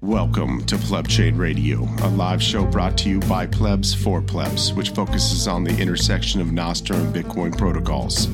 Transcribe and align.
Welcome 0.00 0.64
to 0.66 0.78
Pleb 0.78 1.08
Chain 1.08 1.36
Radio, 1.36 1.80
a 2.02 2.08
live 2.08 2.40
show 2.40 2.64
brought 2.64 2.96
to 2.98 3.08
you 3.08 3.18
by 3.20 3.46
plebs 3.46 3.92
for 3.92 4.22
plebs, 4.22 4.72
which 4.72 4.90
focuses 4.90 5.48
on 5.48 5.64
the 5.64 5.76
intersection 5.76 6.40
of 6.40 6.46
Nostr 6.46 6.94
and 6.94 7.12
Bitcoin 7.12 7.58
protocols. 7.58 8.26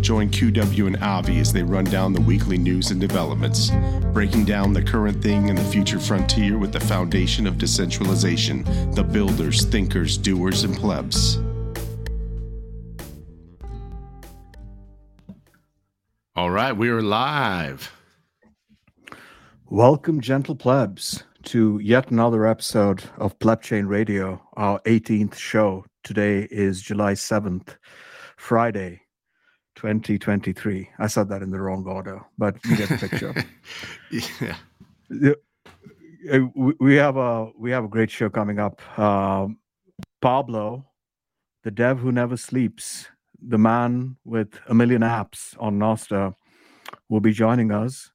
Join 0.00 0.30
QW 0.30 0.86
and 0.86 0.96
Avi 0.96 1.38
as 1.38 1.52
they 1.52 1.62
run 1.62 1.84
down 1.84 2.14
the 2.14 2.20
weekly 2.22 2.56
news 2.56 2.90
and 2.90 2.98
developments, 2.98 3.70
breaking 4.14 4.46
down 4.46 4.72
the 4.72 4.82
current 4.82 5.22
thing 5.22 5.50
and 5.50 5.58
the 5.58 5.64
future 5.64 6.00
frontier 6.00 6.56
with 6.56 6.72
the 6.72 6.80
foundation 6.80 7.46
of 7.46 7.58
decentralization, 7.58 8.64
the 8.94 9.04
builders, 9.04 9.66
thinkers, 9.66 10.16
doers, 10.16 10.64
and 10.64 10.74
plebs. 10.74 11.38
All 16.34 16.50
right, 16.50 16.72
we 16.72 16.88
are 16.88 17.02
live. 17.02 17.92
Welcome, 19.72 20.20
gentle 20.20 20.56
plebs, 20.56 21.22
to 21.44 21.78
yet 21.78 22.10
another 22.10 22.44
episode 22.44 23.04
of 23.18 23.38
Pleb 23.38 23.62
Chain 23.62 23.86
Radio, 23.86 24.42
our 24.56 24.80
18th 24.80 25.36
show. 25.36 25.84
Today 26.02 26.48
is 26.50 26.82
July 26.82 27.12
7th, 27.12 27.76
Friday, 28.36 29.02
2023. 29.76 30.90
I 30.98 31.06
said 31.06 31.28
that 31.28 31.42
in 31.42 31.52
the 31.52 31.60
wrong 31.60 31.86
order, 31.86 32.20
but 32.36 32.56
you 32.64 32.78
get 32.78 32.88
the 32.88 33.08
picture. 33.08 33.32
yeah. 35.08 35.34
Uh, 36.32 36.48
we 36.80 36.96
have 36.96 37.16
a 37.16 37.52
we 37.56 37.70
have 37.70 37.84
a 37.84 37.88
great 37.88 38.10
show 38.10 38.28
coming 38.28 38.58
up. 38.58 38.82
Um, 38.98 39.58
Pablo, 40.20 40.84
the 41.62 41.70
dev 41.70 42.00
who 42.00 42.10
never 42.10 42.36
sleeps, 42.36 43.06
the 43.40 43.56
man 43.56 44.16
with 44.24 44.58
a 44.66 44.74
million 44.74 45.02
apps 45.02 45.54
on 45.60 45.78
Nostr, 45.78 46.34
will 47.08 47.20
be 47.20 47.32
joining 47.32 47.70
us 47.70 48.09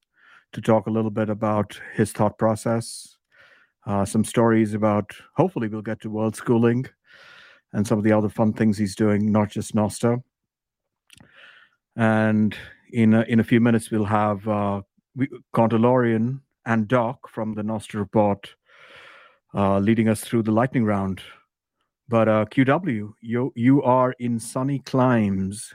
to 0.56 0.62
talk 0.62 0.88
a 0.88 0.92
little 0.92 1.12
bit 1.12 1.30
about 1.30 1.78
his 1.94 2.14
thought 2.14 2.38
process, 2.38 3.18
uh, 3.86 4.06
some 4.06 4.24
stories 4.24 4.74
about 4.74 5.12
hopefully 5.36 5.68
we'll 5.68 5.82
get 5.82 6.00
to 6.00 6.10
world 6.10 6.34
schooling 6.34 6.86
and 7.74 7.86
some 7.86 7.98
of 7.98 8.06
the 8.06 8.12
other 8.14 8.30
fun 8.30 8.54
things 8.54 8.78
he's 8.78 8.96
doing, 8.96 9.30
not 9.32 9.50
just 9.50 9.76
Nostr. 9.76 10.24
And 11.98 12.56
in 12.94 13.14
a, 13.14 13.24
in 13.24 13.42
a 13.42 13.44
few 13.44 13.60
minutes, 13.60 13.92
we'll 13.92 14.06
have 14.06 14.48
uh, 14.48 14.82
we, 15.14 15.28
Corndalorian 15.54 16.40
and 16.66 16.88
Doc 16.88 17.28
from 17.28 17.54
the 17.54 17.62
Nostr 17.62 17.96
Report 17.96 18.56
uh, 19.54 19.80
leading 19.80 20.08
us 20.08 20.22
through 20.22 20.44
the 20.44 20.52
lightning 20.52 20.86
round. 20.86 21.22
But 22.08 22.30
uh, 22.30 22.46
QW, 22.46 23.12
you 23.20 23.52
you 23.56 23.84
are 23.84 24.14
in 24.20 24.40
sunny 24.40 24.80
climes, 24.80 25.74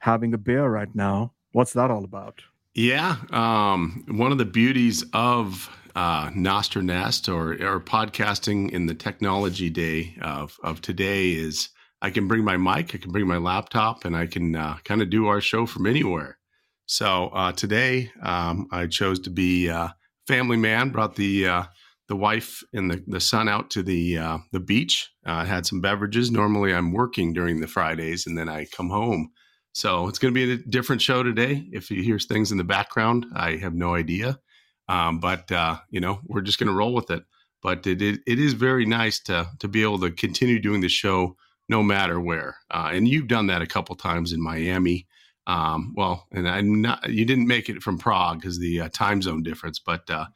having 0.00 0.34
a 0.34 0.38
beer 0.38 0.68
right 0.68 0.94
now. 0.94 1.32
What's 1.52 1.72
that 1.72 1.90
all 1.90 2.04
about? 2.04 2.42
Yeah. 2.74 3.16
Um, 3.30 4.04
one 4.08 4.32
of 4.32 4.38
the 4.38 4.46
beauties 4.46 5.04
of 5.12 5.68
uh, 5.94 6.30
Nostr, 6.30 7.60
or 7.60 7.80
podcasting 7.80 8.70
in 8.70 8.86
the 8.86 8.94
technology 8.94 9.68
day 9.68 10.16
of, 10.22 10.56
of 10.64 10.80
today 10.80 11.32
is 11.32 11.68
I 12.00 12.08
can 12.08 12.26
bring 12.28 12.44
my 12.44 12.56
mic, 12.56 12.94
I 12.94 12.98
can 12.98 13.12
bring 13.12 13.26
my 13.26 13.36
laptop, 13.36 14.06
and 14.06 14.16
I 14.16 14.26
can 14.26 14.56
uh, 14.56 14.78
kind 14.84 15.02
of 15.02 15.10
do 15.10 15.26
our 15.26 15.42
show 15.42 15.66
from 15.66 15.86
anywhere. 15.86 16.38
So 16.86 17.28
uh, 17.28 17.52
today 17.52 18.10
um, 18.22 18.68
I 18.72 18.86
chose 18.86 19.20
to 19.20 19.30
be 19.30 19.68
a 19.68 19.94
family 20.26 20.56
man, 20.56 20.88
brought 20.88 21.16
the 21.16 21.46
uh, 21.46 21.62
the 22.08 22.16
wife 22.16 22.62
and 22.72 22.90
the, 22.90 23.04
the 23.06 23.20
son 23.20 23.48
out 23.48 23.70
to 23.70 23.82
the 23.82 24.16
uh, 24.16 24.38
the 24.50 24.60
beach, 24.60 25.10
uh, 25.26 25.44
had 25.44 25.66
some 25.66 25.82
beverages. 25.82 26.30
Normally 26.30 26.72
I'm 26.72 26.92
working 26.92 27.34
during 27.34 27.60
the 27.60 27.68
Fridays, 27.68 28.26
and 28.26 28.36
then 28.36 28.48
I 28.48 28.64
come 28.64 28.88
home 28.88 29.30
so 29.72 30.08
it's 30.08 30.18
going 30.18 30.34
to 30.34 30.46
be 30.46 30.52
a 30.52 30.56
different 30.56 31.02
show 31.02 31.22
today. 31.22 31.66
If 31.72 31.90
you 31.90 32.02
hear 32.02 32.18
things 32.18 32.52
in 32.52 32.58
the 32.58 32.64
background, 32.64 33.26
I 33.34 33.56
have 33.56 33.74
no 33.74 33.94
idea. 33.94 34.38
Um, 34.88 35.18
but 35.18 35.50
uh, 35.50 35.78
you 35.90 36.00
know, 36.00 36.20
we're 36.26 36.42
just 36.42 36.58
going 36.58 36.68
to 36.68 36.74
roll 36.74 36.94
with 36.94 37.10
it. 37.10 37.24
But 37.62 37.86
it, 37.86 38.02
it, 38.02 38.20
it 38.26 38.38
is 38.38 38.54
very 38.54 38.84
nice 38.84 39.20
to 39.20 39.48
to 39.60 39.68
be 39.68 39.82
able 39.82 40.00
to 40.00 40.10
continue 40.10 40.58
doing 40.58 40.80
the 40.80 40.88
show 40.88 41.36
no 41.68 41.82
matter 41.82 42.20
where. 42.20 42.56
Uh, 42.70 42.90
and 42.92 43.08
you've 43.08 43.28
done 43.28 43.46
that 43.46 43.62
a 43.62 43.66
couple 43.66 43.94
times 43.94 44.32
in 44.32 44.42
Miami. 44.42 45.06
Um, 45.46 45.94
well, 45.96 46.26
and 46.32 46.48
I'm 46.48 46.82
not. 46.82 47.08
You 47.08 47.24
didn't 47.24 47.46
make 47.46 47.68
it 47.68 47.82
from 47.82 47.98
Prague 47.98 48.40
because 48.40 48.58
the 48.58 48.82
uh, 48.82 48.88
time 48.92 49.22
zone 49.22 49.42
difference, 49.42 49.78
but 49.78 50.08
uh, 50.10 50.26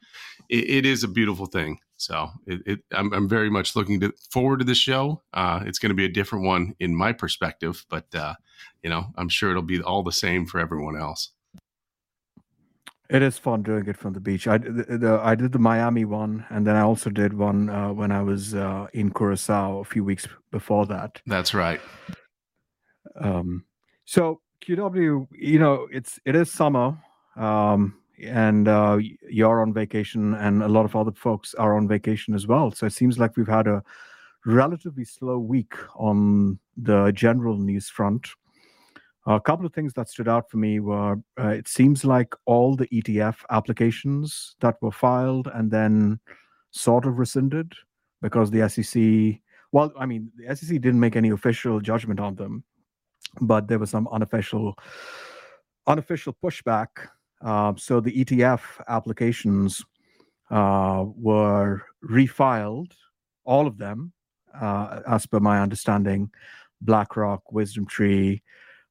it, 0.49 0.69
it 0.69 0.85
is 0.85 1.03
a 1.03 1.07
beautiful 1.07 1.45
thing. 1.45 1.79
So 1.97 2.29
it, 2.45 2.61
it, 2.65 2.79
I'm, 2.91 3.11
I'm, 3.11 3.27
very 3.27 3.49
much 3.49 3.75
looking 3.75 3.99
to, 4.01 4.13
forward 4.31 4.59
to 4.59 4.65
the 4.65 4.75
show. 4.75 5.23
Uh, 5.33 5.63
it's 5.65 5.79
going 5.79 5.89
to 5.89 5.95
be 5.95 6.05
a 6.05 6.09
different 6.09 6.45
one 6.45 6.75
in 6.79 6.95
my 6.95 7.11
perspective, 7.11 7.83
but 7.89 8.05
uh, 8.13 8.35
you 8.83 8.89
know, 8.89 9.07
I'm 9.17 9.29
sure 9.29 9.49
it'll 9.49 9.63
be 9.63 9.81
all 9.81 10.03
the 10.03 10.11
same 10.11 10.45
for 10.45 10.59
everyone 10.59 10.95
else. 10.95 11.31
It 13.09 13.21
is 13.21 13.37
fun 13.37 13.63
doing 13.63 13.87
it 13.87 13.97
from 13.97 14.13
the 14.13 14.19
beach. 14.19 14.47
I, 14.47 14.57
the, 14.57 14.97
the, 14.97 15.19
I 15.23 15.33
did 15.33 15.53
the 15.53 15.59
Miami 15.59 16.05
one, 16.05 16.45
and 16.49 16.67
then 16.67 16.75
I 16.75 16.81
also 16.81 17.09
did 17.09 17.33
one 17.33 17.69
uh, 17.69 17.93
when 17.93 18.11
I 18.11 18.21
was 18.21 18.53
uh, 18.53 18.87
in 18.93 19.11
Curacao 19.11 19.79
a 19.79 19.85
few 19.85 20.03
weeks 20.03 20.27
before 20.51 20.85
that. 20.87 21.21
That's 21.25 21.53
right. 21.53 21.79
Um, 23.19 23.65
so 24.05 24.41
QW, 24.61 25.27
you 25.31 25.57
know, 25.57 25.87
it's 25.91 26.19
it 26.25 26.35
is 26.35 26.51
summer. 26.51 26.97
Um, 27.35 27.95
and 28.23 28.67
uh, 28.67 28.97
you're 29.29 29.61
on 29.61 29.73
vacation, 29.73 30.33
and 30.35 30.63
a 30.63 30.67
lot 30.67 30.85
of 30.85 30.95
other 30.95 31.11
folks 31.11 31.53
are 31.55 31.75
on 31.75 31.87
vacation 31.87 32.33
as 32.33 32.47
well. 32.47 32.71
So 32.71 32.85
it 32.85 32.93
seems 32.93 33.19
like 33.19 33.37
we've 33.37 33.47
had 33.47 33.67
a 33.67 33.83
relatively 34.45 35.03
slow 35.03 35.37
week 35.39 35.73
on 35.95 36.59
the 36.77 37.11
general 37.11 37.57
news 37.57 37.89
front. 37.89 38.27
A 39.25 39.41
couple 39.41 39.65
of 39.65 39.73
things 39.73 39.93
that 39.93 40.09
stood 40.09 40.29
out 40.29 40.49
for 40.49 40.55
me 40.57 40.79
were 40.79 41.17
uh, 41.39 41.49
it 41.49 41.67
seems 41.67 42.05
like 42.05 42.33
all 42.45 42.75
the 42.75 42.87
ETF 42.87 43.35
applications 43.51 44.55
that 44.61 44.75
were 44.81 44.91
filed 44.91 45.49
and 45.53 45.69
then 45.69 46.19
sort 46.71 47.05
of 47.05 47.19
rescinded 47.19 47.73
because 48.21 48.49
the 48.51 48.67
SEC, 48.69 49.41
well, 49.73 49.91
I 49.99 50.05
mean, 50.05 50.31
the 50.37 50.55
SEC 50.55 50.79
didn't 50.79 50.99
make 50.99 51.17
any 51.17 51.29
official 51.29 51.81
judgment 51.81 52.21
on 52.21 52.35
them, 52.35 52.63
but 53.41 53.67
there 53.67 53.79
was 53.79 53.89
some 53.89 54.07
unofficial 54.11 54.75
unofficial 55.87 56.35
pushback 56.43 56.87
uh, 57.41 57.73
so 57.77 57.99
the 57.99 58.23
ETF 58.23 58.61
applications 58.87 59.83
uh, 60.49 61.05
were 61.15 61.83
refiled, 62.09 62.91
all 63.45 63.67
of 63.67 63.77
them, 63.77 64.13
uh, 64.59 65.01
as 65.07 65.25
per 65.25 65.39
my 65.39 65.61
understanding. 65.61 66.29
BlackRock, 66.81 67.51
Wisdom 67.51 67.85
Tree, 67.87 68.43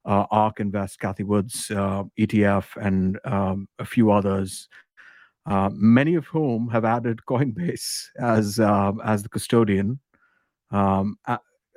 uh, 0.05 0.27
ARK 0.31 0.61
Invest, 0.61 0.99
Cathie 0.99 1.25
Wood's 1.25 1.71
uh, 1.71 2.05
ETF, 2.19 2.77
and 2.77 3.19
um, 3.25 3.69
a 3.79 3.85
few 3.85 4.11
others. 4.11 4.69
Uh, 5.47 5.71
many 5.73 6.17
of 6.17 6.27
whom 6.27 6.69
have 6.69 6.85
added 6.85 7.21
Coinbase 7.29 8.06
as 8.19 8.59
um, 8.59 9.01
as 9.05 9.23
the 9.23 9.29
custodian. 9.29 10.01
Um, 10.73 11.17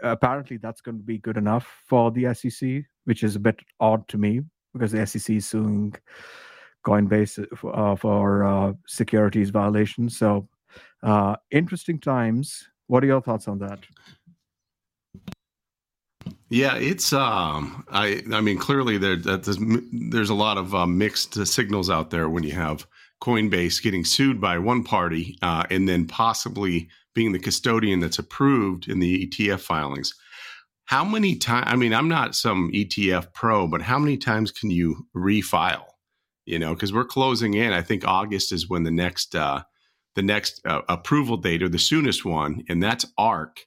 apparently, 0.01 0.57
that's 0.57 0.81
going 0.81 0.97
to 0.97 1.03
be 1.03 1.19
good 1.19 1.37
enough 1.37 1.67
for 1.85 2.11
the 2.11 2.33
SEC, 2.33 2.83
which 3.05 3.23
is 3.23 3.35
a 3.35 3.39
bit 3.39 3.59
odd 3.79 4.07
to 4.07 4.17
me 4.17 4.41
because 4.73 4.91
the 4.91 5.05
SEC 5.05 5.35
is 5.35 5.45
suing 5.47 5.93
Coinbase 6.85 7.45
uh, 7.73 7.95
for 7.95 8.43
uh, 8.43 8.73
securities 8.87 9.49
violations. 9.49 10.17
So, 10.17 10.47
uh, 11.03 11.35
interesting 11.51 11.99
times. 11.99 12.67
What 12.87 13.03
are 13.03 13.07
your 13.07 13.21
thoughts 13.21 13.47
on 13.47 13.59
that? 13.59 13.79
Yeah, 16.49 16.75
it's 16.75 17.13
um, 17.13 17.85
I 17.89 18.23
I 18.33 18.41
mean 18.41 18.57
clearly 18.57 18.97
there 18.97 19.15
there's, 19.15 19.59
there's 20.09 20.31
a 20.31 20.35
lot 20.35 20.57
of 20.57 20.73
uh, 20.73 20.87
mixed 20.87 21.45
signals 21.45 21.89
out 21.89 22.09
there 22.09 22.27
when 22.27 22.43
you 22.43 22.53
have 22.53 22.87
Coinbase 23.21 23.81
getting 23.83 24.03
sued 24.03 24.41
by 24.41 24.57
one 24.57 24.83
party 24.83 25.37
uh, 25.41 25.63
and 25.69 25.87
then 25.87 26.07
possibly 26.07 26.89
being 27.13 27.31
the 27.33 27.39
custodian 27.39 27.99
that's 27.99 28.19
approved 28.19 28.87
in 28.87 28.99
the 28.99 29.27
ETF 29.27 29.59
filings. 29.59 30.13
How 30.85 31.03
many 31.03 31.35
times? 31.35 31.67
I 31.67 31.75
mean, 31.75 31.93
I'm 31.93 32.07
not 32.07 32.35
some 32.35 32.71
ETF 32.71 33.33
pro, 33.33 33.67
but 33.67 33.81
how 33.81 33.99
many 33.99 34.17
times 34.17 34.51
can 34.51 34.71
you 34.71 35.05
refile? 35.15 35.83
You 36.49 36.57
know, 36.57 36.73
because 36.73 36.91
we're 36.91 37.05
closing 37.05 37.53
in. 37.53 37.73
I 37.73 37.83
think 37.83 38.07
August 38.07 38.51
is 38.51 38.67
when 38.67 38.81
the 38.81 38.89
next 38.89 39.35
uh, 39.35 39.61
the 40.15 40.23
next 40.23 40.61
uh, 40.65 40.81
approval 40.89 41.37
date 41.37 41.61
or 41.61 41.69
the 41.69 41.77
soonest 41.77 42.25
one, 42.25 42.63
and 42.67 42.81
that's 42.81 43.05
ARK. 43.19 43.59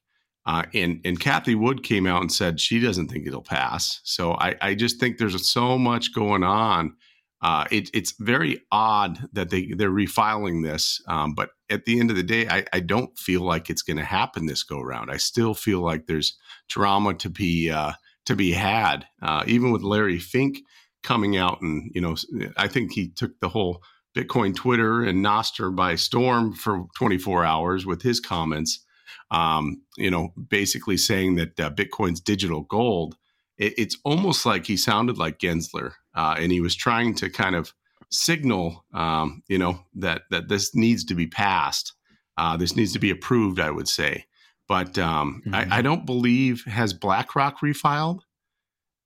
Uh, 0.45 0.65
and 0.75 1.01
and 1.05 1.21
Cathie 1.21 1.55
Wood 1.55 1.85
came 1.85 2.09
out 2.09 2.23
and 2.23 2.33
said 2.33 2.59
she 2.59 2.81
doesn't 2.81 3.07
think 3.07 3.25
it'll 3.25 3.41
pass. 3.41 4.01
So 4.03 4.33
I, 4.33 4.57
I 4.61 4.75
just 4.75 4.99
think 4.99 5.17
there's 5.17 5.49
so 5.49 5.79
much 5.79 6.13
going 6.13 6.43
on. 6.43 6.97
Uh, 7.41 7.67
it, 7.71 7.89
it's 7.95 8.15
very 8.19 8.61
odd 8.73 9.29
that 9.33 9.51
they 9.51 9.67
they're 9.77 9.91
refiling 9.91 10.65
this, 10.65 11.01
um, 11.07 11.35
but 11.35 11.51
at 11.71 11.85
the 11.85 12.01
end 12.01 12.11
of 12.11 12.17
the 12.17 12.25
day, 12.25 12.49
I, 12.49 12.65
I 12.73 12.81
don't 12.81 13.17
feel 13.17 13.43
like 13.43 13.71
it's 13.71 13.83
going 13.83 13.97
to 13.97 14.05
happen 14.05 14.47
this 14.47 14.65
go 14.65 14.81
around. 14.81 15.11
I 15.11 15.19
still 15.19 15.55
feel 15.55 15.81
like 15.81 16.07
there's 16.07 16.37
drama 16.69 17.15
to 17.15 17.31
be 17.31 17.71
uh, 17.71 17.93
to 18.27 18.35
be 18.35 18.51
had, 18.51 19.07
uh, 19.23 19.45
even 19.47 19.71
with 19.71 19.83
Larry 19.83 20.19
Fink 20.19 20.59
coming 21.03 21.37
out 21.37 21.61
and 21.61 21.91
you 21.95 22.01
know 22.01 22.15
i 22.57 22.69
think 22.69 22.93
he 22.93 23.09
took 23.09 23.39
the 23.41 23.49
whole 23.49 23.83
bitcoin 24.17 24.55
twitter 24.55 25.03
and 25.03 25.25
nostr 25.25 25.75
by 25.75 25.95
storm 25.95 26.53
for 26.53 26.87
24 26.97 27.45
hours 27.45 27.87
with 27.87 28.03
his 28.03 28.21
comments 28.21 28.85
um, 29.31 29.83
you 29.97 30.11
know 30.11 30.33
basically 30.49 30.97
saying 30.97 31.37
that 31.37 31.59
uh, 31.59 31.71
bitcoin's 31.71 32.21
digital 32.21 32.63
gold 32.63 33.17
it, 33.59 33.75
it's 33.79 33.97
almost 34.05 34.45
like 34.47 34.67
he 34.67 34.77
sounded 34.77 35.19
like 35.19 35.39
gensler 35.39 35.93
uh, 36.15 36.37
and 36.39 36.53
he 36.53 36.61
was 36.61 36.75
trying 36.75 37.15
to 37.15 37.31
kind 37.31 37.57
of 37.57 37.73
signal, 38.13 38.85
um, 38.93 39.43
you 39.49 39.59
know, 39.59 39.81
that 39.95 40.23
that 40.31 40.49
this 40.49 40.75
needs 40.75 41.05
to 41.05 41.15
be 41.15 41.27
passed. 41.27 41.95
Uh, 42.37 42.57
this 42.57 42.77
needs 42.77 42.93
to 42.93 42.99
be 42.99 43.11
approved. 43.11 43.59
I 43.59 43.71
would 43.71 43.89
say, 43.89 44.27
but 44.69 44.99
um, 44.99 45.43
mm-hmm. 45.47 45.55
I, 45.55 45.79
I, 45.79 45.83
don't 45.83 46.07
believe 46.07 46.65
has 46.65 46.93
BlackRock 46.93 47.61
refiled. 47.61 48.21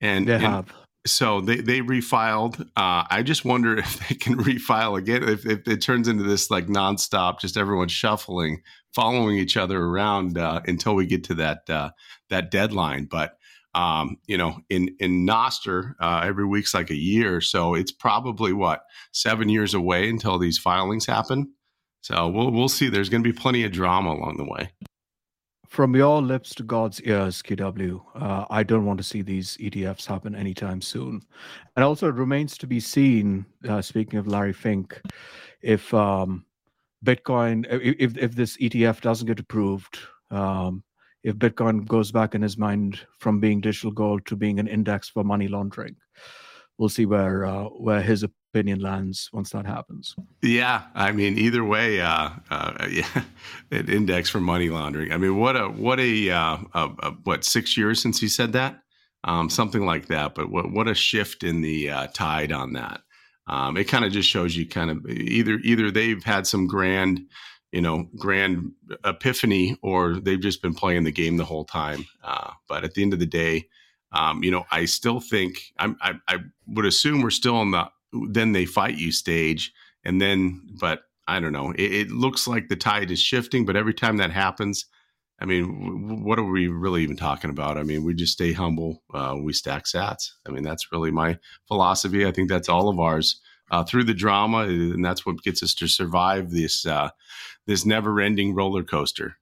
And, 0.00 0.28
they 0.28 0.34
and 0.34 0.42
have. 0.42 0.72
So 1.06 1.40
they 1.40 1.56
they 1.56 1.80
refiled. 1.80 2.60
Uh, 2.76 3.04
I 3.08 3.22
just 3.24 3.44
wonder 3.44 3.76
if 3.78 4.08
they 4.08 4.14
can 4.14 4.36
refile 4.36 4.98
again. 4.98 5.22
If, 5.28 5.46
if 5.46 5.66
it 5.66 5.80
turns 5.80 6.08
into 6.08 6.24
this 6.24 6.50
like 6.50 6.66
nonstop, 6.66 7.40
just 7.40 7.56
everyone 7.56 7.88
shuffling, 7.88 8.62
following 8.94 9.36
each 9.36 9.56
other 9.56 9.82
around 9.82 10.38
uh, 10.38 10.60
until 10.66 10.94
we 10.94 11.06
get 11.06 11.24
to 11.24 11.34
that 11.34 11.68
uh, 11.70 11.90
that 12.30 12.50
deadline. 12.50 13.06
But 13.06 13.38
um, 13.74 14.16
you 14.26 14.38
know, 14.38 14.58
in 14.68 14.96
in 14.98 15.26
Nostr, 15.26 15.94
uh, 16.00 16.22
every 16.24 16.46
week's 16.46 16.74
like 16.74 16.90
a 16.90 16.96
year, 16.96 17.40
so 17.40 17.74
it's 17.74 17.92
probably 17.92 18.52
what 18.52 18.82
seven 19.12 19.48
years 19.48 19.74
away 19.74 20.08
until 20.08 20.38
these 20.38 20.58
filings 20.58 21.06
happen. 21.06 21.52
So 22.00 22.28
we'll 22.28 22.50
we'll 22.50 22.68
see. 22.68 22.88
There's 22.88 23.08
going 23.08 23.22
to 23.22 23.32
be 23.32 23.38
plenty 23.38 23.64
of 23.64 23.72
drama 23.72 24.12
along 24.12 24.38
the 24.38 24.44
way. 24.44 24.70
From 25.68 25.96
your 25.96 26.22
lips 26.22 26.54
to 26.56 26.62
God's 26.62 27.00
ears, 27.02 27.42
KW. 27.42 28.00
uh, 28.14 28.44
I 28.50 28.62
don't 28.62 28.86
want 28.86 28.98
to 28.98 29.04
see 29.04 29.22
these 29.22 29.56
ETFs 29.56 30.06
happen 30.06 30.34
anytime 30.34 30.80
soon. 30.80 31.22
And 31.74 31.84
also, 31.84 32.08
it 32.08 32.14
remains 32.14 32.56
to 32.58 32.66
be 32.66 32.80
seen. 32.80 33.44
Uh, 33.68 33.82
speaking 33.82 34.18
of 34.18 34.26
Larry 34.26 34.52
Fink, 34.52 35.00
if 35.62 35.92
um, 35.92 36.44
Bitcoin, 37.04 37.66
if 37.70 38.16
if 38.16 38.34
this 38.34 38.56
ETF 38.58 39.00
doesn't 39.00 39.26
get 39.26 39.40
approved, 39.40 39.98
um, 40.30 40.82
if 41.24 41.34
Bitcoin 41.36 41.86
goes 41.86 42.12
back 42.12 42.34
in 42.34 42.42
his 42.42 42.56
mind 42.56 43.00
from 43.18 43.40
being 43.40 43.60
digital 43.60 43.90
gold 43.90 44.24
to 44.26 44.36
being 44.36 44.60
an 44.60 44.68
index 44.68 45.08
for 45.08 45.24
money 45.24 45.48
laundering. 45.48 45.96
We'll 46.78 46.88
see 46.88 47.06
where 47.06 47.44
uh, 47.44 47.64
where 47.64 48.02
his 48.02 48.24
opinion 48.56 48.80
lands 48.80 49.28
once 49.32 49.50
that 49.50 49.66
happens. 49.66 50.16
Yeah, 50.40 50.84
I 50.94 51.12
mean, 51.12 51.36
either 51.38 51.62
way, 51.62 52.00
uh, 52.00 52.30
uh, 52.50 52.88
yeah, 52.90 53.22
an 53.70 53.88
index 53.88 54.30
for 54.30 54.40
money 54.40 54.70
laundering. 54.70 55.12
I 55.12 55.18
mean, 55.18 55.36
what 55.36 55.56
a 55.56 55.68
what 55.68 56.00
a, 56.00 56.30
uh, 56.30 56.58
a, 56.72 56.90
a 57.00 57.10
what 57.24 57.44
six 57.44 57.76
years 57.76 58.00
since 58.00 58.18
he 58.18 58.28
said 58.28 58.52
that, 58.54 58.82
um, 59.24 59.50
something 59.50 59.84
like 59.84 60.06
that. 60.06 60.34
But 60.34 60.50
what 60.50 60.72
what 60.72 60.88
a 60.88 60.94
shift 60.94 61.44
in 61.44 61.60
the 61.60 61.90
uh, 61.90 62.06
tide 62.14 62.50
on 62.50 62.72
that. 62.72 63.02
Um, 63.46 63.76
it 63.76 63.84
kind 63.84 64.04
of 64.04 64.10
just 64.10 64.28
shows 64.28 64.56
you 64.56 64.66
kind 64.66 64.90
of 64.90 65.06
either 65.06 65.58
either 65.62 65.90
they've 65.90 66.24
had 66.24 66.46
some 66.46 66.66
grand 66.66 67.20
you 67.72 67.82
know, 67.82 68.08
grand 68.16 68.72
epiphany, 69.04 69.76
or 69.82 70.14
they've 70.14 70.40
just 70.40 70.62
been 70.62 70.72
playing 70.72 71.04
the 71.04 71.12
game 71.12 71.36
the 71.36 71.44
whole 71.44 71.64
time. 71.64 72.06
Uh, 72.24 72.52
but 72.68 72.84
at 72.84 72.94
the 72.94 73.02
end 73.02 73.12
of 73.12 73.18
the 73.18 73.26
day, 73.26 73.66
um, 74.12 74.42
you 74.42 74.50
know, 74.50 74.64
I 74.70 74.86
still 74.86 75.20
think 75.20 75.72
I'm, 75.78 75.96
I, 76.00 76.14
I 76.26 76.38
would 76.68 76.86
assume 76.86 77.20
we're 77.20 77.30
still 77.30 77.60
in 77.60 77.72
the 77.72 77.90
then 78.30 78.52
they 78.52 78.66
fight 78.66 78.96
you 78.96 79.12
stage, 79.12 79.72
and 80.04 80.20
then, 80.20 80.62
but 80.80 81.02
I 81.28 81.40
don't 81.40 81.52
know. 81.52 81.72
It, 81.72 81.92
it 81.92 82.10
looks 82.10 82.46
like 82.46 82.68
the 82.68 82.76
tide 82.76 83.10
is 83.10 83.20
shifting, 83.20 83.64
but 83.66 83.76
every 83.76 83.94
time 83.94 84.16
that 84.18 84.30
happens, 84.30 84.86
I 85.40 85.44
mean, 85.44 85.64
w- 85.64 86.24
what 86.24 86.38
are 86.38 86.44
we 86.44 86.68
really 86.68 87.02
even 87.02 87.16
talking 87.16 87.50
about? 87.50 87.76
I 87.76 87.82
mean, 87.82 88.04
we 88.04 88.14
just 88.14 88.32
stay 88.32 88.52
humble. 88.52 89.02
Uh, 89.12 89.36
we 89.40 89.52
stack 89.52 89.84
sats. 89.84 90.30
I 90.46 90.50
mean, 90.50 90.62
that's 90.62 90.92
really 90.92 91.10
my 91.10 91.38
philosophy. 91.68 92.26
I 92.26 92.32
think 92.32 92.48
that's 92.48 92.68
all 92.68 92.88
of 92.88 92.98
ours 92.98 93.40
uh, 93.70 93.84
through 93.84 94.04
the 94.04 94.14
drama, 94.14 94.60
and 94.60 95.04
that's 95.04 95.26
what 95.26 95.42
gets 95.42 95.62
us 95.62 95.74
to 95.74 95.88
survive 95.88 96.50
this 96.50 96.86
uh, 96.86 97.10
this 97.66 97.84
never 97.84 98.20
ending 98.20 98.54
roller 98.54 98.82
coaster. 98.82 99.36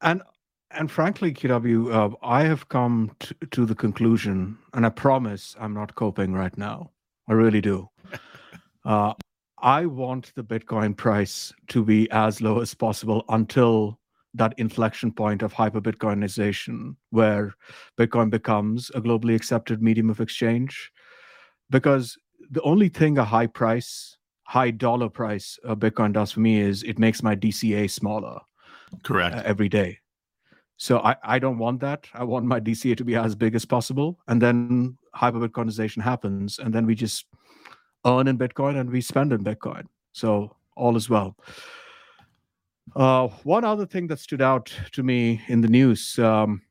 And 0.00 0.22
and 0.70 0.90
frankly, 0.90 1.32
KW, 1.32 1.92
uh, 1.92 2.16
I 2.22 2.44
have 2.44 2.68
come 2.68 3.12
to, 3.20 3.34
to 3.52 3.66
the 3.66 3.74
conclusion, 3.74 4.58
and 4.74 4.84
I 4.84 4.90
promise 4.90 5.56
I'm 5.58 5.72
not 5.72 5.94
coping 5.94 6.34
right 6.34 6.56
now. 6.58 6.90
I 7.28 7.32
really 7.32 7.60
do. 7.60 7.88
Uh, 8.84 9.12
I 9.60 9.84
want 9.84 10.32
the 10.34 10.44
Bitcoin 10.44 10.96
price 10.96 11.52
to 11.66 11.84
be 11.84 12.10
as 12.10 12.40
low 12.40 12.60
as 12.60 12.72
possible 12.72 13.24
until 13.28 13.98
that 14.34 14.54
inflection 14.56 15.12
point 15.12 15.42
of 15.42 15.52
hyperbitcoinization, 15.52 16.96
where 17.10 17.54
Bitcoin 17.98 18.30
becomes 18.30 18.90
a 18.94 19.00
globally 19.02 19.34
accepted 19.34 19.82
medium 19.82 20.08
of 20.08 20.20
exchange. 20.20 20.90
Because 21.68 22.16
the 22.50 22.62
only 22.62 22.88
thing 22.88 23.18
a 23.18 23.24
high 23.24 23.48
price, 23.48 24.16
high 24.44 24.70
dollar 24.70 25.10
price 25.10 25.58
of 25.64 25.80
Bitcoin 25.80 26.12
does 26.12 26.32
for 26.32 26.40
me 26.40 26.60
is 26.60 26.82
it 26.84 26.98
makes 26.98 27.22
my 27.22 27.36
DCA 27.36 27.90
smaller. 27.90 28.38
Correct. 29.02 29.36
Uh, 29.36 29.42
every 29.44 29.68
day. 29.68 29.98
So 30.78 31.00
I, 31.00 31.16
I 31.24 31.38
don't 31.40 31.58
want 31.58 31.80
that. 31.80 32.06
I 32.14 32.22
want 32.22 32.46
my 32.46 32.60
DCA 32.60 32.96
to 32.96 33.04
be 33.04 33.16
as 33.16 33.34
big 33.34 33.56
as 33.56 33.64
possible. 33.64 34.18
And 34.28 34.40
then 34.40 34.96
hyper 35.12 35.40
Bitcoinization 35.40 36.00
happens. 36.00 36.60
And 36.60 36.72
then 36.72 36.86
we 36.86 36.94
just 36.94 37.26
earn 38.06 38.28
in 38.28 38.38
Bitcoin 38.38 38.78
and 38.78 38.88
we 38.88 39.00
spend 39.00 39.32
in 39.32 39.42
Bitcoin. 39.42 39.86
So 40.12 40.56
all 40.76 40.96
is 40.96 41.10
well. 41.10 41.36
Uh, 42.94 43.26
one 43.42 43.64
other 43.64 43.84
thing 43.84 44.06
that 44.06 44.20
stood 44.20 44.40
out 44.40 44.72
to 44.92 45.02
me 45.02 45.42
in 45.48 45.60
the 45.60 45.68
news 45.68 46.16
um, 46.20 46.62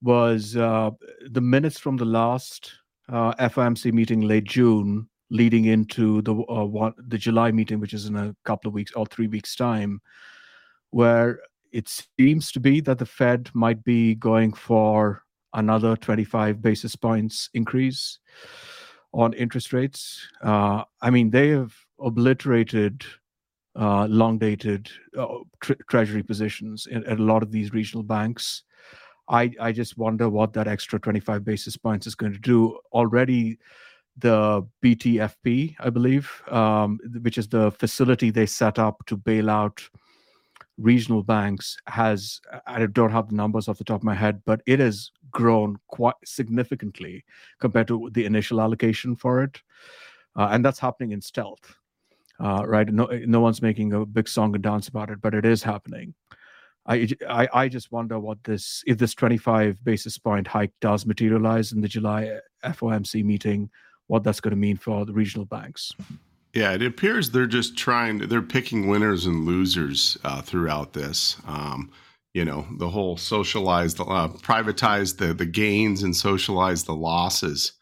was 0.00 0.56
uh, 0.56 0.90
the 1.30 1.40
minutes 1.40 1.78
from 1.78 1.96
the 1.96 2.04
last 2.04 2.72
uh, 3.08 3.34
FOMC 3.34 3.92
meeting 3.92 4.20
late 4.20 4.44
June, 4.44 5.08
leading 5.30 5.64
into 5.64 6.22
the 6.22 6.32
uh, 6.32 6.64
one, 6.64 6.94
the 7.08 7.18
July 7.18 7.50
meeting, 7.50 7.80
which 7.80 7.94
is 7.94 8.06
in 8.06 8.14
a 8.14 8.34
couple 8.44 8.68
of 8.68 8.74
weeks 8.74 8.92
or 8.92 9.06
three 9.06 9.26
weeks' 9.26 9.56
time, 9.56 10.00
where 10.90 11.40
it 11.72 11.88
seems 12.18 12.52
to 12.52 12.60
be 12.60 12.80
that 12.80 12.98
the 12.98 13.06
Fed 13.06 13.50
might 13.54 13.82
be 13.84 14.14
going 14.14 14.52
for 14.52 15.22
another 15.54 15.96
25 15.96 16.60
basis 16.60 16.94
points 16.94 17.50
increase 17.54 18.18
on 19.12 19.32
interest 19.32 19.72
rates. 19.72 20.26
Uh, 20.42 20.84
I 21.00 21.10
mean, 21.10 21.30
they 21.30 21.48
have 21.48 21.74
obliterated 22.00 23.04
uh, 23.78 24.06
long 24.06 24.38
dated 24.38 24.90
uh, 25.16 25.26
tre- 25.60 25.76
treasury 25.88 26.22
positions 26.22 26.86
in, 26.86 27.04
at 27.04 27.18
a 27.18 27.22
lot 27.22 27.42
of 27.42 27.52
these 27.52 27.72
regional 27.72 28.02
banks. 28.02 28.64
I, 29.28 29.52
I 29.60 29.72
just 29.72 29.96
wonder 29.98 30.28
what 30.28 30.52
that 30.54 30.68
extra 30.68 30.98
25 30.98 31.44
basis 31.44 31.76
points 31.76 32.06
is 32.06 32.14
going 32.14 32.32
to 32.32 32.38
do. 32.38 32.78
Already, 32.92 33.58
the 34.16 34.66
BTFP, 34.84 35.76
I 35.78 35.90
believe, 35.90 36.30
um, 36.50 36.98
which 37.22 37.38
is 37.38 37.48
the 37.48 37.70
facility 37.72 38.30
they 38.30 38.46
set 38.46 38.78
up 38.78 39.04
to 39.06 39.16
bail 39.16 39.48
out 39.48 39.82
regional 40.78 41.22
banks, 41.22 41.76
has, 41.86 42.40
I 42.66 42.86
don't 42.86 43.10
have 43.10 43.28
the 43.28 43.34
numbers 43.34 43.68
off 43.68 43.78
the 43.78 43.84
top 43.84 44.00
of 44.00 44.04
my 44.04 44.14
head, 44.14 44.40
but 44.46 44.62
it 44.66 44.78
has 44.78 45.10
grown 45.30 45.76
quite 45.88 46.14
significantly 46.24 47.24
compared 47.60 47.88
to 47.88 48.10
the 48.12 48.24
initial 48.24 48.60
allocation 48.60 49.16
for 49.16 49.42
it. 49.42 49.60
Uh, 50.36 50.48
and 50.52 50.64
that's 50.64 50.78
happening 50.78 51.10
in 51.10 51.20
stealth, 51.20 51.74
uh, 52.40 52.62
right? 52.64 52.88
No, 52.88 53.06
no 53.26 53.40
one's 53.40 53.60
making 53.60 53.92
a 53.92 54.06
big 54.06 54.28
song 54.28 54.54
and 54.54 54.62
dance 54.62 54.88
about 54.88 55.10
it, 55.10 55.20
but 55.20 55.34
it 55.34 55.44
is 55.44 55.62
happening. 55.62 56.14
I, 56.86 57.08
I, 57.28 57.48
I 57.52 57.68
just 57.68 57.92
wonder 57.92 58.18
what 58.18 58.42
this 58.44 58.82
if 58.86 58.96
this 58.96 59.14
25 59.14 59.84
basis 59.84 60.16
point 60.16 60.46
hike 60.46 60.72
does 60.80 61.04
materialize 61.04 61.72
in 61.72 61.82
the 61.82 61.88
July 61.88 62.38
FOMC 62.64 63.24
meeting, 63.24 63.68
what 64.06 64.24
that's 64.24 64.40
going 64.40 64.52
to 64.52 64.56
mean 64.56 64.78
for 64.78 65.04
the 65.04 65.12
regional 65.12 65.44
banks. 65.44 65.92
Yeah, 66.58 66.72
it 66.72 66.82
appears 66.82 67.30
they're 67.30 67.46
just 67.46 67.78
trying. 67.78 68.18
They're 68.18 68.42
picking 68.42 68.88
winners 68.88 69.26
and 69.26 69.46
losers 69.46 70.18
uh, 70.24 70.42
throughout 70.42 70.92
this. 70.92 71.36
Um, 71.46 71.92
you 72.34 72.44
know, 72.44 72.66
the 72.78 72.88
whole 72.88 73.16
socialize, 73.16 73.94
the 73.94 74.02
uh, 74.02 74.26
privatize 74.26 75.18
the 75.18 75.32
the 75.32 75.46
gains 75.46 76.02
and 76.02 76.16
socialize 76.16 76.82
the 76.82 76.96
losses. 76.96 77.74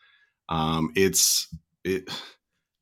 Um, 0.50 0.92
it's 0.94 1.48
it. 1.84 2.10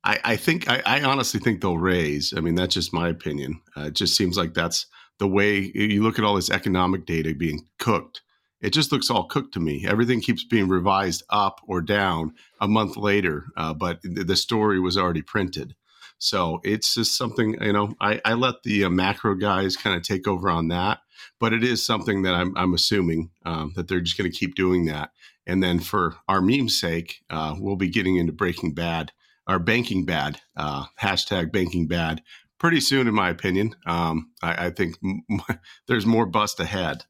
I, 0.03 0.19
I 0.25 0.35
think 0.35 0.69
I, 0.69 0.81
I, 0.85 1.03
honestly 1.03 1.39
think 1.39 1.61
they'll 1.61 1.77
raise. 1.77 2.33
I 2.35 2.41
mean, 2.41 2.55
that's 2.55 2.75
just 2.75 2.93
my 2.93 3.07
opinion. 3.07 3.61
Uh, 3.77 3.83
it 3.83 3.93
just 3.93 4.17
seems 4.17 4.37
like 4.37 4.53
that's 4.53 4.87
the 5.19 5.29
way 5.29 5.71
you 5.73 6.03
look 6.03 6.19
at 6.19 6.25
all 6.25 6.35
this 6.35 6.51
economic 6.51 7.05
data 7.05 7.33
being 7.33 7.65
cooked, 7.79 8.21
it 8.59 8.73
just 8.73 8.91
looks 8.91 9.09
all 9.09 9.27
cooked 9.27 9.53
to 9.53 9.61
me. 9.61 9.85
Everything 9.87 10.19
keeps 10.19 10.43
being 10.43 10.67
revised 10.67 11.23
up 11.29 11.61
or 11.69 11.81
down 11.81 12.33
a 12.59 12.67
month 12.67 12.97
later, 12.97 13.45
uh, 13.55 13.73
but 13.73 14.01
the 14.03 14.35
story 14.35 14.81
was 14.81 14.97
already 14.97 15.21
printed. 15.21 15.73
So 16.17 16.59
it's 16.63 16.95
just 16.95 17.17
something, 17.17 17.55
you 17.61 17.73
know, 17.73 17.93
I, 17.99 18.21
I 18.23 18.33
let 18.33 18.63
the 18.63 18.85
uh, 18.85 18.89
macro 18.89 19.35
guys 19.35 19.75
kind 19.75 19.95
of 19.95 20.03
take 20.03 20.27
over 20.27 20.49
on 20.49 20.69
that, 20.69 20.99
but 21.39 21.53
it 21.53 21.63
is 21.63 21.85
something 21.85 22.23
that 22.23 22.33
I'm, 22.33 22.55
I'm 22.57 22.73
assuming 22.73 23.31
um, 23.45 23.73
that 23.75 23.87
they're 23.87 24.01
just 24.01 24.17
going 24.17 24.31
to 24.31 24.37
keep 24.37 24.55
doing 24.55 24.85
that. 24.85 25.11
And 25.45 25.61
then 25.61 25.79
for 25.79 26.15
our 26.27 26.41
meme's 26.41 26.79
sake, 26.79 27.21
uh, 27.29 27.55
we'll 27.57 27.75
be 27.75 27.89
getting 27.89 28.17
into 28.17 28.33
Breaking 28.33 28.73
Bad, 28.73 29.11
our 29.45 29.59
Banking 29.59 30.05
Bad, 30.05 30.41
uh, 30.55 30.85
hashtag 30.99 31.51
Banking 31.51 31.87
Bad, 31.87 32.21
pretty 32.57 32.79
soon, 32.79 33.07
in 33.07 33.13
my 33.13 33.29
opinion. 33.29 33.75
Um, 33.85 34.31
I, 34.41 34.67
I, 34.67 34.69
think 34.71 34.95
m- 35.03 35.21
there's 35.87 36.05
more 36.05 36.25
bust 36.25 36.59
ahead. 36.59 37.03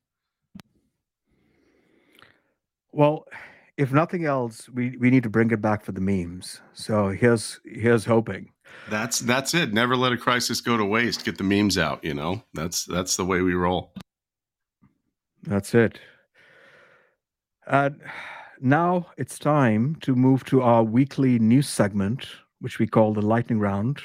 Well, 2.92 3.26
if 3.78 3.92
nothing 3.92 4.26
else, 4.26 4.70
we, 4.70 4.98
we 4.98 5.10
need 5.10 5.24
to 5.24 5.30
bring 5.30 5.52
it 5.52 5.62
back 5.62 5.84
for 5.84 5.92
the 5.92 6.02
memes. 6.02 6.62
So 6.74 7.10
here's 7.10 7.60
here's 7.66 8.06
hoping. 8.06 8.52
That's 8.90 9.20
that's 9.20 9.54
it. 9.54 9.74
Never 9.74 9.96
let 9.96 10.14
a 10.14 10.18
crisis 10.18 10.62
go 10.62 10.78
to 10.78 10.86
waste. 10.86 11.26
Get 11.26 11.38
the 11.38 11.44
memes 11.44 11.78
out. 11.78 12.04
You 12.04 12.14
know 12.14 12.44
that's 12.54 12.86
that's 12.86 13.16
the 13.16 13.26
way 13.26 13.42
we 13.42 13.54
roll. 13.54 13.94
That's 15.44 15.74
it. 15.74 16.00
And 17.68 18.02
now 18.62 19.08
it's 19.18 19.40
time 19.40 19.96
to 20.02 20.16
move 20.16 20.46
to 20.46 20.62
our 20.62 20.84
weekly 20.84 21.40
news 21.40 21.68
segment 21.68 22.28
which 22.66 22.80
we 22.80 22.88
call 22.88 23.14
the 23.14 23.22
lightning 23.22 23.60
round. 23.60 24.00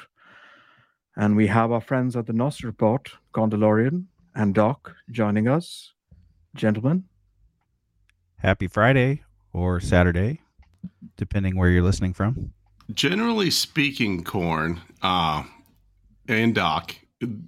And 1.16 1.34
we 1.34 1.46
have 1.46 1.72
our 1.72 1.80
friends 1.80 2.16
at 2.16 2.26
the 2.26 2.34
Nostr 2.34 2.64
Report, 2.64 3.10
Corndalorian 3.32 4.04
and 4.34 4.54
Doc, 4.54 4.94
joining 5.10 5.48
us. 5.48 5.94
Gentlemen. 6.54 7.04
Happy 8.36 8.66
Friday 8.66 9.22
or 9.52 9.80
Saturday, 9.80 10.40
depending 11.16 11.56
where 11.56 11.70
you're 11.70 11.82
listening 11.82 12.12
from. 12.12 12.52
Generally 12.92 13.50
speaking, 13.50 14.24
Corn 14.24 14.80
uh, 15.02 15.44
and 16.28 16.54
Doc, 16.54 16.94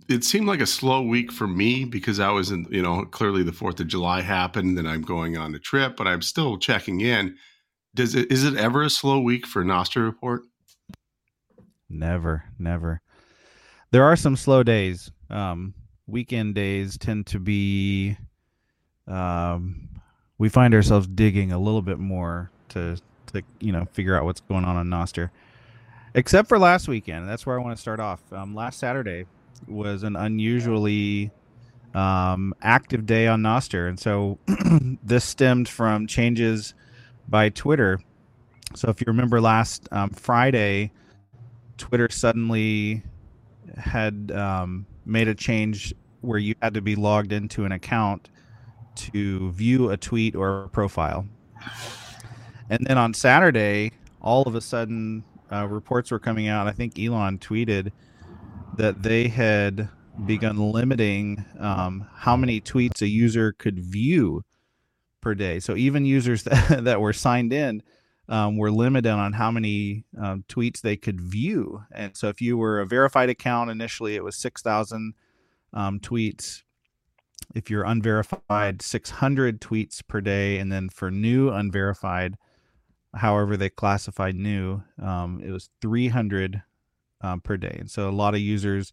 it 0.09 0.25
seemed 0.25 0.47
like 0.47 0.61
a 0.61 0.67
slow 0.67 1.03
week 1.03 1.33
for 1.33 1.47
me 1.47 1.85
because 1.85 2.21
I 2.21 2.31
was 2.31 2.51
in, 2.51 2.67
you 2.71 2.83
know, 2.83 3.05
clearly 3.07 3.43
the 3.43 3.53
4th 3.53 3.81
of 3.81 3.89
July 3.89 4.21
happened 4.21 4.79
and 4.79 4.89
I'm 4.89 5.03
going 5.03 5.37
on 5.37 5.55
a 5.55 5.59
trip, 5.59 5.97
but 5.97 6.07
I'm 6.07 6.23
still 6.23 6.59
checking 6.59 7.01
in. 7.01 7.37
Does 7.95 8.15
it, 8.15 8.31
is 8.31 8.45
it 8.45 8.57
ever 8.57 8.83
a 8.83 8.91
slow 8.91 9.21
week 9.21 9.47
for 9.47 9.65
Nostr 9.65 10.05
report? 10.05 10.43
Never, 11.89 12.45
never. 12.59 13.01
There 13.91 14.05
are 14.05 14.17
some 14.17 14.37
slow 14.37 14.63
days. 14.63 15.11
Um, 15.31 15.75
weekend 16.07 16.55
days 16.55 16.99
tend 16.99 17.27
to 17.29 17.39
be, 17.39 18.17
um, 19.07 19.89
we 20.39 20.49
find 20.49 20.75
ourselves 20.75 21.07
digging 21.07 21.53
a 21.53 21.59
little 21.59 21.83
bit 21.83 21.99
more 21.99 22.51
to, 22.71 22.99
to, 23.33 23.43
you 23.61 23.73
know, 23.73 23.87
figure 23.93 24.17
out 24.17 24.25
what's 24.25 24.41
going 24.41 24.65
on 24.65 24.77
on 24.77 24.87
Nostr 24.89 25.31
except 26.15 26.49
for 26.49 26.59
last 26.59 26.89
weekend. 26.89 27.29
That's 27.29 27.47
where 27.47 27.59
I 27.59 27.63
want 27.63 27.77
to 27.77 27.81
start 27.81 28.01
off. 28.01 28.21
Um, 28.33 28.55
last 28.55 28.79
Saturday, 28.79 29.27
was 29.69 30.03
an 30.03 30.17
unusually 30.17 31.31
um, 31.95 32.55
active 32.63 33.07
day 33.07 33.27
on 33.27 33.43
Nostr, 33.43 33.89
and 33.89 33.99
so 33.99 34.39
this 35.03 35.25
stemmed 35.25 35.69
from 35.69 36.07
changes 36.07 36.75
by 37.29 37.49
Twitter. 37.49 38.01
So 38.75 38.89
if 38.89 39.01
you 39.01 39.05
remember 39.07 39.41
last 39.41 39.89
um, 39.93 40.11
Friday, 40.11 40.93
Twitter 41.77 42.09
suddenly 42.11 43.03
had 43.77 44.33
um, 44.35 44.87
made 45.05 45.29
a 45.29 45.35
change 45.35 45.95
where 46.21 46.39
you 46.39 46.55
had 46.63 46.75
to 46.75 46.81
be 46.81 46.97
logged 46.97 47.33
into 47.33 47.65
an 47.65 47.73
account 47.73 48.31
to 48.95 49.51
view 49.53 49.91
a 49.91 49.97
tweet 49.97 50.35
or 50.35 50.65
a 50.65 50.69
profile. 50.69 51.27
And 52.73 52.87
then 52.87 52.97
on 52.97 53.13
Saturday, 53.13 53.93
all 54.23 54.45
of 54.45 54.55
a 54.55 54.61
sudden, 54.63 55.25
uh, 55.53 55.69
reports 55.69 56.11
were 56.11 56.19
coming 56.19 56.49
out. 56.49 56.67
I 56.67 56.73
think 56.73 56.99
Elon 56.99 57.39
tweeted 57.39 57.93
that 58.79 59.03
they 59.03 59.29
had 59.29 59.91
begun 60.25 60.57
limiting 60.73 61.45
um, 61.59 62.09
how 62.15 62.35
many 62.35 62.63
tweets 62.63 63.03
a 63.03 63.09
user 63.09 63.53
could 63.53 63.79
view 63.79 64.43
per 65.21 65.35
day. 65.35 65.61
So 65.61 65.77
even 65.77 66.07
users 66.07 66.43
that, 66.45 66.85
that 66.85 67.03
were 67.03 67.13
signed 67.13 67.53
in 67.53 67.83
um, 68.27 68.57
were 68.57 68.71
limited 68.71 69.13
on 69.13 69.35
how 69.35 69.51
many 69.51 70.07
um, 70.19 70.43
tweets 70.49 70.81
they 70.81 70.97
could 70.97 71.21
view. 71.21 71.83
And 71.95 72.17
so 72.17 72.29
if 72.29 72.41
you 72.41 72.57
were 72.57 72.81
a 72.81 72.87
verified 72.87 73.29
account 73.29 73.69
initially, 73.69 74.15
it 74.17 74.25
was 74.25 74.37
6,000 74.37 75.13
um, 75.75 76.01
tweets. 76.01 76.63
If 77.55 77.69
you're 77.69 77.85
unverified, 77.85 78.81
600 78.81 79.61
tweets 79.61 80.01
per 80.09 80.23
day. 80.23 80.57
And 80.57 80.73
then 80.73 80.89
for 80.89 81.11
new 81.11 81.51
unverified, 81.51 82.39
however 83.15 83.57
they 83.57 83.69
classified 83.69 84.35
new, 84.35 84.83
um, 85.01 85.43
it 85.45 85.51
was 85.51 85.71
300 85.81 86.63
um, 87.21 87.41
per 87.41 87.57
day. 87.57 87.77
And 87.79 87.91
so 87.91 88.09
a 88.09 88.11
lot 88.11 88.35
of 88.35 88.41
users, 88.41 88.93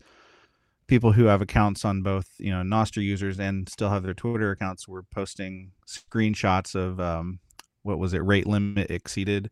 people 0.87 1.13
who 1.13 1.25
have 1.25 1.41
accounts 1.41 1.85
on 1.85 2.01
both, 2.01 2.27
you 2.37 2.51
know, 2.51 2.61
Nostr 2.61 3.03
users 3.03 3.39
and 3.39 3.67
still 3.69 3.89
have 3.89 4.03
their 4.03 4.13
Twitter 4.13 4.51
accounts, 4.51 4.87
were 4.87 5.03
posting 5.03 5.71
screenshots 5.87 6.75
of 6.75 6.99
um, 6.99 7.39
what 7.83 7.99
was 7.99 8.13
it, 8.13 8.23
rate 8.23 8.47
limit 8.47 8.91
exceeded. 8.91 9.49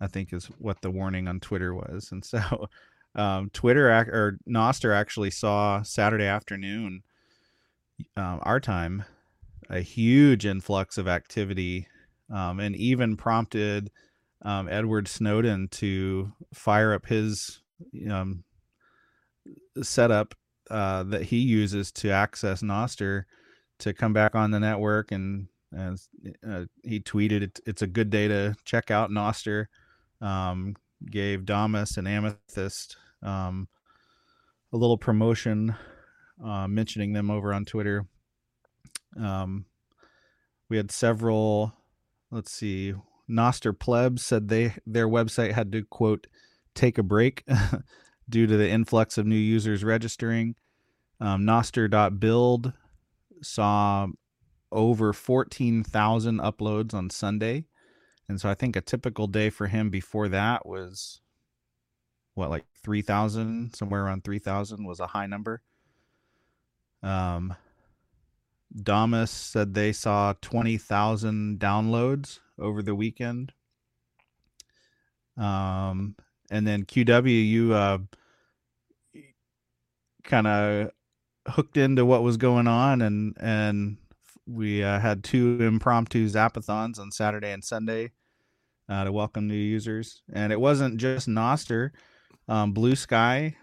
I 0.00 0.06
think 0.06 0.32
is 0.32 0.46
what 0.58 0.80
the 0.82 0.90
warning 0.90 1.28
on 1.28 1.40
Twitter 1.40 1.74
was. 1.74 2.10
And 2.10 2.24
so 2.24 2.68
um, 3.14 3.50
Twitter 3.50 3.90
ac- 3.90 4.10
or 4.10 4.38
Nostr 4.48 4.94
actually 4.94 5.30
saw 5.30 5.82
Saturday 5.82 6.26
afternoon, 6.26 7.02
um, 8.16 8.40
our 8.42 8.60
time, 8.60 9.04
a 9.70 9.80
huge 9.80 10.44
influx 10.44 10.98
of 10.98 11.08
activity 11.08 11.86
um, 12.32 12.60
and 12.60 12.74
even 12.76 13.16
prompted 13.16 13.90
um, 14.42 14.68
Edward 14.68 15.08
Snowden 15.08 15.68
to 15.68 16.32
fire 16.52 16.92
up 16.92 17.06
his 17.06 17.60
um, 18.10 18.44
setup 19.82 20.34
uh, 20.70 21.02
that 21.04 21.22
he 21.22 21.38
uses 21.38 21.92
to 21.92 22.10
access 22.10 22.62
Nostr 22.62 23.24
to 23.78 23.92
come 23.92 24.12
back 24.12 24.34
on 24.34 24.50
the 24.50 24.60
network 24.60 25.12
and 25.12 25.48
uh, 25.76 26.64
he 26.84 27.00
tweeted 27.00 27.42
it, 27.42 27.60
it's 27.66 27.82
a 27.82 27.86
good 27.86 28.10
day 28.10 28.28
to 28.28 28.54
check 28.64 28.90
out 28.90 29.10
Nostr 29.10 29.66
um, 30.20 30.76
gave 31.10 31.44
Damus 31.44 31.96
and 31.96 32.06
Amethyst 32.06 32.96
um, 33.22 33.68
a 34.72 34.76
little 34.76 34.98
promotion 34.98 35.74
uh, 36.44 36.68
mentioning 36.68 37.12
them 37.12 37.30
over 37.30 37.52
on 37.52 37.64
Twitter. 37.64 38.06
Um, 39.20 39.66
we 40.68 40.76
had 40.76 40.90
several 40.90 41.72
let's 42.34 42.52
see 42.52 42.92
Nostr 43.30 43.78
plebs 43.78 44.24
said 44.24 44.48
they 44.48 44.74
their 44.86 45.08
website 45.08 45.52
had 45.52 45.72
to 45.72 45.82
quote 45.84 46.26
take 46.74 46.98
a 46.98 47.02
break 47.02 47.44
due 48.28 48.46
to 48.46 48.56
the 48.56 48.68
influx 48.68 49.16
of 49.16 49.26
new 49.26 49.36
users 49.36 49.84
registering. 49.84 50.56
Um, 51.20 51.42
Nostr.build 51.42 52.72
saw 53.42 54.08
over 54.72 55.12
14,000 55.12 56.38
uploads 56.40 56.92
on 56.92 57.08
Sunday. 57.08 57.66
And 58.28 58.40
so 58.40 58.48
I 58.48 58.54
think 58.54 58.74
a 58.74 58.80
typical 58.80 59.28
day 59.28 59.50
for 59.50 59.68
him 59.68 59.90
before 59.90 60.28
that 60.28 60.66
was 60.66 61.20
what, 62.34 62.50
like 62.50 62.64
3,000, 62.82 63.74
somewhere 63.76 64.04
around 64.04 64.24
3,000 64.24 64.84
was 64.84 64.98
a 64.98 65.06
high 65.06 65.26
number. 65.26 65.62
Um, 67.02 67.54
Damus 68.80 69.30
said 69.30 69.74
they 69.74 69.92
saw 69.92 70.34
20,000 70.40 71.58
downloads 71.58 72.40
over 72.58 72.82
the 72.82 72.94
weekend. 72.94 73.52
Um, 75.36 76.16
and 76.50 76.66
then 76.66 76.84
QW, 76.84 77.48
you 77.48 77.74
uh, 77.74 77.98
kind 80.24 80.46
of 80.46 80.90
hooked 81.48 81.76
into 81.76 82.04
what 82.04 82.22
was 82.22 82.36
going 82.36 82.66
on, 82.66 83.02
and 83.02 83.36
and 83.40 83.96
we 84.46 84.82
uh, 84.82 84.98
had 84.98 85.24
two 85.24 85.58
impromptu 85.60 86.28
zapathons 86.28 86.98
on 86.98 87.10
Saturday 87.10 87.50
and 87.52 87.64
Sunday 87.64 88.12
uh, 88.88 89.04
to 89.04 89.12
welcome 89.12 89.48
new 89.48 89.54
users. 89.54 90.22
And 90.32 90.52
it 90.52 90.60
wasn't 90.60 90.98
just 90.98 91.28
Nostr, 91.28 91.90
um, 92.48 92.72
Blue 92.72 92.94
Sky. 92.94 93.56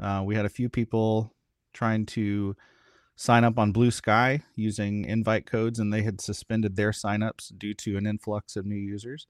Uh, 0.00 0.22
we 0.24 0.34
had 0.34 0.46
a 0.46 0.50
few 0.50 0.68
people 0.68 1.34
trying 1.72 2.06
to 2.06 2.56
sign 3.22 3.44
up 3.44 3.56
on 3.56 3.70
Blue 3.70 3.92
Sky 3.92 4.42
using 4.56 5.04
invite 5.04 5.46
codes, 5.46 5.78
and 5.78 5.92
they 5.92 6.02
had 6.02 6.20
suspended 6.20 6.74
their 6.74 6.90
signups 6.90 7.56
due 7.56 7.72
to 7.74 7.96
an 7.96 8.04
influx 8.04 8.56
of 8.56 8.66
new 8.66 8.74
users. 8.74 9.28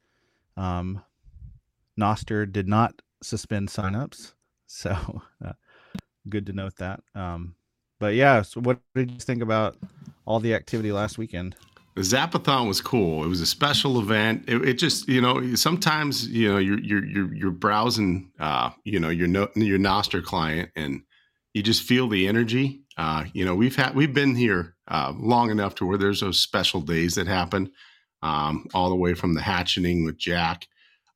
Um, 0.57 1.03
Nostr 2.01 2.51
did 2.51 2.67
not 2.67 3.03
suspend 3.23 3.69
signups, 3.69 4.33
so 4.67 4.97
uh, 5.45 5.53
good 6.31 6.47
to 6.47 6.55
note 6.55 6.77
that. 6.77 7.01
Um, 7.15 7.55
but 8.01 8.15
yeah, 8.15 8.41
so 8.41 8.63
what 8.63 8.79
did 8.95 9.11
you 9.11 9.19
think 9.19 9.43
about 9.43 9.77
all 10.25 10.41
the 10.41 10.55
activity 10.55 10.91
last 10.91 11.19
weekend? 11.19 11.55
The 11.95 12.01
Zapathon 12.01 12.67
was 12.67 12.81
cool. 12.81 13.23
It 13.23 13.29
was 13.29 13.43
a 13.43 13.47
special 13.47 14.01
event. 14.01 14.45
It, 14.49 14.67
it, 14.67 14.75
just, 14.79 15.07
you 15.07 15.21
know, 15.21 15.55
sometimes 15.55 16.27
you 16.29 16.51
know 16.51 16.57
you're 16.57 16.81
you're 16.81 17.05
you're, 17.05 17.35
you're 17.35 17.51
browsing, 17.51 18.31
uh, 18.41 18.71
you 18.85 18.99
know, 18.99 19.11
your 19.11 19.29
no, 19.29 19.49
your 19.55 19.79
Nostr 19.79 20.25
client, 20.25 20.71
and 20.75 21.03
you 21.53 21.63
just 21.63 21.83
feel 21.83 22.09
the 22.09 22.27
energy. 22.27 22.82
Uh, 22.97 23.25
you 23.33 23.45
know, 23.45 23.55
we've 23.55 23.77
had 23.77 23.95
we've 23.95 24.15
been 24.15 24.35
here 24.35 24.75
uh, 24.89 25.13
long 25.17 25.51
enough 25.51 25.75
to 25.77 25.87
where 25.87 25.99
there's 25.99 26.21
those 26.21 26.39
special 26.39 26.81
days 26.81 27.15
that 27.15 27.27
happen, 27.27 27.71
um, 28.23 28.67
all 28.75 28.89
the 28.89 28.97
way 28.97 29.15
from 29.15 29.35
the 29.35 29.41
hatchening 29.41 30.05
with 30.05 30.19
Jack 30.19 30.69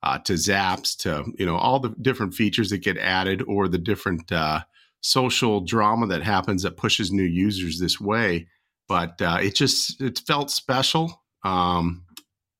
uh, 0.02 0.18
to 0.18 0.34
zaps 0.34 0.96
to 0.96 1.24
you 1.38 1.46
know 1.46 1.56
all 1.56 1.78
the 1.78 1.94
different 2.00 2.34
features 2.34 2.70
that 2.70 2.78
get 2.78 2.96
added 2.98 3.42
or 3.42 3.68
the 3.68 3.78
different 3.78 4.30
uh, 4.32 4.60
social 5.00 5.60
drama 5.60 6.06
that 6.06 6.22
happens 6.22 6.62
that 6.62 6.76
pushes 6.76 7.12
new 7.12 7.22
users 7.22 7.78
this 7.78 8.00
way. 8.00 8.48
But 8.88 9.20
uh, 9.20 9.38
it 9.42 9.54
just 9.54 10.00
it 10.00 10.20
felt 10.26 10.50
special 10.50 11.22
um, 11.44 12.04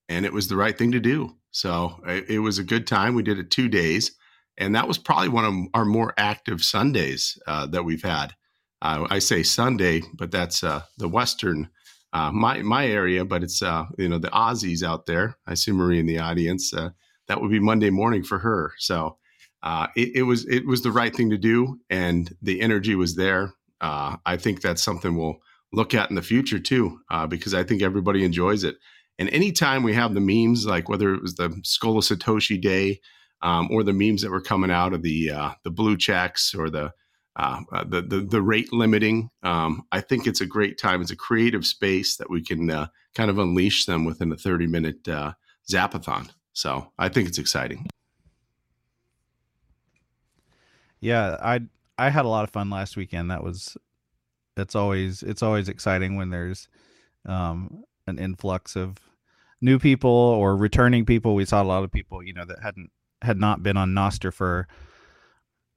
and 0.09 0.27
it 0.27 0.33
was 0.33 0.49
the 0.49 0.57
right 0.57 0.77
thing 0.77 0.93
to 0.93 1.01
do. 1.01 1.37
So 1.53 2.01
it, 2.07 2.29
it, 2.29 2.39
was 2.41 2.59
a 2.59 2.65
good 2.65 2.87
time. 2.87 3.15
We 3.15 3.23
did 3.23 3.39
it 3.39 3.51
two 3.51 3.69
days 3.69 4.17
and 4.59 4.75
that 4.75 4.89
was 4.89 4.99
probably 4.99 5.29
one 5.29 5.45
of 5.45 5.55
our 5.75 5.85
more 5.85 6.15
active 6.17 6.63
sundays 6.63 7.39
uh, 7.47 7.67
that 7.67 7.85
we've 7.85 8.03
had 8.03 8.35
uh, 8.83 9.07
i 9.11 9.19
say 9.19 9.43
sunday 9.43 10.03
but 10.15 10.31
that's 10.31 10.63
uh, 10.65 10.83
the 10.99 11.09
western 11.09 11.69
uh, 12.13 12.31
my 12.33 12.63
my 12.63 12.87
area 12.87 13.25
but 13.25 13.43
it's 13.43 13.61
you 13.99 14.09
know 14.09 14.19
the 14.19 14.29
aussies 14.29 14.83
out 14.83 15.07
there 15.07 15.37
i 15.47 15.55
see 15.55 15.73
marie 15.73 15.99
in 16.01 16.07
the 16.07 16.19
audience 16.19 16.73
that 17.29 17.41
would 17.41 17.51
be 17.51 17.61
Monday 17.61 17.91
morning 17.91 18.23
for 18.23 18.39
her. 18.39 18.73
So 18.79 19.19
uh, 19.63 19.89
it, 19.97 20.17
it, 20.17 20.23
was 20.23 20.47
it 20.49 20.67
was 20.67 20.83
the 20.83 20.93
right 20.93 21.15
thing 21.15 21.31
to 21.31 21.39
do, 21.39 21.81
and 21.91 22.33
the 22.43 22.61
energy 22.61 22.95
was 22.95 23.17
there. 23.17 23.53
Uh, 23.81 24.17
I 24.25 24.37
think 24.37 24.61
that's 24.61 24.83
something 24.83 25.17
we'll 25.17 25.39
look 25.73 25.95
at 25.95 26.09
in 26.11 26.17
the 26.17 26.23
future 26.23 26.59
too, 26.59 27.01
uh, 27.11 27.27
because 27.27 27.55
I 27.55 27.65
think 27.65 27.83
everybody 27.83 28.25
enjoys 28.25 28.65
it. 28.65 28.77
And 29.19 29.29
anytime 29.31 29.83
we 29.83 29.95
have 29.95 30.15
the 30.15 30.21
memes, 30.21 30.67
like 30.67 30.89
whether 30.89 31.15
it 31.15 31.23
was 31.23 31.35
the 31.35 31.59
Skull 31.65 31.99
of 31.99 32.05
Satoshi 32.05 32.61
Day 32.61 33.01
um, 33.43 33.69
or 33.71 33.83
the 33.83 33.93
memes 33.93 34.23
that 34.23 34.31
were 34.31 34.43
coming 34.43 34.71
out 34.71 34.93
of 34.93 35.03
the 35.03 35.31
uh, 35.31 35.51
the 35.65 35.71
blue 35.71 35.97
checks 35.97 36.55
or 36.55 36.71
the 36.71 36.93
uh, 37.37 37.61
uh, 37.71 37.85
the, 37.85 38.03
the, 38.03 38.21
the 38.21 38.43
rate 38.43 38.73
limiting. 38.73 39.31
Um, 39.43 39.85
I 39.93 40.01
think 40.01 40.27
it's 40.27 40.41
a 40.41 40.47
great 40.47 40.79
time. 40.79 41.03
It's 41.03 41.11
a 41.11 41.17
creative 41.17 41.67
space 41.67 42.17
that 42.17 42.31
we 42.31 42.43
can 42.43 42.71
uh, 42.71 42.87
kind 43.15 43.31
of 43.31 43.39
unleash 43.39 43.85
them 43.85 44.05
within 44.05 44.33
a 44.33 44.37
30 44.37 44.67
minute 44.67 45.07
uh, 45.07 45.33
zapathon. 45.71 46.31
So 46.55 46.93
I 46.99 47.09
think 47.11 47.29
it's 47.29 47.39
exciting. 47.39 47.87
Yeah, 51.01 51.37
I 51.43 51.61
I 51.99 52.09
had 52.09 52.25
a 52.25 52.29
lot 52.29 52.45
of 52.45 52.51
fun 52.51 52.71
last 52.71 52.97
weekend. 52.97 53.31
That 53.31 53.45
was 53.45 53.77
it's 54.57 54.75
always 54.75 55.23
it's 55.23 55.43
always 55.43 55.69
exciting 55.69 56.17
when 56.17 56.31
there's 56.31 56.69
um, 57.27 57.85
an 58.07 58.19
influx 58.19 58.77
of 58.77 58.97
new 59.61 59.79
people 59.79 60.11
or 60.11 60.57
returning 60.57 61.05
people. 61.05 61.35
We 61.35 61.45
saw 61.45 61.63
a 61.63 61.65
lot 61.65 61.85
of 61.85 61.93
people, 61.93 62.23
you 62.23 62.33
know, 62.33 62.47
that 62.47 62.63
hadn't 62.63 62.91
had 63.21 63.39
not 63.39 63.63
been 63.63 63.77
on 63.77 63.91
Nostr 63.91 64.33
for 64.33 64.67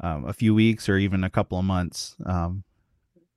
um, 0.02 0.26
a 0.26 0.34
few 0.34 0.54
weeks 0.54 0.88
or 0.90 0.98
even 0.98 1.24
a 1.24 1.30
couple 1.30 1.58
of 1.58 1.66
months 1.66 2.16
um, 2.26 2.64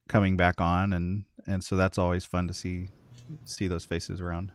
coming 0.09 0.37
back 0.37 0.61
on, 0.61 0.93
and 0.93 1.25
and 1.47 1.63
so 1.63 1.77
that's 1.77 1.99
always 1.99 2.25
fun 2.25 2.47
to 2.49 2.55
see 2.55 2.89
see 3.45 3.67
those 3.69 3.85
faces 3.85 4.21
around. 4.21 4.53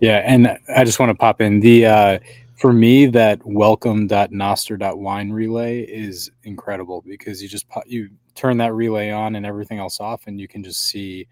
Yeah, 0.00 0.22
and 0.24 0.56
I 0.74 0.84
just 0.84 1.00
want 1.00 1.10
to 1.10 1.14
pop 1.14 1.40
in 1.40 1.60
the 1.60 1.86
uh, 1.86 2.18
for 2.56 2.72
me 2.72 3.06
that 3.06 3.40
welcome.nostr.wine 3.44 5.30
relay 5.30 5.80
is 5.82 6.30
incredible 6.44 7.02
because 7.06 7.42
you 7.42 7.48
just 7.48 7.66
you 7.86 8.10
turn 8.34 8.58
that 8.58 8.74
relay 8.74 9.10
on 9.10 9.34
and 9.34 9.44
everything 9.44 9.78
else 9.78 10.00
off, 10.00 10.26
and 10.26 10.40
you 10.40 10.46
can 10.46 10.62
just 10.62 10.86
see 10.86 11.26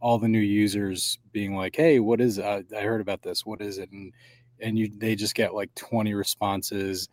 all 0.00 0.18
the 0.18 0.28
new 0.28 0.38
users 0.40 1.18
being 1.32 1.54
like, 1.54 1.76
"Hey, 1.76 2.00
what 2.00 2.20
is? 2.20 2.38
Uh, 2.38 2.62
I 2.76 2.82
heard 2.82 3.00
about 3.00 3.22
this. 3.22 3.46
What 3.46 3.60
is 3.62 3.78
it?" 3.78 3.90
and 3.90 4.12
and 4.60 4.78
you 4.78 4.90
they 4.94 5.14
just 5.14 5.34
get 5.34 5.54
like 5.54 5.74
20 5.74 6.12
responses 6.14 7.08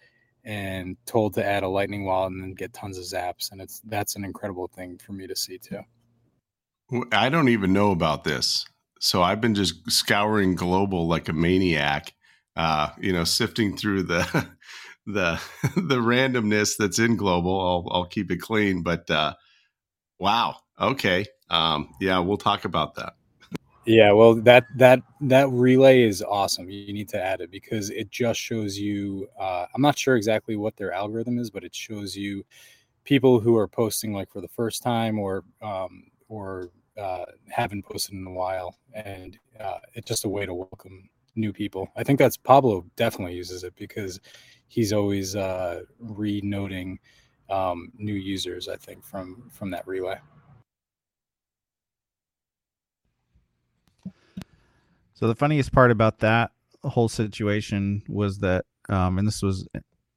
and 0.47 0.95
told 1.05 1.33
to 1.33 1.45
add 1.45 1.63
a 1.63 1.67
lightning 1.67 2.05
wallet 2.05 2.31
and 2.31 2.41
then 2.41 2.53
get 2.53 2.71
tons 2.71 2.97
of 2.97 3.03
zaps 3.03 3.51
and 3.51 3.59
it's 3.59 3.81
that's 3.81 4.15
an 4.15 4.23
incredible 4.23 4.71
thing 4.73 4.97
for 4.97 5.11
me 5.11 5.27
to 5.27 5.35
see 5.35 5.57
too. 5.57 5.81
I 7.11 7.27
don't 7.27 7.49
even 7.49 7.73
know 7.73 7.91
about 7.91 8.23
this. 8.23 8.65
So 8.99 9.21
i've 9.21 9.41
been 9.41 9.53
just 9.53 9.91
scouring 9.91 10.55
global 10.55 11.07
like 11.07 11.27
a 11.29 11.33
maniac 11.33 12.13
uh, 12.55 12.89
you 12.99 13.13
know 13.13 13.25
sifting 13.25 13.77
through 13.77 14.03
the 14.03 14.47
the 15.05 15.39
the 15.75 15.97
randomness 15.97 16.77
that's 16.79 16.97
in 16.97 17.17
global. 17.17 17.59
I'll, 17.59 17.95
I'll 17.95 18.07
keep 18.07 18.31
it 18.31 18.41
clean 18.41 18.81
but 18.81 19.07
uh, 19.11 19.33
wow. 20.17 20.55
Okay. 20.79 21.25
Um, 21.49 21.93
yeah 21.99 22.19
we'll 22.19 22.37
talk 22.37 22.63
about 22.63 22.95
that 22.95 23.13
yeah, 23.87 24.11
well, 24.11 24.35
that 24.35 24.65
that 24.75 25.01
that 25.21 25.49
relay 25.49 26.03
is 26.03 26.21
awesome. 26.21 26.69
You 26.69 26.91
need 26.93 27.07
to 27.09 27.23
add 27.23 27.39
it 27.39 27.49
because 27.49 27.89
it 27.89 28.11
just 28.11 28.39
shows 28.39 28.77
you. 28.77 29.27
Uh, 29.39 29.65
I'm 29.73 29.81
not 29.81 29.97
sure 29.97 30.17
exactly 30.17 30.57
what 30.57 30.75
their 30.75 30.91
algorithm 30.91 31.39
is, 31.39 31.49
but 31.49 31.63
it 31.63 31.73
shows 31.73 32.15
you 32.15 32.43
people 33.05 33.39
who 33.39 33.55
are 33.55 33.67
posting 33.67 34.13
like 34.13 34.29
for 34.29 34.41
the 34.41 34.47
first 34.49 34.83
time 34.83 35.17
or 35.17 35.45
um, 35.61 36.03
or 36.27 36.69
uh, 36.97 37.25
haven't 37.49 37.85
posted 37.85 38.15
in 38.15 38.27
a 38.27 38.31
while, 38.31 38.75
and 38.93 39.39
uh, 39.59 39.79
it's 39.93 40.07
just 40.07 40.25
a 40.25 40.29
way 40.29 40.45
to 40.45 40.53
welcome 40.53 41.09
new 41.35 41.53
people. 41.53 41.89
I 41.95 42.03
think 42.03 42.19
that's 42.19 42.35
Pablo 42.35 42.85
definitely 42.97 43.35
uses 43.35 43.63
it 43.63 43.73
because 43.77 44.19
he's 44.67 44.91
always 44.91 45.35
uh, 45.35 45.83
re-noting 45.99 46.99
um, 47.49 47.93
new 47.97 48.15
users. 48.15 48.67
I 48.67 48.75
think 48.75 49.03
from 49.05 49.49
from 49.49 49.71
that 49.71 49.87
relay. 49.87 50.17
So 55.17 55.27
the 55.27 55.33
funniest 55.33 55.71
part 55.71 55.89
about 55.89 56.19
that 56.19 56.51
whole 56.83 57.09
situation 57.09 58.03
was 58.07 58.37
that, 58.37 58.65
um, 58.87 59.17
and 59.17 59.27
this 59.27 59.41
was 59.41 59.67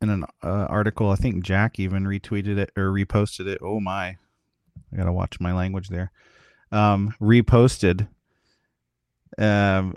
in 0.02 0.11
an 0.11 0.25
uh, 0.42 0.66
article. 0.69 1.09
I 1.09 1.16
think 1.16 1.42
Jack 1.42 1.80
even 1.80 2.04
retweeted 2.04 2.59
it 2.59 2.71
or 2.76 2.90
reposted 2.90 3.47
it. 3.47 3.61
Oh 3.62 3.80
my, 3.80 4.09
I 4.09 4.97
gotta 4.97 5.11
watch 5.11 5.40
my 5.40 5.54
language 5.54 5.88
there. 5.88 6.12
Um, 6.71 7.15
reposted 7.19 8.08
um, 9.39 9.95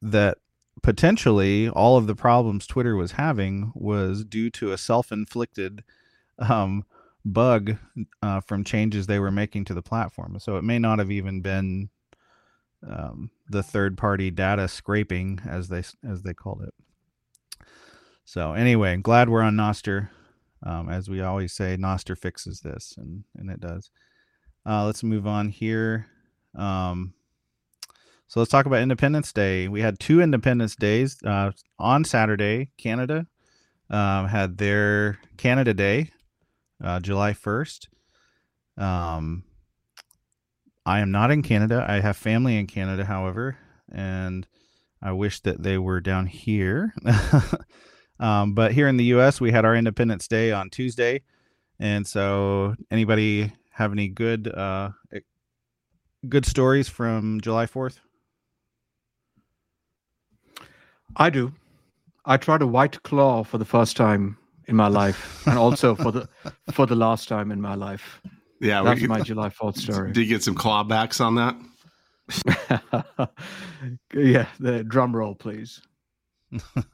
that 0.00 0.38
potentially 0.82 1.68
all 1.68 1.96
of 1.96 2.08
the 2.08 2.16
problems 2.16 2.66
Twitter 2.66 2.96
was 2.96 3.12
having 3.12 3.70
was 3.72 4.24
due 4.24 4.50
to 4.50 4.72
a 4.72 4.78
self-inflicted 4.78 5.84
um, 6.40 6.84
bug 7.24 7.76
uh, 8.20 8.40
from 8.40 8.64
changes 8.64 9.06
they 9.06 9.20
were 9.20 9.30
making 9.30 9.64
to 9.66 9.74
the 9.74 9.80
platform. 9.80 10.40
So 10.40 10.56
it 10.56 10.64
may 10.64 10.80
not 10.80 10.98
have 10.98 11.12
even 11.12 11.40
been 11.40 11.90
um, 12.88 13.30
the 13.48 13.62
third 13.62 13.96
party 13.96 14.30
data 14.30 14.68
scraping 14.68 15.40
as 15.46 15.68
they 15.68 15.82
as 16.08 16.22
they 16.22 16.34
called 16.34 16.62
it. 16.62 16.74
So 18.24 18.52
anyway, 18.52 18.96
glad 18.96 19.28
we're 19.28 19.42
on 19.42 19.56
Nostr. 19.56 20.08
Um, 20.64 20.88
as 20.88 21.10
we 21.10 21.20
always 21.20 21.52
say, 21.52 21.76
Nostr 21.76 22.16
fixes 22.16 22.60
this, 22.60 22.94
and 22.96 23.24
and 23.36 23.50
it 23.50 23.60
does. 23.60 23.90
Uh, 24.64 24.86
let's 24.86 25.02
move 25.02 25.26
on 25.26 25.48
here. 25.48 26.06
Um, 26.56 27.14
so 28.28 28.40
let's 28.40 28.50
talk 28.50 28.66
about 28.66 28.80
Independence 28.80 29.32
Day. 29.32 29.68
We 29.68 29.82
had 29.82 29.98
two 29.98 30.22
Independence 30.22 30.76
Days 30.76 31.18
uh, 31.24 31.50
on 31.78 32.04
Saturday. 32.04 32.70
Canada 32.78 33.26
um, 33.90 34.28
had 34.28 34.56
their 34.56 35.18
Canada 35.36 35.74
Day, 35.74 36.10
uh, 36.82 37.00
July 37.00 37.34
first. 37.34 37.88
Um, 38.78 39.44
I 40.84 41.00
am 41.00 41.10
not 41.10 41.30
in 41.30 41.42
Canada. 41.42 41.84
I 41.88 42.00
have 42.00 42.16
family 42.16 42.58
in 42.58 42.66
Canada, 42.66 43.04
however, 43.04 43.56
and 43.90 44.46
I 45.00 45.12
wish 45.12 45.40
that 45.40 45.62
they 45.62 45.78
were 45.78 46.00
down 46.00 46.26
here. 46.26 46.94
um, 48.20 48.54
but 48.54 48.72
here 48.72 48.88
in 48.88 48.96
the 48.96 49.04
U.S., 49.04 49.40
we 49.40 49.52
had 49.52 49.64
our 49.64 49.76
Independence 49.76 50.26
Day 50.26 50.50
on 50.50 50.70
Tuesday, 50.70 51.22
and 51.78 52.06
so 52.06 52.74
anybody 52.90 53.52
have 53.70 53.92
any 53.92 54.08
good 54.08 54.48
uh, 54.48 54.90
good 56.28 56.46
stories 56.46 56.88
from 56.88 57.40
July 57.40 57.66
Fourth? 57.66 58.00
I 61.16 61.30
do. 61.30 61.52
I 62.24 62.36
tried 62.36 62.62
a 62.62 62.66
white 62.66 63.02
claw 63.02 63.44
for 63.44 63.58
the 63.58 63.64
first 63.64 63.96
time 63.96 64.36
in 64.66 64.76
my 64.76 64.88
life, 64.88 65.46
and 65.46 65.58
also 65.58 65.94
for 65.94 66.10
the 66.10 66.28
for 66.72 66.86
the 66.86 66.96
last 66.96 67.28
time 67.28 67.52
in 67.52 67.60
my 67.60 67.74
life. 67.74 68.20
Yeah, 68.62 68.82
that's 68.84 69.00
we, 69.00 69.08
my 69.08 69.20
July 69.20 69.50
Fourth 69.50 69.76
story. 69.76 70.12
Did 70.12 70.20
you 70.20 70.26
get 70.26 70.44
some 70.44 70.54
clawbacks 70.54 71.20
on 71.20 71.34
that? 71.34 71.56
yeah, 74.14 74.46
the 74.60 74.84
drum 74.84 75.14
roll, 75.14 75.34
please. 75.34 75.82
what 76.80 76.86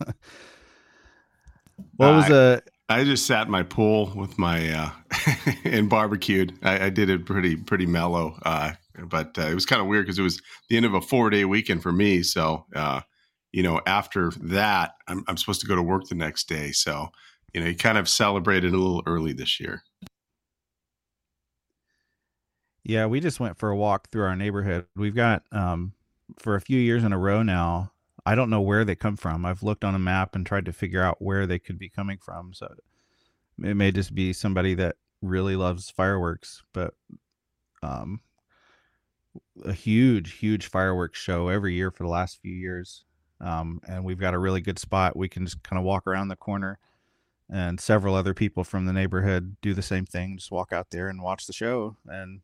was 1.98 2.30
a? 2.30 2.62
I 2.88 3.04
just 3.04 3.26
sat 3.26 3.46
in 3.46 3.50
my 3.50 3.64
pool 3.64 4.10
with 4.16 4.38
my 4.38 4.66
uh, 4.70 4.90
and 5.64 5.90
barbecued. 5.90 6.58
I, 6.62 6.86
I, 6.86 6.88
did 6.88 7.10
it 7.10 7.26
pretty 7.26 7.54
pretty 7.54 7.84
mellow, 7.84 8.38
uh, 8.46 8.72
but 9.04 9.38
uh, 9.38 9.42
it 9.42 9.54
was 9.54 9.66
kind 9.66 9.82
of 9.82 9.88
weird 9.88 10.06
because 10.06 10.18
it 10.18 10.22
was 10.22 10.40
the 10.70 10.78
end 10.78 10.86
of 10.86 10.94
a 10.94 11.02
four 11.02 11.28
day 11.28 11.44
weekend 11.44 11.82
for 11.82 11.92
me. 11.92 12.22
So, 12.22 12.64
uh, 12.74 13.02
you 13.52 13.62
know, 13.62 13.82
after 13.86 14.32
that, 14.40 14.92
I'm, 15.06 15.22
I'm 15.28 15.36
supposed 15.36 15.60
to 15.60 15.66
go 15.66 15.76
to 15.76 15.82
work 15.82 16.08
the 16.08 16.14
next 16.14 16.48
day. 16.48 16.72
So, 16.72 17.08
you 17.52 17.60
know, 17.60 17.66
you 17.66 17.76
kind 17.76 17.98
of 17.98 18.08
celebrated 18.08 18.72
a 18.72 18.78
little 18.78 19.02
early 19.04 19.34
this 19.34 19.60
year. 19.60 19.82
Yeah, 22.88 23.04
we 23.04 23.20
just 23.20 23.38
went 23.38 23.58
for 23.58 23.68
a 23.68 23.76
walk 23.76 24.10
through 24.10 24.24
our 24.24 24.34
neighborhood. 24.34 24.86
We've 24.96 25.14
got 25.14 25.42
um, 25.52 25.92
for 26.38 26.54
a 26.54 26.60
few 26.60 26.80
years 26.80 27.04
in 27.04 27.12
a 27.12 27.18
row 27.18 27.42
now. 27.42 27.92
I 28.24 28.34
don't 28.34 28.48
know 28.48 28.62
where 28.62 28.82
they 28.82 28.94
come 28.94 29.18
from. 29.18 29.44
I've 29.44 29.62
looked 29.62 29.84
on 29.84 29.94
a 29.94 29.98
map 29.98 30.34
and 30.34 30.46
tried 30.46 30.64
to 30.64 30.72
figure 30.72 31.02
out 31.02 31.20
where 31.20 31.46
they 31.46 31.58
could 31.58 31.78
be 31.78 31.90
coming 31.90 32.16
from. 32.16 32.54
So 32.54 32.74
it 33.62 33.74
may 33.74 33.92
just 33.92 34.14
be 34.14 34.32
somebody 34.32 34.74
that 34.76 34.96
really 35.20 35.54
loves 35.54 35.90
fireworks, 35.90 36.62
but 36.72 36.94
um, 37.82 38.20
a 39.66 39.74
huge, 39.74 40.38
huge 40.38 40.66
fireworks 40.66 41.18
show 41.18 41.48
every 41.48 41.74
year 41.74 41.90
for 41.90 42.04
the 42.04 42.10
last 42.10 42.40
few 42.40 42.54
years. 42.54 43.04
Um, 43.38 43.82
and 43.86 44.02
we've 44.02 44.18
got 44.18 44.32
a 44.32 44.38
really 44.38 44.62
good 44.62 44.78
spot. 44.78 45.14
We 45.14 45.28
can 45.28 45.44
just 45.44 45.62
kind 45.62 45.78
of 45.78 45.84
walk 45.84 46.06
around 46.06 46.28
the 46.28 46.36
corner, 46.36 46.78
and 47.50 47.78
several 47.78 48.14
other 48.14 48.32
people 48.32 48.64
from 48.64 48.86
the 48.86 48.94
neighborhood 48.94 49.56
do 49.60 49.74
the 49.74 49.82
same 49.82 50.06
thing. 50.06 50.38
Just 50.38 50.50
walk 50.50 50.72
out 50.72 50.88
there 50.90 51.08
and 51.10 51.22
watch 51.22 51.46
the 51.46 51.52
show. 51.52 51.96
And 52.06 52.40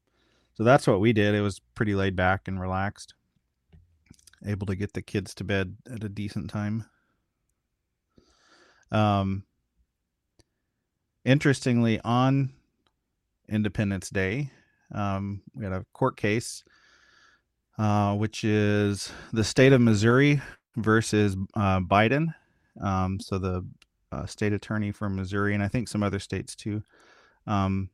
so 0.54 0.64
that's 0.64 0.86
what 0.86 1.00
we 1.00 1.12
did. 1.12 1.34
It 1.34 1.40
was 1.40 1.60
pretty 1.74 1.94
laid 1.94 2.16
back 2.16 2.48
and 2.48 2.60
relaxed. 2.60 3.14
Able 4.46 4.66
to 4.66 4.76
get 4.76 4.92
the 4.92 5.02
kids 5.02 5.34
to 5.36 5.44
bed 5.44 5.76
at 5.90 6.04
a 6.04 6.08
decent 6.08 6.50
time. 6.50 6.84
Um, 8.92 9.44
interestingly, 11.24 12.00
on 12.00 12.52
Independence 13.48 14.10
Day, 14.10 14.50
um, 14.92 15.42
we 15.54 15.64
had 15.64 15.72
a 15.72 15.84
court 15.92 16.16
case, 16.16 16.62
uh, 17.78 18.14
which 18.14 18.44
is 18.44 19.10
the 19.32 19.44
state 19.44 19.72
of 19.72 19.80
Missouri 19.80 20.40
versus 20.76 21.36
uh, 21.54 21.80
Biden. 21.80 22.34
Um, 22.80 23.18
so 23.18 23.38
the 23.38 23.66
uh, 24.12 24.26
state 24.26 24.52
attorney 24.52 24.92
from 24.92 25.16
Missouri, 25.16 25.54
and 25.54 25.62
I 25.62 25.68
think 25.68 25.88
some 25.88 26.02
other 26.02 26.20
states 26.20 26.54
too. 26.54 26.82
Um, 27.46 27.90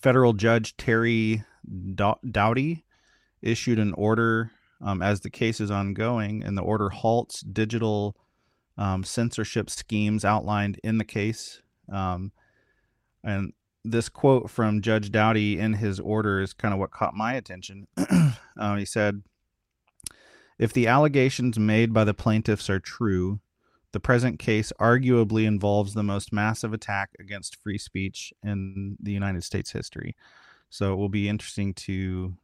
federal 0.00 0.32
judge 0.32 0.76
Terry 0.76 1.44
Doughty 1.66 2.84
issued 3.42 3.78
an 3.78 3.92
order 3.94 4.50
um, 4.80 5.02
as 5.02 5.20
the 5.20 5.30
case 5.30 5.60
is 5.60 5.70
ongoing, 5.70 6.42
and 6.42 6.56
the 6.56 6.62
order 6.62 6.90
halts 6.90 7.40
digital 7.40 8.16
um, 8.78 9.04
censorship 9.04 9.70
schemes 9.70 10.24
outlined 10.24 10.78
in 10.84 10.98
the 10.98 11.04
case. 11.04 11.62
Um, 11.90 12.32
and 13.24 13.52
this 13.84 14.08
quote 14.08 14.50
from 14.50 14.82
Judge 14.82 15.10
Doughty 15.10 15.58
in 15.58 15.74
his 15.74 16.00
order 16.00 16.40
is 16.40 16.52
kind 16.52 16.74
of 16.74 16.80
what 16.80 16.90
caught 16.90 17.14
my 17.14 17.34
attention. 17.34 17.86
uh, 18.58 18.76
he 18.76 18.84
said, 18.84 19.22
If 20.58 20.72
the 20.72 20.86
allegations 20.86 21.58
made 21.58 21.92
by 21.92 22.04
the 22.04 22.14
plaintiffs 22.14 22.68
are 22.68 22.80
true, 22.80 23.40
the 23.92 24.00
present 24.00 24.38
case 24.38 24.72
arguably 24.78 25.46
involves 25.46 25.94
the 25.94 26.02
most 26.02 26.32
massive 26.32 26.72
attack 26.72 27.10
against 27.18 27.56
free 27.62 27.78
speech 27.78 28.32
in 28.42 28.96
the 29.00 29.12
United 29.12 29.44
States 29.44 29.70
history. 29.70 30.14
So 30.70 30.92
it 30.92 30.96
will 30.96 31.08
be 31.08 31.28
interesting 31.28 31.74
to 31.74 32.34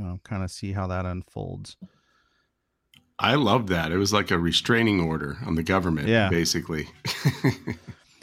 uh, 0.00 0.16
kind 0.24 0.42
of 0.42 0.50
see 0.50 0.72
how 0.72 0.86
that 0.88 1.06
unfolds. 1.06 1.76
I 3.18 3.34
love 3.34 3.66
that. 3.68 3.92
It 3.92 3.98
was 3.98 4.12
like 4.12 4.30
a 4.30 4.38
restraining 4.38 5.00
order 5.00 5.36
on 5.46 5.54
the 5.54 5.62
government, 5.62 6.08
Yeah. 6.08 6.28
basically. 6.30 6.88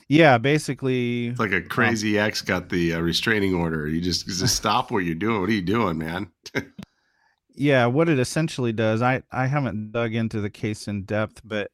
Yeah, 0.10 0.38
basically, 0.38 1.28
It's 1.28 1.40
like 1.40 1.52
a 1.52 1.62
crazy 1.62 2.18
ex 2.18 2.42
got 2.42 2.70
the 2.70 2.94
uh, 2.94 3.00
restraining 3.02 3.54
order. 3.54 3.90
You 3.90 4.00
just 4.00 4.26
just 4.26 4.56
stop 4.56 4.90
what 4.90 5.00
you're 5.00 5.16
doing. 5.16 5.42
What 5.42 5.50
are 5.50 5.54
you 5.54 5.62
doing, 5.62 5.98
man? 5.98 6.32
yeah, 7.56 7.86
what 7.88 8.08
it 8.08 8.18
essentially 8.18 8.72
does, 8.72 9.02
I 9.02 9.24
I 9.34 9.48
haven't 9.48 9.92
dug 9.92 10.16
into 10.16 10.40
the 10.40 10.50
case 10.50 10.88
in 10.88 11.04
depth, 11.04 11.42
but 11.44 11.72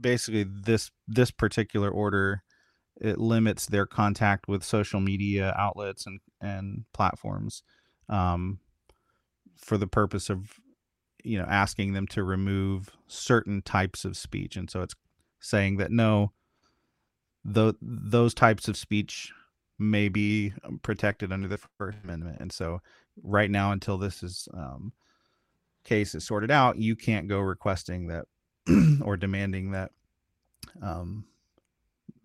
basically 0.00 0.42
this 0.42 0.90
this 1.06 1.30
particular 1.30 1.88
order 1.90 2.42
it 3.00 3.18
limits 3.18 3.66
their 3.66 3.86
contact 3.86 4.46
with 4.48 4.62
social 4.62 5.00
media 5.00 5.54
outlets 5.56 6.06
and 6.06 6.20
and 6.40 6.84
platforms 6.92 7.62
um, 8.08 8.60
for 9.56 9.78
the 9.78 9.86
purpose 9.86 10.30
of 10.30 10.60
you 11.24 11.38
know 11.38 11.46
asking 11.48 11.92
them 11.92 12.06
to 12.08 12.22
remove 12.22 12.90
certain 13.06 13.62
types 13.62 14.04
of 14.04 14.16
speech, 14.16 14.56
and 14.56 14.70
so 14.70 14.82
it's 14.82 14.94
saying 15.40 15.78
that 15.78 15.90
no, 15.90 16.32
tho- 17.44 17.76
those 17.80 18.34
types 18.34 18.68
of 18.68 18.76
speech 18.76 19.32
may 19.78 20.08
be 20.08 20.52
um, 20.64 20.78
protected 20.82 21.32
under 21.32 21.48
the 21.48 21.58
First 21.78 21.98
Amendment, 22.04 22.38
and 22.40 22.52
so 22.52 22.80
right 23.22 23.50
now 23.50 23.72
until 23.72 23.98
this 23.98 24.22
is 24.22 24.48
um, 24.54 24.92
case 25.84 26.14
is 26.14 26.24
sorted 26.24 26.50
out, 26.50 26.76
you 26.76 26.96
can't 26.96 27.28
go 27.28 27.40
requesting 27.40 28.08
that 28.08 28.26
or 29.02 29.16
demanding 29.16 29.72
that 29.72 29.90
um, 30.82 31.24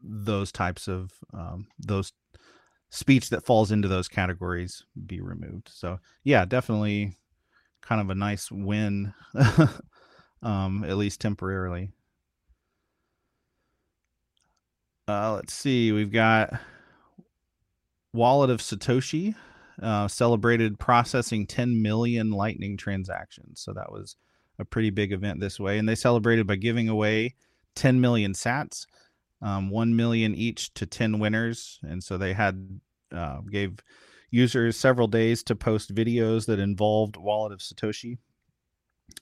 those 0.07 0.51
types 0.51 0.87
of 0.87 1.11
um, 1.33 1.67
those 1.79 2.13
speech 2.89 3.29
that 3.29 3.45
falls 3.45 3.71
into 3.71 3.87
those 3.87 4.07
categories 4.07 4.83
be 5.05 5.19
removed. 5.19 5.69
So 5.73 5.99
yeah, 6.23 6.45
definitely 6.45 7.17
kind 7.81 8.01
of 8.01 8.09
a 8.09 8.15
nice 8.15 8.51
win, 8.51 9.13
um, 10.41 10.83
at 10.87 10.97
least 10.97 11.21
temporarily. 11.21 11.91
Uh, 15.07 15.35
let's 15.35 15.53
see, 15.53 15.91
we've 15.91 16.11
got 16.11 16.59
Wallet 18.13 18.49
of 18.49 18.59
Satoshi 18.59 19.35
uh, 19.81 20.07
celebrated 20.07 20.79
processing 20.79 21.45
10 21.45 21.81
million 21.81 22.31
Lightning 22.31 22.77
transactions. 22.77 23.59
So 23.61 23.73
that 23.73 23.91
was 23.91 24.15
a 24.57 24.65
pretty 24.65 24.89
big 24.89 25.11
event 25.11 25.39
this 25.39 25.59
way. 25.59 25.77
And 25.77 25.87
they 25.87 25.95
celebrated 25.95 26.47
by 26.47 26.55
giving 26.55 26.89
away 26.89 27.35
10 27.75 27.99
million 27.99 28.33
sats, 28.33 28.85
um, 29.45 29.69
1 29.69 29.95
million 29.95 30.33
each 30.33 30.73
to 30.73 30.87
10 30.87 31.19
winners. 31.19 31.79
And 31.83 32.03
so 32.03 32.17
they 32.17 32.33
had 32.33 32.79
uh, 33.15 33.41
gave 33.41 33.77
users 34.31 34.75
several 34.75 35.07
days 35.07 35.43
to 35.43 35.55
post 35.55 35.93
videos 35.93 36.47
that 36.47 36.57
involved 36.57 37.15
Wallet 37.15 37.53
of 37.53 37.59
Satoshi 37.59 38.17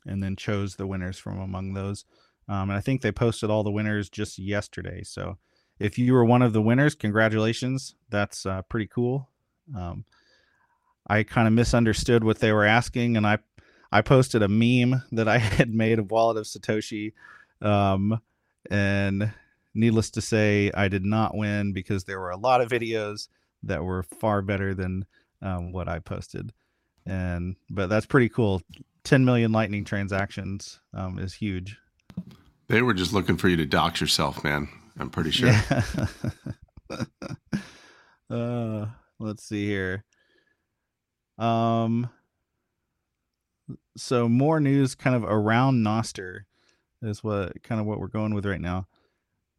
and 0.06 0.24
then 0.24 0.38
chose 0.38 0.78
the 0.78 0.88
winners 0.88 1.20
from 1.20 1.42
among 1.42 1.74
those. 1.74 2.06
Um, 2.48 2.70
and 2.70 2.74
I 2.74 2.80
think 2.80 3.02
they 3.02 3.12
posted 3.12 3.50
all 3.50 3.64
the 3.64 3.72
winners 3.72 4.10
just 4.10 4.40
yesterday. 4.40 5.04
So 5.04 5.38
if 5.78 5.98
you 5.98 6.14
were 6.14 6.24
one 6.24 6.42
of 6.42 6.54
the 6.54 6.62
winners, 6.62 6.96
congratulations. 6.96 7.94
That's 8.10 8.46
uh, 8.46 8.62
pretty 8.64 8.88
cool. 8.88 9.30
Um, 9.78 10.06
I 11.06 11.24
kind 11.24 11.50
of 11.50 11.54
misunderstood 11.54 12.24
what 12.24 12.40
they 12.40 12.54
were 12.54 12.66
asking, 12.66 13.18
and 13.18 13.28
I 13.28 13.40
I 13.92 14.02
posted 14.02 14.42
a 14.42 14.48
meme 14.48 15.04
that 15.12 15.28
I 15.28 15.38
had 15.58 15.74
made 15.74 16.00
of 16.00 16.12
Wallet 16.12 16.38
of 16.38 16.46
Satoshi, 16.46 17.12
um, 17.62 18.22
and 18.70 19.34
needless 19.74 20.10
to 20.12 20.22
say, 20.22 20.72
I 20.74 20.88
did 20.88 21.06
not 21.06 21.36
win 21.36 21.74
because 21.74 22.04
there 22.04 22.20
were 22.20 22.32
a 22.32 22.38
lot 22.38 22.62
of 22.62 22.70
videos 22.70 23.28
that 23.64 23.84
were 23.84 24.04
far 24.04 24.42
better 24.42 24.74
than 24.74 25.06
um, 25.42 25.72
what 25.72 25.88
I 25.88 26.00
posted, 26.00 26.54
and 27.06 27.56
but 27.70 27.88
that's 27.88 28.06
pretty 28.06 28.30
cool. 28.30 28.62
10 29.04 29.26
million 29.26 29.52
Lightning 29.52 29.84
transactions 29.84 30.80
um, 30.94 31.20
is 31.20 31.34
huge. 31.34 31.78
They 32.68 32.82
were 32.82 32.94
just 32.94 33.14
looking 33.14 33.38
for 33.38 33.50
you 33.50 33.58
to 33.58 33.66
dox 33.66 34.00
yourself, 34.00 34.44
man. 34.44 34.70
I'm 34.98 35.10
pretty 35.10 35.32
sure. 35.32 35.50
Yeah. 35.50 35.84
uh, 38.30 38.86
let's 39.20 39.44
see 39.44 39.66
here. 39.68 40.06
Um, 41.38 42.10
so 43.98 44.30
more 44.30 44.60
news 44.60 44.96
kind 44.96 45.16
of 45.16 45.24
around 45.24 45.84
Nostr 45.84 46.42
is 47.02 47.24
what 47.24 47.62
kind 47.64 47.82
of 47.82 47.88
what 47.88 48.00
we're 48.00 48.08
going 48.08 48.34
with 48.34 48.46
right 48.46 48.62
now. 48.62 48.88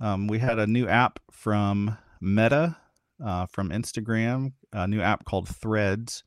Um, 0.04 0.26
we 0.26 0.38
had 0.38 0.58
a 0.58 0.66
new 0.66 0.86
app 0.86 1.18
from 1.30 1.96
Meta, 2.20 2.76
uh, 3.24 3.46
from 3.46 3.70
Instagram, 3.70 4.52
a 4.70 4.86
new 4.86 5.00
app 5.00 5.24
called 5.24 5.48
Threads 5.48 6.24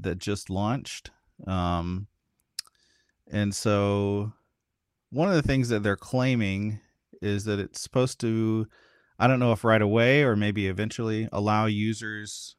that 0.00 0.18
just 0.18 0.50
launched. 0.50 1.12
Um, 1.46 2.08
and 3.30 3.54
so 3.54 4.32
one 5.10 5.28
of 5.28 5.36
the 5.36 5.42
things 5.42 5.68
that 5.68 5.84
they're 5.84 5.94
claiming 5.94 6.80
is 7.22 7.44
that 7.44 7.60
it's 7.60 7.80
supposed 7.80 8.18
to 8.20 8.66
I 9.16 9.28
don't 9.28 9.38
know 9.38 9.52
if 9.52 9.62
right 9.62 9.80
away 9.80 10.24
or 10.24 10.34
maybe 10.34 10.66
eventually 10.66 11.28
allow 11.30 11.66
users 11.66 12.56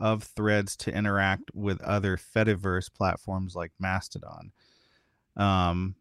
of 0.00 0.22
threads 0.22 0.74
to 0.78 0.94
interact 0.94 1.50
with 1.52 1.82
other 1.82 2.16
Fediverse 2.16 2.90
platforms 2.90 3.54
like 3.54 3.72
Mastodon. 3.78 4.52
Um, 5.36 5.96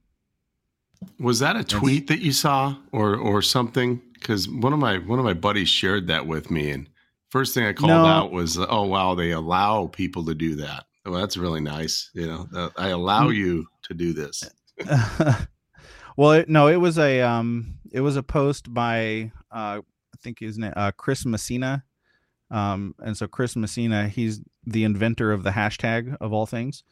Was 1.20 1.40
that 1.40 1.56
a 1.56 1.64
tweet 1.64 2.08
that 2.08 2.20
you 2.20 2.32
saw 2.32 2.76
or 2.92 3.16
or 3.16 3.42
something? 3.42 4.02
Because 4.14 4.50
one 4.50 4.74
of 4.74 4.80
my 4.80 4.98
one 5.00 5.20
of 5.20 5.26
my 5.26 5.34
buddies 5.34 5.70
shared 5.70 6.08
that 6.08 6.26
with 6.28 6.50
me, 6.52 6.72
and 6.72 6.90
first 7.30 7.54
thing 7.54 7.66
I 7.66 7.74
called 7.74 7.90
No. 7.92 8.06
out 8.06 8.32
was, 8.32 8.58
"Oh 8.58 8.84
wow, 8.86 9.14
they 9.16 9.32
allow 9.32 9.88
people 9.88 10.26
to 10.26 10.34
do 10.36 10.56
that." 10.56 10.86
Well, 11.06 11.20
that's 11.20 11.38
really 11.38 11.62
nice. 11.62 12.10
You 12.14 12.28
know, 12.28 12.70
I 12.78 12.90
allow 12.90 13.28
Mm. 13.30 13.36
you 13.36 13.68
to 13.84 13.94
do 13.94 14.14
this. 14.14 14.44
well, 16.18 16.32
it, 16.32 16.50
no, 16.50 16.68
it 16.68 16.78
was 16.78 16.98
a 16.98 17.22
um, 17.22 17.76
it 17.92 18.02
was 18.02 18.16
a 18.16 18.24
post 18.24 18.74
by 18.74 19.32
uh, 19.52 19.82
I 19.82 20.18
think 20.22 20.40
his 20.40 20.58
name 20.58 20.74
uh, 20.76 20.92
Chris 20.98 21.26
Messina, 21.26 21.84
um, 22.52 22.96
and 23.00 23.16
so 23.16 23.28
Chris 23.28 23.56
Messina, 23.56 24.08
he's 24.08 24.42
the 24.66 24.84
inventor 24.84 25.32
of 25.32 25.44
the 25.44 25.52
hashtag 25.52 26.18
of 26.20 26.34
all 26.34 26.46
things, 26.46 26.84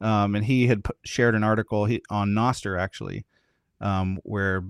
um, 0.00 0.34
and 0.34 0.44
he 0.44 0.66
had 0.68 0.84
p- 0.84 0.90
shared 1.04 1.34
an 1.34 1.44
article 1.44 1.84
he, 1.86 2.02
on 2.10 2.30
Nostr 2.30 2.80
actually, 2.80 3.26
um, 3.80 4.18
where 4.24 4.64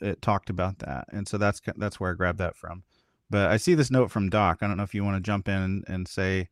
it 0.00 0.20
talked 0.22 0.50
about 0.50 0.78
that, 0.80 1.06
and 1.12 1.26
so 1.26 1.38
that's 1.38 1.60
that's 1.76 2.00
where 2.00 2.12
I 2.12 2.14
grabbed 2.14 2.38
that 2.38 2.56
from. 2.56 2.84
But 3.30 3.50
I 3.50 3.56
see 3.56 3.74
this 3.74 3.90
note 3.90 4.10
from 4.10 4.28
Doc. 4.28 4.58
I 4.60 4.66
don't 4.66 4.76
know 4.76 4.82
if 4.82 4.94
you 4.94 5.04
want 5.04 5.16
to 5.16 5.26
jump 5.26 5.48
in 5.48 5.54
and, 5.54 5.84
and 5.88 6.06
say 6.06 6.48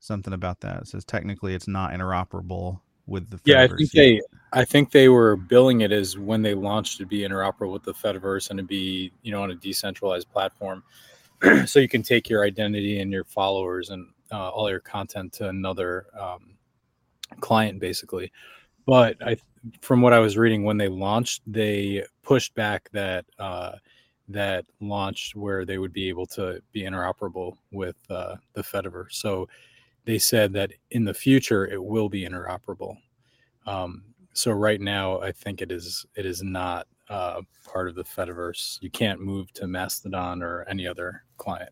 something 0.00 0.32
about 0.32 0.60
that. 0.60 0.82
It 0.82 0.88
says 0.88 1.04
technically 1.04 1.54
it's 1.54 1.68
not 1.68 1.92
interoperable 1.92 2.80
with 3.06 3.30
the 3.30 3.38
Yeah, 3.44 3.62
I 3.62 3.68
think 3.68 3.92
they 3.92 4.20
I 4.52 4.64
think 4.64 4.90
they 4.90 5.08
were 5.08 5.36
billing 5.36 5.82
it 5.82 5.92
as 5.92 6.18
when 6.18 6.42
they 6.42 6.54
launched 6.54 6.98
to 6.98 7.06
be 7.06 7.20
interoperable 7.20 7.72
with 7.72 7.82
the 7.82 7.92
Fediverse 7.92 8.50
and 8.50 8.58
to 8.58 8.64
be, 8.64 9.12
you 9.22 9.32
know, 9.32 9.42
on 9.42 9.50
a 9.50 9.54
decentralized 9.54 10.30
platform. 10.30 10.82
so 11.66 11.78
you 11.80 11.88
can 11.88 12.02
take 12.02 12.30
your 12.30 12.44
identity 12.44 13.00
and 13.00 13.12
your 13.12 13.24
followers 13.24 13.90
and 13.90 14.08
uh, 14.32 14.48
all 14.48 14.70
your 14.70 14.80
content 14.80 15.32
to 15.34 15.48
another 15.48 16.06
um, 16.18 16.56
client 17.40 17.78
basically. 17.78 18.32
But 18.86 19.16
I 19.20 19.36
from 19.80 20.00
what 20.00 20.12
I 20.12 20.18
was 20.18 20.36
reading 20.36 20.64
when 20.64 20.76
they 20.76 20.88
launched, 20.88 21.42
they 21.46 22.04
pushed 22.22 22.54
back 22.54 22.88
that 22.92 23.24
uh, 23.38 23.72
that 24.28 24.66
launched 24.80 25.36
where 25.36 25.64
they 25.64 25.78
would 25.78 25.92
be 25.92 26.08
able 26.08 26.26
to 26.26 26.60
be 26.72 26.82
interoperable 26.82 27.56
with 27.70 27.96
uh, 28.10 28.36
the 28.54 28.62
Fediverse. 28.62 29.12
So 29.12 29.48
they 30.04 30.18
said 30.18 30.52
that 30.54 30.72
in 30.90 31.04
the 31.04 31.14
future 31.14 31.66
it 31.66 31.82
will 31.82 32.08
be 32.08 32.26
interoperable. 32.26 32.96
Um, 33.66 34.04
so 34.32 34.52
right 34.52 34.80
now, 34.80 35.20
I 35.20 35.32
think 35.32 35.62
it 35.62 35.72
is 35.72 36.04
it 36.14 36.26
is 36.26 36.42
not 36.42 36.86
uh, 37.08 37.42
part 37.64 37.88
of 37.88 37.94
the 37.94 38.04
Fediverse. 38.04 38.78
You 38.82 38.90
can't 38.90 39.20
move 39.20 39.52
to 39.54 39.66
Mastodon 39.66 40.42
or 40.42 40.64
any 40.68 40.86
other 40.86 41.24
client. 41.38 41.70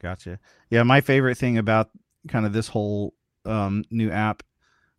Gotcha. 0.00 0.38
Yeah, 0.70 0.82
my 0.82 1.00
favorite 1.00 1.38
thing 1.38 1.58
about 1.58 1.90
kind 2.28 2.46
of 2.46 2.52
this 2.52 2.68
whole 2.68 3.14
um, 3.44 3.84
new 3.90 4.10
app 4.10 4.42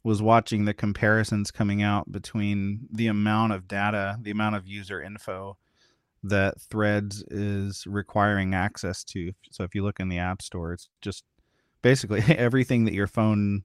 was 0.09 0.23
watching 0.23 0.65
the 0.65 0.73
comparisons 0.73 1.51
coming 1.51 1.83
out 1.83 2.11
between 2.11 2.87
the 2.91 3.05
amount 3.05 3.53
of 3.53 3.67
data, 3.67 4.17
the 4.19 4.31
amount 4.31 4.55
of 4.55 4.67
user 4.67 4.99
info 4.99 5.55
that 6.23 6.59
Threads 6.59 7.23
is 7.29 7.85
requiring 7.85 8.55
access 8.55 9.03
to. 9.03 9.33
So 9.51 9.63
if 9.63 9.75
you 9.75 9.83
look 9.83 9.99
in 9.99 10.09
the 10.09 10.17
App 10.17 10.41
Store, 10.41 10.73
it's 10.73 10.89
just 10.99 11.25
basically 11.83 12.21
everything 12.27 12.85
that 12.85 12.95
your 12.95 13.05
phone 13.05 13.63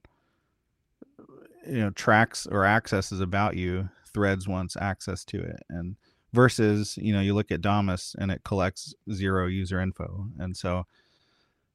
you 1.67 1.79
know 1.79 1.89
tracks 1.89 2.45
or 2.45 2.63
accesses 2.63 3.21
about 3.21 3.55
you 3.55 3.89
Threads 4.13 4.47
wants 4.47 4.77
access 4.79 5.25
to 5.25 5.41
it, 5.41 5.63
and 5.67 5.95
versus 6.31 6.95
you 7.01 7.11
know 7.11 7.21
you 7.21 7.33
look 7.33 7.51
at 7.51 7.61
Damus 7.61 8.15
and 8.19 8.29
it 8.29 8.43
collects 8.43 8.93
zero 9.11 9.47
user 9.47 9.81
info, 9.81 10.27
and 10.37 10.55
so 10.55 10.83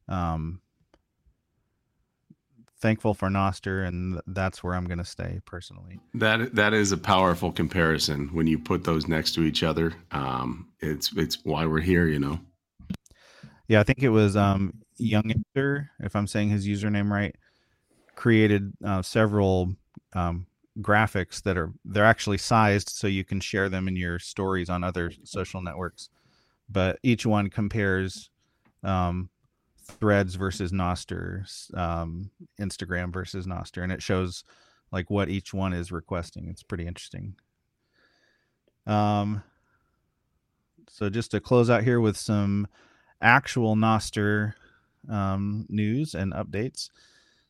um, 0.08 0.60
thankful 2.80 3.14
for 3.14 3.28
Nostr, 3.28 3.86
and 3.86 4.20
that's 4.26 4.64
where 4.64 4.74
I'm 4.74 4.86
going 4.86 4.98
to 4.98 5.04
stay 5.04 5.40
personally. 5.44 6.00
That 6.14 6.54
that 6.54 6.74
is 6.74 6.92
a 6.92 6.98
powerful 6.98 7.52
comparison 7.52 8.28
when 8.32 8.46
you 8.46 8.58
put 8.58 8.84
those 8.84 9.06
next 9.08 9.34
to 9.34 9.42
each 9.42 9.62
other. 9.62 9.94
Um, 10.10 10.68
it's 10.80 11.12
it's 11.16 11.44
why 11.44 11.66
we're 11.66 11.80
here, 11.80 12.06
you 12.06 12.18
know. 12.18 12.40
Yeah, 13.68 13.80
I 13.80 13.82
think 13.84 14.02
it 14.02 14.08
was 14.08 14.36
um, 14.36 14.74
Youngster, 14.98 15.90
if 16.00 16.16
I'm 16.16 16.26
saying 16.26 16.50
his 16.50 16.66
username 16.66 17.10
right, 17.10 17.34
created 18.16 18.72
uh, 18.84 19.02
several 19.02 19.74
um, 20.12 20.46
graphics 20.80 21.42
that 21.42 21.56
are 21.56 21.72
they're 21.84 22.04
actually 22.04 22.38
sized 22.38 22.88
so 22.88 23.06
you 23.06 23.24
can 23.24 23.40
share 23.40 23.68
them 23.68 23.88
in 23.88 23.96
your 23.96 24.18
stories 24.18 24.70
on 24.70 24.82
other 24.82 25.12
social 25.24 25.62
networks. 25.62 26.08
But 26.68 26.98
each 27.02 27.26
one 27.26 27.50
compares 27.50 28.30
um, 28.82 29.30
Threads 29.98 30.34
versus 30.34 30.72
Nostr, 30.72 31.44
um, 31.76 32.30
Instagram 32.60 33.12
versus 33.12 33.46
Nostur, 33.46 33.82
and 33.82 33.92
it 33.92 34.02
shows 34.02 34.44
like 34.92 35.10
what 35.10 35.28
each 35.28 35.54
one 35.54 35.72
is 35.72 35.92
requesting. 35.92 36.48
It's 36.48 36.62
pretty 36.62 36.86
interesting. 36.86 37.34
Um, 38.86 39.42
so 40.88 41.08
just 41.08 41.30
to 41.32 41.40
close 41.40 41.70
out 41.70 41.84
here 41.84 42.00
with 42.00 42.16
some 42.16 42.66
actual 43.20 43.76
Nostur 43.76 44.54
um, 45.08 45.66
news 45.68 46.14
and 46.14 46.32
updates. 46.32 46.90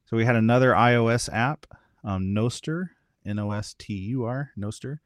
So 0.05 0.17
we 0.17 0.25
had 0.25 0.37
another 0.37 0.73
iOS 0.73 1.33
app, 1.33 1.67
um, 2.05 2.35
Nostr, 2.35 2.91
N 3.25 3.39
O 3.39 3.53
S 3.53 3.75
T 3.79 3.95
U 3.95 4.25
R, 4.25 4.51
Nostr. 4.59 4.99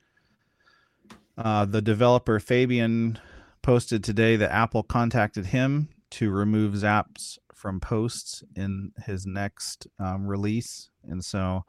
Uh, 1.37 1.65
the 1.65 1.83
developer 1.83 2.39
Fabian 2.39 3.19
posted 3.63 4.05
today 4.05 4.37
that 4.37 4.53
Apple 4.53 4.83
contacted 4.83 5.47
him 5.47 5.89
to 6.15 6.31
remove 6.31 6.75
zaps 6.75 7.39
from 7.53 7.81
posts 7.81 8.45
in 8.55 8.93
his 9.05 9.27
next 9.27 9.89
um, 9.99 10.29
release, 10.29 10.91
and 11.03 11.25
so 11.25 11.65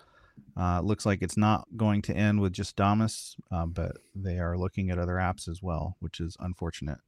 uh, 0.55 0.77
it 0.79 0.86
looks 0.86 1.03
like 1.03 1.23
it's 1.23 1.36
not 1.36 1.65
going 1.75 2.03
to 2.03 2.13
end 2.13 2.39
with 2.39 2.53
just 2.53 2.75
Damus, 2.75 3.36
uh, 3.51 3.65
but 3.65 3.97
they 4.13 4.38
are 4.38 4.55
looking 4.55 4.91
at 4.91 4.99
other 4.99 5.15
apps 5.15 5.47
as 5.47 5.63
well, 5.63 5.95
which 5.99 6.19
is 6.19 6.38
unfortunate. 6.39 6.99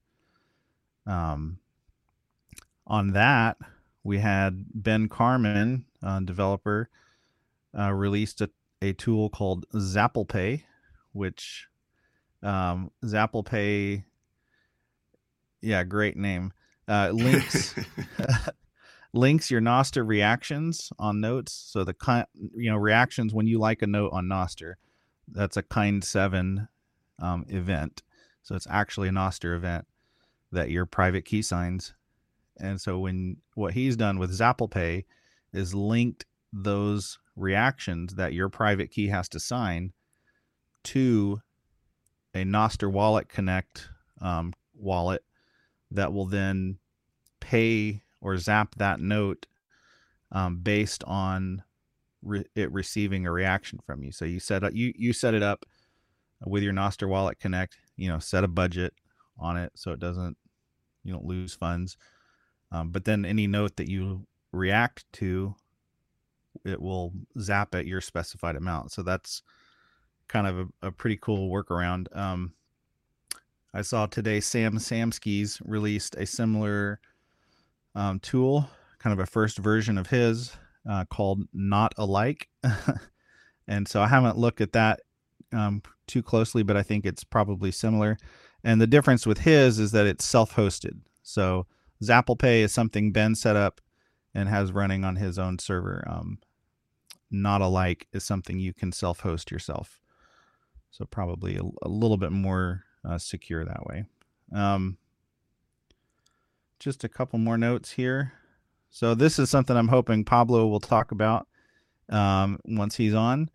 Um, 1.05 1.59
on 2.87 3.11
that, 3.13 3.57
we 4.03 4.17
had 4.17 4.65
Ben 4.73 5.07
Carman, 5.07 5.85
uh, 6.01 6.21
developer, 6.21 6.89
released 7.73 8.41
a, 8.41 8.49
a 8.81 8.93
tool 8.93 9.29
called 9.29 9.69
ZapplePay, 9.73 10.63
which 11.11 11.67
um, 12.41 12.89
ZapplePay, 13.03 14.05
yeah, 15.61 15.83
great 15.83 16.17
name 16.17 16.51
uh, 16.87 17.09
links 17.13 17.75
links 19.13 19.51
your 19.51 19.61
Nostr 19.61 20.05
reactions 20.05 20.91
on 20.99 21.21
notes. 21.21 21.53
So 21.53 21.83
the 21.83 21.93
kind 21.93 22.25
you 22.55 22.69
know 22.69 22.77
reactions 22.77 23.33
when 23.33 23.47
you 23.47 23.59
like 23.59 23.81
a 23.81 23.87
note 23.87 24.11
on 24.13 24.25
Nostr, 24.25 24.73
that's 25.27 25.57
a 25.57 25.63
kind 25.63 26.03
seven 26.03 26.67
um, 27.19 27.45
event. 27.49 28.03
So 28.43 28.55
it's 28.55 28.67
actually 28.69 29.09
a 29.09 29.11
Nostr 29.11 29.55
event 29.55 29.85
that 30.51 30.69
your 30.69 30.85
private 30.85 31.25
key 31.25 31.41
signs. 31.41 31.93
And 32.59 32.79
so 32.81 32.99
when 32.99 33.37
what 33.55 33.73
he's 33.73 33.95
done 33.95 34.17
with 34.19 34.31
ZapplePay 34.31 35.05
is 35.53 35.75
linked 35.75 36.25
those 36.53 37.19
reactions 37.35 38.15
that 38.15 38.33
your 38.33 38.49
private 38.49 38.89
key 38.89 39.07
has 39.07 39.29
to 39.29 39.39
sign 39.39 39.93
to 40.83 41.41
a 42.33 42.43
Nostr 42.43 42.91
Wallet 42.91 43.29
Connect 43.29 43.89
um, 44.21 44.53
wallet 44.73 45.23
that 45.91 46.13
will 46.13 46.25
then 46.25 46.77
pay 47.39 48.01
or 48.21 48.37
zap 48.37 48.75
that 48.75 48.99
note 48.99 49.45
um, 50.31 50.57
based 50.57 51.03
on 51.05 51.63
re- 52.21 52.45
it 52.55 52.71
receiving 52.71 53.25
a 53.25 53.31
reaction 53.31 53.79
from 53.85 54.03
you. 54.03 54.11
So 54.11 54.25
you 54.25 54.39
set 54.39 54.63
up 54.63 54.73
you 54.73 54.93
you 54.95 55.13
set 55.13 55.33
it 55.33 55.43
up 55.43 55.65
with 56.45 56.63
your 56.63 56.73
Nostr 56.73 57.07
Wallet 57.07 57.39
Connect. 57.39 57.77
You 57.95 58.09
know, 58.09 58.19
set 58.19 58.43
a 58.43 58.47
budget 58.47 58.93
on 59.39 59.57
it 59.57 59.71
so 59.75 59.91
it 59.91 59.99
doesn't 59.99 60.37
you 61.03 61.13
don't 61.13 61.25
lose 61.25 61.53
funds. 61.53 61.97
Um, 62.71 62.89
but 62.89 63.05
then 63.05 63.25
any 63.25 63.47
note 63.47 63.77
that 63.77 63.89
you 63.89 64.27
react 64.51 65.05
to, 65.13 65.55
it 66.65 66.81
will 66.81 67.13
zap 67.39 67.73
at 67.75 67.85
your 67.85 68.01
specified 68.01 68.57
amount. 68.57 68.91
So 68.91 69.03
that's 69.03 69.41
kind 70.27 70.47
of 70.47 70.59
a, 70.59 70.87
a 70.87 70.91
pretty 70.91 71.17
cool 71.21 71.49
workaround. 71.49 72.13
Um, 72.15 72.53
I 73.73 73.81
saw 73.81 74.05
today 74.05 74.39
Sam 74.39 74.77
Samskies 74.77 75.61
released 75.65 76.15
a 76.15 76.25
similar 76.25 76.99
um, 77.95 78.19
tool, 78.19 78.69
kind 78.99 79.13
of 79.13 79.19
a 79.19 79.29
first 79.29 79.57
version 79.57 79.97
of 79.97 80.07
his 80.07 80.55
uh, 80.89 81.05
called 81.05 81.43
Not 81.53 81.93
Alike. 81.97 82.47
and 83.67 83.87
so 83.87 84.01
I 84.01 84.07
haven't 84.07 84.37
looked 84.37 84.61
at 84.61 84.73
that 84.73 85.01
um, 85.51 85.81
too 86.07 86.23
closely, 86.23 86.63
but 86.63 86.77
I 86.77 86.83
think 86.83 87.05
it's 87.05 87.23
probably 87.23 87.71
similar. 87.71 88.17
And 88.63 88.81
the 88.81 88.87
difference 88.87 89.25
with 89.25 89.39
his 89.39 89.79
is 89.79 89.91
that 89.91 90.07
it's 90.07 90.25
self 90.25 90.55
hosted. 90.55 91.01
So 91.23 91.67
ZapplePay 92.03 92.61
is 92.61 92.73
something 92.73 93.11
Ben 93.11 93.35
set 93.35 93.55
up 93.55 93.81
and 94.33 94.47
has 94.47 94.71
running 94.71 95.03
on 95.03 95.17
his 95.17 95.37
own 95.37 95.59
server. 95.59 96.03
Um, 96.07 96.39
Not 97.29 97.61
Alike 97.61 98.07
is 98.13 98.23
something 98.23 98.59
you 98.59 98.73
can 98.73 98.91
self 98.91 99.21
host 99.21 99.51
yourself. 99.51 99.99
So 100.89 101.05
probably 101.05 101.57
a, 101.57 101.63
a 101.83 101.89
little 101.89 102.17
bit 102.17 102.31
more 102.31 102.83
uh, 103.07 103.17
secure 103.17 103.63
that 103.65 103.85
way. 103.85 104.05
Um, 104.53 104.97
just 106.79 107.03
a 107.03 107.09
couple 107.09 107.39
more 107.39 107.57
notes 107.57 107.91
here. 107.91 108.33
So 108.89 109.15
this 109.15 109.39
is 109.39 109.49
something 109.49 109.75
I'm 109.75 109.87
hoping 109.87 110.23
Pablo 110.23 110.67
will 110.67 110.79
talk 110.79 111.11
about 111.11 111.47
um, 112.09 112.59
once 112.65 112.95
he's 112.95 113.13
on. 113.13 113.49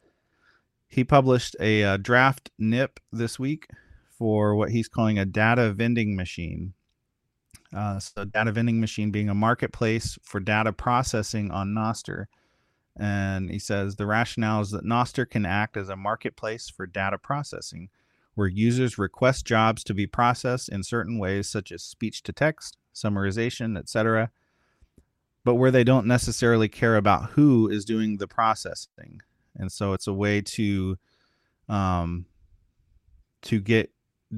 He 0.88 1.04
published 1.04 1.56
a 1.58 1.84
uh, 1.84 1.96
draft 1.96 2.50
NIP 2.58 3.00
this 3.12 3.38
week 3.38 3.66
for 4.18 4.54
what 4.54 4.70
he's 4.70 4.88
calling 4.88 5.18
a 5.18 5.24
data 5.24 5.72
vending 5.72 6.14
machine. 6.14 6.74
Uh, 7.74 7.98
so, 7.98 8.24
data 8.26 8.52
vending 8.52 8.80
machine 8.80 9.10
being 9.10 9.30
a 9.30 9.34
marketplace 9.34 10.18
for 10.22 10.38
data 10.38 10.72
processing 10.72 11.50
on 11.50 11.68
Nostr. 11.68 12.26
And 12.94 13.50
he 13.50 13.58
says 13.58 13.96
the 13.96 14.04
rationale 14.04 14.60
is 14.60 14.70
that 14.72 14.84
Nostr 14.84 15.28
can 15.28 15.46
act 15.46 15.78
as 15.78 15.88
a 15.88 15.96
marketplace 15.96 16.68
for 16.68 16.86
data 16.86 17.16
processing, 17.16 17.88
where 18.34 18.48
users 18.48 18.98
request 18.98 19.46
jobs 19.46 19.84
to 19.84 19.94
be 19.94 20.06
processed 20.06 20.68
in 20.68 20.82
certain 20.82 21.18
ways, 21.18 21.48
such 21.48 21.70
as 21.70 21.82
speech 21.82 22.22
to 22.22 22.32
text, 22.32 22.78
summarization, 22.94 23.78
etc., 23.78 24.30
but 25.44 25.56
where 25.56 25.72
they 25.72 25.84
don't 25.84 26.06
necessarily 26.06 26.68
care 26.68 26.96
about 26.96 27.30
who 27.30 27.68
is 27.68 27.84
doing 27.84 28.18
the 28.18 28.28
processing. 28.28 29.20
And 29.56 29.72
so 29.72 29.92
it's 29.92 30.06
a 30.06 30.12
way 30.12 30.40
to 30.40 30.96
um, 31.68 32.26
to 33.42 33.60
get 33.60 33.90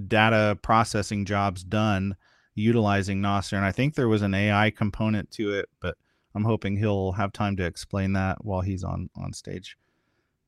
data 0.08 0.58
processing 0.62 1.24
jobs 1.24 1.62
done 1.62 2.16
utilizing 2.54 3.20
Nostr. 3.20 3.56
And 3.56 3.64
I 3.64 3.72
think 3.72 3.94
there 3.94 4.08
was 4.08 4.22
an 4.22 4.34
AI 4.34 4.70
component 4.70 5.30
to 5.32 5.52
it, 5.52 5.68
but 5.80 5.96
I'm 6.34 6.44
hoping 6.44 6.76
he'll 6.76 7.12
have 7.12 7.32
time 7.32 7.56
to 7.56 7.64
explain 7.64 8.12
that 8.14 8.44
while 8.44 8.60
he's 8.60 8.84
on 8.84 9.10
on 9.16 9.32
stage 9.32 9.76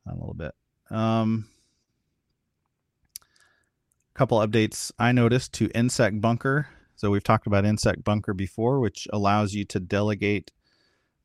a 0.06 0.14
little 0.14 0.34
bit. 0.34 0.54
Um, 0.90 1.48
couple 4.16 4.38
updates 4.38 4.90
I 4.98 5.12
noticed 5.12 5.52
to 5.54 5.68
nsecBunker. 5.68 6.64
So 6.94 7.10
we've 7.10 7.22
talked 7.22 7.46
about 7.46 7.64
nsecBunker 7.64 8.34
before, 8.34 8.80
which 8.80 9.06
allows 9.12 9.52
you 9.52 9.66
to 9.66 9.78
delegate 9.78 10.52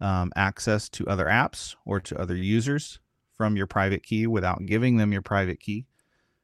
um, 0.01 0.29
access 0.35 0.89
to 0.89 1.07
other 1.07 1.27
apps 1.27 1.73
or 1.85 2.01
to 2.01 2.19
other 2.19 2.35
users 2.35 2.99
from 3.37 3.55
your 3.55 3.65
private 3.65 4.03
key 4.03 4.27
without 4.27 4.65
giving 4.65 4.97
them 4.97 5.13
your 5.13 5.21
private 5.21 5.61
key. 5.61 5.85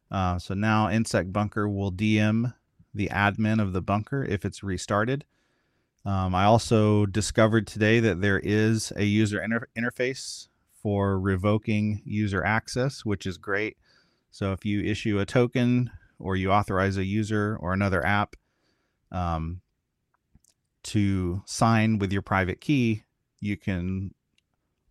Uh, 0.09 0.39
so 0.39 0.53
now 0.53 0.87
nsecBunker 0.87 1.69
will 1.71 1.91
DM 1.91 2.53
the 2.93 3.09
admin 3.09 3.61
of 3.61 3.73
the 3.73 3.81
bunker 3.81 4.23
if 4.23 4.45
it's 4.45 4.63
restarted. 4.63 5.25
Um, 6.05 6.33
I 6.33 6.45
also 6.45 7.05
discovered 7.05 7.67
today 7.67 7.99
that 7.99 8.21
there 8.21 8.39
is 8.39 8.93
a 8.95 9.03
user 9.03 9.41
inter- 9.43 9.67
interface 9.77 10.47
for 10.81 11.19
revoking 11.19 12.01
user 12.05 12.41
access, 12.41 13.03
which 13.03 13.25
is 13.25 13.37
great. 13.37 13.75
So 14.31 14.53
if 14.53 14.63
you 14.63 14.81
issue 14.81 15.19
a 15.19 15.25
token 15.25 15.91
or 16.19 16.35
you 16.35 16.51
authorize 16.51 16.97
a 16.97 17.05
user 17.05 17.57
or 17.59 17.73
another 17.73 18.05
app 18.05 18.35
um, 19.11 19.61
to 20.83 21.41
sign 21.45 21.99
with 21.99 22.11
your 22.11 22.21
private 22.21 22.61
key, 22.61 23.03
you 23.39 23.57
can 23.57 24.13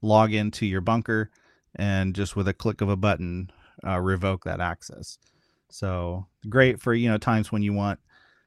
log 0.02 0.32
into 0.32 0.66
your 0.66 0.80
bunker 0.80 1.30
and 1.74 2.14
just 2.14 2.36
with 2.36 2.48
a 2.48 2.54
click 2.54 2.80
of 2.80 2.88
a 2.88 2.96
button 2.96 3.50
uh, 3.86 4.00
revoke 4.00 4.44
that 4.44 4.60
access. 4.60 5.18
So 5.68 6.26
great 6.48 6.80
for 6.80 6.94
you 6.94 7.08
know 7.08 7.18
times 7.18 7.50
when 7.50 7.62
you 7.62 7.72
want 7.72 7.98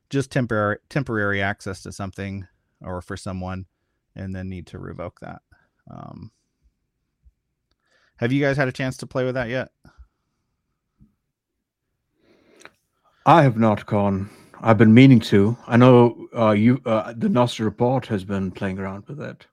just 0.09 0.31
temporary 0.31 0.77
temporary 0.89 1.41
access 1.41 1.83
to 1.83 1.91
something 1.91 2.47
or 2.81 3.01
for 3.01 3.17
someone, 3.17 3.65
and 4.15 4.33
then 4.33 4.49
need 4.49 4.67
to 4.67 4.79
revoke 4.79 5.19
that. 5.19 5.41
Um, 5.91 6.31
have 8.17 8.31
you 8.31 8.41
guys 8.41 8.57
had 8.57 8.67
a 8.67 8.73
chance 8.73 8.97
to 8.97 9.07
play 9.07 9.25
with 9.25 9.35
that 9.35 9.49
yet? 9.49 9.69
I 13.25 13.43
have 13.43 13.57
not 13.57 13.85
gone. 13.85 14.29
I've 14.61 14.77
been 14.77 14.93
meaning 14.93 15.19
to. 15.21 15.57
I 15.67 15.77
know 15.77 16.27
uh, 16.35 16.51
you. 16.51 16.81
Uh, 16.85 17.13
the 17.15 17.27
Nostr 17.27 17.63
report 17.63 18.07
has 18.07 18.23
been 18.23 18.51
playing 18.51 18.79
around 18.79 19.05
with 19.07 19.21
it. 19.21 19.47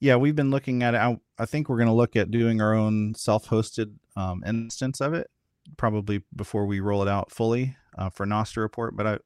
Yeah, 0.00 0.16
we've 0.16 0.36
been 0.36 0.50
looking 0.50 0.82
at 0.82 0.94
it. 0.94 0.98
I, 0.98 1.18
I 1.38 1.46
think 1.46 1.68
we're 1.68 1.76
going 1.76 1.88
to 1.88 1.94
look 1.94 2.16
at 2.16 2.30
doing 2.30 2.60
our 2.60 2.74
own 2.74 3.14
self-hosted 3.14 3.92
um, 4.16 4.42
instance 4.46 5.00
of 5.00 5.14
it, 5.14 5.30
probably 5.76 6.22
before 6.34 6.64
we 6.66 6.80
roll 6.80 7.02
it 7.02 7.08
out 7.08 7.30
fully 7.30 7.76
uh, 7.98 8.08
for 8.08 8.26
Nostr 8.26 8.58
report. 8.58 8.96
But 8.96 9.06
I, 9.06 9.18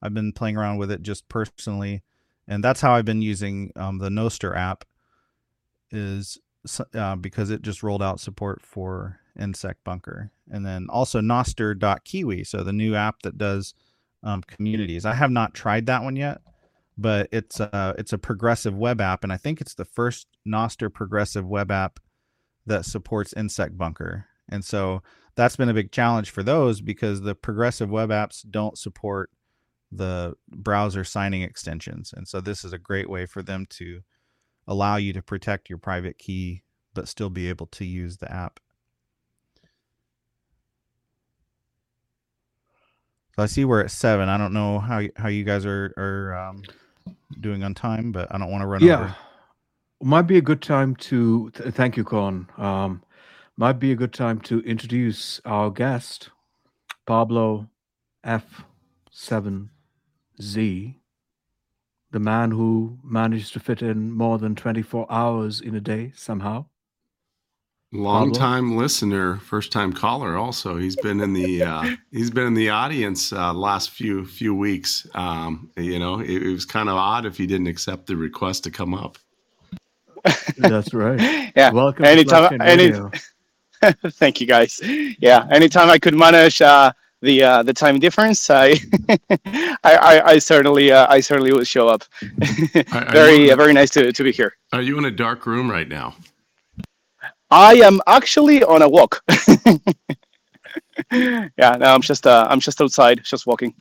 I've 0.00 0.14
been 0.14 0.32
playing 0.32 0.56
around 0.56 0.78
with 0.78 0.90
it 0.90 1.02
just 1.02 1.28
personally, 1.28 2.02
and 2.48 2.64
that's 2.64 2.80
how 2.80 2.94
I've 2.94 3.04
been 3.04 3.22
using 3.22 3.72
um, 3.76 3.98
the 3.98 4.08
Nostr 4.08 4.56
app. 4.56 4.84
Is 5.90 6.38
uh, 6.94 7.16
because 7.16 7.50
it 7.50 7.60
just 7.60 7.82
rolled 7.82 8.02
out 8.02 8.18
support 8.18 8.62
for 8.62 9.20
InSec 9.38 9.74
Bunker, 9.84 10.30
and 10.50 10.64
then 10.64 10.86
also 10.88 11.20
Nostr.kiwi, 11.20 12.44
so 12.44 12.62
the 12.62 12.72
new 12.72 12.94
app 12.94 13.22
that 13.22 13.38
does 13.38 13.74
um, 14.22 14.42
communities. 14.42 15.04
I 15.04 15.14
have 15.14 15.30
not 15.30 15.54
tried 15.54 15.86
that 15.86 16.02
one 16.02 16.16
yet, 16.16 16.40
but 16.98 17.28
it's 17.32 17.60
a 17.60 17.94
it's 17.98 18.12
a 18.12 18.18
progressive 18.18 18.76
web 18.76 19.00
app, 19.00 19.24
and 19.24 19.32
I 19.32 19.36
think 19.36 19.60
it's 19.60 19.74
the 19.74 19.84
first 19.84 20.26
Nostr 20.46 20.92
progressive 20.92 21.46
web 21.46 21.70
app 21.70 21.98
that 22.66 22.84
supports 22.84 23.34
nsecBunker, 23.34 24.24
and 24.48 24.64
so 24.64 25.02
that's 25.34 25.56
been 25.56 25.70
a 25.70 25.74
big 25.74 25.92
challenge 25.92 26.30
for 26.30 26.42
those 26.42 26.80
because 26.80 27.22
the 27.22 27.34
progressive 27.34 27.90
web 27.90 28.10
apps 28.10 28.44
don't 28.48 28.78
support 28.78 29.30
the 29.90 30.34
browser 30.48 31.04
signing 31.04 31.42
extensions, 31.42 32.12
and 32.14 32.28
so 32.28 32.40
this 32.40 32.64
is 32.64 32.72
a 32.72 32.78
great 32.78 33.08
way 33.10 33.26
for 33.26 33.42
them 33.42 33.66
to 33.70 34.00
allow 34.68 34.96
you 34.96 35.12
to 35.12 35.22
protect 35.22 35.68
your 35.68 35.78
private 35.78 36.18
key 36.18 36.62
but 36.94 37.08
still 37.08 37.30
be 37.30 37.48
able 37.48 37.66
to 37.66 37.84
use 37.84 38.18
the 38.18 38.30
app. 38.32 38.60
So 43.36 43.42
I 43.42 43.46
see 43.46 43.64
we're 43.64 43.80
at 43.80 43.90
seven. 43.90 44.28
I 44.28 44.36
don't 44.36 44.52
know 44.52 44.78
how 44.78 45.02
how 45.16 45.28
you 45.28 45.44
guys 45.44 45.64
are 45.64 45.94
are 45.96 46.36
um, 46.36 46.62
doing 47.40 47.62
on 47.62 47.74
time, 47.74 48.12
but 48.12 48.28
I 48.30 48.38
don't 48.38 48.50
want 48.50 48.62
to 48.62 48.66
run 48.66 48.82
yeah. 48.82 48.94
over. 49.00 49.16
Might 50.02 50.22
be 50.22 50.36
a 50.36 50.42
good 50.42 50.60
time 50.60 50.96
to 50.96 51.50
th- 51.50 51.74
thank 51.74 51.96
you, 51.96 52.04
Con. 52.04 52.48
Um, 52.58 53.02
might 53.56 53.78
be 53.78 53.92
a 53.92 53.96
good 53.96 54.12
time 54.12 54.40
to 54.40 54.60
introduce 54.60 55.40
our 55.44 55.70
guest, 55.70 56.30
Pablo 57.06 57.68
F7Z, 58.26 59.68
the 62.10 62.18
man 62.18 62.50
who 62.50 62.98
managed 63.02 63.52
to 63.54 63.60
fit 63.60 63.80
in 63.82 64.12
more 64.12 64.38
than 64.38 64.54
24 64.54 65.06
hours 65.10 65.60
in 65.60 65.74
a 65.74 65.80
day 65.80 66.12
somehow. 66.14 66.66
Long 67.94 68.28
Pablo? 68.30 68.38
time 68.38 68.76
listener, 68.76 69.36
first 69.36 69.70
time 69.70 69.92
caller. 69.92 70.36
Also, 70.38 70.76
he's 70.76 70.96
been 70.96 71.20
in 71.20 71.34
the 71.34 71.62
uh, 71.62 71.84
he's 72.10 72.30
been 72.30 72.46
in 72.46 72.54
the 72.54 72.70
audience 72.70 73.32
uh, 73.34 73.52
last 73.52 73.90
few 73.90 74.24
few 74.24 74.54
weeks. 74.54 75.06
Um, 75.14 75.70
you 75.76 75.98
know, 75.98 76.20
it, 76.20 76.30
it 76.42 76.52
was 76.52 76.64
kind 76.64 76.88
of 76.88 76.96
odd 76.96 77.26
if 77.26 77.36
he 77.36 77.46
didn't 77.46 77.66
accept 77.66 78.06
the 78.06 78.16
request 78.16 78.64
to 78.64 78.70
come 78.70 78.94
up. 78.94 79.18
That's 80.56 80.94
right. 80.94 81.52
yeah. 81.56 81.70
Welcome 81.70 82.04
Anytime- 82.06 82.58
to 82.58 82.64
any- 82.64 82.92
Thank 84.12 84.40
you, 84.40 84.46
guys. 84.46 84.80
Yeah, 85.18 85.46
anytime 85.50 85.90
I 85.90 85.98
could 85.98 86.14
manage 86.14 86.62
uh, 86.62 86.92
the 87.20 87.42
uh, 87.42 87.62
the 87.62 87.74
time 87.74 87.98
difference, 87.98 88.48
I 88.48 88.76
I, 89.10 89.76
I, 89.84 90.22
I 90.32 90.38
certainly 90.38 90.92
uh, 90.92 91.08
I 91.12 91.20
certainly 91.20 91.52
will 91.52 91.64
show 91.64 91.88
up. 91.88 92.04
I- 92.22 92.84
I 92.92 93.12
very 93.12 93.38
wonder- 93.40 93.52
uh, 93.52 93.56
very 93.56 93.72
nice 93.74 93.90
to, 93.90 94.12
to 94.12 94.22
be 94.24 94.32
here. 94.32 94.54
Are 94.72 94.80
you 94.80 94.96
in 94.98 95.04
a 95.04 95.10
dark 95.10 95.44
room 95.44 95.70
right 95.70 95.88
now? 95.88 96.14
I 97.52 97.74
am 97.74 98.00
actually 98.06 98.64
on 98.64 98.80
a 98.80 98.88
walk. 98.88 99.22
yeah, 101.12 101.48
no, 101.58 101.86
I'm 101.86 102.00
just 102.00 102.26
uh, 102.26 102.46
I'm 102.48 102.60
just 102.60 102.80
outside, 102.80 103.22
just 103.22 103.46
walking. 103.46 103.74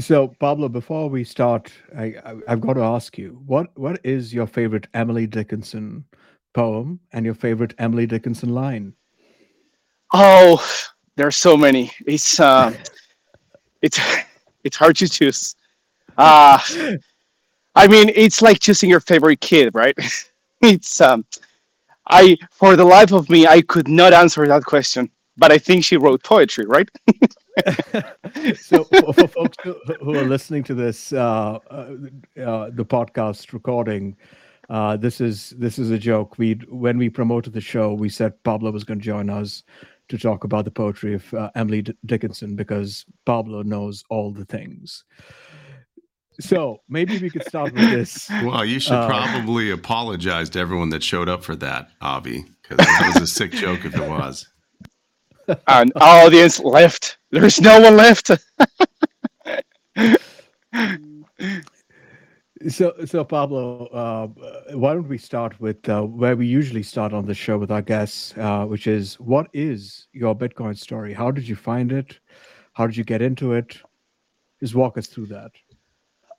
So, 0.00 0.28
Pablo, 0.38 0.68
before 0.68 1.10
we 1.10 1.24
start, 1.24 1.72
I, 1.98 2.04
I, 2.24 2.34
I've 2.48 2.60
got 2.60 2.74
to 2.74 2.82
ask 2.82 3.18
you 3.18 3.42
what 3.46 3.76
what 3.76 3.98
is 4.04 4.32
your 4.32 4.46
favorite 4.46 4.86
Emily 4.94 5.26
Dickinson 5.26 6.04
poem 6.54 7.00
and 7.12 7.24
your 7.24 7.34
favorite 7.34 7.74
Emily 7.78 8.06
Dickinson 8.06 8.50
line? 8.50 8.92
Oh, 10.12 10.64
there's 11.16 11.36
so 11.36 11.56
many. 11.56 11.90
It's 12.06 12.38
uh, 12.38 12.72
it's 13.82 13.98
it's 14.64 14.76
hard 14.76 14.96
to 14.96 15.08
choose. 15.08 15.56
Uh 16.18 16.58
I 17.74 17.86
mean, 17.86 18.10
it's 18.14 18.42
like 18.42 18.60
choosing 18.60 18.90
your 18.90 19.00
favorite 19.00 19.40
kid, 19.40 19.74
right? 19.74 19.96
it's 20.74 21.00
um, 21.00 21.24
I 22.08 22.36
for 22.50 22.76
the 22.76 22.84
life 22.84 23.12
of 23.12 23.28
me, 23.28 23.46
I 23.46 23.62
could 23.62 23.88
not 23.88 24.12
answer 24.12 24.46
that 24.46 24.64
question. 24.64 25.10
But 25.36 25.50
I 25.50 25.58
think 25.58 25.82
she 25.82 25.96
wrote 25.96 26.22
poetry, 26.22 26.66
right? 26.66 26.88
so, 28.54 28.84
for, 28.84 29.28
folks 29.28 29.56
who, 29.64 29.74
who 30.00 30.14
are 30.14 30.24
listening 30.24 30.62
to 30.64 30.74
this, 30.74 31.12
uh, 31.12 31.58
uh, 31.70 31.74
uh, 32.38 32.70
the 32.70 32.84
podcast 32.84 33.54
recording, 33.54 34.14
uh, 34.68 34.98
this 34.98 35.22
is 35.22 35.50
this 35.56 35.78
is 35.78 35.90
a 35.90 35.98
joke. 35.98 36.38
We 36.38 36.54
when 36.68 36.98
we 36.98 37.08
promoted 37.08 37.54
the 37.54 37.62
show, 37.62 37.94
we 37.94 38.10
said 38.10 38.42
Pablo 38.44 38.70
was 38.70 38.84
going 38.84 39.00
to 39.00 39.04
join 39.04 39.30
us 39.30 39.62
to 40.08 40.18
talk 40.18 40.44
about 40.44 40.66
the 40.66 40.70
poetry 40.70 41.14
of 41.14 41.34
uh, 41.34 41.50
Emily 41.54 41.82
D- 41.82 41.94
Dickinson 42.04 42.54
because 42.54 43.06
Pablo 43.24 43.62
knows 43.62 44.04
all 44.10 44.32
the 44.32 44.44
things. 44.44 45.04
So 46.40 46.80
maybe 46.88 47.18
we 47.18 47.30
could 47.30 47.44
start 47.46 47.72
with 47.74 47.90
this. 47.90 48.28
Well, 48.42 48.64
you 48.64 48.80
should 48.80 48.94
Uh, 48.94 49.06
probably 49.06 49.70
apologize 49.70 50.48
to 50.50 50.58
everyone 50.58 50.88
that 50.90 51.02
showed 51.02 51.28
up 51.28 51.44
for 51.44 51.54
that, 51.56 51.88
Avi, 52.00 52.44
because 52.62 52.78
that 52.78 53.12
was 53.14 53.22
a 53.22 53.26
sick 53.26 53.52
joke 53.52 53.84
if 53.84 53.94
it 53.94 54.08
was. 54.08 54.48
An 55.66 55.90
audience 55.96 56.58
left. 56.60 57.18
There's 57.30 57.60
no 57.60 57.80
one 57.80 57.96
left. 57.96 58.30
So, 62.68 62.94
so 63.04 63.24
Pablo, 63.24 63.86
uh, 63.86 64.28
why 64.76 64.94
don't 64.94 65.08
we 65.08 65.18
start 65.18 65.60
with 65.60 65.88
uh, 65.88 66.02
where 66.02 66.36
we 66.36 66.46
usually 66.46 66.84
start 66.84 67.12
on 67.12 67.26
the 67.26 67.34
show 67.34 67.58
with 67.58 67.72
our 67.72 67.82
guests, 67.82 68.34
uh, 68.38 68.64
which 68.66 68.86
is 68.86 69.18
what 69.18 69.48
is 69.52 70.06
your 70.12 70.32
Bitcoin 70.36 70.78
story? 70.78 71.12
How 71.12 71.32
did 71.32 71.48
you 71.48 71.56
find 71.56 71.90
it? 71.90 72.20
How 72.74 72.86
did 72.86 72.96
you 72.96 73.02
get 73.02 73.20
into 73.20 73.52
it? 73.54 73.78
Just 74.60 74.76
walk 74.76 74.96
us 74.96 75.08
through 75.08 75.26
that. 75.26 75.50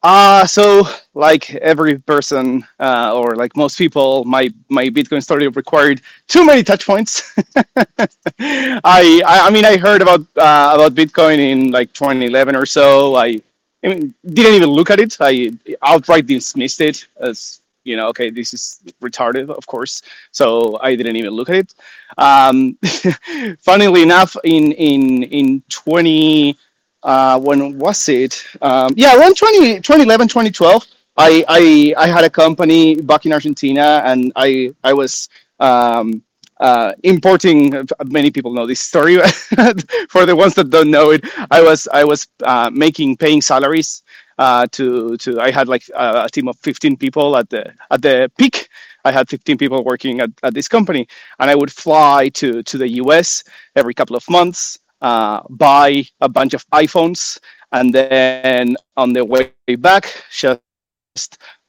Uh 0.04 0.46
so 0.46 0.84
like 1.14 1.56
every 1.56 1.98
person 1.98 2.66
uh, 2.80 3.14
or 3.16 3.36
like 3.36 3.56
most 3.56 3.78
people, 3.78 4.26
my 4.26 4.52
my 4.70 4.88
Bitcoin 4.90 5.24
story 5.24 5.48
required 5.48 6.02
too 6.28 6.46
many 6.46 6.62
touch 6.62 6.86
points. 6.86 7.34
I, 8.40 9.22
I 9.26 9.50
mean 9.52 9.66
I 9.66 9.78
heard 9.78 10.02
about 10.02 10.22
uh, 10.36 10.72
about 10.76 10.94
Bitcoin 10.96 11.38
in 11.40 11.72
like 11.72 11.94
2011 11.94 12.56
or 12.56 12.66
so. 12.66 13.16
I, 13.16 13.42
I 13.84 13.88
mean, 13.88 14.14
didn't 14.26 14.56
even 14.56 14.70
look 14.70 14.90
at 14.92 15.00
it. 15.00 15.16
I 15.22 15.52
outright 15.84 16.26
dismissed 16.28 16.82
it 16.82 17.08
as 17.20 17.62
you 17.86 17.98
know, 17.98 18.08
okay, 18.10 18.30
this 18.30 18.54
is 18.54 18.80
retarded, 19.02 19.50
of 19.50 19.66
course. 19.68 20.02
So 20.32 20.80
I 20.82 20.96
didn't 20.96 21.18
even 21.18 21.32
look 21.32 21.50
at 21.50 21.56
it. 21.58 21.74
Um, 22.18 22.78
funnily 23.60 24.02
enough, 24.04 24.36
in 24.44 24.72
in 24.74 25.24
in 25.24 25.64
20 25.70 26.58
uh, 27.04 27.40
when 27.40 27.78
was 27.78 28.08
it? 28.10 28.44
Um, 28.62 28.94
yeah, 28.96 29.18
around 29.18 29.36
20, 29.36 29.82
2011, 29.82 30.28
2012. 30.28 30.88
I, 31.18 31.46
I 31.48 31.94
I 31.98 32.08
had 32.08 32.24
a 32.24 32.30
company 32.30 32.96
back 33.00 33.26
in 33.26 33.34
Argentina, 33.34 34.02
and 34.04 34.32
I 34.36 34.74
I 34.84 34.94
was 34.94 35.30
um, 35.60 36.24
uh, 36.60 36.94
importing. 37.04 37.88
Many 38.06 38.32
people 38.32 38.52
know 38.52 38.66
this 38.66 38.80
story. 38.80 39.18
For 40.10 40.26
the 40.26 40.36
ones 40.36 40.56
that 40.56 40.72
don't 40.72 40.90
know 40.90 41.12
it, 41.12 41.24
I 41.52 41.62
was 41.62 41.88
I 41.94 42.04
was 42.04 42.28
uh, 42.44 42.72
making 42.74 43.18
paying 43.18 43.42
salaries 43.42 44.02
uh, 44.40 44.66
to 44.72 45.18
to. 45.18 45.40
I 45.40 45.52
had 45.52 45.68
like 45.68 45.84
a, 45.96 46.24
a 46.24 46.30
team 46.30 46.48
of 46.48 46.58
15 46.60 46.98
people 46.98 47.38
at 47.38 47.50
the 47.50 47.72
at 47.92 48.02
the 48.02 48.32
peak. 48.40 48.70
I 49.06 49.12
had 49.12 49.30
15 49.30 49.58
people 49.58 49.84
working 49.84 50.22
at, 50.22 50.32
at 50.44 50.54
this 50.54 50.68
company, 50.68 51.08
and 51.38 51.52
I 51.52 51.56
would 51.56 51.72
fly 51.72 52.30
to 52.30 52.64
to 52.64 52.78
the 52.80 52.88
U.S. 53.04 53.44
every 53.76 53.94
couple 53.94 54.16
of 54.16 54.28
months 54.30 54.80
uh, 55.04 55.42
buy 55.50 56.04
a 56.22 56.30
bunch 56.30 56.54
of 56.54 56.66
iPhones, 56.72 57.38
and 57.72 57.94
then 57.94 58.76
on 58.98 59.14
the 59.14 59.24
way 59.24 59.52
back, 59.78 60.24
just 60.32 60.62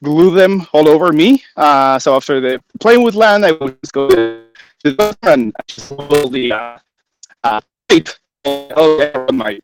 glue 0.03 0.31
them 0.31 0.67
all 0.73 0.89
over 0.89 1.13
me. 1.13 1.43
Uh, 1.57 1.99
so 1.99 2.15
after 2.17 2.41
the 2.41 2.63
plane 2.81 3.03
would 3.03 3.15
land, 3.15 3.45
I 3.45 3.53
would 3.53 3.77
just 3.83 3.93
go 3.93 4.09
to 4.09 4.45
the 4.83 5.17
and 5.23 5.53
just 5.67 5.95
pull 5.95 6.31
the 6.31 6.53
uh, 6.53 6.79
uh, 7.43 7.61
tape 7.89 8.09
all 8.45 9.03
over 9.03 9.33
my 9.33 9.59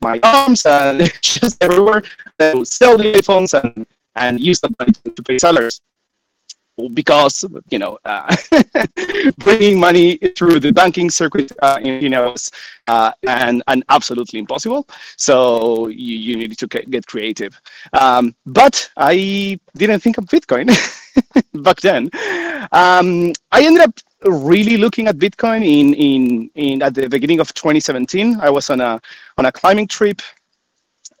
my 0.00 0.20
arms 0.22 0.64
and 0.64 1.12
just 1.20 1.62
everywhere. 1.62 2.02
Then 2.38 2.64
sell 2.64 2.96
the 2.96 3.12
iPhones 3.12 3.52
and 3.60 3.86
and 4.14 4.40
use 4.40 4.60
the 4.60 4.72
money 4.78 4.92
to 4.92 5.22
pay 5.22 5.38
salaries 5.38 5.80
because 6.92 7.44
you 7.70 7.78
know 7.78 7.98
uh, 8.04 8.34
bringing 9.38 9.80
money 9.80 10.16
through 10.36 10.60
the 10.60 10.72
banking 10.72 11.10
circuit 11.10 11.52
uh, 11.62 11.78
you 11.82 12.08
know 12.08 12.30
was 12.32 12.50
uh, 12.88 13.12
and 13.26 13.62
and 13.68 13.84
absolutely 13.88 14.38
impossible. 14.38 14.86
So 15.16 15.88
you, 15.88 16.16
you 16.16 16.36
needed 16.36 16.58
to 16.58 16.66
get 16.66 16.90
get 16.90 17.06
creative. 17.06 17.60
Um, 17.92 18.34
but 18.44 18.90
i 18.96 19.58
didn't 19.76 20.00
think 20.00 20.18
of 20.18 20.24
bitcoin 20.26 20.66
back 21.54 21.80
then. 21.80 22.10
Um, 22.72 23.32
I 23.52 23.64
ended 23.64 23.82
up 23.82 23.98
really 24.24 24.76
looking 24.76 25.08
at 25.08 25.16
Bitcoin 25.16 25.62
in, 25.64 25.94
in, 25.94 26.50
in 26.54 26.82
at 26.82 26.94
the 26.94 27.08
beginning 27.08 27.40
of 27.40 27.52
2017. 27.54 28.40
I 28.40 28.50
was 28.50 28.70
on 28.70 28.80
a 28.80 29.00
on 29.38 29.46
a 29.46 29.52
climbing 29.52 29.88
trip, 29.88 30.20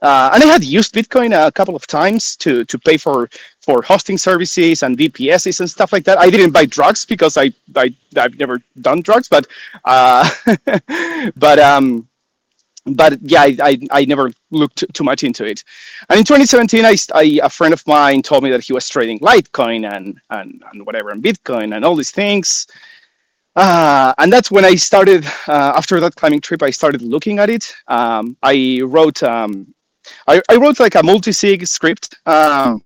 uh, 0.02 0.30
and 0.34 0.42
I 0.42 0.46
had 0.46 0.64
used 0.64 0.94
Bitcoin 0.94 1.34
a 1.34 1.52
couple 1.52 1.76
of 1.76 1.86
times 1.86 2.36
to 2.38 2.64
to 2.64 2.78
pay 2.78 2.96
for 2.96 3.28
for 3.66 3.82
hosting 3.82 4.16
services 4.16 4.84
and 4.84 4.96
VPSs 4.96 5.58
and 5.58 5.68
stuff 5.68 5.92
like 5.92 6.04
that. 6.04 6.18
I 6.18 6.30
didn't 6.30 6.52
buy 6.52 6.66
drugs 6.66 7.04
because 7.04 7.36
I, 7.36 7.52
I 7.74 7.94
I've 8.16 8.38
never 8.38 8.62
done 8.80 9.02
drugs, 9.02 9.28
but 9.28 9.46
uh, 9.84 10.28
but 11.36 11.58
um, 11.58 12.08
but 12.86 13.18
yeah, 13.22 13.42
I, 13.42 13.56
I, 13.60 13.78
I 13.90 14.04
never 14.04 14.30
looked 14.52 14.84
too 14.94 15.02
much 15.02 15.24
into 15.24 15.44
it. 15.44 15.64
And 16.08 16.20
in 16.20 16.24
2017, 16.24 16.84
I, 16.84 16.96
I, 17.14 17.40
a 17.42 17.50
friend 17.50 17.74
of 17.74 17.84
mine 17.86 18.22
told 18.22 18.44
me 18.44 18.50
that 18.50 18.62
he 18.62 18.72
was 18.72 18.88
trading 18.88 19.18
Litecoin 19.18 19.92
and, 19.92 20.20
and, 20.30 20.62
and 20.72 20.86
whatever, 20.86 21.10
and 21.10 21.20
Bitcoin 21.22 21.74
and 21.74 21.84
all 21.84 21.96
these 21.96 22.12
things. 22.12 22.68
Uh, 23.56 24.14
and 24.18 24.32
that's 24.32 24.52
when 24.52 24.64
I 24.64 24.76
started, 24.76 25.26
uh, 25.48 25.72
after 25.74 25.98
that 25.98 26.14
climbing 26.14 26.42
trip, 26.42 26.62
I 26.62 26.70
started 26.70 27.02
looking 27.02 27.40
at 27.40 27.50
it. 27.50 27.74
Um, 27.88 28.36
I 28.42 28.82
wrote, 28.84 29.20
um, 29.24 29.74
I, 30.28 30.40
I 30.48 30.56
wrote 30.56 30.78
like 30.78 30.94
a 30.94 31.02
multi-sig 31.02 31.66
script 31.66 32.14
um, 32.26 32.84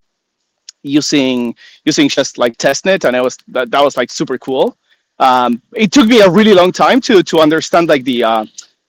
using 0.83 1.55
using 1.85 2.09
just 2.09 2.39
like 2.39 2.57
testnet, 2.57 3.05
and 3.05 3.17
I 3.17 3.21
was 3.21 3.39
that, 3.49 3.71
that 3.71 3.83
was 3.83 3.97
like 3.97 4.11
super 4.11 4.39
cool. 4.39 4.77
Um, 5.19 5.61
it 5.75 5.93
took 5.93 6.07
me 6.07 6.21
a 6.21 6.31
really 6.31 6.55
long 6.55 6.73
time 6.73 7.01
to 7.03 7.23
to 7.23 7.41
understand 7.41 7.89
like 7.89 8.05
the 8.05 8.25
uh, 8.25 8.47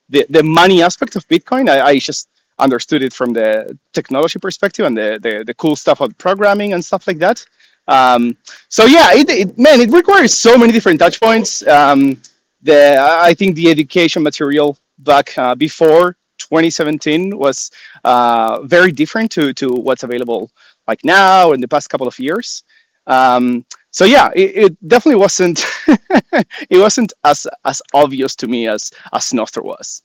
the, 0.09 0.25
the 0.29 0.43
money 0.43 0.83
aspect 0.83 1.15
of 1.15 1.27
Bitcoin. 1.27 1.69
I, 1.69 1.81
I 1.81 1.99
just 1.99 2.27
understood 2.59 3.01
it 3.01 3.13
from 3.13 3.33
the 3.33 3.77
technology 3.93 4.39
perspective 4.39 4.85
and 4.85 4.95
the, 4.95 5.19
the, 5.21 5.43
the 5.45 5.53
cool 5.55 5.75
stuff 5.75 5.99
of 6.01 6.15
programming 6.17 6.73
and 6.73 6.83
stuff 6.83 7.07
like 7.07 7.17
that. 7.17 7.43
Um, 7.87 8.37
so 8.69 8.85
yeah, 8.85 9.13
it, 9.13 9.29
it, 9.29 9.57
man, 9.57 9.81
it 9.81 9.89
requires 9.89 10.33
so 10.37 10.57
many 10.57 10.71
different 10.71 10.99
touch 10.99 11.19
points. 11.19 11.65
Um, 11.67 12.21
the 12.61 12.97
I 12.99 13.33
think 13.33 13.55
the 13.55 13.71
education 13.71 14.21
material 14.21 14.77
back 14.99 15.35
uh, 15.37 15.55
before 15.55 16.15
2017 16.49 17.37
was 17.37 17.71
uh, 18.03 18.61
very 18.63 18.91
different 18.91 19.31
to 19.31 19.53
to 19.53 19.73
what's 19.73 20.03
available 20.03 20.51
like 20.87 21.03
now 21.03 21.51
in 21.53 21.61
the 21.61 21.67
past 21.67 21.89
couple 21.89 22.07
of 22.07 22.17
years. 22.19 22.63
Um, 23.07 23.65
so 23.91 24.05
yeah, 24.05 24.29
it, 24.35 24.51
it 24.55 24.87
definitely 24.87 25.19
wasn't 25.19 25.65
it 26.69 26.77
wasn't 26.77 27.13
as 27.23 27.47
as 27.65 27.81
obvious 27.93 28.35
to 28.37 28.47
me 28.47 28.67
as 28.67 28.91
as 29.13 29.29
Nostr 29.29 29.63
was. 29.63 30.03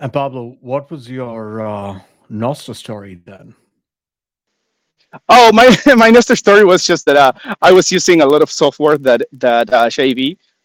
And 0.00 0.12
Pablo, 0.12 0.56
what 0.60 0.90
was 0.90 1.10
your 1.10 1.66
uh, 1.66 2.00
Nostr 2.30 2.74
story 2.74 3.20
then? 3.24 3.54
Oh, 5.28 5.52
my 5.52 5.66
my 5.96 6.10
Nostr 6.10 6.36
story 6.36 6.64
was 6.64 6.86
just 6.86 7.06
that 7.06 7.16
uh, 7.16 7.32
I 7.62 7.72
was 7.72 7.90
using 7.90 8.20
a 8.20 8.26
lot 8.26 8.42
of 8.42 8.50
software 8.50 8.98
that 8.98 9.22
that 9.32 9.72
uh, 9.72 9.88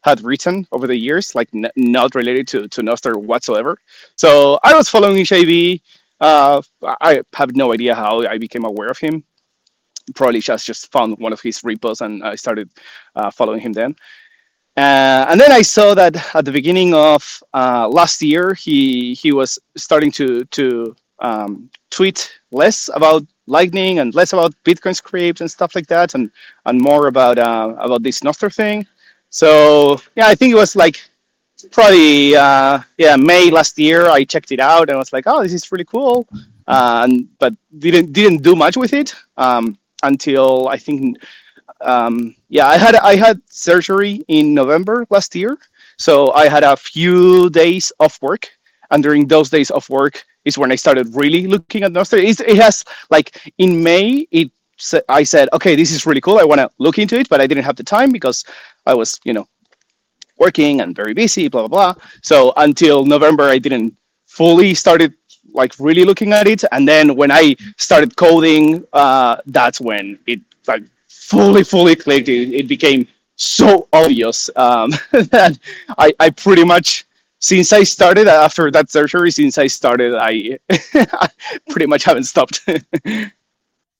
had 0.04 0.24
written 0.24 0.68
over 0.72 0.88
the 0.88 0.97
years, 0.97 1.34
like 1.36 1.49
n- 1.54 1.72
not 1.76 2.16
related 2.16 2.47
to 2.49 2.68
to 2.68 2.82
Nostr 2.82 3.16
whatsoever. 3.16 3.78
So 4.16 4.60
I 4.64 4.74
was 4.74 4.89
following 4.89 5.24
Shaivi. 5.26 5.82
Uh, 6.20 6.62
I 7.01 7.22
have 7.34 7.56
no 7.56 7.74
idea 7.74 7.95
how 7.95 8.22
I 8.26 8.38
became 8.38 8.66
aware 8.66 8.89
of 8.89 8.97
him. 8.97 9.24
Probably 10.16 10.41
just 10.41 10.66
just 10.66 10.91
found 10.91 11.18
one 11.20 11.34
of 11.34 11.41
his 11.41 11.64
repos 11.64 12.01
and 12.01 12.24
I 12.24 12.36
started 12.36 12.70
uh, 13.16 13.32
following 13.32 13.62
him 13.62 13.74
then. 13.74 13.95
Uh, 14.76 15.28
and 15.30 15.39
then 15.39 15.51
I 15.51 15.62
saw 15.62 15.93
that 15.93 16.16
at 16.36 16.45
the 16.45 16.51
beginning 16.51 16.93
of 16.95 17.43
uh, 17.54 17.88
last 17.88 18.22
year, 18.22 18.54
he 18.56 19.14
he 19.14 19.32
was 19.32 19.60
starting 19.78 20.12
to 20.14 20.45
to 20.45 20.95
um, 21.20 21.70
tweet 21.91 22.32
less 22.51 22.89
about 22.93 23.24
Lightning 23.45 23.99
and 23.99 24.16
less 24.16 24.34
about 24.34 24.56
Bitcoin 24.64 24.95
scripts 24.95 25.41
and 25.41 25.51
stuff 25.51 25.76
like 25.76 25.88
that, 25.88 26.16
and 26.16 26.32
and 26.66 26.82
more 26.82 27.08
about 27.08 27.38
uh, 27.38 27.76
about 27.78 28.01
this 28.01 28.22
Nostr 28.22 28.54
thing. 28.54 28.88
So 29.34 29.99
yeah, 30.15 30.27
I 30.27 30.36
think 30.36 30.53
it 30.53 30.55
was 30.55 30.75
like 30.75 31.01
probably 31.71 32.36
uh, 32.36 32.79
yeah 32.97 33.15
May 33.15 33.49
last 33.49 33.79
year. 33.79 34.07
I 34.07 34.23
checked 34.23 34.51
it 34.51 34.59
out 34.59 34.89
and 34.89 34.95
I 34.95 34.99
was 34.99 35.11
like, 35.11 35.25
oh, 35.25 35.41
this 35.41 35.53
is 35.53 35.71
really 35.71 35.86
cool, 35.86 36.27
uh, 36.67 37.01
and 37.03 37.27
but 37.39 37.55
didn't 37.79 38.13
didn't 38.13 38.43
do 38.43 38.55
much 38.55 38.77
with 38.77 38.93
it 38.93 39.15
um, 39.38 39.75
until 40.03 40.67
I 40.67 40.77
think 40.77 41.17
um, 41.81 42.36
yeah, 42.49 42.67
I 42.67 42.77
had 42.77 42.95
I 42.95 43.15
had 43.15 43.41
surgery 43.49 44.23
in 44.27 44.53
November 44.53 45.07
last 45.09 45.34
year, 45.34 45.57
so 45.97 46.31
I 46.34 46.47
had 46.47 46.63
a 46.63 46.77
few 46.77 47.49
days 47.49 47.91
of 47.99 48.15
work, 48.21 48.51
and 48.91 49.01
during 49.01 49.25
those 49.25 49.49
days 49.49 49.71
of 49.71 49.89
work 49.89 50.23
is 50.45 50.59
when 50.59 50.71
I 50.71 50.75
started 50.75 51.09
really 51.15 51.47
looking 51.47 51.81
at 51.81 51.91
Nostr. 51.91 52.23
It's, 52.23 52.39
it 52.39 52.57
has 52.57 52.86
like 53.09 53.51
in 53.57 53.81
May 53.81 54.27
it 54.29 54.51
I 55.09 55.23
said, 55.23 55.49
okay, 55.53 55.75
this 55.75 55.91
is 55.91 56.05
really 56.05 56.21
cool. 56.21 56.39
I 56.39 56.43
want 56.43 56.59
to 56.59 56.69
look 56.77 56.97
into 56.99 57.17
it, 57.17 57.29
but 57.29 57.39
I 57.41 57.47
didn't 57.47 57.63
have 57.63 57.75
the 57.75 57.84
time 57.84 58.11
because 58.11 58.43
I 58.86 58.93
was, 58.93 59.19
you 59.23 59.34
know, 59.34 59.47
working 60.38 60.81
and 60.81 60.95
very 60.95 61.13
busy, 61.13 61.47
blah 61.47 61.67
blah 61.67 61.93
blah. 61.93 62.03
So 62.21 62.53
until 62.57 63.05
November, 63.05 63.43
I 63.43 63.59
didn't 63.59 63.95
fully 64.25 64.73
started 64.73 65.13
like 65.53 65.73
really 65.79 66.03
looking 66.03 66.34
at 66.34 66.47
it, 66.47 66.63
and 66.71 66.88
then 66.88 67.15
when 67.15 67.31
I 67.31 67.55
started 67.77 68.15
coding, 68.15 68.86
uh, 68.93 69.38
that's 69.45 69.79
when 69.79 70.19
it 70.27 70.41
like 70.67 70.84
fully, 71.07 71.63
fully 71.63 71.95
clicked. 71.95 72.29
It, 72.29 72.53
it 72.53 72.67
became 72.67 73.07
so 73.36 73.88
obvious 73.93 74.49
um, 74.55 74.91
that 75.11 75.57
I, 75.97 76.13
I 76.19 76.29
pretty 76.29 76.63
much, 76.63 77.05
since 77.39 77.73
I 77.73 77.84
started 77.84 78.27
after 78.27 78.71
that 78.71 78.89
surgery, 78.89 79.31
since 79.31 79.57
I 79.57 79.67
started, 79.67 80.15
I, 80.15 80.59
I 80.93 81.29
pretty 81.69 81.88
much 81.88 82.03
haven't 82.03 82.25
stopped. 82.25 82.67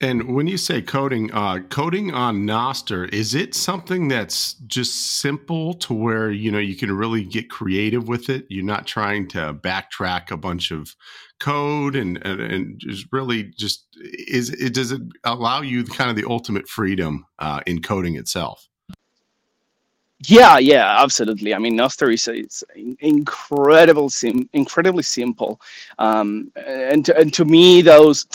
and 0.04 0.36
when 0.36 0.48
you 0.48 0.58
say 0.58 0.82
coding, 0.82 1.32
uh, 1.32 1.60
coding 1.70 2.14
on 2.14 2.46
Nostr, 2.46 3.12
is 3.14 3.34
it 3.34 3.56
something 3.56 4.10
that's 4.10 4.56
just 4.68 5.20
simple 5.22 5.74
to 5.76 5.94
where 5.94 6.30
you 6.30 6.52
know 6.52 6.60
you 6.60 6.76
can 6.76 6.92
really 6.92 7.24
get 7.24 7.50
creative 7.50 8.10
with 8.10 8.30
it? 8.30 8.46
You're 8.50 8.66
not 8.66 8.86
trying 8.86 9.30
to 9.30 9.54
backtrack 9.54 10.30
a 10.30 10.36
bunch 10.36 10.72
of 10.72 10.94
code 11.40 11.96
and, 11.96 12.18
and, 12.26 12.42
and 12.42 12.80
just 12.80 13.08
really 13.14 13.44
just 13.58 13.86
is 14.02 14.50
it 14.50 14.74
does 14.74 14.92
it 14.92 15.02
allow 15.24 15.62
you 15.62 15.86
kind 15.86 16.10
of 16.10 16.18
the 16.18 16.30
ultimate 16.30 16.68
freedom 16.68 17.26
uh, 17.40 17.62
in 17.66 17.82
coding 17.82 18.18
itself? 18.18 18.68
Yeah 20.28 20.58
yeah 20.58 21.02
absolutely. 21.02 21.54
I 21.54 21.60
mean 21.60 21.78
nostr 21.78 22.14
is 22.14 22.28
it's 22.28 22.62
incredible 23.00 24.10
sim- 24.10 24.50
incredibly 24.52 25.04
simple. 25.04 25.62
Um, 25.98 26.52
and, 26.56 27.08
and 27.08 27.34
to 27.34 27.46
me 27.46 27.82
those 27.82 28.26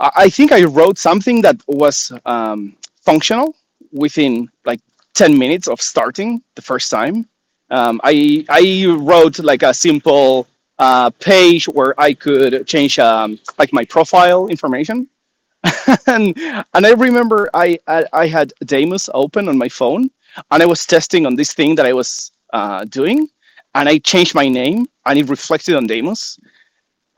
i 0.00 0.28
think 0.28 0.52
i 0.52 0.62
wrote 0.64 0.98
something 0.98 1.40
that 1.42 1.56
was 1.66 2.12
um, 2.26 2.76
functional 3.02 3.54
within 3.92 4.48
like 4.64 4.80
10 5.14 5.38
minutes 5.38 5.68
of 5.68 5.80
starting 5.80 6.42
the 6.54 6.62
first 6.62 6.90
time 6.90 7.26
um, 7.70 8.00
I, 8.04 8.44
I 8.48 8.86
wrote 8.98 9.38
like 9.40 9.62
a 9.62 9.74
simple 9.74 10.46
uh, 10.78 11.10
page 11.10 11.66
where 11.66 11.98
I 12.00 12.14
could 12.14 12.66
change 12.66 12.98
um, 12.98 13.38
like 13.58 13.72
my 13.72 13.84
profile 13.84 14.48
information. 14.48 15.08
and 16.06 16.38
and 16.74 16.86
I 16.86 16.92
remember 16.92 17.50
I, 17.54 17.78
I, 17.88 18.04
I 18.12 18.26
had 18.28 18.52
Damus 18.64 19.08
open 19.14 19.48
on 19.48 19.58
my 19.58 19.68
phone 19.68 20.10
and 20.50 20.62
I 20.62 20.66
was 20.66 20.86
testing 20.86 21.26
on 21.26 21.34
this 21.34 21.54
thing 21.54 21.74
that 21.76 21.86
I 21.86 21.92
was 21.92 22.30
uh, 22.52 22.84
doing 22.84 23.28
and 23.74 23.88
I 23.88 23.98
changed 23.98 24.34
my 24.34 24.48
name 24.48 24.86
and 25.06 25.18
it 25.18 25.28
reflected 25.28 25.74
on 25.74 25.86
Damus 25.86 26.38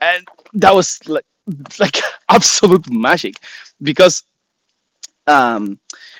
and 0.01 0.27
that 0.53 0.73
was 0.73 0.99
like 1.07 1.25
like 1.79 1.97
absolute 2.29 2.89
magic 2.89 3.35
because 3.81 4.23
um, 5.27 5.79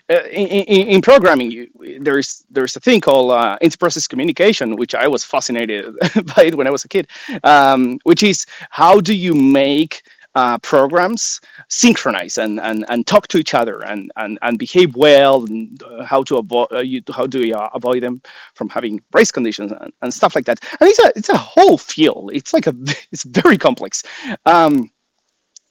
uh, 0.10 0.24
in, 0.32 0.48
in, 0.48 0.88
in, 0.88 1.02
programming, 1.02 1.68
there's 2.00 2.44
there's 2.50 2.76
a 2.76 2.80
thing 2.80 3.02
called 3.02 3.32
uh, 3.32 3.58
interprocess 3.62 4.08
communication, 4.08 4.76
which 4.76 4.94
I 4.94 5.08
was 5.08 5.24
fascinated 5.24 5.96
by 6.36 6.46
it 6.46 6.56
when 6.56 6.68
I 6.68 6.72
was 6.72 6.86
a 6.86 6.88
kid. 6.88 7.08
Um, 7.44 8.00
which 8.04 8.24
is 8.24 8.46
how 8.70 9.02
do 9.02 9.16
you 9.16 9.34
make 9.34 10.04
uh, 10.36 10.58
programs 10.60 11.42
synchronize 11.70 12.38
and, 12.38 12.60
and, 12.60 12.86
and 12.90 13.06
talk 13.08 13.28
to 13.28 13.38
each 13.38 13.54
other 13.54 13.84
and, 13.86 14.12
and, 14.16 14.38
and 14.42 14.60
behave 14.60 14.96
well 14.96 15.46
and 15.46 15.82
uh, 15.84 16.04
how 16.04 16.24
to 16.24 16.38
avoid 16.38 16.68
uh, 16.72 16.80
you, 16.80 17.02
how 17.12 17.26
do 17.26 17.46
you 17.46 17.56
avoid 17.74 18.04
them 18.04 18.22
from 18.54 18.70
having 18.70 19.02
race 19.12 19.32
conditions 19.32 19.72
and, 19.72 19.92
and 20.02 20.14
stuff 20.14 20.36
like 20.36 20.46
that. 20.46 20.60
And 20.80 20.90
it's 20.90 21.00
a 21.00 21.12
it's 21.16 21.30
a 21.30 21.38
whole 21.38 21.78
field. 21.78 22.32
It's 22.34 22.54
like 22.54 22.68
a 22.68 22.76
it's 23.12 23.24
very 23.24 23.58
complex. 23.58 24.04
Um, 24.46 24.90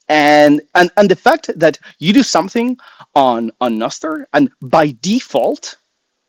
and 0.08 0.60
and 0.74 0.90
and 0.96 1.10
the 1.10 1.16
fact 1.16 1.50
that 1.56 1.78
you 1.98 2.12
do 2.12 2.22
something 2.22 2.78
on 3.14 3.50
on 3.60 3.78
Nostr 3.78 4.24
and 4.32 4.50
by 4.62 4.96
default 5.00 5.76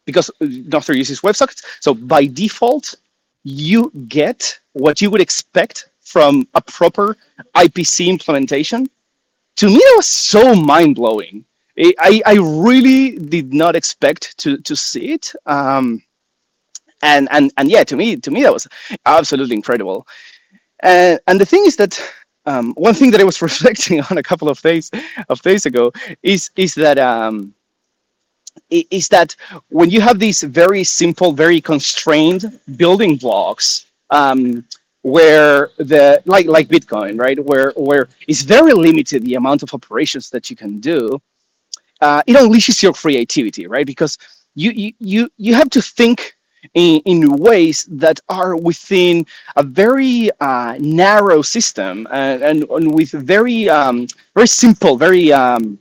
because 0.06 0.30
Nostr 0.42 0.96
uses 0.96 1.22
WebSockets 1.22 1.64
so 1.80 1.94
by 1.94 2.26
default 2.26 2.96
you 3.44 3.92
get 4.08 4.60
what 4.74 5.02
you 5.02 5.10
would 5.10 5.22
expect 5.22 5.90
from 6.02 6.48
a 6.56 6.62
proper 6.62 7.16
IPC 7.56 8.08
implementation. 8.08 8.90
To 9.58 9.68
me 9.68 9.76
that 9.76 9.94
was 9.98 10.08
so 10.08 10.56
mind-blowing. 10.56 11.46
I, 12.00 12.22
I 12.26 12.34
really 12.40 13.18
did 13.18 13.54
not 13.54 13.76
expect 13.76 14.38
to 14.40 14.58
to 14.58 14.76
see 14.76 15.14
it. 15.14 15.34
Um, 15.46 16.04
and 17.02 17.30
and 17.32 17.52
and 17.58 17.70
yeah 17.70 17.84
to 17.86 17.96
me 17.96 18.18
to 18.18 18.32
me 18.32 18.44
that 18.44 18.54
was 18.54 18.68
absolutely 19.06 19.56
incredible. 19.56 20.06
And 20.82 21.20
and 21.28 21.40
the 21.40 21.46
thing 21.46 21.66
is 21.66 21.76
that 21.78 22.02
um, 22.46 22.74
one 22.76 22.94
thing 22.94 23.12
that 23.12 23.22
I 23.22 23.24
was 23.24 23.42
reflecting 23.50 24.02
on 24.02 24.18
a 24.18 24.24
couple 24.24 24.50
of 24.50 24.62
days 24.62 24.92
of 25.30 25.42
days 25.42 25.66
ago 25.66 25.92
is 26.24 26.52
is 26.56 26.74
that 26.76 26.98
um, 27.00 27.54
is 28.70 29.08
that 29.10 29.36
when 29.70 29.90
you 29.90 30.02
have 30.02 30.20
these 30.20 30.44
very 30.44 30.84
simple, 30.84 31.32
very 31.32 31.62
constrained 31.62 32.60
building 32.78 33.16
blocks, 33.16 33.86
um, 34.10 34.66
where 35.02 35.70
the 35.78 36.22
like 36.26 36.46
like 36.46 36.68
Bitcoin, 36.68 37.20
right, 37.20 37.44
where 37.44 37.74
where 37.76 38.10
it's 38.28 38.42
very 38.42 38.74
limited 38.74 39.24
the 39.24 39.36
amount 39.36 39.64
of 39.64 39.74
operations 39.74 40.30
that 40.30 40.50
you 40.50 40.56
can 40.56 40.80
do, 40.80 41.20
uh, 42.02 42.22
it 42.28 42.36
unleashes 42.36 42.82
your 42.84 42.94
creativity, 42.94 43.68
right? 43.68 43.86
Because 43.86 44.18
you 44.56 44.72
you 44.72 44.94
you 45.00 45.30
you 45.38 45.54
have 45.54 45.70
to 45.72 45.82
think 45.82 46.36
in, 46.74 47.01
in 47.05 47.38
ways 47.38 47.86
that 47.89 48.20
are 48.30 48.55
within 48.55 49.26
a 49.55 49.64
very 49.64 50.30
uh, 50.39 50.76
narrow 50.80 51.41
system 51.41 52.07
and, 52.12 52.43
and, 52.43 52.64
and 52.70 52.93
with 52.93 53.12
very 53.12 53.70
um, 53.70 54.07
very 54.36 54.47
simple, 54.47 54.97
very 54.97 55.32
um, 55.32 55.80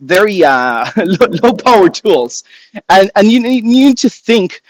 very 0.00 0.44
uh, 0.44 0.90
low, 0.96 1.26
low, 1.42 1.52
power 1.54 1.88
tools, 1.88 2.44
and 2.88 3.10
and 3.16 3.30
you 3.30 3.40
need, 3.40 3.64
you 3.64 3.86
need 3.86 3.98
to 3.98 4.10
think 4.10 4.62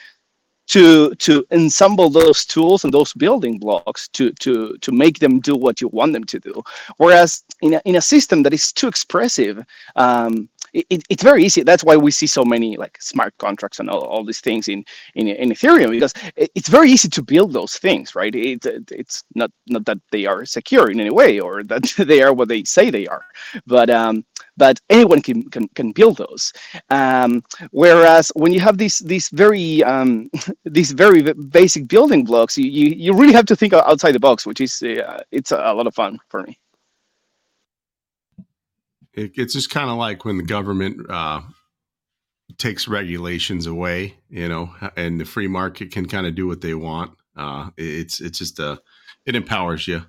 to 0.70 1.12
to 1.16 1.44
ensemble 1.50 2.08
those 2.08 2.46
tools 2.46 2.84
and 2.84 2.94
those 2.94 3.12
building 3.14 3.58
blocks 3.58 4.06
to 4.08 4.30
to 4.34 4.76
to 4.78 4.92
make 4.92 5.18
them 5.18 5.40
do 5.40 5.56
what 5.56 5.80
you 5.80 5.88
want 5.88 6.12
them 6.12 6.24
to 6.24 6.38
do. 6.38 6.62
Whereas 6.96 7.42
in 7.60 7.74
a, 7.74 7.82
in 7.84 7.96
a 7.96 8.00
system 8.00 8.42
that 8.44 8.54
is 8.54 8.72
too 8.72 8.86
expressive, 8.86 9.64
um, 9.96 10.48
it, 10.72 11.02
it's 11.10 11.22
very 11.22 11.44
easy. 11.44 11.62
That's 11.62 11.84
why 11.84 11.96
we 11.96 12.10
see 12.10 12.26
so 12.26 12.44
many 12.44 12.76
like 12.76 12.98
smart 13.00 13.36
contracts 13.38 13.80
and 13.80 13.90
all, 13.90 14.02
all 14.02 14.24
these 14.24 14.40
things 14.40 14.68
in, 14.68 14.84
in 15.14 15.28
in 15.28 15.50
Ethereum 15.50 15.90
because 15.90 16.14
it's 16.36 16.68
very 16.68 16.90
easy 16.90 17.08
to 17.08 17.22
build 17.22 17.52
those 17.52 17.76
things, 17.76 18.14
right? 18.14 18.34
It, 18.34 18.64
it's 18.90 19.24
not 19.34 19.50
not 19.68 19.84
that 19.86 19.98
they 20.10 20.26
are 20.26 20.44
secure 20.44 20.90
in 20.90 21.00
any 21.00 21.10
way 21.10 21.40
or 21.40 21.62
that 21.64 21.82
they 21.98 22.22
are 22.22 22.32
what 22.32 22.48
they 22.48 22.64
say 22.64 22.90
they 22.90 23.06
are, 23.06 23.24
but 23.66 23.90
um, 23.90 24.24
but 24.56 24.80
anyone 24.90 25.22
can 25.22 25.48
can, 25.50 25.68
can 25.68 25.92
build 25.92 26.18
those. 26.18 26.52
Um, 26.90 27.42
whereas 27.70 28.32
when 28.34 28.52
you 28.52 28.60
have 28.60 28.78
these 28.78 28.98
these 29.00 29.28
very 29.30 29.82
um, 29.84 30.30
these 30.64 30.92
very 30.92 31.22
basic 31.34 31.88
building 31.88 32.24
blocks, 32.24 32.58
you, 32.58 32.70
you 32.70 32.86
you 33.04 33.12
really 33.14 33.32
have 33.34 33.46
to 33.46 33.56
think 33.56 33.72
outside 33.72 34.12
the 34.12 34.20
box, 34.20 34.46
which 34.46 34.60
is 34.60 34.82
uh, 34.82 35.22
it's 35.32 35.52
a, 35.52 35.56
a 35.58 35.74
lot 35.74 35.86
of 35.86 35.94
fun 35.94 36.18
for 36.28 36.42
me 36.42 36.58
it, 39.14 39.32
it's 39.36 39.54
just 39.54 39.70
kind 39.70 39.90
of 39.90 39.96
like 39.96 40.24
when 40.24 40.36
the 40.36 40.42
government 40.42 41.10
uh, 41.10 41.40
takes 42.58 42.88
regulations 42.88 43.66
away, 43.66 44.16
you 44.28 44.48
know, 44.48 44.74
and 44.96 45.20
the 45.20 45.24
free 45.24 45.48
market 45.48 45.90
can 45.90 46.06
kind 46.06 46.26
of 46.26 46.34
do 46.34 46.46
what 46.46 46.60
they 46.60 46.74
want. 46.74 47.12
Uh, 47.36 47.70
it's 47.76 48.20
it's 48.20 48.38
just 48.38 48.58
a 48.58 48.80
it 49.26 49.36
empowers 49.36 49.86
you. 49.86 50.02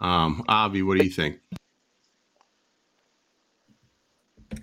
Um, 0.00 0.44
Avi, 0.48 0.82
what 0.82 0.98
do 0.98 1.04
you 1.04 1.10
think? 1.10 1.38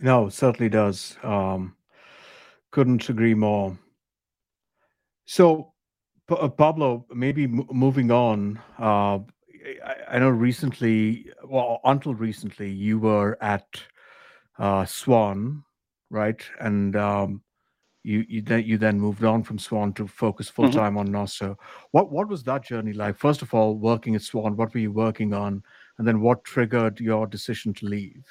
No, 0.01 0.29
certainly 0.29 0.69
does. 0.69 1.15
Um, 1.23 1.75
couldn't 2.71 3.07
agree 3.09 3.33
more. 3.33 3.77
So, 5.25 5.73
uh, 6.29 6.49
Pablo, 6.49 7.05
maybe 7.13 7.47
moving 7.47 8.11
on. 8.11 8.59
Uh, 8.77 9.19
I, 9.83 9.95
I 10.15 10.19
know 10.19 10.29
recently, 10.29 11.27
well, 11.43 11.79
until 11.83 12.13
recently, 12.13 12.69
you 12.71 12.99
were 12.99 13.37
at 13.41 13.67
uh, 14.59 14.85
Swan, 14.85 15.63
right? 16.09 16.41
And 16.59 16.95
um, 16.95 17.41
you 18.03 18.25
you 18.29 18.41
then 18.41 18.63
you 18.63 18.77
then 18.77 18.99
moved 18.99 19.23
on 19.23 19.43
from 19.43 19.59
Swan 19.59 19.93
to 19.93 20.07
focus 20.07 20.49
full 20.49 20.71
time 20.71 20.95
mm-hmm. 20.95 21.15
on 21.15 21.27
Nostr. 21.27 21.55
What 21.91 22.11
what 22.11 22.29
was 22.29 22.43
that 22.43 22.65
journey 22.65 22.93
like? 22.93 23.17
First 23.17 23.41
of 23.41 23.53
all, 23.53 23.75
working 23.75 24.15
at 24.15 24.21
Swan, 24.21 24.55
what 24.55 24.73
were 24.73 24.79
you 24.79 24.91
working 24.91 25.33
on, 25.33 25.63
and 25.97 26.07
then 26.07 26.21
what 26.21 26.43
triggered 26.43 26.99
your 26.99 27.27
decision 27.27 27.73
to 27.75 27.85
leave? 27.85 28.23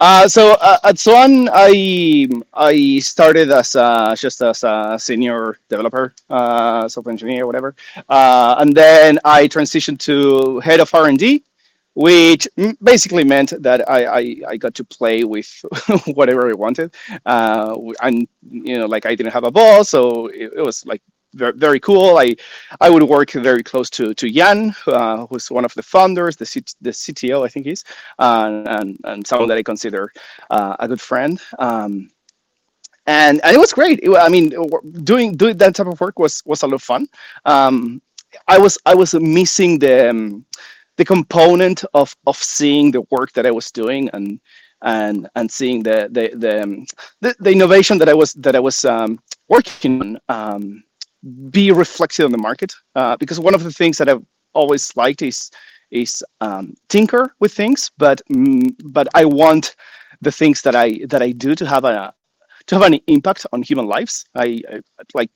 Uh, 0.00 0.26
so 0.26 0.52
uh, 0.62 0.78
at 0.84 0.98
Swan, 0.98 1.48
I 1.52 2.26
I 2.54 2.98
started 3.00 3.50
as 3.50 3.74
a, 3.74 4.14
just 4.18 4.40
as 4.42 4.64
a 4.64 4.96
senior 4.98 5.58
developer, 5.68 6.14
uh, 6.30 6.88
software 6.88 7.12
engineer, 7.12 7.46
whatever, 7.46 7.74
uh, 8.08 8.56
and 8.60 8.74
then 8.74 9.18
I 9.24 9.46
transitioned 9.46 9.98
to 10.00 10.58
head 10.60 10.80
of 10.80 10.94
R 10.94 11.08
and 11.08 11.18
D, 11.18 11.44
which 11.92 12.48
basically 12.82 13.24
meant 13.24 13.52
that 13.62 13.86
I, 13.90 14.04
I, 14.06 14.36
I 14.48 14.56
got 14.56 14.74
to 14.76 14.84
play 14.84 15.24
with 15.24 15.48
whatever 16.14 16.48
I 16.48 16.54
wanted, 16.54 16.94
uh, 17.26 17.76
and 18.02 18.26
you 18.50 18.78
know, 18.78 18.86
like 18.86 19.04
I 19.04 19.14
didn't 19.14 19.32
have 19.32 19.44
a 19.44 19.50
boss, 19.50 19.90
so 19.90 20.28
it, 20.28 20.52
it 20.56 20.62
was 20.64 20.86
like 20.86 21.02
very, 21.34 21.80
cool. 21.80 22.18
I 22.18 22.36
I 22.80 22.90
would 22.90 23.02
work 23.02 23.32
very 23.32 23.62
close 23.62 23.90
to 23.90 24.14
to 24.14 24.30
Jan, 24.30 24.74
uh, 24.86 25.26
who's 25.26 25.50
one 25.50 25.64
of 25.64 25.74
the 25.74 25.82
founders, 25.82 26.36
the 26.36 26.46
C- 26.46 26.76
the 26.80 26.90
CTO, 26.90 27.44
I 27.44 27.48
think 27.48 27.66
he's, 27.66 27.84
and 28.18 28.98
and 29.04 29.26
someone 29.26 29.48
that 29.48 29.58
I 29.58 29.62
consider 29.62 30.12
uh, 30.50 30.76
a 30.78 30.88
good 30.88 31.00
friend. 31.00 31.40
Um, 31.58 32.10
and 33.06 33.40
and 33.44 33.56
it 33.56 33.58
was 33.58 33.72
great. 33.72 34.00
It, 34.02 34.10
I 34.16 34.28
mean, 34.28 34.50
doing 35.04 35.36
doing 35.36 35.56
that 35.58 35.74
type 35.74 35.86
of 35.86 36.00
work 36.00 36.18
was 36.18 36.42
was 36.46 36.62
a 36.62 36.66
lot 36.66 36.74
of 36.74 36.82
fun. 36.82 37.08
Um, 37.44 38.02
I 38.48 38.58
was 38.58 38.78
I 38.86 38.94
was 38.94 39.14
missing 39.14 39.78
the 39.78 40.10
um, 40.10 40.44
the 40.96 41.04
component 41.04 41.84
of 41.94 42.14
of 42.26 42.36
seeing 42.36 42.90
the 42.90 43.02
work 43.10 43.32
that 43.32 43.46
I 43.46 43.50
was 43.50 43.70
doing 43.70 44.10
and 44.12 44.40
and 44.82 45.28
and 45.34 45.50
seeing 45.50 45.82
the 45.82 46.08
the 46.10 46.30
the, 46.34 46.62
um, 46.62 46.86
the, 47.20 47.34
the, 47.40 47.50
innovation 47.50 47.98
that 47.98 48.08
I 48.08 48.14
was 48.14 48.32
that 48.34 48.56
I 48.56 48.60
was 48.60 48.84
um, 48.84 49.18
working 49.48 50.18
on 50.28 50.54
um, 50.54 50.84
be 51.50 51.70
reflected 51.72 52.24
on 52.24 52.32
the 52.32 52.38
market 52.38 52.74
uh, 52.94 53.16
because 53.16 53.38
one 53.38 53.54
of 53.54 53.62
the 53.62 53.72
things 53.72 53.98
that 53.98 54.08
I've 54.08 54.24
always 54.54 54.94
liked 54.96 55.22
is 55.22 55.50
is 55.90 56.24
um, 56.40 56.74
tinker 56.88 57.34
with 57.40 57.52
things, 57.52 57.90
but 57.98 58.22
mm, 58.30 58.74
but 58.84 59.08
I 59.14 59.24
want 59.24 59.74
the 60.20 60.32
things 60.32 60.62
that 60.62 60.76
I 60.76 61.00
that 61.08 61.22
I 61.22 61.32
do 61.32 61.54
to 61.54 61.66
have 61.66 61.84
a 61.84 62.14
to 62.66 62.74
have 62.76 62.84
an 62.84 63.00
impact 63.06 63.46
on 63.52 63.62
human 63.62 63.86
lives. 63.86 64.24
I, 64.34 64.62
I 64.70 64.80
like 65.14 65.30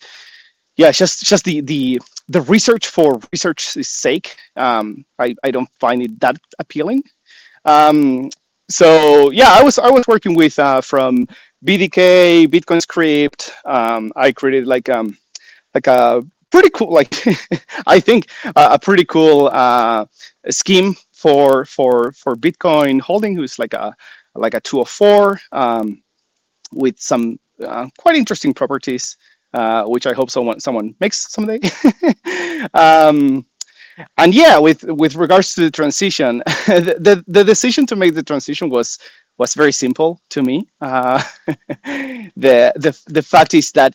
yeah, 0.77 0.91
just 0.91 1.25
just 1.25 1.45
the 1.45 1.61
the 1.61 2.01
the 2.29 2.43
research 2.43 2.89
for 2.89 3.21
research's 3.33 3.89
sake. 3.89 4.37
Um, 4.57 5.05
I 5.19 5.35
I 5.45 5.51
don't 5.51 5.69
find 5.79 6.03
it 6.03 6.19
that 6.21 6.37
appealing. 6.59 7.03
Um, 7.65 8.31
so 8.69 9.31
yeah, 9.31 9.53
I 9.53 9.63
was 9.63 9.79
I 9.79 9.91
was 9.91 10.07
working 10.09 10.35
with 10.35 10.59
uh, 10.59 10.81
from 10.81 11.27
BDK, 11.65 12.47
Bitcoin 12.49 12.81
Script. 12.81 13.53
Um, 13.65 14.13
I 14.17 14.33
created 14.33 14.67
like 14.67 14.89
um, 14.89 15.17
like 15.75 15.87
a 15.87 16.23
pretty 16.51 16.71
cool 16.71 16.93
like 16.93 17.13
i 17.87 17.99
think 17.99 18.29
uh, 18.57 18.69
a 18.73 18.79
pretty 18.79 19.05
cool 19.05 19.49
uh, 19.53 20.05
scheme 20.51 20.95
for 21.13 21.65
for 21.65 22.13
for 22.13 22.37
bitcoin 22.37 23.01
holding 23.01 23.35
who's 23.37 23.59
like 23.59 23.75
a 23.75 23.95
like 24.35 24.55
a 24.55 24.61
204 24.61 25.41
um, 25.53 26.03
with 26.73 26.99
some 27.01 27.39
uh, 27.65 27.87
quite 27.99 28.17
interesting 28.17 28.55
properties 28.55 29.17
uh, 29.55 29.85
which 29.85 30.07
i 30.07 30.13
hope 30.13 30.31
someone 30.31 30.61
someone 30.61 30.95
makes 31.01 31.31
someday. 31.33 31.61
Um, 32.73 33.45
and 34.19 34.35
yeah 34.35 34.59
with 34.59 34.83
with 34.85 35.15
regards 35.15 35.55
to 35.55 35.61
the 35.61 35.71
transition 35.71 36.39
the, 36.67 36.97
the, 36.99 37.25
the 37.29 37.45
decision 37.45 37.87
to 37.87 37.97
make 37.97 38.15
the 38.15 38.23
transition 38.23 38.71
was 38.71 38.99
was 39.39 39.55
very 39.55 39.73
simple 39.73 40.21
to 40.31 40.43
me. 40.43 40.67
Uh, 40.81 41.23
the 42.37 42.73
the 42.77 42.99
the 43.07 43.23
fact 43.23 43.55
is 43.55 43.73
that 43.73 43.95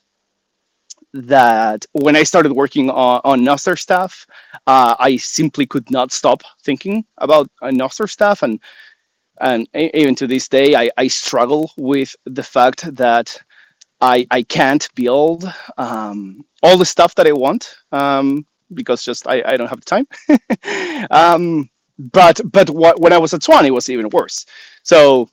that 1.13 1.85
when 1.93 2.15
I 2.15 2.23
started 2.23 2.53
working 2.53 2.89
on, 2.89 3.21
on 3.23 3.41
Nostr 3.41 3.77
stuff, 3.77 4.25
uh, 4.67 4.95
I 4.99 5.17
simply 5.17 5.65
could 5.65 5.89
not 5.91 6.11
stop 6.11 6.43
thinking 6.63 7.05
about 7.17 7.49
uh, 7.61 7.67
Nostr 7.67 8.09
stuff. 8.09 8.43
And 8.43 8.59
and 9.41 9.67
even 9.73 10.15
to 10.15 10.27
this 10.27 10.47
day, 10.47 10.75
I, 10.75 10.89
I 10.97 11.07
struggle 11.07 11.71
with 11.77 12.15
the 12.25 12.43
fact 12.43 12.93
that 12.95 13.37
I, 14.01 14.27
I 14.31 14.43
can't 14.43 14.87
build 14.95 15.51
um, 15.77 16.45
all 16.63 16.77
the 16.77 16.85
stuff 16.85 17.15
that 17.15 17.27
I 17.27 17.31
want 17.33 17.75
um, 17.91 18.45
because 18.73 19.03
just 19.03 19.27
I, 19.27 19.41
I 19.45 19.57
don't 19.57 19.69
have 19.69 19.81
the 19.81 19.85
time. 19.85 21.07
um, 21.11 21.69
but 21.97 22.39
but 22.51 22.69
what, 22.69 22.99
when 22.99 23.13
I 23.13 23.17
was 23.17 23.33
at 23.33 23.43
Swan, 23.43 23.65
it 23.65 23.73
was 23.73 23.89
even 23.89 24.09
worse. 24.09 24.45
So 24.83 25.29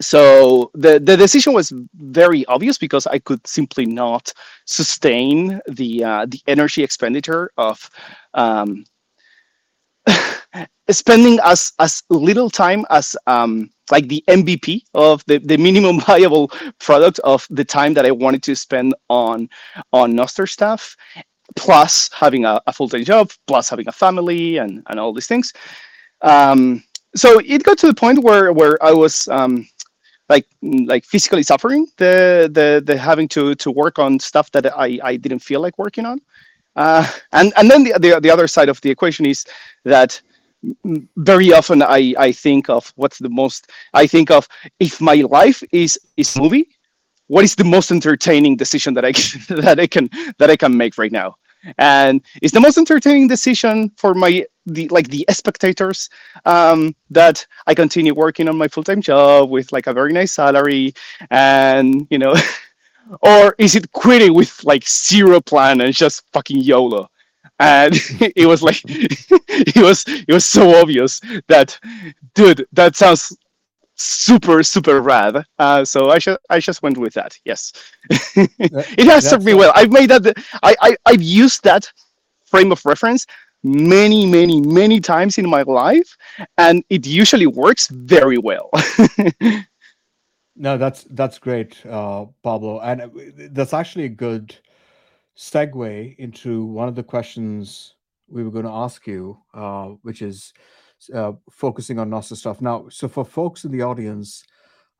so 0.00 0.70
the 0.74 0.98
the 0.98 1.16
decision 1.16 1.52
was 1.52 1.72
very 1.94 2.44
obvious 2.46 2.78
because 2.78 3.06
I 3.06 3.18
could 3.18 3.46
simply 3.46 3.86
not 3.86 4.32
sustain 4.64 5.60
the 5.68 6.04
uh, 6.04 6.26
the 6.28 6.40
energy 6.46 6.82
expenditure 6.82 7.50
of 7.56 7.88
um, 8.34 8.84
spending 10.90 11.38
as 11.44 11.72
as 11.78 12.02
little 12.10 12.50
time 12.50 12.84
as 12.90 13.16
um, 13.26 13.70
like 13.90 14.08
the 14.08 14.24
MVP 14.28 14.82
of 14.94 15.24
the, 15.26 15.38
the 15.38 15.56
minimum 15.56 16.00
viable 16.06 16.48
product 16.78 17.18
of 17.20 17.46
the 17.50 17.64
time 17.64 17.94
that 17.94 18.06
I 18.06 18.10
wanted 18.10 18.42
to 18.44 18.56
spend 18.56 18.94
on 19.08 19.48
on 19.92 20.12
Nostr 20.14 20.48
stuff, 20.48 20.96
plus 21.56 22.10
having 22.12 22.44
a, 22.44 22.60
a 22.66 22.72
full 22.72 22.88
time 22.88 23.04
job, 23.04 23.30
plus 23.46 23.68
having 23.68 23.88
a 23.88 23.92
family 23.92 24.58
and 24.58 24.82
and 24.88 24.98
all 24.98 25.12
these 25.12 25.26
things. 25.28 25.52
Um, 26.22 26.82
so 27.14 27.40
it 27.40 27.62
got 27.62 27.78
to 27.78 27.86
the 27.86 27.94
point 27.94 28.22
where 28.22 28.52
where 28.52 28.82
I 28.82 28.92
was 28.92 29.28
um, 29.28 29.68
like 30.34 30.46
like 30.94 31.04
physically 31.12 31.42
suffering 31.52 31.86
the 32.02 32.14
the 32.58 32.68
the 32.88 32.96
having 33.10 33.28
to 33.36 33.54
to 33.62 33.70
work 33.82 33.96
on 33.98 34.18
stuff 34.30 34.50
that 34.52 34.64
I 34.86 34.88
I 35.10 35.16
didn't 35.24 35.42
feel 35.48 35.60
like 35.66 35.76
working 35.78 36.06
on. 36.06 36.18
Uh, 36.76 37.06
and 37.32 37.52
and 37.58 37.70
then 37.70 37.84
the, 37.84 37.92
the 38.04 38.20
the 38.20 38.30
other 38.34 38.48
side 38.48 38.68
of 38.70 38.80
the 38.82 38.90
equation 38.90 39.26
is 39.26 39.44
that 39.84 40.20
mm, 40.86 41.06
very 41.16 41.52
often 41.52 41.82
I, 41.82 42.14
I 42.18 42.32
think 42.32 42.70
of 42.70 42.92
what's 42.96 43.18
the 43.18 43.28
most 43.42 43.70
I 44.02 44.06
think 44.08 44.30
of 44.30 44.48
if 44.80 45.00
my 45.00 45.16
life 45.40 45.62
is 45.72 45.98
is 46.16 46.36
movie, 46.36 46.66
what 47.28 47.44
is 47.44 47.54
the 47.56 47.64
most 47.76 47.90
entertaining 47.92 48.56
decision 48.56 48.94
that 48.94 49.04
I 49.04 49.12
that 49.62 49.78
I 49.80 49.86
can 49.86 50.08
that 50.38 50.50
I 50.50 50.56
can 50.56 50.76
make 50.76 50.98
right 50.98 51.12
now? 51.12 51.36
And 51.78 52.22
it's 52.42 52.52
the 52.54 52.60
most 52.60 52.78
entertaining 52.78 53.28
decision 53.28 53.92
for 53.96 54.14
my 54.14 54.44
the 54.66 54.88
like 54.88 55.08
the 55.08 55.24
spectators 55.30 56.08
um, 56.44 56.94
that 57.10 57.46
I 57.66 57.74
continue 57.74 58.14
working 58.14 58.48
on 58.48 58.56
my 58.56 58.68
full 58.68 58.84
time 58.84 59.00
job 59.00 59.50
with 59.50 59.72
like 59.72 59.86
a 59.86 59.92
very 59.92 60.12
nice 60.12 60.32
salary, 60.32 60.94
and 61.30 62.06
you 62.10 62.18
know, 62.18 62.34
or 63.22 63.54
is 63.58 63.74
it 63.74 63.90
quitting 63.92 64.34
with 64.34 64.62
like 64.64 64.88
zero 64.88 65.40
plan 65.40 65.80
and 65.80 65.94
just 65.94 66.22
fucking 66.32 66.58
YOLO? 66.58 67.08
And 67.58 67.94
it 68.20 68.46
was 68.46 68.62
like 68.62 68.82
it 68.86 69.82
was 69.82 70.04
it 70.06 70.32
was 70.32 70.44
so 70.44 70.80
obvious 70.80 71.20
that 71.48 71.78
dude 72.34 72.66
that 72.72 72.96
sounds 72.96 73.36
super 73.96 74.62
super 74.62 75.00
rad. 75.00 75.44
Uh, 75.58 75.84
so 75.84 76.10
I 76.10 76.18
just 76.18 76.38
I 76.50 76.60
just 76.60 76.82
went 76.82 76.98
with 76.98 77.14
that. 77.14 77.38
Yes, 77.44 77.72
it 78.10 79.06
has 79.06 79.28
served 79.28 79.44
me 79.44 79.54
well. 79.54 79.72
I've 79.74 79.92
made 79.92 80.10
that. 80.10 80.36
I, 80.62 80.76
I 80.80 80.96
I've 81.06 81.22
used 81.22 81.64
that 81.64 81.90
frame 82.46 82.70
of 82.70 82.84
reference 82.84 83.26
many 83.62 84.26
many 84.26 84.60
many 84.60 85.00
times 85.00 85.38
in 85.38 85.48
my 85.48 85.62
life, 85.62 86.16
and 86.58 86.84
it 86.90 87.06
usually 87.06 87.46
works 87.46 87.88
very 87.88 88.38
well. 88.38 88.70
no, 90.56 90.76
that's 90.78 91.04
that's 91.10 91.38
great, 91.38 91.84
uh, 91.86 92.26
Pablo, 92.42 92.80
and 92.80 93.02
uh, 93.02 93.08
that's 93.50 93.74
actually 93.74 94.04
a 94.04 94.08
good 94.08 94.56
segue 95.36 96.16
into 96.18 96.64
one 96.64 96.88
of 96.88 96.94
the 96.94 97.02
questions 97.02 97.94
we 98.28 98.42
were 98.44 98.50
going 98.50 98.64
to 98.64 98.70
ask 98.70 99.06
you, 99.06 99.38
uh, 99.54 99.86
which 100.02 100.22
is 100.22 100.52
uh, 101.14 101.32
focusing 101.50 101.98
on 101.98 102.10
Nostr 102.10 102.36
stuff. 102.36 102.60
Now, 102.60 102.86
so 102.88 103.08
for 103.08 103.24
folks 103.24 103.64
in 103.64 103.72
the 103.72 103.82
audience, 103.82 104.44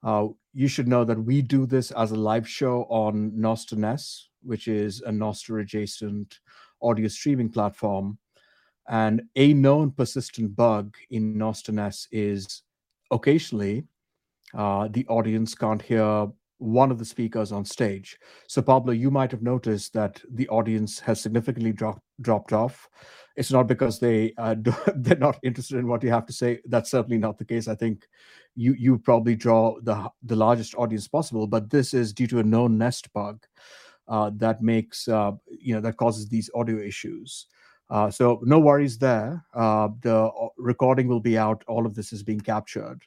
uh, 0.03 0.29
you 0.53 0.69
should 0.69 0.89
know 0.89 1.05
that 1.05 1.23
we 1.23 1.43
do 1.43 1.67
this 1.67 1.91
as 1.93 2.11
a 2.11 2.17
live 2.17 2.49
show 2.49 2.83
on 2.85 3.33
Nostr 3.33 4.19
which 4.43 4.69
is 4.69 5.01
a 5.03 5.11
Nostr 5.11 5.61
adjacent 5.61 6.41
audio 6.83 7.09
streaming 7.09 7.49
platform. 7.49 8.19
And 8.89 9.23
a 9.37 9.55
known 9.55 9.93
persistent 9.93 10.57
bug 10.57 10.97
in 11.11 11.35
Nostr 11.35 12.07
is 12.11 12.63
occasionally 13.11 13.85
uh, 14.55 14.89
the 14.91 15.07
audience 15.07 15.55
can't 15.55 15.81
hear 15.81 16.29
one 16.59 16.91
of 16.91 16.99
the 16.99 17.05
speakers 17.05 17.53
on 17.53 17.65
stage. 17.65 18.19
So, 18.47 18.63
Pablo, 18.63 18.93
you 18.93 19.11
might 19.11 19.31
have 19.31 19.43
noticed 19.43 19.93
that 19.95 20.21
the 20.33 20.49
audience 20.49 21.01
has 21.01 21.21
significantly 21.21 21.73
drop, 21.73 22.01
dropped 22.21 22.53
off 22.53 22.89
it's 23.37 23.53
not 23.53 23.67
because 23.67 23.99
they 23.99 24.33
uh, 24.39 24.55
they're 24.97 25.17
not 25.17 25.39
interested 25.43 25.79
in 25.79 25.87
what 25.87 26.03
you 26.03 26.11
have 26.11 26.27
to 26.27 26.33
say. 26.33 26.61
That's 26.67 26.91
certainly 26.91 27.19
not 27.19 27.39
the 27.39 27.45
case. 27.45 27.69
I 27.69 27.75
think 27.75 28.07
you 28.55 28.75
you 28.75 28.99
probably 28.99 29.37
draw 29.37 29.81
the 29.81 30.11
the 30.23 30.37
largest 30.37 30.75
audience 30.75 31.09
possible, 31.09 31.47
but 31.47 31.71
this 31.71 31.95
is 31.95 32.13
due 32.13 32.27
to 32.29 32.41
a 32.41 32.45
known 32.45 32.79
nest 32.79 33.13
bug 33.13 33.45
uh, 34.09 34.31
that 34.37 34.63
makes 34.63 35.09
uh, 35.09 35.33
you 35.47 35.75
know 35.75 35.81
that 35.81 35.97
causes 35.97 36.29
these 36.29 36.51
audio 36.55 36.79
issues. 36.79 37.47
Uh, 37.93 38.11
so 38.11 38.41
no 38.43 38.59
worries 38.59 38.97
there. 38.97 39.45
Uh, 39.53 39.89
the 40.01 40.17
uh, 40.17 40.49
recording 40.57 41.07
will 41.07 41.21
be 41.21 41.37
out. 41.37 41.63
All 41.69 41.85
of 41.85 41.95
this 41.95 42.11
is 42.11 42.23
being 42.23 42.41
captured, 42.41 43.03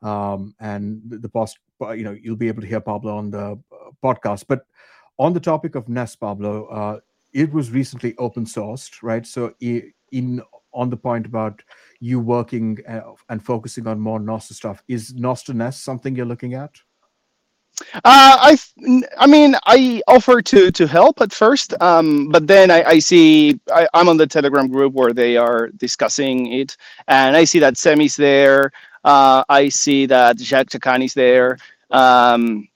um, 0.00 0.54
and 0.58 1.02
the, 1.04 1.28
post 1.28 1.58
you 1.80 2.02
know 2.02 2.16
you'll 2.18 2.36
be 2.36 2.48
able 2.48 2.62
to 2.62 2.66
hear 2.66 2.80
Pablo 2.80 3.14
on 3.14 3.30
the 3.30 3.60
podcast. 4.02 4.46
But 4.48 4.64
on 5.18 5.34
the 5.34 5.40
topic 5.40 5.74
of 5.74 5.86
Nest, 5.90 6.18
Pablo, 6.18 7.02
it 7.34 7.52
was 7.52 7.70
recently 7.70 8.16
open 8.16 8.46
sourced, 8.46 9.02
right? 9.02 9.26
So 9.26 9.54
in 9.60 10.40
on 10.72 10.88
the 10.88 10.96
point 10.96 11.26
about 11.26 11.60
you 12.00 12.18
working 12.18 12.78
uh, 12.88 13.12
and 13.28 13.44
focusing 13.44 13.86
on 13.86 14.00
more 14.00 14.18
Nostr 14.18 14.54
stuff, 14.54 14.82
is 14.88 15.12
Nostr 15.12 15.54
Nest 15.54 15.84
something 15.84 16.16
you're 16.16 16.24
looking 16.24 16.54
at? 16.54 16.80
Uh, 17.94 18.00
I, 18.04 18.58
I 19.18 19.26
mean, 19.26 19.54
I 19.66 20.02
offer 20.06 20.40
to 20.42 20.70
to 20.70 20.86
help 20.86 21.20
at 21.20 21.32
first, 21.32 21.74
um, 21.80 22.28
but 22.28 22.46
then 22.46 22.70
I, 22.70 22.82
I 22.84 22.98
see 22.98 23.58
I, 23.72 23.88
am 23.94 24.08
on 24.08 24.16
the 24.16 24.26
Telegram 24.26 24.68
group 24.68 24.92
where 24.92 25.12
they 25.12 25.36
are 25.36 25.68
discussing 25.68 26.52
it, 26.52 26.76
and 27.08 27.36
I 27.36 27.44
see 27.44 27.58
that 27.60 27.76
Semi's 27.76 28.16
there. 28.16 28.72
Uh, 29.04 29.42
I 29.48 29.68
see 29.68 30.06
that 30.06 30.38
Jacques 30.38 30.70
Chacán 30.70 31.04
is 31.04 31.14
there. 31.14 31.58
Um, 31.90 32.68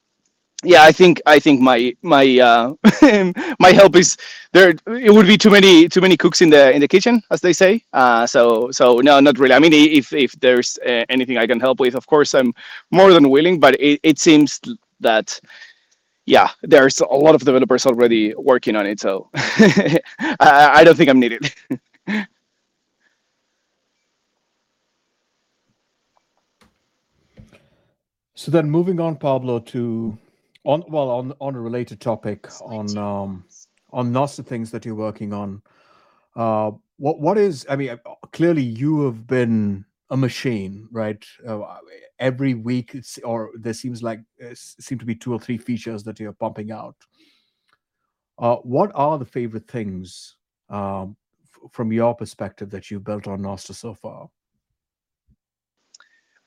yeah, 0.64 0.82
I 0.82 0.92
think 0.92 1.20
I 1.26 1.38
think 1.38 1.61
my 1.61 1.94
my 2.03 2.38
uh, 2.38 2.74
my 3.61 3.72
help 3.72 3.94
is 3.97 4.16
there. 4.53 4.74
It 4.86 5.12
would 5.12 5.26
be 5.26 5.36
too 5.36 5.51
many 5.51 5.88
too 5.88 6.01
many 6.01 6.16
cooks 6.16 6.40
in 6.40 6.51
the 6.51 6.72
in 6.72 6.80
the 6.80 6.88
kitchen, 6.88 7.22
as 7.30 7.40
they 7.40 7.53
say. 7.53 7.84
Uh, 7.92 8.26
so 8.26 8.70
so 8.72 8.99
no, 8.99 9.20
not 9.20 9.38
really. 9.38 9.55
I 9.55 9.59
mean, 9.59 9.72
if 9.72 10.12
if 10.12 10.32
there's 10.40 10.78
uh, 10.86 11.05
anything 11.09 11.36
I 11.38 11.47
can 11.47 11.61
help 11.61 11.78
with, 11.80 11.94
of 11.94 12.07
course 12.07 12.34
I'm 12.34 12.53
more 12.90 13.12
than 13.12 13.30
willing. 13.30 13.61
But 13.61 13.76
it, 13.80 14.01
it 14.03 14.18
seems 14.18 14.61
that 15.01 15.40
yeah, 16.26 16.51
there's 16.62 17.01
a 17.01 17.07
lot 17.07 17.34
of 17.34 17.44
developers 17.44 17.86
already 17.86 18.34
working 18.36 18.76
on 18.76 18.86
it. 18.86 19.01
So 19.01 19.30
I, 19.34 20.01
I 20.40 20.84
don't 20.84 20.97
think 20.97 21.09
I'm 21.09 21.20
needed. 21.20 21.53
so 28.34 28.51
then 28.51 28.70
moving 28.70 29.01
on, 29.01 29.16
Pablo, 29.16 29.61
to 29.61 30.18
on 30.64 30.84
well, 30.88 31.11
on 31.11 31.32
on 31.40 31.55
a 31.55 31.61
related 31.61 32.01
topic, 32.01 32.49
on 32.61 32.97
um, 32.99 33.44
on 33.92 34.12
Nostr 34.12 34.44
things 34.47 34.70
that 34.72 34.84
you're 34.84 34.94
working 34.97 35.32
on. 35.32 35.62
Uh, 36.36 36.72
what 36.99 37.20
what 37.20 37.38
is? 37.38 37.66
I 37.70 37.76
mean, 37.76 37.99
clearly 38.32 38.62
you 38.62 39.03
have 39.07 39.26
been 39.26 39.84
a 40.11 40.17
machine, 40.17 40.89
right? 40.93 41.25
Uh, 41.47 41.63
every 42.19 42.55
week, 42.55 42.97
or 43.25 43.51
there 43.59 43.73
seems 43.73 44.03
like 44.03 44.21
uh, 44.43 44.55
seem 44.55 44.99
to 44.99 45.07
be 45.07 45.15
two 45.15 45.33
or 45.33 45.41
three 45.41 45.59
features 45.59 46.05
that 46.05 46.21
you're 46.21 46.33
pumping 46.33 46.71
out. 46.71 46.97
Uh, 48.39 48.57
what 48.57 48.91
are 48.95 49.19
the 49.19 49.25
favorite 49.25 49.67
things 49.67 50.37
um, 50.69 51.17
f- 51.43 51.71
from 51.73 51.93
your 51.93 52.15
perspective 52.15 52.71
that 52.71 52.91
you 52.91 53.01
built 53.01 53.27
on 53.27 53.41
Nostr 53.41 53.75
so 53.75 53.95
far? 53.95 54.29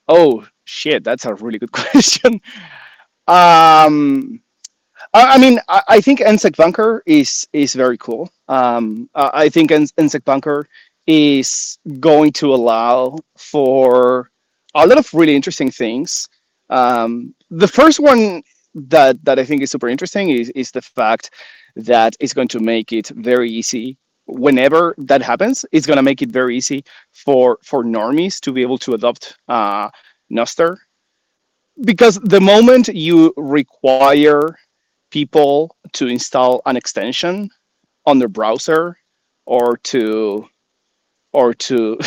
Oh 0.07 0.45
shit, 0.63 1.03
that's 1.03 1.25
a 1.25 1.35
really 1.35 1.59
good 1.59 1.71
question. 1.73 2.41
Um, 3.27 4.41
I 5.13 5.37
mean, 5.37 5.59
I, 5.67 5.81
I 5.87 6.01
think 6.01 6.19
nsecBunker 6.19 7.01
is 7.05 7.47
is 7.53 7.73
very 7.73 7.97
cool. 7.97 8.29
Um, 8.47 9.09
I 9.15 9.49
think 9.49 9.71
nsecBunker 9.71 10.65
is 11.09 11.79
going 11.99 12.31
to 12.31 12.53
allow 12.53 13.17
for 13.35 14.29
a 14.75 14.85
lot 14.85 14.99
of 14.99 15.11
really 15.13 15.35
interesting 15.35 15.71
things. 15.71 16.27
Um, 16.69 17.33
the 17.49 17.67
first 17.67 17.99
one 17.99 18.43
that 18.75 19.23
that 19.25 19.39
I 19.39 19.43
think 19.43 19.63
is 19.63 19.71
super 19.71 19.89
interesting 19.89 20.29
is 20.29 20.49
is 20.51 20.71
the 20.71 20.83
fact 20.83 21.31
that 21.75 22.15
it's 22.19 22.33
going 22.33 22.49
to 22.49 22.59
make 22.59 22.93
it 22.93 23.07
very 23.09 23.49
easy 23.49 23.97
whenever 24.27 24.93
that 24.99 25.23
happens. 25.23 25.65
It's 25.71 25.87
going 25.87 25.97
to 25.97 26.03
make 26.03 26.21
it 26.21 26.29
very 26.31 26.55
easy 26.55 26.83
for 27.11 27.57
for 27.63 27.83
normies 27.83 28.39
to 28.41 28.51
be 28.53 28.61
able 28.61 28.77
to 28.79 28.93
adopt 28.93 29.35
uh, 29.47 29.89
because 31.85 32.19
the 32.23 32.41
moment 32.41 32.87
you 32.89 33.33
require 33.35 34.55
people 35.09 35.75
to 35.93 36.07
install 36.07 36.61
an 36.67 36.77
extension 36.77 37.49
on 38.05 38.19
their 38.19 38.27
browser 38.27 38.97
or 39.47 39.77
to 39.77 40.47
or 41.33 41.53
to 41.53 41.97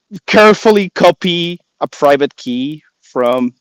carefully 0.26 0.90
copy 0.90 1.58
a 1.80 1.88
private 1.88 2.34
key 2.36 2.82
from 3.00 3.52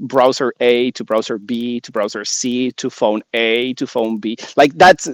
browser 0.00 0.52
A 0.60 0.90
to 0.92 1.04
browser 1.04 1.38
B 1.38 1.80
to 1.80 1.92
browser 1.92 2.24
C 2.24 2.70
to 2.72 2.90
phone 2.90 3.22
A 3.34 3.74
to 3.74 3.86
phone 3.86 4.18
B. 4.18 4.36
Like 4.56 4.72
that's 4.76 5.08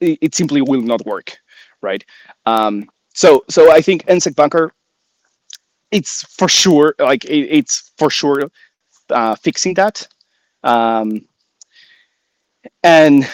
it 0.00 0.34
simply 0.34 0.62
will 0.62 0.82
not 0.82 1.04
work, 1.06 1.36
right? 1.82 2.04
Um, 2.46 2.88
so 3.14 3.44
so 3.48 3.72
I 3.72 3.80
think 3.82 4.06
nsecBunker 4.06 4.70
it's 5.90 6.22
for 6.36 6.48
sure 6.48 6.94
like 6.98 7.24
it, 7.24 7.48
it's 7.50 7.92
for 7.98 8.10
sure 8.10 8.50
uh, 9.10 9.34
fixing 9.36 9.74
that 9.74 10.06
um, 10.64 11.26
and 12.82 13.28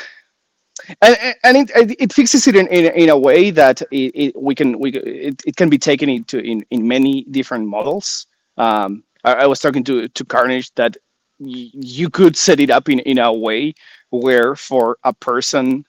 and, 1.01 1.37
and 1.43 1.70
it, 1.70 1.97
it 1.99 2.12
fixes 2.12 2.47
it 2.47 2.57
in, 2.57 2.66
in, 2.68 2.87
in 2.95 3.09
a 3.09 3.18
way 3.18 3.51
that 3.51 3.82
it, 3.91 4.12
it 4.14 4.37
we 4.41 4.55
can 4.55 4.78
we 4.78 4.91
it, 4.93 5.43
it 5.47 5.57
can 5.57 5.68
be 5.68 5.78
taken 5.78 6.09
into 6.09 6.39
in, 6.39 6.64
in 6.70 6.87
many 6.87 7.22
different 7.30 7.66
models. 7.66 8.26
Um, 8.57 9.03
I, 9.24 9.35
I, 9.35 9.47
was 9.47 9.61
talking 9.61 9.85
to 9.85 10.09
to 10.09 10.24
Karnage 10.24 10.70
that 10.76 10.97
y- 11.39 11.70
you 11.72 12.11
could 12.11 12.37
set 12.37 12.61
it 12.61 12.70
up 12.70 12.89
in, 12.89 13.01
in 13.01 13.18
a 13.18 13.32
way 13.32 13.74
where 14.11 14.55
for 14.55 14.99
a 15.05 15.12
person 15.12 15.85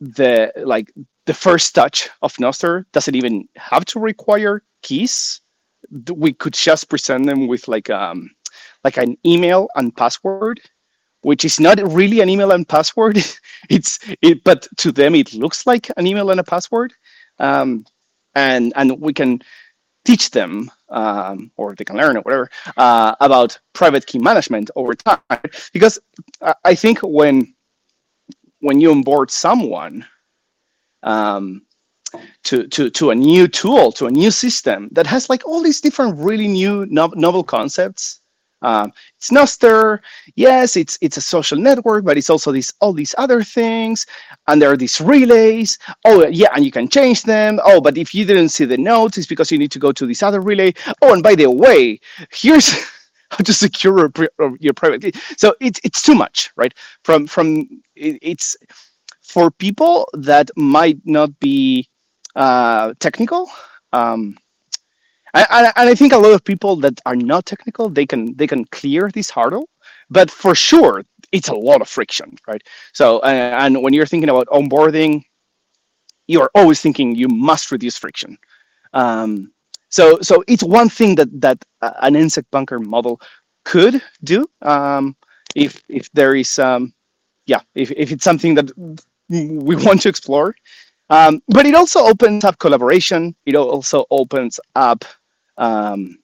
the 0.00 0.52
like 0.56 0.92
the 1.26 1.34
first 1.34 1.74
touch 1.74 2.08
of 2.22 2.34
Nostr 2.34 2.84
doesn't 2.92 3.14
even 3.14 3.48
have 3.56 3.84
to 3.86 3.98
require 3.98 4.62
keys. 4.82 5.40
We 6.12 6.32
could 6.32 6.54
just 6.54 6.88
present 6.88 7.26
them 7.26 7.46
with 7.46 7.68
like 7.68 7.90
um 7.90 8.30
like 8.84 8.96
an 8.96 9.16
email 9.24 9.68
and 9.74 9.96
password 9.96 10.60
which 11.26 11.44
is 11.44 11.58
not 11.58 11.78
really 11.92 12.20
an 12.20 12.28
email 12.28 12.52
and 12.52 12.68
password. 12.68 13.18
it's 13.68 13.98
it, 14.22 14.44
but 14.44 14.68
to 14.76 14.92
them 14.92 15.14
it 15.14 15.34
looks 15.34 15.66
like 15.66 15.90
an 15.96 16.06
email 16.06 16.30
and 16.30 16.40
a 16.40 16.44
password, 16.44 16.92
um, 17.38 17.84
and 18.34 18.72
and 18.76 19.00
we 19.00 19.12
can 19.12 19.40
teach 20.04 20.30
them 20.30 20.70
um, 20.90 21.50
or 21.56 21.74
they 21.74 21.84
can 21.84 21.96
learn 21.96 22.16
or 22.16 22.20
whatever 22.20 22.48
uh, 22.76 23.16
about 23.20 23.58
private 23.72 24.06
key 24.06 24.18
management 24.18 24.70
over 24.76 24.94
time. 24.94 25.20
Because 25.72 25.98
I 26.64 26.74
think 26.76 27.00
when 27.00 27.54
when 28.60 28.80
you 28.80 28.90
onboard 28.92 29.30
someone 29.30 30.06
um, 31.02 31.62
to, 32.44 32.66
to, 32.68 32.90
to 32.90 33.10
a 33.10 33.14
new 33.14 33.48
tool, 33.48 33.92
to 33.92 34.06
a 34.06 34.10
new 34.10 34.30
system 34.30 34.88
that 34.92 35.06
has 35.06 35.28
like 35.28 35.46
all 35.46 35.62
these 35.62 35.80
different 35.80 36.18
really 36.18 36.48
new 36.48 36.86
no- 36.86 37.12
novel 37.14 37.44
concepts. 37.44 38.20
Um, 38.62 38.92
it's 39.18 39.30
Nostr, 39.30 40.00
yes, 40.34 40.76
it's 40.76 40.98
it's 41.00 41.16
a 41.16 41.20
social 41.20 41.58
network, 41.58 42.04
but 42.04 42.16
it's 42.16 42.30
also 42.30 42.52
these 42.52 42.72
all 42.80 42.92
these 42.92 43.14
other 43.18 43.42
things, 43.42 44.06
and 44.48 44.60
there 44.60 44.70
are 44.72 44.76
these 44.76 45.00
relays. 45.00 45.78
Oh 46.04 46.26
yeah, 46.26 46.48
and 46.54 46.64
you 46.64 46.70
can 46.72 46.88
change 46.88 47.22
them. 47.22 47.60
Oh, 47.64 47.80
but 47.80 47.98
if 47.98 48.14
you 48.14 48.24
didn't 48.24 48.48
see 48.50 48.64
the 48.64 48.78
notes, 48.78 49.18
it's 49.18 49.26
because 49.26 49.52
you 49.52 49.58
need 49.58 49.72
to 49.72 49.78
go 49.78 49.92
to 49.92 50.06
this 50.06 50.22
other 50.22 50.40
relay. 50.40 50.72
Oh, 51.02 51.12
and 51.12 51.22
by 51.22 51.34
the 51.34 51.50
way, 51.50 52.00
here's 52.32 52.70
how 53.30 53.38
to 53.44 53.52
secure 53.52 54.10
your 54.60 54.74
private 54.74 55.02
key. 55.02 55.12
So 55.36 55.54
it's 55.60 55.80
it's 55.84 56.02
too 56.02 56.14
much, 56.14 56.50
right? 56.56 56.72
From 57.04 57.26
from 57.26 57.68
it's 57.94 58.56
for 59.22 59.50
people 59.50 60.08
that 60.14 60.50
might 60.56 60.98
not 61.04 61.38
be 61.40 61.88
uh, 62.36 62.94
technical. 63.00 63.50
Um, 63.92 64.36
and, 65.76 65.90
I 65.90 65.94
think 65.94 66.12
a 66.12 66.18
lot 66.18 66.32
of 66.32 66.44
people 66.44 66.76
that 66.76 67.00
are 67.06 67.16
not 67.16 67.46
technical, 67.46 67.88
they 67.88 68.06
can 68.06 68.34
they 68.36 68.46
can 68.46 68.64
clear 68.66 69.10
this 69.12 69.30
hurdle. 69.30 69.68
But 70.08 70.30
for 70.30 70.54
sure, 70.54 71.02
it's 71.32 71.48
a 71.48 71.54
lot 71.54 71.80
of 71.80 71.88
friction, 71.88 72.36
right? 72.46 72.62
So, 72.92 73.18
uh, 73.20 73.56
and 73.58 73.82
when 73.82 73.92
you're 73.92 74.06
thinking 74.06 74.30
about 74.30 74.46
onboarding, 74.48 75.24
you 76.28 76.40
are 76.42 76.50
always 76.54 76.80
thinking 76.80 77.14
you 77.14 77.28
must 77.28 77.72
reduce 77.72 77.98
friction. 77.98 78.38
Um, 78.92 79.52
so, 79.88 80.18
so 80.20 80.44
it's 80.48 80.62
one 80.62 80.88
thing 80.88 81.16
that 81.16 81.28
that 81.40 81.64
an 81.82 82.14
nsecBunker 82.14 82.84
model 82.84 83.20
could 83.64 84.00
do 84.24 84.46
um, 84.62 85.16
if 85.54 85.82
if 85.88 86.10
there 86.12 86.34
is 86.34 86.58
um, 86.58 86.94
yeah 87.46 87.60
if, 87.74 87.90
if 87.92 88.12
it's 88.12 88.24
something 88.24 88.54
that 88.54 88.70
we 89.28 89.76
want 89.76 90.02
to 90.02 90.08
explore 90.08 90.54
um, 91.10 91.42
but 91.48 91.66
it 91.66 91.74
also 91.74 92.00
opens 92.00 92.44
up 92.44 92.58
collaboration. 92.58 93.34
It 93.46 93.54
also 93.54 94.06
opens 94.10 94.58
up 94.74 95.04
um, 95.58 96.18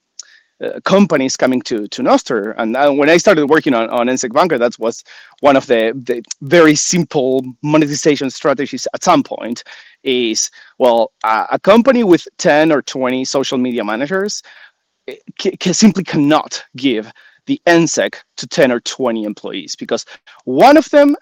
uh, 0.63 0.79
companies 0.85 1.37
coming 1.37 1.61
to 1.63 1.89
to 1.89 2.03
Nostr. 2.03 2.55
And 2.57 2.77
uh, 2.77 2.93
when 2.93 3.11
I 3.11 3.17
started 3.17 3.47
working 3.49 3.75
on, 3.75 3.91
on 3.91 4.07
nsecBunker, 4.07 4.59
that 4.59 4.79
was 4.79 5.03
one 5.41 5.57
of 5.57 5.67
the, 5.67 5.93
the 6.07 6.23
very 6.43 6.77
simple 6.77 7.43
monetization 7.63 8.31
strategies 8.31 8.87
at 8.95 9.03
some 9.03 9.23
point 9.23 9.65
is, 10.05 10.51
well, 10.79 11.11
uh, 11.25 11.47
a 11.51 11.59
company 11.59 12.05
with 12.05 12.29
10 12.39 12.71
or 12.71 12.83
20 12.83 13.25
social 13.25 13.59
media 13.59 13.85
managers 13.85 14.43
eh, 15.09 15.17
simply 15.73 16.05
cannot 16.05 16.63
give 16.77 17.11
the 17.47 17.61
NSEC 17.67 18.15
to 18.37 18.47
10 18.47 18.71
or 18.71 18.81
20 18.81 19.25
employees 19.25 19.75
because 19.75 20.05
one 20.45 20.77
of 20.77 20.89
them 20.91 21.17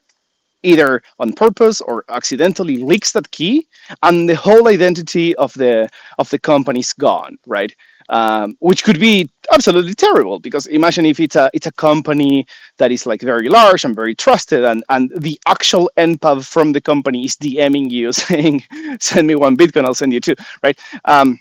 either 0.63 1.03
on 1.19 1.33
purpose 1.33 1.81
or 1.81 2.05
accidentally 2.11 2.77
leaks 2.77 3.13
that 3.13 3.31
key 3.31 3.67
and 4.03 4.29
the 4.29 4.37
whole 4.37 4.69
identity 4.69 5.35
of 5.37 5.55
the 5.55 5.89
of 6.19 6.29
the 6.29 6.39
company 6.39 6.81
is 6.81 6.93
gone 6.93 7.39
right 7.47 7.75
um, 8.11 8.57
which 8.59 8.85
could 8.85 9.01
be 9.01 9.31
absolutely 9.53 9.95
terrible 9.95 10.39
because 10.39 10.67
imagine 10.67 11.07
if 11.07 11.19
it's 11.19 11.37
a 11.37 11.49
it's 11.55 11.67
a 11.67 11.73
company 11.73 12.47
that 12.77 12.93
is 12.93 13.07
like 13.07 13.23
very 13.23 13.49
large 13.49 13.85
and 13.85 13.97
very 13.97 14.15
trusted 14.15 14.65
and 14.65 14.85
and 14.91 15.11
the 15.17 15.41
actual 15.47 15.91
npub 15.97 16.45
from 16.45 16.73
the 16.73 16.81
company 16.81 17.25
is 17.25 17.37
dming 17.37 17.91
you 17.91 18.13
saying 18.27 18.63
send 19.01 19.27
me 19.27 19.35
one 19.35 19.57
bitcoin 19.57 19.85
i'll 19.85 19.95
send 19.95 20.13
you 20.13 20.21
two 20.21 20.35
right 20.63 20.79
um, 21.07 21.39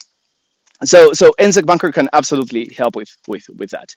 so 0.83 1.11
so 1.11 1.33
nsecBunker 1.39 1.93
can 1.93 2.07
absolutely 2.13 2.71
help 2.73 2.95
with 2.95 3.15
with 3.27 3.49
with 3.57 3.69
that 3.71 3.93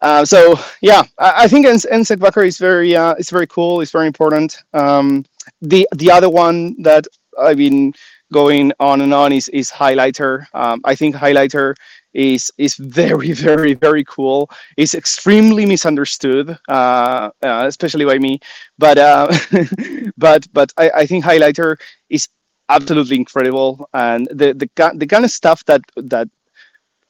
uh, 0.00 0.24
so 0.24 0.56
yeah, 0.80 1.02
I, 1.18 1.44
I 1.44 1.48
think 1.48 1.66
nsecBunker 1.66 2.46
is 2.46 2.58
very 2.58 2.94
uh, 2.94 3.14
it's 3.14 3.30
very 3.30 3.48
cool. 3.48 3.80
It's 3.80 3.90
very 3.90 4.06
important. 4.06 4.62
Um, 4.72 5.24
the 5.60 5.88
the 5.96 6.08
other 6.08 6.30
one 6.30 6.80
that 6.82 7.08
I've 7.36 7.56
been 7.56 7.92
going 8.32 8.72
on 8.78 9.00
and 9.00 9.12
on 9.12 9.32
is 9.32 9.48
is 9.48 9.70
Highlighter. 9.70 10.46
Um, 10.54 10.80
I 10.84 10.94
think 10.94 11.16
Highlighter 11.16 11.74
is 12.14 12.50
is 12.58 12.76
very 12.76 13.32
very 13.48 13.74
very 13.74 14.04
cool. 14.04 14.50
It's 14.76 14.94
extremely 14.94 15.66
misunderstood, 15.66 16.58
uh, 16.68 17.30
uh, 17.42 17.64
especially 17.66 18.04
by 18.04 18.18
me. 18.18 18.40
But 18.78 18.98
uh, 18.98 19.32
but 20.16 20.46
but 20.52 20.72
I, 20.76 20.90
I 20.90 21.06
think 21.06 21.24
Highlighter 21.24 21.76
is 22.08 22.28
absolutely 22.68 23.16
incredible, 23.16 23.88
and 23.94 24.26
the 24.30 24.54
the 24.54 24.68
the 24.94 25.06
kind 25.06 25.24
of 25.24 25.30
stuff 25.30 25.64
that 25.66 25.82
that 25.96 26.28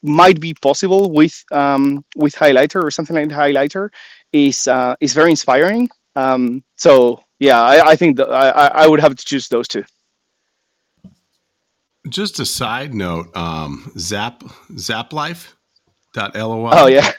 might 0.03 0.41
be 0.41 0.55
possible 0.55 1.11
with 1.11 1.45
um, 1.53 2.05
with 2.17 2.35
highlighter 2.35 2.83
or 2.83 2.91
something 2.91 3.17
like 3.17 3.29
highlighter 3.29 3.91
is 4.33 4.67
uh, 4.69 4.95
is 5.01 5.13
very 5.15 5.31
inspiring. 5.31 5.89
Um, 6.17 6.63
so 6.77 7.23
yeah, 7.39 7.61
I, 7.61 7.91
I 7.91 7.97
think 7.97 8.17
that 8.17 8.29
I, 8.31 8.85
I 8.85 8.87
would 8.89 9.01
have 9.01 9.15
to 9.17 9.25
choose 9.25 9.49
those 9.49 9.69
two. 9.69 9.85
Just 12.09 12.41
a 12.41 12.47
side 12.47 12.95
note, 12.95 13.35
um, 13.37 13.93
Zap 13.99 14.43
Zap 14.77 15.13
Life. 15.13 15.55
LOL. 16.17 16.69
Oh 16.73 16.87
yeah. 16.87 17.13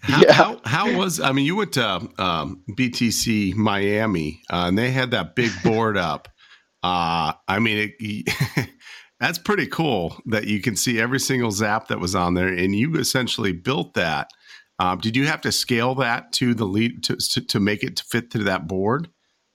How, 0.00 0.20
yeah. 0.22 0.32
how, 0.32 0.60
how 0.64 0.96
was 0.96 1.20
I 1.20 1.32
mean 1.32 1.46
you 1.46 1.56
went 1.56 1.72
to 1.74 2.08
um, 2.18 2.62
BTC 2.70 3.54
Miami 3.54 4.42
uh, 4.50 4.66
and 4.68 4.76
they 4.76 4.90
had 4.90 5.12
that 5.12 5.34
big 5.34 5.50
board 5.62 5.96
up. 5.96 6.28
Uh, 6.82 7.32
I 7.46 7.58
mean 7.58 7.92
it, 7.98 8.68
That's 9.20 9.38
pretty 9.38 9.66
cool 9.66 10.16
that 10.26 10.46
you 10.46 10.60
can 10.60 10.76
see 10.76 11.00
every 11.00 11.18
single 11.18 11.50
zap 11.50 11.88
that 11.88 11.98
was 11.98 12.14
on 12.14 12.34
there, 12.34 12.48
and 12.48 12.74
you 12.74 12.94
essentially 12.96 13.52
built 13.52 13.94
that. 13.94 14.30
Um, 14.78 14.98
did 14.98 15.16
you 15.16 15.26
have 15.26 15.40
to 15.40 15.50
scale 15.50 15.96
that 15.96 16.32
to 16.34 16.54
the 16.54 16.64
lead 16.64 17.02
to, 17.04 17.16
to, 17.16 17.40
to 17.40 17.58
make 17.58 17.82
it 17.82 17.96
to 17.96 18.04
fit 18.04 18.30
to 18.30 18.44
that 18.44 18.68
board? 18.68 19.08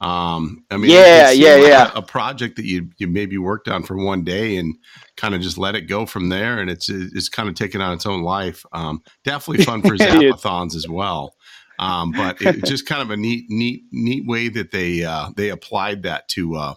Um, 0.03 0.65
I 0.69 0.75
mean, 0.75 0.91
yeah, 0.91 1.31
yeah, 1.31 1.55
like 1.55 1.67
yeah. 1.67 1.91
A, 1.93 1.99
a, 1.99 2.01
project 2.01 2.57
that 2.57 2.65
you 2.65 2.89
you 2.97 3.07
maybe 3.07 3.37
worked 3.37 3.69
on 3.69 3.83
for 3.83 3.95
one 3.95 4.25
day 4.25 4.57
and 4.57 4.75
kind 5.15 5.33
of 5.33 5.39
just 5.39 5.57
let 5.57 5.75
it 5.75 5.83
go 5.83 6.05
from 6.05 6.27
there, 6.27 6.59
and 6.59 6.69
it's 6.69 6.89
it's 6.89 7.29
kind 7.29 7.47
of 7.47 7.55
taken 7.55 7.79
on 7.79 7.93
its 7.93 8.05
own 8.05 8.21
life. 8.21 8.65
Um, 8.73 9.01
definitely 9.23 9.63
fun 9.63 9.81
for 9.81 9.91
zapathons 9.97 10.75
as 10.75 10.89
well. 10.89 11.35
Um, 11.79 12.11
but 12.11 12.41
it, 12.41 12.65
just 12.65 12.85
kind 12.85 13.01
of 13.01 13.11
a 13.11 13.17
neat, 13.17 13.45
neat, 13.49 13.83
neat 13.91 14.27
way 14.27 14.49
that 14.49 14.71
they 14.71 15.05
uh, 15.05 15.29
they 15.37 15.49
applied 15.49 16.03
that 16.03 16.27
to 16.29 16.55
uh, 16.55 16.73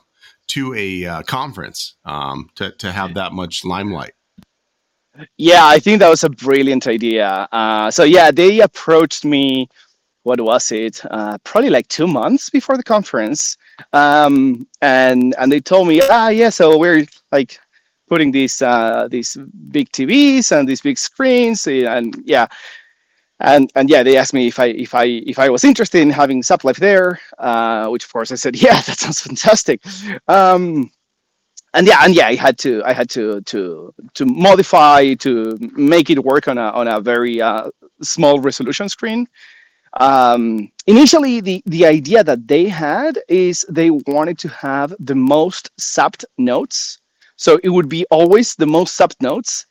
to 0.49 0.75
a 0.75 1.05
uh, 1.05 1.23
conference 1.23 1.97
um, 2.05 2.49
to 2.55 2.71
to 2.79 2.93
have 2.93 3.15
that 3.15 3.33
much 3.33 3.65
limelight. 3.65 4.13
Yeah, 5.37 5.67
I 5.67 5.81
think 5.81 5.99
that 5.99 6.11
was 6.11 6.23
a 6.23 6.31
brilliant 6.31 6.87
idea. 6.87 7.49
Uh, 7.51 7.91
so 7.91 8.05
yeah, 8.05 8.31
they 8.31 8.61
approached 8.61 9.25
me. 9.25 9.69
What 10.27 10.41
was 10.41 10.73
it? 10.73 11.01
Uh, 11.09 11.39
probably 11.45 11.71
like 11.71 11.87
two 11.87 12.09
months 12.09 12.51
before 12.51 12.77
the 12.77 12.83
conference, 12.83 13.57
um, 13.93 14.67
and 14.83 15.37
and 15.39 15.53
they 15.53 15.61
told 15.61 15.87
me, 15.87 16.01
ah, 16.03 16.31
yeah, 16.31 16.51
so 16.51 16.77
we're 16.77 17.07
like 17.31 17.61
putting 18.09 18.33
these 18.33 18.61
uh, 18.61 19.07
these 19.09 19.37
big 19.71 19.89
TVs 19.93 20.51
and 20.51 20.69
these 20.69 20.81
big 20.81 20.99
screens, 20.99 21.69
and 21.69 22.21
yeah, 22.25 22.49
and 23.39 23.71
and 23.77 23.89
yeah, 23.89 24.03
they 24.03 24.17
asked 24.17 24.35
me 24.35 24.49
if 24.49 24.59
I 24.59 24.67
if 24.67 24.97
I 24.97 25.05
if 25.05 25.39
I 25.39 25.49
was 25.49 25.63
interested 25.63 26.01
in 26.01 26.11
having 26.11 26.43
ZapLife 26.43 26.79
there, 26.79 27.21
uh, 27.39 27.87
which 27.87 28.05
of 28.05 28.13
course 28.13 28.33
I 28.33 28.35
said, 28.35 28.57
yeah, 28.61 28.81
that 28.83 28.99
sounds 28.99 29.21
fantastic. 29.21 29.81
Um, 30.27 30.91
and 31.73 31.87
yeah, 31.87 31.99
and 32.03 32.17
yeah, 32.17 32.27
I 32.27 32.35
had 32.35 32.59
to 32.59 32.83
I 32.85 32.93
had 32.93 33.09
to 33.11 33.43
to 33.43 33.95
to 34.15 34.27
modify 34.27 35.15
to 35.15 35.57
make 35.77 36.11
it 36.11 36.25
work 36.25 36.49
on 36.49 36.59
a 36.59 36.71
on 36.71 36.89
a 36.89 37.01
very 37.01 37.41
uh, 37.41 37.71
small 38.03 38.41
resolution 38.41 38.89
screen. 38.89 39.29
Um, 39.97 40.71
initially, 40.87 41.41
the 41.41 41.63
the 41.67 41.87
idea 41.87 42.23
that 42.25 42.47
they 42.49 42.69
had 42.69 43.19
is 43.29 43.65
they 43.69 43.91
wanted 43.91 44.39
to 44.41 44.49
have 44.49 44.95
the 45.01 45.15
most 45.15 45.71
zapped 45.81 46.25
notes, 46.39 46.99
so 47.37 47.59
it 47.65 47.71
would 47.71 47.89
be 47.89 48.05
always 48.11 48.55
the 48.55 48.67
most 48.67 48.99
zapped 48.99 49.21
notes 49.23 49.67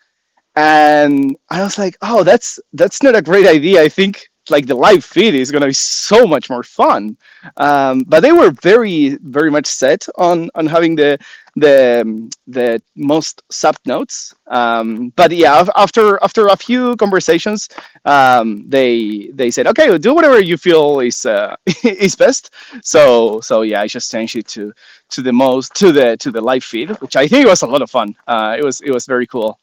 and 0.55 1.35
I 1.49 1.63
was 1.63 1.77
like, 1.77 1.97
oh, 2.01 2.23
that's 2.23 2.59
that's 2.73 3.03
not 3.03 3.15
a 3.15 3.21
great 3.21 3.47
idea. 3.47 3.81
I 3.83 3.89
think 3.89 4.29
like 4.49 4.65
the 4.67 4.75
live 4.75 5.03
feed 5.03 5.35
is 5.35 5.51
going 5.51 5.61
to 5.61 5.67
be 5.67 5.73
so 5.73 6.25
much 6.25 6.49
more 6.49 6.63
fun. 6.63 7.17
Um, 7.57 8.03
but 8.07 8.21
they 8.21 8.31
were 8.31 8.51
very 8.51 9.17
very 9.21 9.51
much 9.51 9.65
set 9.67 10.07
on 10.17 10.49
on 10.55 10.65
having 10.67 10.95
the 10.95 11.17
the 11.55 12.29
the 12.47 12.81
most 12.95 13.41
zap 13.51 13.77
notes. 13.85 14.33
Um, 14.47 15.09
but 15.15 15.31
yeah, 15.31 15.65
after 15.75 16.19
after 16.21 16.47
a 16.47 16.55
few 16.57 16.95
conversations, 16.97 17.69
um, 18.05 18.67
they 18.67 19.29
they 19.33 19.51
said, 19.51 19.67
okay, 19.67 19.97
do 19.97 20.13
whatever 20.13 20.39
you 20.41 20.57
feel 20.57 20.99
is 20.99 21.25
uh, 21.25 21.55
is 21.83 22.15
best. 22.15 22.51
So 22.83 23.39
so 23.41 23.61
yeah, 23.61 23.81
I 23.81 23.87
just 23.87 24.11
changed 24.11 24.35
it 24.35 24.47
to 24.49 24.73
to 25.09 25.21
the 25.21 25.33
most 25.33 25.75
to 25.75 25.91
the 25.91 26.17
to 26.17 26.31
the 26.31 26.41
live 26.41 26.63
feed, 26.63 26.89
which 27.01 27.15
I 27.15 27.27
think 27.27 27.47
was 27.47 27.61
a 27.61 27.67
lot 27.67 27.81
of 27.81 27.89
fun. 27.89 28.15
Uh, 28.27 28.55
it 28.57 28.63
was 28.63 28.81
it 28.81 28.91
was 28.91 29.05
very 29.05 29.27
cool. 29.27 29.59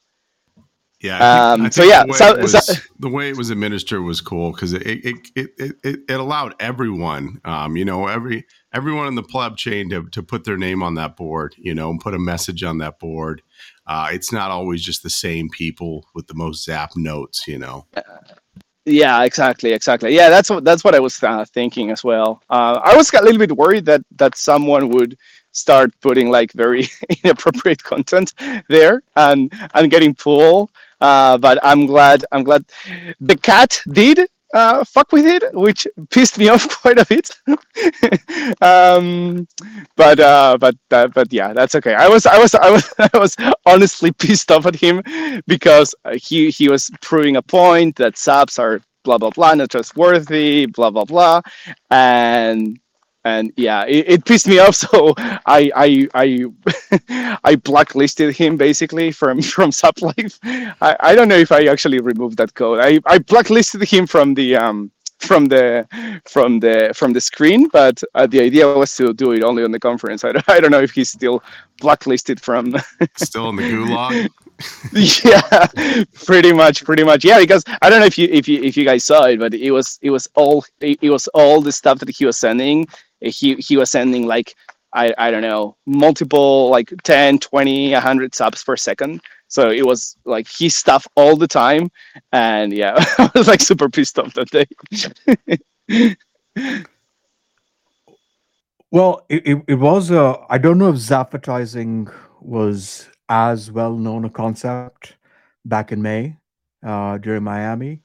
Yeah. 1.03 1.55
Think- 1.55 1.65
Um, 1.67 1.73
so 1.73 1.83
yeah, 1.83 2.03
the 2.05 2.13
way, 2.13 2.17
so- 2.19 2.35
it 2.35 2.43
was, 2.43 2.67
so- 2.67 2.83
the 3.01 3.09
way 3.09 3.29
it 3.31 3.37
was 3.37 3.51
administered 3.51 4.03
was 4.03 4.21
cool 4.21 4.53
because 4.53 4.73
it 4.73 4.83
it, 4.87 5.17
it, 5.35 5.51
it 5.59 5.73
it 5.83 5.97
it 6.09 6.21
allowed 6.21 6.55
everyone, 6.61 7.41
um, 7.45 7.77
you 7.77 7.85
know, 7.85 8.07
every 8.07 8.47
everyone 8.73 9.07
in 9.09 9.15
the 9.15 9.23
pleb 9.23 9.57
chain 9.57 9.91
to 9.91 10.05
to 10.11 10.23
put 10.23 10.45
their 10.45 10.57
name 10.57 10.83
on 10.83 10.95
that 10.95 11.17
board, 11.17 11.55
you 11.59 11.75
know, 11.75 11.91
and 11.91 12.01
put 12.01 12.15
a 12.15 12.19
message 12.19 12.63
on 12.63 12.79
that 12.79 12.99
board. 13.01 13.43
Uh, 13.87 14.09
it's 14.13 14.33
not 14.33 14.51
always 14.53 14.83
just 14.83 15.03
the 15.03 15.11
same 15.11 15.49
people 15.49 16.07
with 16.15 16.29
the 16.29 16.35
most 16.35 16.65
zap 16.65 16.91
notes, 16.97 17.49
you 17.49 17.59
know. 17.59 17.85
Yeah, 18.85 19.23
exactly, 19.23 19.73
exactly. 19.73 20.15
Yeah, 20.15 20.29
that's 20.29 20.51
what 20.51 20.65
that's 20.65 20.83
what 20.83 20.95
I 20.95 21.01
was 21.01 21.23
uh, 21.23 21.45
thinking 21.45 21.91
as 21.91 22.03
well. 22.03 22.43
Uh, 22.51 22.81
I 22.83 22.97
was 22.97 23.13
a 23.13 23.23
little 23.23 23.39
bit 23.39 23.57
worried 23.57 23.87
that 23.87 24.03
that 24.17 24.37
someone 24.37 24.89
would 24.91 25.17
start 25.53 25.93
putting 26.01 26.31
like 26.31 26.53
very 26.53 26.89
inappropriate 27.25 27.83
content 27.85 28.35
there 28.69 29.03
and 29.17 29.53
and 29.75 29.91
getting 29.91 30.15
pulled. 30.15 30.71
Uh, 31.03 31.39
but 31.39 31.59
I'm 31.65 31.87
glad 31.87 32.25
I'm 32.33 32.45
glad 32.45 32.65
the 33.21 33.37
cat 33.37 33.83
did 33.93 34.21
uh, 34.55 34.85
fuck 34.85 35.13
with 35.13 35.27
it, 35.27 35.45
which 35.55 35.87
pissed 36.11 36.39
me 36.39 36.49
off 36.55 36.69
quite 36.83 36.99
a 36.99 37.07
bit. 37.07 37.31
um, 38.63 39.47
but 39.97 40.21
uh, 40.21 40.59
but 40.61 40.77
uh, 40.91 41.09
but 41.09 41.33
yeah, 41.33 41.53
that's 41.53 41.75
okay. 41.77 41.95
I 41.95 42.09
was 42.09 42.27
I 42.27 42.39
was 42.39 42.55
I 42.55 42.71
was 42.71 42.95
I 43.15 43.19
was 43.19 43.37
honestly 43.67 44.13
pissed 44.13 44.51
off 44.53 44.67
at 44.67 44.77
him 44.77 45.03
because 45.47 45.95
uh, 46.05 46.17
he 46.23 46.51
he 46.51 46.69
was 46.69 46.91
proving 47.03 47.37
a 47.37 47.43
point 47.43 47.97
that 47.97 48.15
zaps 48.15 48.59
are 48.59 48.81
blah 49.05 49.19
blah 49.19 49.31
blah 49.31 49.55
not 49.55 49.71
trustworthy, 49.71 50.67
blah 50.67 50.91
blah 50.91 51.05
blah, 51.05 51.41
and 51.91 52.79
and 53.25 53.53
yeah, 53.57 53.85
it, 53.87 54.05
it 54.09 54.25
pissed 54.25 54.49
me 54.49 54.59
off. 54.59 54.77
So 54.93 55.15
I 55.47 55.71
I 55.77 56.09
I 56.15 56.47
I 57.45 57.57
blacklisted 57.57 58.35
him 58.37 58.57
basically 58.57 59.13
from 59.13 59.41
from 59.55 59.71
ZapLife. 59.71 60.39
I, 60.81 60.97
I 61.01 61.15
don't 61.15 61.29
know 61.29 61.37
if 61.37 61.53
I 61.53 61.67
actually 61.67 62.01
removed 62.01 62.39
that 62.39 62.55
code. 62.55 62.81
I, 62.81 63.01
I 63.07 63.19
blacklisted 63.19 63.83
him 63.83 64.07
from 64.07 64.35
the 64.35 64.57
um 64.57 64.91
from 65.19 65.47
the 65.47 65.87
from 66.27 66.59
the 66.61 66.93
from 66.95 67.13
the 67.13 67.21
screen, 67.21 67.69
but 67.69 68.03
uh, 68.15 68.27
the 68.27 68.41
idea 68.41 68.67
was 68.67 68.95
to 68.97 69.13
do 69.15 69.33
it 69.33 69.45
only 69.45 69.63
on 69.63 69.71
the 69.71 69.79
conference. 69.81 70.25
I 70.25 70.33
don't, 70.33 70.49
I 70.49 70.61
don't 70.61 70.73
know 70.73 70.83
if 70.83 70.91
he's 70.93 71.11
still 71.11 71.43
blacklisted 71.81 72.41
from 72.41 72.75
Still 73.17 73.51
in 73.51 73.57
the 73.57 73.63
gulag. 73.63 74.29
yeah 75.25 76.03
pretty 76.25 76.53
much 76.53 76.85
pretty 76.85 77.03
much 77.03 77.25
yeah 77.25 77.39
because 77.41 77.65
i 77.81 77.91
don't 77.91 77.99
know 77.99 78.07
if 78.07 78.17
you 78.17 78.29
if 78.31 78.47
you 78.47 78.63
if 78.63 78.77
you 78.77 78.85
guys 78.85 79.03
saw 79.03 79.25
it 79.25 79.39
but 79.41 79.53
it 79.55 79.73
was 79.73 79.99
it 80.03 80.11
was 80.11 80.29
all 80.37 80.65
it, 80.81 80.99
it 81.03 81.11
was 81.11 81.27
all 81.29 81.61
the 81.61 81.73
stuff 81.73 81.99
that 81.99 82.09
he 82.09 82.25
was 82.25 82.39
sending 82.39 82.87
he 83.23 83.55
he 83.57 83.77
was 83.77 83.91
sending 83.91 84.27
like 84.27 84.55
i 84.95 85.13
i 85.19 85.31
don't 85.31 85.43
know 85.43 85.77
multiple 85.87 86.69
like 86.71 86.93
10 87.05 87.39
20 87.39 87.93
100 87.93 88.33
zaps 88.33 88.65
per 88.65 88.77
second 88.77 89.21
so 89.49 89.71
it 89.71 89.85
was 89.85 90.17
like 90.25 90.49
his 90.49 90.75
stuff 90.75 91.07
all 91.17 91.37
the 91.37 91.49
time 91.49 91.91
and 92.33 92.73
yeah 92.73 92.95
i 93.19 93.31
was 93.35 93.49
like 93.49 93.61
super 93.61 93.89
pissed 93.89 94.19
off 94.19 94.35
that 94.35 94.51
day 94.51 96.17
Well, 98.93 99.25
it, 99.31 99.65
it, 99.67 99.77
was. 99.77 100.11
Uh, 100.11 100.37
I 100.51 100.59
don't 100.59 100.77
know 100.77 100.91
if 100.91 100.97
Zappatizing 100.97 102.13
was 102.43 103.09
as 103.31 103.73
well 103.73 103.97
known 103.97 104.27
a 104.27 104.31
concept 104.31 105.17
back 105.65 105.93
in 105.93 106.03
May 106.03 106.37
uh, 106.85 107.17
during 107.17 107.43
Miami, 107.43 108.03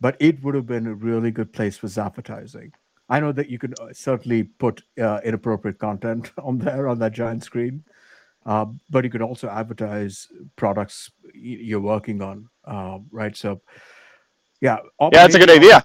but 0.00 0.16
it 0.20 0.40
would 0.44 0.54
have 0.54 0.66
been 0.66 0.86
a 0.86 0.94
really 0.94 1.32
good 1.32 1.52
place 1.52 1.76
for 1.76 1.88
Zappatizing. 1.88 2.70
I 3.08 3.20
know 3.20 3.32
that 3.32 3.48
you 3.48 3.58
could 3.58 3.78
uh, 3.80 3.92
certainly 3.92 4.44
put 4.44 4.82
uh, 5.00 5.20
inappropriate 5.24 5.78
content 5.78 6.30
on 6.42 6.58
there 6.58 6.88
on 6.88 6.98
that 6.98 7.12
giant 7.12 7.42
screen, 7.44 7.84
uh, 8.46 8.66
but 8.90 9.04
you 9.04 9.10
could 9.10 9.22
also 9.22 9.48
advertise 9.48 10.28
products 10.56 11.10
you're 11.34 11.80
working 11.80 12.22
on, 12.22 12.48
uh, 12.64 12.98
right? 13.10 13.36
So, 13.36 13.60
yeah, 14.60 14.78
yeah 15.00 15.08
that's 15.12 15.36
a 15.36 15.38
good 15.38 15.50
idea 15.50 15.84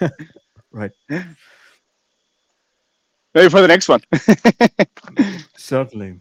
right. 0.70 0.92
maybe 3.34 3.48
for 3.48 3.60
the 3.60 3.66
next 3.66 3.88
one 3.88 4.00
Certainly. 5.56 6.20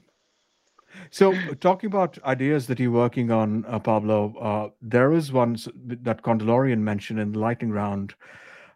So, 1.12 1.36
talking 1.56 1.88
about 1.88 2.18
ideas 2.24 2.68
that 2.68 2.80
you're 2.80 2.90
working 2.90 3.32
on, 3.32 3.66
uh, 3.66 3.80
Pablo, 3.80 4.34
uh, 4.40 4.70
there 4.82 5.12
is 5.12 5.32
one 5.32 5.58
that 6.04 6.22
Corndalorian 6.22 6.80
mentioned 6.80 7.20
in 7.20 7.34
the 7.34 7.40
lightning 7.40 7.72
round 7.72 8.16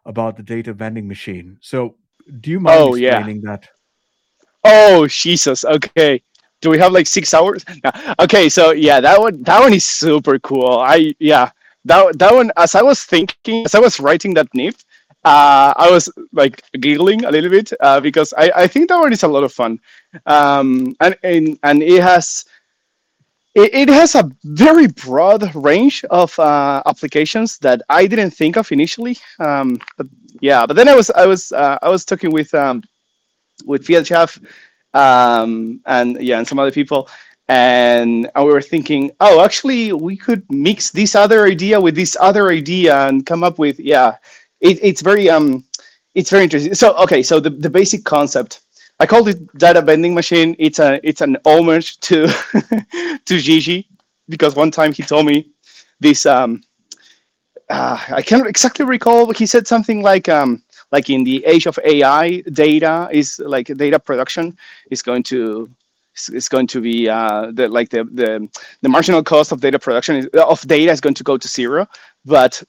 about 0.06 0.38
the 0.38 0.43
data 0.43 0.74
vending 0.74 1.08
machine. 1.08 1.58
So, 1.62 1.95
do 2.41 2.51
you 2.51 2.60
mind 2.60 2.88
Oh, 2.88 2.95
yeah. 2.95 3.28
explaining 3.28 3.41
that? 3.41 3.68
Oh 4.64 5.08
Jesus! 5.08 5.64
Okay, 5.66 6.22
do 6.62 6.70
we 6.70 6.78
have 6.80 6.91
like 6.91 7.08
six 7.08 7.34
hours? 7.34 7.64
No. 7.84 7.91
Okay, 8.20 8.49
so 8.49 8.72
yeah, 8.72 8.99
that 8.99 9.20
one 9.20 9.43
that 9.43 9.60
one 9.62 9.74
is 9.74 9.86
super 9.86 10.39
cool. 10.39 10.80
I 10.80 11.14
yeah, 11.20 11.51
that 11.86 12.18
that 12.18 12.34
one. 12.34 12.51
As 12.58 12.76
I 12.76 12.82
was 12.82 13.03
thinking, 13.03 13.66
as 13.66 13.76
I 13.76 13.80
was 13.80 13.99
writing 13.99 14.34
that 14.36 14.47
NIP, 14.53 14.76
uh, 15.24 15.74
I 15.76 15.89
was 15.91 16.10
like 16.34 16.62
giggling 16.80 17.26
a 17.26 17.32
little 17.32 17.49
bit 17.49 17.72
uh, 17.80 17.99
because 17.99 18.34
I 18.38 18.51
I 18.56 18.68
think 18.68 18.89
that 18.89 18.97
one 18.99 19.14
is 19.14 19.24
a 19.24 19.28
lot 19.28 19.43
of 19.43 19.53
fun, 19.53 19.80
um, 20.26 20.95
and 20.99 21.16
and 21.24 21.60
and 21.64 21.84
it 21.84 22.01
has. 22.01 22.45
It, 23.56 23.74
it 23.74 23.89
has 23.89 24.16
a 24.16 24.30
very 24.43 24.88
broad 24.88 25.56
range 25.56 26.03
of 26.10 26.38
uh, 26.39 26.84
applications 26.86 27.58
that 27.60 27.82
I 27.89 28.06
didn't 28.06 28.32
think 28.32 28.58
of 28.58 28.72
initially, 28.72 29.18
um, 29.39 29.80
but 29.97 30.08
yeah. 30.41 30.66
But 30.66 30.76
then 30.76 30.89
I 30.89 30.95
was 30.95 31.10
I 31.12 31.26
was 31.26 31.51
uh, 31.51 31.80
I 31.82 31.89
was 31.89 32.06
talking 32.06 32.32
with 32.32 32.53
um, 32.53 32.84
with 33.66 33.86
fiatjaf 33.88 34.39
um, 34.93 35.82
and 35.86 36.22
yeah, 36.22 36.38
and 36.39 36.47
some 36.47 36.60
other 36.60 36.72
people. 36.72 37.10
And, 37.47 38.30
we 38.36 38.45
were 38.45 38.62
thinking, 38.62 39.12
oh, 39.20 39.43
actually, 39.43 39.93
we 39.93 40.18
could 40.18 40.43
mix 40.49 40.89
this 40.89 41.14
other 41.14 41.45
idea 41.45 41.80
with 41.80 41.95
this 41.95 42.18
other 42.20 42.49
idea 42.49 43.08
and 43.08 43.24
come 43.26 43.43
up 43.43 43.60
with, 43.60 43.80
yeah, 43.80 44.18
it, 44.62 44.80
it's 44.82 45.01
very, 45.01 45.30
um, 45.30 45.64
it's 46.16 46.32
very 46.32 46.43
interesting. 46.45 46.74
So, 46.74 46.95
okay, 46.97 47.22
so 47.22 47.39
the, 47.39 47.51
the 47.51 47.70
basic 47.70 48.03
concept, 48.03 48.62
I 49.00 49.06
call 49.06 49.28
it 49.28 49.58
data 49.58 49.82
vending 49.82 50.14
machine. 50.14 50.56
It's 50.60 50.80
a, 50.80 51.00
it's 51.08 51.22
an 51.22 51.38
homage 51.46 52.00
to, 52.02 52.28
to 53.26 53.39
Gigi 53.39 53.88
because 54.30 54.56
one 54.56 54.72
time 54.72 54.93
he 54.93 55.04
told 55.04 55.26
me 55.26 55.52
this, 56.00 56.26
um, 56.26 56.64
uh, 57.70 58.00
I 58.10 58.22
can't 58.22 58.48
exactly 58.48 58.86
recall, 58.86 59.26
but 59.28 59.38
he 59.38 59.46
said 59.46 59.68
something 59.68 60.02
like, 60.02 60.30
um, 60.30 60.64
like 60.91 61.10
in 61.10 61.24
the 61.24 61.43
age 61.46 61.66
of 61.66 61.80
AI, 61.84 62.41
data 62.54 63.10
is 63.12 63.39
like 63.39 63.68
data 63.68 64.00
production 64.00 64.58
is 64.91 65.02
going 65.02 65.24
to 65.24 65.70
is 66.32 66.48
going 66.48 66.68
to 66.68 66.80
be 66.80 67.10
uh, 67.10 67.52
the 67.52 67.68
like 67.68 67.89
the, 67.89 68.04
the 68.06 68.48
the 68.82 68.89
marginal 68.89 69.24
cost 69.24 69.52
of 69.52 69.60
data 69.62 69.80
production 69.80 70.16
is, 70.16 70.28
of 70.28 70.62
data 70.68 70.91
is 70.91 71.02
going 71.02 71.16
to 71.16 71.24
go 71.24 71.38
to 71.38 71.48
zero, 71.48 71.88
but 72.24 72.64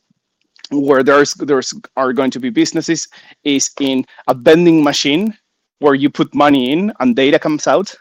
where 0.70 1.03
there's 1.03 1.35
there's 1.35 1.72
are 1.97 2.12
going 2.12 2.31
to 2.31 2.41
be 2.41 2.51
businesses 2.51 3.07
is 3.45 3.70
in 3.81 4.05
a 4.27 4.35
vending 4.35 4.83
machine 4.83 5.37
where 5.81 5.95
you 5.95 6.11
put 6.11 6.35
money 6.35 6.72
in 6.72 6.93
and 7.01 7.16
data 7.16 7.39
comes 7.39 7.66
out. 7.66 7.95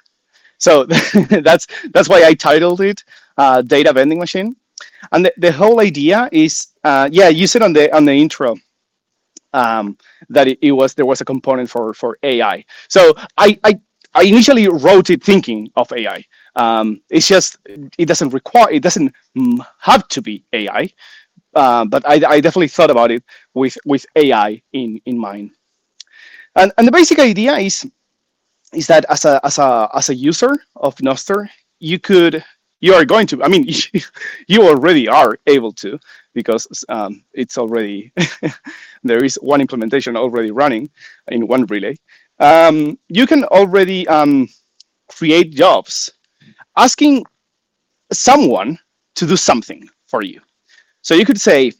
So 0.59 0.85
that's 1.29 1.67
that's 1.93 2.09
why 2.09 2.23
I 2.25 2.33
titled 2.35 2.81
it 2.81 3.03
uh, 3.37 3.61
data 3.61 3.93
vending 3.93 4.19
machine. 4.19 4.55
And 5.11 5.25
the, 5.25 5.33
the 5.37 5.51
whole 5.51 5.81
idea 5.81 6.29
is 6.31 6.67
uh, 6.83 7.09
yeah, 7.11 7.29
you 7.29 7.47
said 7.47 7.61
on 7.63 7.73
the 7.73 7.93
on 7.95 8.05
the 8.05 8.13
intro 8.13 8.55
um, 9.53 9.97
that 10.29 10.47
it, 10.47 10.59
it 10.61 10.71
was 10.71 10.93
there 10.93 11.05
was 11.05 11.21
a 11.21 11.25
component 11.25 11.69
for 11.69 11.93
for 11.93 12.17
AI. 12.23 12.65
So 12.89 13.13
I 13.37 13.59
I, 13.63 13.79
I 14.13 14.23
initially 14.23 14.67
wrote 14.67 15.09
it 15.09 15.23
thinking 15.23 15.71
of 15.75 15.91
AI. 15.93 16.23
Um, 16.55 17.01
it's 17.09 17.27
just 17.27 17.57
it 17.97 18.05
doesn't 18.07 18.29
require 18.31 18.71
it 18.71 18.83
doesn't 18.83 19.13
have 19.79 20.07
to 20.09 20.21
be 20.21 20.43
AI, 20.53 20.89
uh, 21.55 21.85
but 21.85 22.07
I, 22.07 22.15
I 22.27 22.41
definitely 22.41 22.69
thought 22.69 22.91
about 22.91 23.11
it 23.11 23.23
with 23.55 23.77
with 23.85 24.05
AI 24.17 24.61
in 24.73 25.01
in 25.05 25.17
mind. 25.19 25.51
And 26.55 26.71
and 26.77 26.87
the 26.87 26.91
basic 26.91 27.19
idea 27.19 27.53
is 27.57 27.85
is 28.73 28.87
that 28.87 29.05
as 29.09 29.25
a 29.25 29.39
as 29.43 29.57
a 29.57 29.89
as 29.93 30.09
a 30.09 30.15
user 30.15 30.55
of 30.75 30.95
Nostr, 30.97 31.49
you 31.79 31.99
could 31.99 32.43
you 32.81 32.93
are 32.93 33.05
going 33.05 33.27
to 33.27 33.43
I 33.43 33.47
mean 33.47 33.65
you 34.47 34.67
already 34.67 35.07
are 35.07 35.37
able 35.47 35.71
to 35.73 35.99
because 36.33 36.67
um, 36.89 37.23
it's 37.33 37.57
already 37.57 38.11
there 39.03 39.23
is 39.23 39.35
one 39.41 39.61
implementation 39.61 40.17
already 40.17 40.51
running 40.51 40.89
in 41.29 41.47
one 41.47 41.65
relay. 41.65 41.95
Um, 42.39 42.99
you 43.07 43.25
can 43.25 43.45
already 43.45 44.07
um, 44.07 44.49
create 45.07 45.51
jobs 45.51 46.11
asking 46.75 47.25
someone 48.11 48.77
to 49.15 49.25
do 49.25 49.37
something 49.37 49.89
for 50.07 50.21
you. 50.21 50.41
So 51.01 51.13
you 51.15 51.25
could 51.25 51.39
say, 51.39 51.71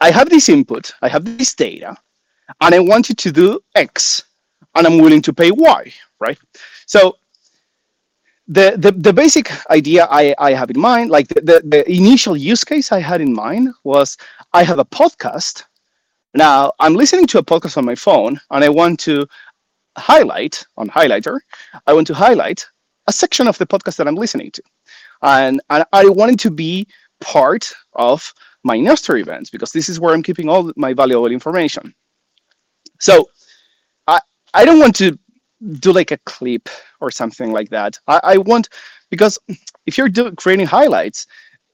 I 0.00 0.10
have 0.10 0.30
this 0.30 0.48
input, 0.48 0.92
I 1.02 1.08
have 1.08 1.24
this 1.24 1.54
data, 1.54 1.96
and 2.60 2.74
I 2.74 2.78
want 2.80 3.08
you 3.08 3.14
to 3.14 3.32
do 3.32 3.60
X, 3.74 4.22
and 4.74 4.86
I'm 4.86 4.98
willing 4.98 5.22
to 5.22 5.32
pay 5.32 5.50
Y, 5.50 5.92
right? 6.20 6.38
So 6.86 7.16
the, 8.48 8.74
the, 8.76 8.92
the 8.92 9.12
basic 9.12 9.50
idea 9.70 10.08
I, 10.10 10.34
I 10.38 10.52
have 10.52 10.70
in 10.70 10.80
mind, 10.80 11.10
like 11.10 11.28
the, 11.28 11.40
the, 11.40 11.62
the 11.64 11.90
initial 11.90 12.36
use 12.36 12.64
case 12.64 12.90
I 12.90 12.98
had 12.98 13.20
in 13.20 13.32
mind 13.32 13.68
was 13.84 14.16
I 14.52 14.64
have 14.64 14.80
a 14.80 14.84
podcast. 14.84 15.64
Now 16.34 16.72
I'm 16.80 16.94
listening 16.94 17.26
to 17.28 17.38
a 17.38 17.44
podcast 17.44 17.76
on 17.76 17.84
my 17.84 17.94
phone 17.94 18.40
and 18.50 18.64
I 18.64 18.68
want 18.68 18.98
to 19.00 19.26
highlight 19.96 20.64
on 20.76 20.88
highlighter, 20.88 21.40
I 21.86 21.92
want 21.92 22.06
to 22.08 22.14
highlight 22.14 22.66
a 23.06 23.12
section 23.12 23.46
of 23.46 23.58
the 23.58 23.66
podcast 23.66 23.96
that 23.96 24.08
I'm 24.08 24.14
listening 24.16 24.50
to. 24.52 24.62
and, 25.22 25.60
and 25.70 25.84
I 25.92 26.08
wanted 26.08 26.38
to 26.40 26.50
be 26.50 26.86
part 27.20 27.72
of 27.94 28.32
my 28.64 28.78
Nostr 28.78 29.20
events 29.20 29.50
because 29.50 29.72
this 29.72 29.88
is 29.88 30.00
where 30.00 30.14
I'm 30.14 30.22
keeping 30.22 30.48
all 30.48 30.72
my 30.76 30.92
valuable 30.92 31.30
information. 31.30 31.94
So 33.00 33.30
I 34.06 34.20
I 34.54 34.64
don't 34.64 34.78
want 34.78 34.94
to 34.96 35.18
do 35.80 35.92
like 35.92 36.12
a 36.12 36.18
clip 36.18 36.68
or 37.00 37.10
something 37.10 37.52
like 37.52 37.70
that. 37.70 37.98
I, 38.06 38.20
I 38.22 38.36
want 38.38 38.68
because 39.10 39.38
if 39.86 39.98
you're 39.98 40.08
do, 40.08 40.32
creating 40.32 40.66
highlights, 40.66 41.26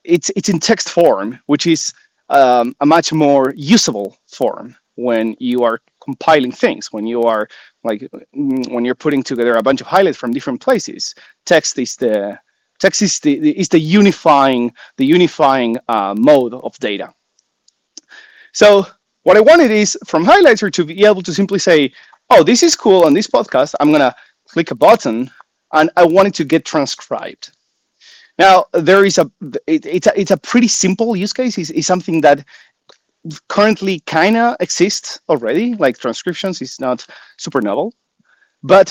it's 0.04 0.30
it's 0.36 0.48
in 0.48 0.58
text 0.58 0.88
form, 0.88 1.38
which 1.46 1.66
is 1.66 1.92
um, 2.28 2.74
a 2.80 2.86
much 2.86 3.12
more 3.12 3.52
usable 3.56 4.16
form 4.26 4.74
when 4.94 5.36
you 5.38 5.62
are 5.62 5.80
compiling 6.02 6.52
things. 6.52 6.92
When 6.92 7.06
you 7.06 7.22
are 7.22 7.48
like 7.84 8.00
mm, 8.34 8.72
when 8.72 8.84
you're 8.84 8.94
putting 8.94 9.22
together 9.22 9.56
a 9.56 9.62
bunch 9.62 9.80
of 9.80 9.86
highlights 9.86 10.18
from 10.18 10.32
different 10.32 10.60
places, 10.60 11.14
text 11.44 11.78
is 11.78 11.96
the 11.96 12.38
text 12.78 13.02
is 13.02 13.18
the 13.20 13.58
is 13.58 13.68
the 13.68 13.80
unifying 13.80 14.72
the 14.96 15.06
unifying 15.06 15.76
uh, 15.88 16.14
mode 16.16 16.54
of 16.54 16.78
data. 16.78 17.12
So 18.52 18.86
what 19.26 19.36
I 19.36 19.40
wanted 19.40 19.72
is 19.72 19.98
from 20.06 20.24
highlighter 20.24 20.72
to 20.72 20.84
be 20.84 21.04
able 21.04 21.20
to 21.22 21.34
simply 21.34 21.58
say, 21.58 21.90
oh, 22.30 22.44
this 22.44 22.62
is 22.62 22.76
cool 22.76 23.02
on 23.02 23.12
this 23.12 23.26
podcast. 23.26 23.74
I'm 23.80 23.90
gonna 23.90 24.14
click 24.48 24.70
a 24.70 24.76
button 24.76 25.28
and 25.72 25.90
I 25.96 26.04
want 26.04 26.28
it 26.28 26.34
to 26.34 26.44
get 26.44 26.64
transcribed. 26.64 27.50
Now 28.38 28.66
there 28.72 29.04
is 29.04 29.18
a 29.18 29.28
it, 29.66 29.84
it's 29.84 30.06
a 30.06 30.12
it's 30.20 30.30
a 30.30 30.36
pretty 30.36 30.68
simple 30.68 31.16
use 31.16 31.32
case. 31.32 31.58
Is 31.58 31.72
is 31.72 31.88
something 31.88 32.20
that 32.20 32.44
currently 33.48 33.98
kind 34.06 34.36
of 34.36 34.54
exists 34.60 35.18
already. 35.28 35.74
Like 35.74 35.98
transcriptions 35.98 36.62
is 36.62 36.78
not 36.78 37.04
super 37.36 37.60
novel, 37.60 37.94
but 38.62 38.88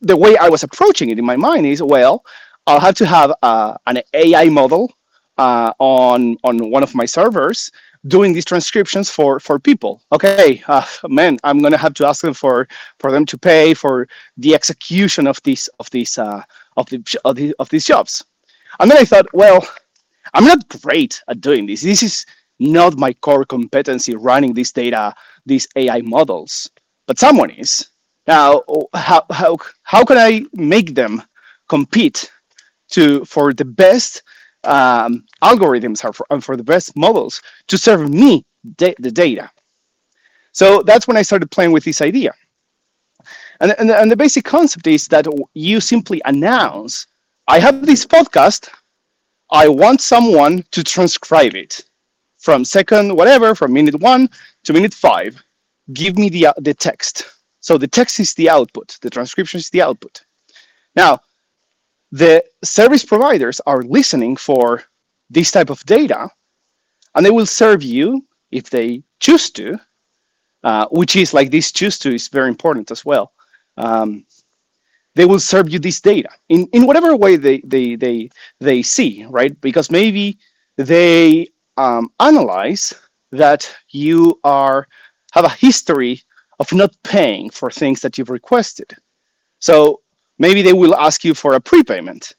the 0.00 0.16
way 0.16 0.36
I 0.36 0.48
was 0.48 0.62
approaching 0.62 1.10
it 1.10 1.18
in 1.18 1.26
my 1.26 1.34
mind 1.36 1.66
is 1.66 1.82
well, 1.82 2.24
I'll 2.68 2.78
have 2.78 2.94
to 3.02 3.06
have 3.06 3.34
uh, 3.42 3.74
an 3.88 4.00
AI 4.14 4.48
model 4.48 4.94
uh, 5.38 5.72
on 5.80 6.36
on 6.44 6.70
one 6.70 6.84
of 6.84 6.94
my 6.94 7.04
servers 7.04 7.72
doing 8.08 8.32
these 8.32 8.44
transcriptions 8.44 9.10
for 9.10 9.40
for 9.40 9.58
people. 9.58 10.02
Okay, 10.12 10.62
uh, 10.68 10.86
man, 11.08 11.38
I'm 11.44 11.60
gonna 11.60 11.78
have 11.78 11.94
to 11.94 12.06
ask 12.06 12.22
them 12.22 12.34
for 12.34 12.68
for 12.98 13.10
them 13.10 13.26
to 13.26 13.38
pay 13.38 13.74
for 13.74 14.08
the 14.36 14.54
execution 14.54 15.26
of 15.26 15.40
these 15.42 15.68
of 15.80 15.90
these 15.90 16.18
uh, 16.18 16.42
of 16.76 16.86
the 16.86 17.02
of, 17.24 17.36
the, 17.36 17.54
of 17.58 17.68
these 17.68 17.84
jobs. 17.84 18.24
And 18.80 18.90
then 18.90 18.98
I 18.98 19.04
thought, 19.04 19.26
well, 19.32 19.66
I'm 20.34 20.44
not 20.44 20.68
great 20.82 21.22
at 21.28 21.40
doing 21.40 21.66
this. 21.66 21.82
This 21.82 22.02
is 22.02 22.26
not 22.58 22.98
my 22.98 23.12
core 23.12 23.44
competency 23.44 24.14
running 24.14 24.54
these 24.54 24.72
data, 24.72 25.14
these 25.44 25.66
AI 25.76 26.00
models, 26.02 26.70
but 27.06 27.18
someone 27.18 27.50
is. 27.50 27.88
Now, 28.26 28.62
how 28.92 29.24
how 29.30 29.56
how 29.82 30.04
can 30.04 30.18
I 30.18 30.44
make 30.52 30.94
them 30.94 31.22
compete 31.68 32.30
to 32.90 33.24
for 33.24 33.52
the 33.52 33.64
best 33.64 34.22
um, 34.66 35.24
algorithms 35.42 36.04
are 36.04 36.12
for, 36.12 36.26
for 36.40 36.56
the 36.56 36.64
best 36.64 36.96
models 36.96 37.42
to 37.68 37.78
serve 37.78 38.10
me 38.10 38.44
da- 38.76 38.94
the 38.98 39.10
data. 39.10 39.50
So 40.52 40.82
that's 40.82 41.06
when 41.06 41.16
I 41.16 41.22
started 41.22 41.50
playing 41.50 41.72
with 41.72 41.84
this 41.84 42.00
idea. 42.00 42.32
And, 43.60 43.74
and, 43.78 43.90
and 43.90 44.10
the 44.10 44.16
basic 44.16 44.44
concept 44.44 44.86
is 44.86 45.08
that 45.08 45.26
you 45.54 45.80
simply 45.80 46.20
announce, 46.24 47.06
I 47.48 47.58
have 47.58 47.86
this 47.86 48.04
podcast, 48.04 48.68
I 49.50 49.68
want 49.68 50.00
someone 50.00 50.64
to 50.72 50.82
transcribe 50.82 51.54
it 51.54 51.84
from 52.38 52.64
second, 52.64 53.14
whatever, 53.16 53.54
from 53.54 53.72
minute 53.72 54.00
one 54.00 54.28
to 54.64 54.72
minute 54.72 54.94
five. 54.94 55.42
Give 55.92 56.18
me 56.18 56.28
the, 56.28 56.52
the 56.58 56.74
text. 56.74 57.24
So 57.60 57.78
the 57.78 57.88
text 57.88 58.20
is 58.20 58.34
the 58.34 58.48
output, 58.50 58.98
the 59.02 59.10
transcription 59.10 59.58
is 59.58 59.70
the 59.70 59.82
output. 59.82 60.22
Now, 60.94 61.20
the 62.12 62.44
service 62.64 63.04
providers 63.04 63.60
are 63.66 63.82
listening 63.82 64.36
for 64.36 64.82
this 65.30 65.50
type 65.50 65.70
of 65.70 65.84
data 65.86 66.28
and 67.14 67.26
they 67.26 67.30
will 67.30 67.46
serve 67.46 67.82
you 67.82 68.24
if 68.50 68.70
they 68.70 69.02
choose 69.20 69.50
to 69.50 69.78
uh, 70.64 70.86
which 70.90 71.14
is 71.16 71.32
like 71.32 71.50
this 71.50 71.70
choose 71.70 71.96
to 71.96 72.12
is 72.12 72.28
very 72.28 72.48
important 72.48 72.90
as 72.90 73.04
well. 73.04 73.32
Um, 73.76 74.26
they 75.14 75.24
will 75.24 75.38
serve 75.38 75.70
you 75.70 75.78
this 75.78 76.00
data 76.00 76.28
in, 76.48 76.66
in 76.72 76.86
whatever 76.86 77.16
way 77.16 77.36
they, 77.36 77.60
they 77.64 77.94
they 77.96 78.28
they 78.60 78.82
see 78.82 79.24
right? 79.30 79.58
Because 79.60 79.90
maybe 79.90 80.38
they 80.76 81.46
um, 81.76 82.10
analyze 82.20 82.92
that 83.32 83.72
you 83.90 84.40
are 84.44 84.88
have 85.32 85.44
a 85.44 85.50
history 85.66 86.22
of 86.58 86.72
not 86.72 86.96
paying 87.04 87.48
for 87.50 87.70
things 87.70 88.00
that 88.00 88.18
you've 88.18 88.30
requested. 88.30 88.92
So 89.60 90.00
maybe 90.38 90.62
they 90.62 90.72
will 90.72 90.94
ask 90.96 91.24
you 91.24 91.34
for 91.34 91.54
a 91.54 91.60
prepayment. 91.60 92.34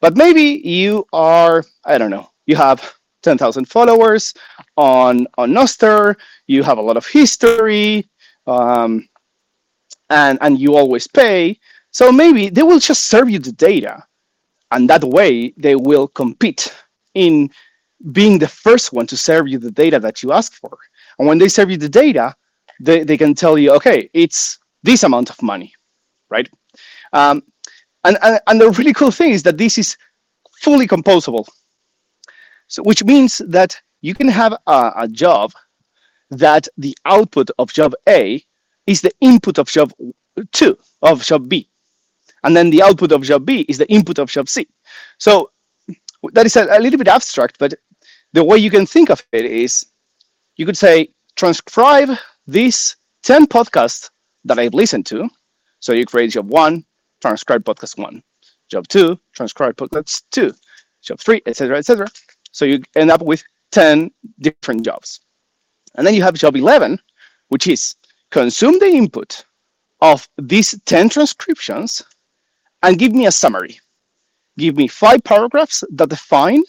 But 0.00 0.16
maybe 0.16 0.60
you 0.64 1.06
are, 1.12 1.64
I 1.84 1.98
don't 1.98 2.10
know, 2.10 2.30
you 2.46 2.56
have 2.56 2.94
10,000 3.22 3.64
followers 3.64 4.34
on, 4.76 5.26
on 5.38 5.50
Nostr, 5.50 6.16
you 6.46 6.62
have 6.62 6.78
a 6.78 6.82
lot 6.82 6.96
of 6.96 7.06
history, 7.06 8.06
um, 8.46 9.08
and, 10.10 10.38
and 10.42 10.60
you 10.60 10.76
always 10.76 11.06
pay. 11.06 11.58
So 11.90 12.12
maybe 12.12 12.48
they 12.50 12.62
will 12.62 12.80
just 12.80 13.06
serve 13.06 13.30
you 13.30 13.38
the 13.38 13.52
data. 13.52 14.04
And 14.70 14.90
that 14.90 15.04
way 15.04 15.54
they 15.56 15.76
will 15.76 16.08
compete 16.08 16.74
in 17.14 17.50
being 18.12 18.38
the 18.38 18.48
first 18.48 18.92
one 18.92 19.06
to 19.06 19.16
serve 19.16 19.48
you 19.48 19.58
the 19.58 19.70
data 19.70 19.98
that 20.00 20.22
you 20.22 20.32
ask 20.32 20.52
for. 20.54 20.76
And 21.18 21.28
when 21.28 21.38
they 21.38 21.48
serve 21.48 21.70
you 21.70 21.76
the 21.76 21.88
data, 21.88 22.34
they, 22.80 23.04
they 23.04 23.16
can 23.16 23.34
tell 23.34 23.56
you, 23.56 23.72
okay, 23.72 24.10
it's 24.12 24.58
this 24.82 25.04
amount 25.04 25.30
of 25.30 25.40
money, 25.40 25.72
right? 26.28 26.48
Um, 27.14 27.42
and, 28.04 28.18
and, 28.22 28.40
and 28.46 28.60
the 28.60 28.70
really 28.70 28.92
cool 28.92 29.10
thing 29.10 29.30
is 29.30 29.42
that 29.44 29.56
this 29.56 29.78
is 29.78 29.96
fully 30.60 30.86
composable. 30.86 31.48
So, 32.68 32.82
which 32.82 33.02
means 33.04 33.38
that 33.38 33.80
you 34.02 34.14
can 34.14 34.28
have 34.28 34.52
a, 34.66 34.92
a 34.96 35.08
job 35.08 35.52
that 36.30 36.68
the 36.76 36.96
output 37.06 37.50
of 37.58 37.72
job 37.72 37.94
A 38.08 38.44
is 38.86 39.00
the 39.00 39.12
input 39.20 39.58
of 39.58 39.68
job 39.68 39.92
two 40.52 40.76
of 41.02 41.22
job 41.22 41.48
B. 41.48 41.68
And 42.42 42.54
then 42.54 42.70
the 42.70 42.82
output 42.82 43.12
of 43.12 43.22
job 43.22 43.46
B 43.46 43.64
is 43.68 43.78
the 43.78 43.90
input 43.90 44.18
of 44.18 44.28
job 44.30 44.48
C. 44.48 44.66
So 45.18 45.50
that 46.32 46.44
is 46.44 46.56
a, 46.56 46.66
a 46.70 46.80
little 46.80 46.98
bit 46.98 47.08
abstract, 47.08 47.58
but 47.58 47.74
the 48.32 48.44
way 48.44 48.58
you 48.58 48.70
can 48.70 48.84
think 48.84 49.10
of 49.10 49.24
it 49.32 49.44
is 49.44 49.86
you 50.56 50.66
could 50.66 50.76
say, 50.76 51.10
transcribe 51.36 52.10
these 52.46 52.96
10 53.22 53.46
podcasts 53.46 54.10
that 54.44 54.58
I've 54.58 54.74
listened 54.74 55.06
to. 55.06 55.28
So 55.80 55.92
you 55.92 56.04
create 56.04 56.30
job 56.32 56.48
one, 56.48 56.84
transcribe 57.24 57.64
podcast 57.64 57.96
one. 57.96 58.22
Job 58.70 58.86
two, 58.86 59.18
transcribe 59.32 59.76
podcast 59.76 60.24
two. 60.30 60.52
Job 61.02 61.18
three, 61.18 61.40
etc., 61.46 61.78
etc. 61.78 62.06
So 62.52 62.66
you 62.66 62.82
end 62.96 63.10
up 63.10 63.22
with 63.22 63.42
10 63.72 64.10
different 64.40 64.84
jobs. 64.84 65.20
And 65.94 66.06
then 66.06 66.14
you 66.14 66.22
have 66.22 66.34
job 66.34 66.54
11, 66.54 66.98
which 67.48 67.66
is 67.66 67.96
consume 68.30 68.78
the 68.78 68.92
input 69.00 69.44
of 70.02 70.28
these 70.36 70.78
10 70.84 71.08
transcriptions 71.08 72.02
and 72.82 72.98
give 72.98 73.12
me 73.12 73.26
a 73.26 73.32
summary. 73.32 73.80
Give 74.58 74.76
me 74.76 74.86
five 74.86 75.24
paragraphs 75.24 75.82
that 75.92 76.10
define 76.10 76.62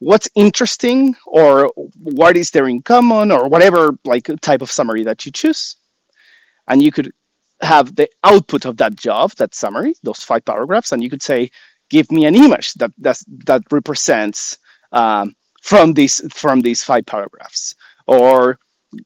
what's 0.00 0.28
interesting 0.34 1.16
or 1.26 1.72
what 1.96 2.36
is 2.36 2.50
there 2.50 2.68
in 2.68 2.82
common 2.82 3.32
or 3.32 3.48
whatever 3.48 3.96
like 4.04 4.28
type 4.42 4.60
of 4.60 4.70
summary 4.70 5.04
that 5.04 5.24
you 5.24 5.32
choose. 5.32 5.76
And 6.68 6.82
you 6.82 6.92
could 6.92 7.12
have 7.62 7.94
the 7.96 8.08
output 8.24 8.64
of 8.64 8.76
that 8.78 8.94
job, 8.96 9.32
that 9.32 9.54
summary, 9.54 9.94
those 10.02 10.22
five 10.22 10.44
paragraphs, 10.44 10.92
and 10.92 11.02
you 11.02 11.10
could 11.10 11.22
say, 11.22 11.50
give 11.90 12.10
me 12.10 12.24
an 12.24 12.34
image 12.34 12.74
that 12.74 12.92
that, 12.98 13.20
that 13.44 13.62
represents 13.70 14.58
um, 14.92 15.34
from 15.62 15.92
these 15.92 16.20
from 16.32 16.60
these 16.60 16.82
five 16.82 17.06
paragraphs, 17.06 17.74
or 18.06 18.58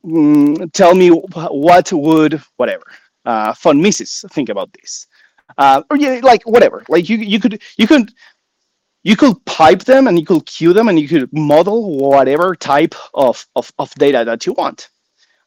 mm, 0.04 0.72
tell 0.72 0.94
me 0.94 1.08
what 1.08 1.92
would 1.92 2.40
whatever 2.56 2.84
uh, 3.24 3.54
von 3.58 3.80
Mises 3.80 4.24
think 4.30 4.48
about 4.48 4.72
this, 4.72 5.06
uh, 5.58 5.82
or 5.90 5.96
yeah, 5.96 6.20
like 6.22 6.42
whatever. 6.44 6.84
Like 6.88 7.08
you 7.08 7.16
you 7.18 7.40
could 7.40 7.60
you 7.76 7.86
could 7.86 8.12
you 9.04 9.16
could 9.16 9.44
pipe 9.44 9.84
them 9.84 10.08
and 10.08 10.18
you 10.18 10.24
could 10.24 10.44
queue 10.46 10.72
them 10.72 10.88
and 10.88 10.98
you 10.98 11.06
could 11.06 11.32
model 11.32 11.96
whatever 11.98 12.56
type 12.56 12.94
of, 13.12 13.46
of, 13.54 13.70
of 13.78 13.94
data 13.96 14.24
that 14.24 14.46
you 14.46 14.54
want. 14.54 14.88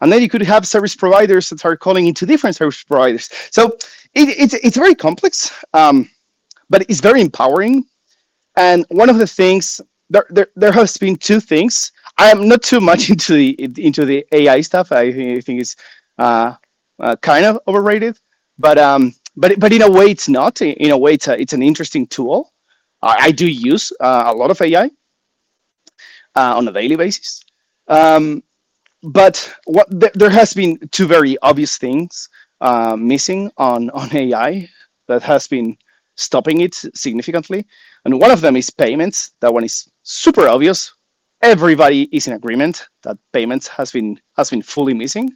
And 0.02 0.12
then 0.12 0.22
you 0.22 0.30
could 0.30 0.44
have 0.44 0.68
service 0.68 0.96
providers 0.96 1.50
that 1.50 1.66
are 1.66 1.78
calling 1.78 2.08
into 2.08 2.26
different 2.26 2.56
service 2.56 2.84
providers. 2.84 3.30
So 3.52 3.78
it, 4.14 4.30
it's, 4.40 4.54
it's 4.56 4.78
very 4.78 4.96
complex, 4.96 5.52
um, 5.74 6.10
but 6.70 6.84
it's 6.90 7.02
very 7.02 7.22
empowering. 7.22 7.86
And 8.56 8.86
one 8.90 9.10
of 9.10 9.18
the 9.18 9.28
things, 9.28 9.82
there, 10.10 10.26
there, 10.30 10.48
there 10.56 10.72
has 10.72 10.98
been 10.98 11.16
two 11.16 11.40
things. 11.40 11.92
I 12.18 12.30
am 12.32 12.48
not 12.48 12.64
too 12.64 12.80
much 12.82 13.10
into 13.12 13.34
the 13.34 13.56
into 13.84 14.06
the 14.06 14.26
AI 14.32 14.62
stuff. 14.62 14.92
I 14.92 15.12
think, 15.12 15.62
it's 15.62 15.76
uh, 16.20 16.56
uh, 17.00 17.16
kind 17.18 17.46
of 17.46 17.60
overrated, 17.68 18.20
but 18.60 18.78
um, 18.78 19.16
but 19.38 19.60
but 19.60 19.74
in 19.74 19.82
a 19.84 19.92
way 19.92 20.06
it's 20.12 20.30
not. 20.30 20.62
In 20.62 20.92
a 20.92 20.98
way, 20.98 21.14
it's 21.14 21.28
a, 21.28 21.40
it's 21.40 21.54
an 21.54 21.64
interesting 21.64 22.08
tool. 22.08 22.54
I 23.04 23.32
do 23.32 23.48
use 23.50 23.94
uh, 24.00 24.26
a 24.28 24.36
lot 24.36 24.52
of 24.52 24.62
AI 24.62 24.86
uh, 26.36 26.58
on 26.58 26.68
a 26.68 26.74
daily 26.74 26.96
basis. 26.98 27.44
Um, 27.88 28.44
but 29.04 29.54
what 29.66 29.90
th- 30.00 30.14
there 30.14 30.30
has 30.30 30.54
been 30.54 30.78
two 30.92 31.08
very 31.08 31.38
obvious 31.42 31.78
things 31.78 32.30
uh, 32.62 32.96
missing 32.98 33.52
on 33.58 33.90
on 33.92 34.16
AI 34.16 34.70
that 35.08 35.24
has 35.24 35.48
been 35.48 35.78
stopping 36.16 36.62
it 36.62 36.76
significantly. 36.96 37.66
And 38.06 38.20
one 38.20 38.32
of 38.32 38.42
them 38.42 38.56
is 38.58 38.70
payments. 38.70 39.32
That 39.42 39.54
one 39.54 39.64
is 39.64 39.88
super 40.04 40.48
obvious. 40.48 40.94
Everybody 41.42 42.10
is 42.12 42.28
in 42.28 42.34
agreement 42.34 42.88
that 43.04 43.18
payments 43.32 43.68
has 43.68 43.92
been 43.92 44.20
has 44.36 44.50
been 44.50 44.64
fully 44.64 44.94
missing, 44.94 45.30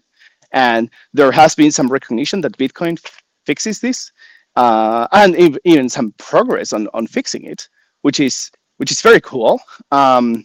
and 0.51 0.89
there 1.13 1.31
has 1.31 1.53
been 1.53 1.71
some 1.71 1.87
recognition 1.87 2.41
that 2.41 2.57
Bitcoin 2.57 2.99
fixes 3.45 3.79
this, 3.79 4.11
uh, 4.55 5.07
and 5.11 5.35
even 5.63 5.89
some 5.89 6.13
progress 6.17 6.73
on 6.73 6.87
on 6.93 7.05
fixing 7.05 7.43
it, 7.45 7.69
which 8.01 8.19
is 8.19 8.49
which 8.77 8.91
is 8.91 9.01
very 9.01 9.21
cool. 9.21 9.61
Um, 9.91 10.43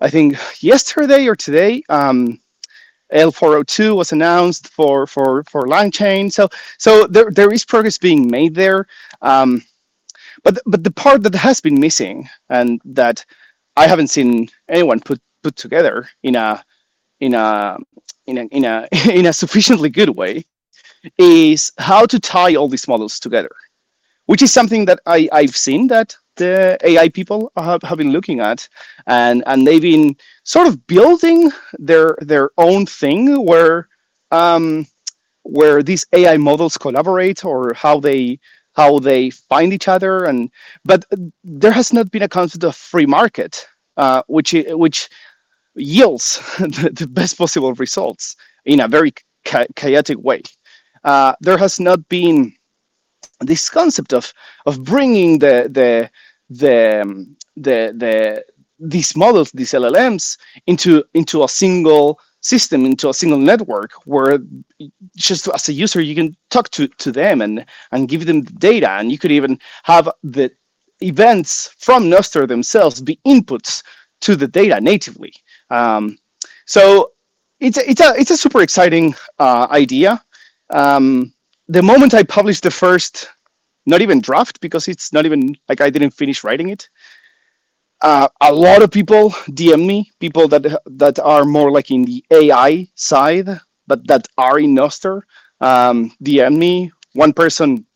I 0.00 0.10
think 0.10 0.36
yesterday 0.62 1.26
or 1.26 1.36
today, 1.36 1.82
um, 1.88 2.40
L402 3.12 3.96
was 3.96 4.12
announced 4.12 4.68
for 4.68 5.06
for 5.06 5.42
for 5.44 5.66
LangChain. 5.66 6.32
So 6.32 6.48
so 6.78 7.06
there 7.06 7.30
there 7.30 7.52
is 7.52 7.64
progress 7.64 7.98
being 7.98 8.30
made 8.30 8.54
there. 8.54 8.86
Um, 9.22 9.62
but 10.44 10.58
but 10.66 10.84
the 10.84 10.90
part 10.90 11.22
that 11.22 11.34
has 11.34 11.60
been 11.60 11.80
missing 11.80 12.28
and 12.50 12.80
that 12.84 13.24
I 13.76 13.86
haven't 13.86 14.08
seen 14.08 14.48
anyone 14.68 15.00
put 15.00 15.20
put 15.42 15.56
together 15.56 16.08
in 16.22 16.36
a 16.36 16.62
in 17.20 17.34
a 17.34 17.78
in 18.26 18.38
a 18.38 18.44
in 18.46 18.64
a 18.64 18.88
in 19.10 19.26
a 19.26 19.32
sufficiently 19.32 19.90
good 19.90 20.10
way 20.10 20.44
is 21.16 21.72
how 21.78 22.06
to 22.06 22.20
tie 22.20 22.54
all 22.54 22.68
these 22.68 22.88
models 22.88 23.18
together, 23.18 23.50
which 24.26 24.42
is 24.42 24.52
something 24.52 24.84
that 24.84 25.00
I 25.06 25.28
I've 25.32 25.56
seen 25.56 25.88
that 25.88 26.16
the 26.38 26.78
AI 26.82 27.08
people 27.10 27.52
have, 27.56 27.82
have 27.82 27.98
been 27.98 28.12
looking 28.12 28.40
at, 28.40 28.68
and 29.06 29.44
and 29.46 29.66
they've 29.66 29.82
been 29.82 30.16
sort 30.44 30.66
of 30.68 30.86
building 30.86 31.52
their 31.78 32.16
their 32.22 32.50
own 32.58 32.86
thing 32.86 33.44
where 33.44 33.88
um, 34.30 34.86
where 35.42 35.82
these 35.82 36.06
AI 36.12 36.36
models 36.36 36.78
collaborate 36.78 37.44
or 37.44 37.74
how 37.74 38.00
they 38.00 38.38
how 38.74 38.98
they 38.98 39.30
find 39.30 39.72
each 39.72 39.88
other. 39.88 40.24
And 40.24 40.50
but 40.84 41.04
there 41.44 41.72
has 41.72 41.92
not 41.92 42.10
been 42.10 42.22
a 42.22 42.28
concept 42.28 42.64
of 42.64 42.76
free 42.76 43.06
market 43.06 43.66
uh, 43.98 44.22
which 44.28 44.54
which 44.70 45.08
yields 45.74 46.40
the, 46.58 46.90
the, 46.94 47.06
best 47.06 47.38
possible 47.38 47.74
results 47.74 48.36
in 48.64 48.80
a 48.80 48.88
very 48.88 49.12
cha- 49.44 49.66
chaotic 49.76 50.18
way. 50.18 50.42
Uh, 51.04 51.34
there 51.40 51.58
has 51.58 51.80
not 51.80 52.08
been 52.08 52.52
this 53.40 53.68
concept 53.68 54.12
of 54.12 54.32
of 54.66 54.84
bringing 54.84 55.38
the 55.38 55.68
the 55.70 56.10
the 56.50 57.02
um, 57.02 57.36
the 57.56 57.94
the 57.96 58.44
these 58.78 59.16
models, 59.16 59.50
these 59.52 59.72
LLMs, 59.72 60.38
into 60.66 61.04
into 61.14 61.44
a 61.44 61.48
single 61.48 62.20
system, 62.40 62.84
into 62.84 63.08
a 63.08 63.14
single 63.14 63.38
network, 63.38 63.92
where 64.06 64.38
just 65.16 65.48
as 65.48 65.68
a 65.68 65.72
user 65.72 66.00
you 66.00 66.14
can 66.14 66.36
talk 66.50 66.70
to 66.70 66.88
to 66.88 67.12
them 67.12 67.40
and 67.40 67.64
and 67.92 68.08
give 68.08 68.26
them 68.26 68.42
the 68.42 68.52
data, 68.52 68.90
and 68.90 69.10
you 69.10 69.18
could 69.18 69.32
even 69.32 69.58
have 69.84 70.08
the 70.22 70.50
events 71.00 71.74
from 71.78 72.04
Nostr 72.04 72.46
themselves 72.46 73.00
be 73.00 73.18
inputs 73.26 73.82
to 74.20 74.36
the 74.36 74.48
data 74.48 74.80
natively. 74.80 75.32
Um, 75.70 76.18
so 76.66 77.12
it's 77.60 77.78
a, 77.78 77.90
it's 77.90 78.00
a 78.00 78.14
it's 78.16 78.30
a 78.30 78.36
super 78.36 78.62
exciting 78.62 79.14
uh, 79.38 79.66
idea. 79.70 80.22
Um, 80.70 81.32
the 81.68 81.82
moment 81.82 82.14
I 82.14 82.22
published 82.22 82.62
the 82.62 82.70
first 82.70 83.28
not 83.88 84.02
even 84.02 84.20
draft 84.22 84.60
because 84.62 84.88
it's 84.88 85.12
not 85.12 85.26
even 85.26 85.56
like 85.68 85.82
I 85.82 85.90
didn't 85.90 86.12
finish 86.12 86.44
writing 86.44 86.70
it. 86.70 86.88
Uh, 88.02 88.28
a 88.42 88.52
lot 88.52 88.82
of 88.82 88.90
people 88.92 89.30
DM 89.50 89.86
me, 89.86 90.10
people 90.20 90.48
that 90.48 90.80
that 90.86 91.18
are 91.20 91.44
more 91.44 91.70
like 91.72 91.90
in 91.90 92.04
the 92.04 92.24
AI 92.30 92.88
side, 92.96 93.48
but 93.88 94.06
that 94.08 94.28
are 94.38 94.58
in 94.60 94.74
Nostr. 94.74 95.22
Um, 95.60 96.12
DM 96.22 96.56
me. 96.58 96.92
One 97.14 97.32
person 97.32 97.86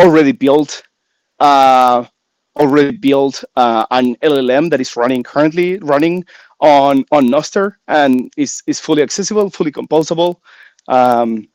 already 0.00 0.32
built 0.32 0.82
uh, 1.40 2.04
already 2.56 2.96
built 2.96 3.44
uh, 3.56 3.86
an 3.90 4.16
LLM 4.16 4.70
that 4.70 4.80
is 4.80 4.96
running 4.96 5.22
currently 5.22 5.78
running 5.80 6.24
on 6.60 7.04
on 7.12 7.28
Nostr 7.28 7.74
and 7.88 8.32
is 8.36 8.62
is 8.66 8.80
fully 8.80 9.02
accessible, 9.02 9.50
fully 9.50 9.72
composable. 9.72 10.36
Um, 10.88 11.48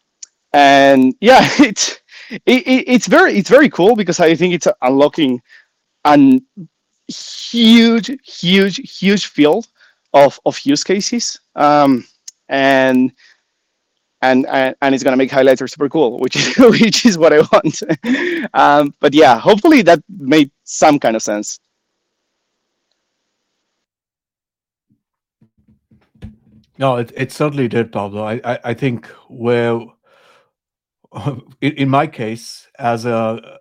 and 0.54 1.16
yeah, 1.22 1.42
it's 1.60 2.00
it, 2.30 2.42
it, 2.46 2.84
it's 2.88 3.08
very 3.08 3.38
it's 3.38 3.50
very 3.50 3.70
cool 3.70 3.96
because 3.96 4.20
I 4.20 4.36
think 4.36 4.54
it's 4.54 4.68
unlocking 4.82 5.42
a 6.06 6.40
huge, 7.08 8.12
huge, 8.24 9.00
huge 9.00 9.28
field 9.28 9.68
of 10.14 10.40
of 10.46 10.60
use 10.64 10.84
cases, 10.84 11.40
um, 11.56 12.06
and 12.50 13.12
and 14.22 14.46
and, 14.48 14.96
it's 14.96 15.04
gonna 15.04 15.18
make 15.18 15.32
highlighter 15.32 15.70
super 15.70 15.90
cool, 15.90 16.20
which 16.20 16.36
is 16.36 16.58
which 16.80 17.06
is 17.06 17.18
what 17.18 17.34
I 17.34 17.42
want. 17.52 17.84
um, 18.54 18.94
but 19.00 19.14
yeah, 19.14 19.40
hopefully 19.40 19.82
that 19.84 20.02
made 20.10 20.52
some 20.64 21.00
kind 21.00 21.16
of 21.16 21.22
sense. 21.22 21.60
No, 26.80 26.98
it, 26.98 27.12
it 27.16 27.32
certainly 27.32 27.68
did, 27.68 27.92
Pablo. 27.92 28.24
I, 28.24 28.42
I, 28.44 28.60
I 28.64 28.74
think 28.74 29.06
where 29.30 29.80
in, 31.62 31.90
my 31.90 32.08
case, 32.08 32.68
as 32.80 33.06
a 33.06 33.60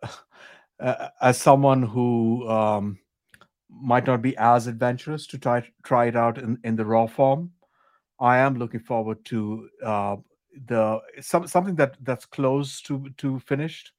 uh, 0.80 1.08
as 1.20 1.40
someone 1.40 1.82
who 1.82 2.48
um, 2.48 2.98
might 3.68 4.06
not 4.06 4.22
be 4.22 4.36
as 4.36 4.66
adventurous 4.66 5.26
to 5.28 5.38
try 5.38 5.62
try 5.84 6.06
it 6.06 6.16
out 6.16 6.38
in, 6.38 6.58
in 6.64 6.76
the 6.76 6.84
raw 6.84 7.06
form, 7.06 7.50
I 8.20 8.38
am 8.38 8.58
looking 8.58 8.80
forward 8.80 9.24
to 9.26 9.68
uh, 9.84 10.16
the 10.66 11.00
some 11.20 11.46
something 11.46 11.76
that 11.76 11.96
that's 12.02 12.26
close 12.26 12.80
to 12.82 13.08
to 13.18 13.38
finished 13.40 13.92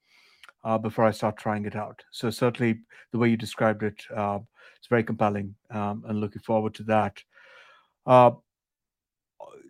uh, 0.64 0.78
before 0.78 1.04
I 1.04 1.10
start 1.10 1.36
trying 1.36 1.64
it 1.64 1.76
out. 1.76 2.02
So 2.10 2.30
certainly 2.30 2.80
the 3.12 3.18
way 3.18 3.28
you 3.28 3.36
described 3.36 3.82
it, 3.82 4.02
uh, 4.14 4.38
it's 4.76 4.88
very 4.88 5.04
compelling, 5.04 5.54
um, 5.70 6.04
and 6.08 6.20
looking 6.20 6.42
forward 6.42 6.74
to 6.74 6.82
that. 6.84 7.22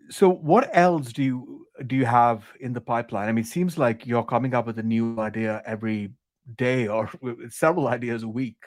So 0.09 0.29
what 0.29 0.69
else 0.73 1.11
do 1.11 1.23
you 1.23 1.67
do 1.87 1.95
you 1.95 2.05
have 2.05 2.45
in 2.59 2.73
the 2.73 2.81
pipeline? 2.81 3.27
I 3.27 3.31
mean, 3.31 3.43
it 3.43 3.47
seems 3.47 3.77
like 3.77 4.05
you're 4.05 4.23
coming 4.23 4.53
up 4.53 4.65
with 4.65 4.79
a 4.79 4.83
new 4.83 5.19
idea 5.19 5.61
every 5.65 6.11
day 6.57 6.87
or 6.87 7.09
several 7.49 7.87
ideas 7.87 8.23
a 8.23 8.27
week, 8.27 8.57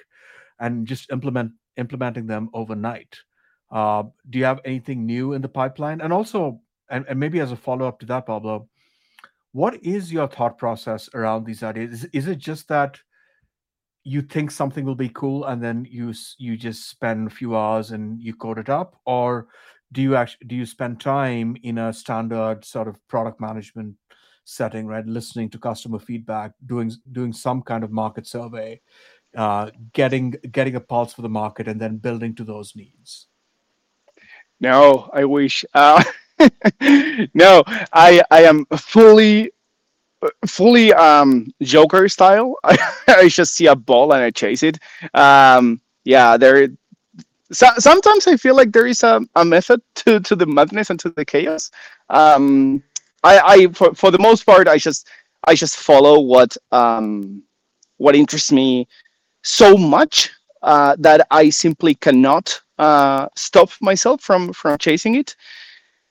and 0.60 0.86
just 0.86 1.10
implement 1.10 1.52
implementing 1.76 2.26
them 2.26 2.50
overnight. 2.52 3.16
Uh, 3.70 4.04
do 4.30 4.38
you 4.38 4.44
have 4.44 4.60
anything 4.64 5.06
new 5.06 5.32
in 5.34 5.42
the 5.42 5.48
pipeline? 5.48 6.00
And 6.00 6.12
also, 6.12 6.60
and, 6.90 7.04
and 7.08 7.20
maybe 7.20 7.40
as 7.40 7.52
a 7.52 7.56
follow 7.56 7.86
up 7.86 8.00
to 8.00 8.06
that, 8.06 8.26
Pablo, 8.26 8.68
what 9.52 9.82
is 9.84 10.12
your 10.12 10.26
thought 10.26 10.58
process 10.58 11.08
around 11.14 11.44
these 11.44 11.62
ideas? 11.62 12.04
Is, 12.04 12.04
is 12.12 12.28
it 12.28 12.38
just 12.38 12.68
that 12.68 12.98
you 14.04 14.22
think 14.22 14.50
something 14.50 14.84
will 14.84 14.94
be 14.94 15.10
cool 15.10 15.44
and 15.44 15.62
then 15.62 15.86
you 15.90 16.14
you 16.38 16.56
just 16.56 16.88
spend 16.88 17.26
a 17.26 17.34
few 17.34 17.56
hours 17.56 17.90
and 17.90 18.20
you 18.22 18.34
code 18.34 18.58
it 18.58 18.68
up, 18.70 19.00
or 19.04 19.48
do 19.92 20.02
you 20.02 20.16
actually 20.16 20.46
do 20.46 20.56
you 20.56 20.66
spend 20.66 21.00
time 21.00 21.56
in 21.62 21.78
a 21.78 21.92
standard 21.92 22.64
sort 22.64 22.88
of 22.88 22.96
product 23.08 23.40
management 23.40 23.94
setting 24.44 24.86
right? 24.86 25.06
Listening 25.06 25.50
to 25.50 25.58
customer 25.58 25.98
feedback 25.98 26.52
doing 26.66 26.92
doing 27.12 27.32
some 27.32 27.62
kind 27.62 27.84
of 27.84 27.90
market 27.90 28.26
survey 28.26 28.80
uh, 29.36 29.70
getting 29.92 30.34
getting 30.50 30.74
a 30.76 30.80
pulse 30.80 31.12
for 31.12 31.22
the 31.22 31.28
market 31.28 31.68
and 31.68 31.80
then 31.80 31.96
building 31.96 32.34
to 32.34 32.44
those 32.44 32.74
needs? 32.74 33.26
No 34.60 35.08
i 35.12 35.24
wish 35.24 35.64
uh, 35.74 36.02
no 37.34 37.62
i 37.92 38.20
i 38.30 38.42
am 38.42 38.64
fully 38.76 39.52
fully 40.46 40.92
um 40.94 41.46
joker 41.62 42.08
style. 42.08 42.56
I, 42.64 43.28
just 43.28 43.54
see 43.54 43.66
a 43.66 43.76
ball 43.76 44.12
and 44.12 44.22
i 44.22 44.30
chase 44.30 44.62
it. 44.62 44.78
Um 45.14 45.80
yeah 46.04 46.36
there 46.36 46.68
so, 47.52 47.66
sometimes 47.78 48.26
I 48.26 48.36
feel 48.36 48.54
like 48.54 48.72
there 48.72 48.86
is 48.86 49.02
a, 49.02 49.20
a 49.36 49.44
method 49.44 49.80
to, 49.96 50.20
to 50.20 50.36
the 50.36 50.46
madness 50.46 50.90
and 50.90 51.00
to 51.00 51.10
the 51.10 51.24
chaos. 51.24 51.70
Um, 52.10 52.82
I, 53.24 53.38
I 53.40 53.66
for, 53.68 53.94
for 53.94 54.10
the 54.10 54.18
most 54.18 54.44
part, 54.44 54.68
I 54.68 54.78
just 54.78 55.08
I 55.46 55.54
just 55.54 55.76
follow 55.76 56.20
what 56.20 56.56
um, 56.72 57.42
what 57.96 58.14
interests 58.14 58.52
me 58.52 58.86
so 59.42 59.76
much 59.76 60.30
uh, 60.62 60.96
that 60.98 61.26
I 61.30 61.50
simply 61.50 61.94
cannot 61.94 62.60
uh, 62.78 63.28
stop 63.36 63.70
myself 63.80 64.20
from 64.20 64.52
from 64.52 64.78
chasing 64.78 65.16
it. 65.16 65.34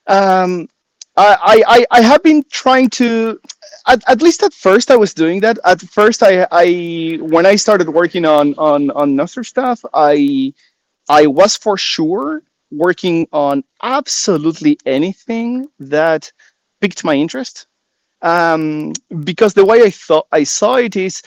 Um, 0.07 0.67
I, 1.15 1.63
I 1.67 1.85
I 1.91 2.01
have 2.01 2.23
been 2.23 2.43
trying 2.51 2.89
to 2.91 3.39
at, 3.87 4.03
at 4.07 4.21
least 4.21 4.43
at 4.43 4.53
first 4.53 4.91
I 4.91 4.95
was 4.95 5.13
doing 5.13 5.39
that. 5.41 5.57
At 5.65 5.81
first 5.81 6.21
I 6.23 6.47
I 6.51 7.17
when 7.21 7.45
I 7.45 7.55
started 7.55 7.89
working 7.89 8.25
on 8.25 8.53
on 8.55 8.91
on 8.91 9.15
Nostr 9.15 9.45
stuff, 9.45 9.83
I 9.93 10.53
I 11.09 11.27
was 11.27 11.55
for 11.57 11.77
sure 11.77 12.43
working 12.71 13.27
on 13.31 13.63
absolutely 13.83 14.77
anything 14.85 15.67
that 15.79 16.31
piqued 16.81 17.03
my 17.03 17.15
interest. 17.15 17.67
Um, 18.21 18.93
because 19.23 19.53
the 19.53 19.65
way 19.65 19.83
I 19.83 19.89
thought 19.89 20.27
I 20.31 20.43
saw 20.43 20.75
it 20.75 20.95
is, 20.95 21.21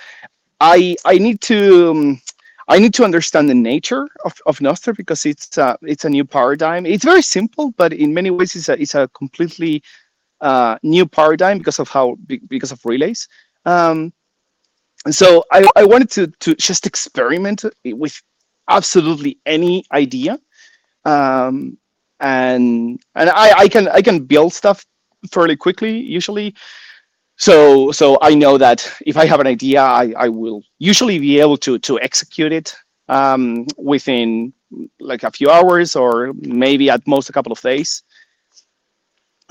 I 0.61 0.97
I 1.05 1.19
need 1.19 1.41
to 1.43 1.91
um, 1.91 2.21
I 2.69 2.79
need 2.79 2.95
to 2.95 3.05
understand 3.05 3.49
the 3.49 3.55
nature 3.55 4.09
of, 4.25 4.35
of 4.47 4.59
Nostr 4.61 4.97
because 4.97 5.27
it's 5.27 5.59
a, 5.59 5.77
it's 5.83 6.05
a 6.05 6.11
new 6.11 6.25
paradigm. 6.25 6.87
It's 6.87 7.05
very 7.05 7.23
simple, 7.23 7.73
but 7.77 7.93
in 7.93 8.15
many 8.15 8.31
ways 8.31 8.55
it's 8.55 8.69
a 8.69 8.81
it's 8.81 8.95
a 8.95 9.09
completely 9.09 9.83
uh, 10.41 10.79
new 10.83 11.07
paradigm 11.07 11.59
because 11.59 11.79
of 11.79 11.89
how 11.89 12.17
because 12.49 12.73
of 12.73 12.81
relays. 12.85 13.29
Um, 13.65 14.13
so 15.11 15.45
I, 15.53 15.67
I 15.77 15.85
wanted 15.85 16.11
to 16.13 16.27
to 16.41 16.55
just 16.55 16.87
experiment 16.87 17.65
with 17.85 18.21
absolutely 18.71 19.39
any 19.47 19.85
idea. 19.93 20.39
Um, 21.05 21.79
and 22.21 23.01
and 23.15 23.31
I, 23.31 23.53
I 23.61 23.69
can 23.69 23.89
I 23.89 24.03
can 24.03 24.21
build 24.25 24.53
stuff 24.55 24.87
fairly 25.33 25.57
quickly 25.57 25.99
usually. 25.99 26.55
So 27.39 27.93
so 27.93 28.19
I 28.23 28.35
know 28.35 28.59
that 28.59 28.91
if 29.07 29.17
I 29.17 29.27
have 29.27 29.41
an 29.41 29.47
idea 29.47 29.83
I, 29.83 30.15
I 30.17 30.29
will 30.29 30.63
usually 30.79 31.19
be 31.19 31.41
able 31.41 31.57
to 31.59 31.79
to 31.81 32.01
execute 32.01 32.53
it 32.53 32.77
um, 33.09 33.67
within 33.79 34.53
like 35.01 35.25
a 35.25 35.31
few 35.31 35.51
hours 35.51 35.97
or 35.97 36.33
maybe 36.35 36.91
at 36.91 37.07
most 37.07 37.31
a 37.31 37.33
couple 37.33 37.53
of 37.53 37.61
days. 37.63 38.03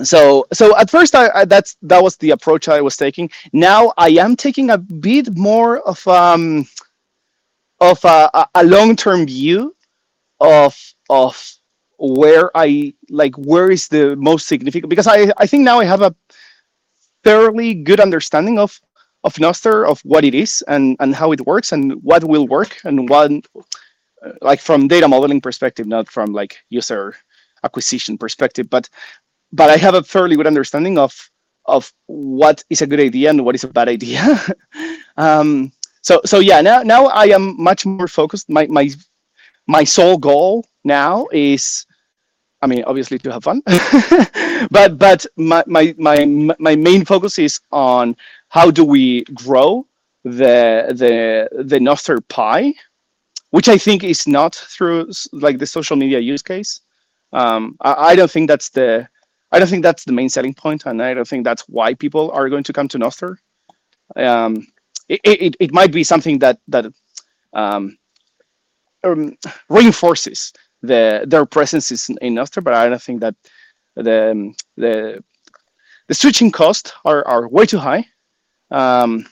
So 0.02 0.46
so 0.52 0.76
at 0.78 0.90
first 0.90 1.14
I, 1.14 1.30
I, 1.34 1.44
that's 1.44 1.76
that 1.82 2.02
was 2.02 2.16
the 2.18 2.30
approach 2.30 2.68
i 2.68 2.80
was 2.80 2.96
taking. 2.96 3.30
Now 3.52 3.92
i 3.98 4.10
am 4.10 4.36
taking 4.36 4.70
a 4.70 4.78
bit 4.78 5.36
more 5.36 5.80
of 5.88 6.06
um 6.08 6.66
of 7.80 8.04
a, 8.04 8.46
a 8.54 8.64
long-term 8.64 9.26
view 9.26 9.74
of 10.40 10.76
of 11.08 11.56
where 11.98 12.50
i 12.56 12.92
like 13.10 13.34
where 13.36 13.70
is 13.70 13.88
the 13.88 14.16
most 14.16 14.46
significant 14.46 14.88
because 14.90 15.06
i 15.06 15.30
i 15.36 15.46
think 15.46 15.62
now 15.62 15.78
i 15.80 15.84
have 15.84 16.02
a 16.02 16.14
fairly 17.24 17.74
good 17.74 18.00
understanding 18.00 18.58
of 18.58 18.80
of 19.24 19.34
Nostr 19.34 19.86
of 19.86 20.00
what 20.00 20.24
it 20.24 20.34
is 20.34 20.62
and 20.66 20.96
and 21.00 21.14
how 21.14 21.32
it 21.32 21.46
works 21.46 21.72
and 21.72 21.92
what 22.02 22.24
will 22.24 22.46
work 22.46 22.78
and 22.84 23.08
what 23.08 23.30
like 24.40 24.60
from 24.60 24.88
data 24.88 25.08
modeling 25.08 25.40
perspective 25.40 25.86
not 25.86 26.08
from 26.08 26.32
like 26.32 26.58
user 26.70 27.14
acquisition 27.64 28.16
perspective 28.16 28.70
but 28.70 28.88
but 29.52 29.70
I 29.70 29.76
have 29.76 29.94
a 29.94 30.02
fairly 30.02 30.36
good 30.36 30.46
understanding 30.46 30.98
of 30.98 31.30
of 31.66 31.92
what 32.06 32.64
is 32.70 32.82
a 32.82 32.86
good 32.86 33.00
idea 33.00 33.30
and 33.30 33.44
what 33.44 33.54
is 33.54 33.64
a 33.64 33.68
bad 33.68 33.88
idea. 33.88 34.22
um, 35.16 35.72
so 36.02 36.20
so 36.24 36.40
yeah, 36.40 36.60
now 36.60 36.82
now 36.82 37.06
I 37.06 37.26
am 37.26 37.60
much 37.62 37.86
more 37.86 38.08
focused. 38.08 38.48
My 38.48 38.66
my 38.66 38.90
my 39.66 39.84
sole 39.84 40.18
goal 40.18 40.66
now 40.84 41.28
is, 41.32 41.86
I 42.62 42.66
mean, 42.66 42.84
obviously 42.84 43.18
to 43.20 43.32
have 43.32 43.44
fun, 43.44 43.62
but 44.70 44.98
but 44.98 45.26
my 45.36 45.64
my 45.66 45.94
my 45.98 46.24
my 46.58 46.76
main 46.76 47.04
focus 47.04 47.38
is 47.38 47.60
on 47.72 48.16
how 48.48 48.70
do 48.70 48.84
we 48.84 49.24
grow 49.34 49.86
the 50.24 50.92
the 50.96 51.48
the 51.64 51.78
Nostr 51.78 52.26
pie, 52.28 52.74
which 53.50 53.68
I 53.68 53.78
think 53.78 54.04
is 54.04 54.26
not 54.26 54.54
through 54.54 55.10
like 55.32 55.58
the 55.58 55.66
social 55.66 55.96
media 55.96 56.18
use 56.20 56.42
case. 56.42 56.80
Um, 57.32 57.76
I, 57.80 58.12
I 58.12 58.16
don't 58.16 58.30
think 58.30 58.48
that's 58.48 58.70
the 58.70 59.08
I 59.52 59.58
don't 59.58 59.68
think 59.68 59.82
that's 59.82 60.04
the 60.04 60.12
main 60.12 60.28
selling 60.28 60.54
point, 60.54 60.86
and 60.86 61.02
I 61.02 61.14
don't 61.14 61.28
think 61.28 61.44
that's 61.44 61.62
why 61.68 61.94
people 61.94 62.30
are 62.32 62.48
going 62.48 62.64
to 62.64 62.72
come 62.72 62.88
to 62.88 62.98
Nostr. 62.98 63.36
Um, 64.16 64.66
it, 65.10 65.20
it, 65.24 65.56
it 65.60 65.72
might 65.72 65.92
be 65.92 66.04
something 66.04 66.38
that 66.38 66.58
that 66.68 66.86
um, 67.52 67.98
um, 69.04 69.36
reinforces 69.68 70.52
the 70.82 71.24
their 71.26 71.44
presence 71.44 72.08
in, 72.08 72.16
in 72.22 72.34
Nostr, 72.34 72.62
but 72.62 72.74
I 72.74 72.88
don't 72.88 73.02
think 73.02 73.20
that 73.20 73.34
the 73.96 74.54
the 74.76 75.22
the 76.08 76.14
switching 76.14 76.50
costs 76.50 76.92
are, 77.04 77.26
are 77.26 77.48
way 77.48 77.66
too 77.66 77.78
high. 77.78 78.04
Um, 78.70 79.26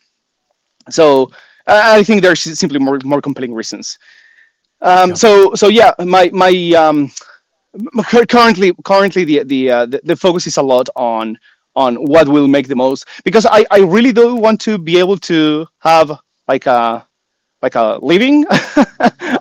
so 0.91 1.31
I 1.67 2.03
think 2.03 2.23
there's 2.23 2.43
simply 2.59 2.79
more 2.79 2.99
more 3.05 3.23
compelling 3.23 3.55
reasons. 3.55 3.99
Um, 4.81 5.11
yeah. 5.11 5.15
So 5.15 5.55
so 5.55 5.69
yeah, 5.69 5.93
my 6.05 6.31
my 6.33 6.53
um, 6.77 7.11
currently 8.29 8.73
currently 8.85 9.25
the 9.25 9.45
the, 9.45 9.71
uh, 9.71 9.87
the, 9.87 10.01
the 10.05 10.17
focus 10.17 10.47
is 10.47 10.57
a 10.57 10.63
lot 10.63 10.89
on 10.97 11.39
on 11.79 11.97
what 12.13 12.29
will 12.29 12.49
make 12.49 12.69
the 12.69 12.77
most 12.77 13.07
because 13.25 13.47
I 13.47 13.61
I 13.71 13.81
really 13.95 14.13
do 14.13 14.27
want 14.37 14.61
to 14.69 14.79
be 14.79 14.99
able 14.99 15.19
to 15.31 15.67
have 15.81 16.09
like 16.49 16.67
a 16.67 17.07
like 17.63 17.75
a 17.75 17.99
living 18.03 18.45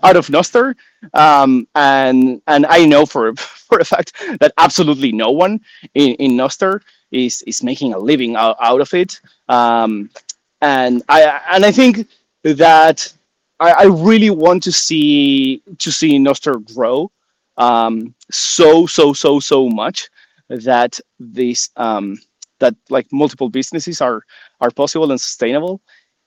out 0.03 0.15
of 0.17 0.27
Nostr, 0.27 0.75
um, 1.13 1.67
and 1.75 2.41
and 2.47 2.65
I 2.65 2.85
know 2.85 3.05
for 3.05 3.35
for 3.67 3.79
a 3.79 3.85
fact 3.85 4.13
that 4.39 4.53
absolutely 4.57 5.11
no 5.11 5.31
one 5.31 5.59
in 5.95 6.13
in 6.15 6.31
Nostr 6.31 6.81
is 7.11 7.41
is 7.43 7.63
making 7.63 7.93
a 7.93 7.99
living 7.99 8.35
out, 8.35 8.57
out 8.61 8.81
of 8.81 8.93
it, 8.93 9.19
um, 9.49 10.09
and 10.61 11.03
I 11.09 11.41
and 11.51 11.65
I 11.65 11.71
think 11.71 12.07
that 12.43 13.11
I, 13.59 13.71
I 13.71 13.83
really 13.85 14.29
want 14.31 14.63
to 14.63 14.71
see 14.71 15.61
to 15.79 15.91
see 15.91 16.17
Nostr 16.19 16.53
grow 16.75 17.11
um, 17.57 18.13
so 18.31 18.85
so 18.85 19.13
so 19.13 19.39
so 19.39 19.69
much 19.69 20.09
that 20.49 20.99
these 21.19 21.69
um, 21.77 22.17
that 22.59 22.75
like 22.89 23.07
multiple 23.11 23.49
businesses 23.49 24.01
are 24.01 24.21
are 24.61 24.71
possible 24.71 25.11
and 25.11 25.21
sustainable 25.21 25.81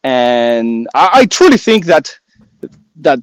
and 0.04 0.88
I, 0.94 1.10
I, 1.12 1.26
truly 1.26 1.58
think 1.58 1.84
that 1.86 2.18
that 2.96 3.20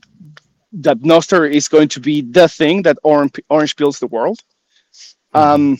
that 0.74 1.00
Nostr 1.00 1.52
is 1.52 1.68
going 1.68 1.88
to 1.90 2.00
be 2.00 2.22
the 2.22 2.48
thing 2.48 2.84
that 2.84 2.98
Orange, 3.04 3.40
Orange 3.50 3.76
builds 3.76 4.00
the 4.00 4.08
world. 4.08 4.40
Mm-hmm. 5.34 5.38
Um, 5.38 5.78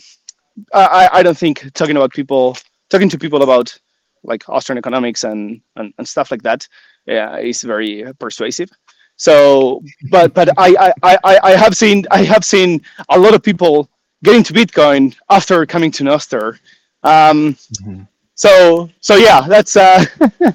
I, 0.74 1.08
I 1.12 1.22
don't 1.22 1.38
think 1.38 1.72
talking 1.74 1.96
about 1.96 2.12
people 2.12 2.56
talking 2.90 3.08
to 3.10 3.18
people 3.18 3.42
about 3.42 3.76
like 4.24 4.48
Austrian 4.48 4.78
economics 4.78 5.22
and, 5.22 5.60
and, 5.76 5.94
and 5.98 6.08
stuff 6.08 6.32
like 6.32 6.42
that 6.42 6.66
yeah, 7.06 7.36
is 7.36 7.62
very 7.62 8.04
persuasive. 8.18 8.70
So, 9.16 9.82
but 10.10 10.34
but 10.34 10.50
I, 10.58 10.92
I, 11.02 11.18
I, 11.24 11.40
I 11.42 11.50
have 11.52 11.76
seen 11.76 12.06
I 12.10 12.22
have 12.24 12.44
seen 12.44 12.82
a 13.08 13.18
lot 13.18 13.34
of 13.34 13.42
people 13.42 13.88
getting 14.22 14.42
to 14.44 14.52
Bitcoin 14.52 15.14
after 15.30 15.64
coming 15.66 15.90
to 15.92 16.04
Nostr. 16.04 16.58
Um, 17.02 17.54
mm-hmm. 17.54 18.02
So 18.34 18.88
so 19.00 19.16
yeah, 19.16 19.40
that's 19.48 19.76
uh, 19.76 20.04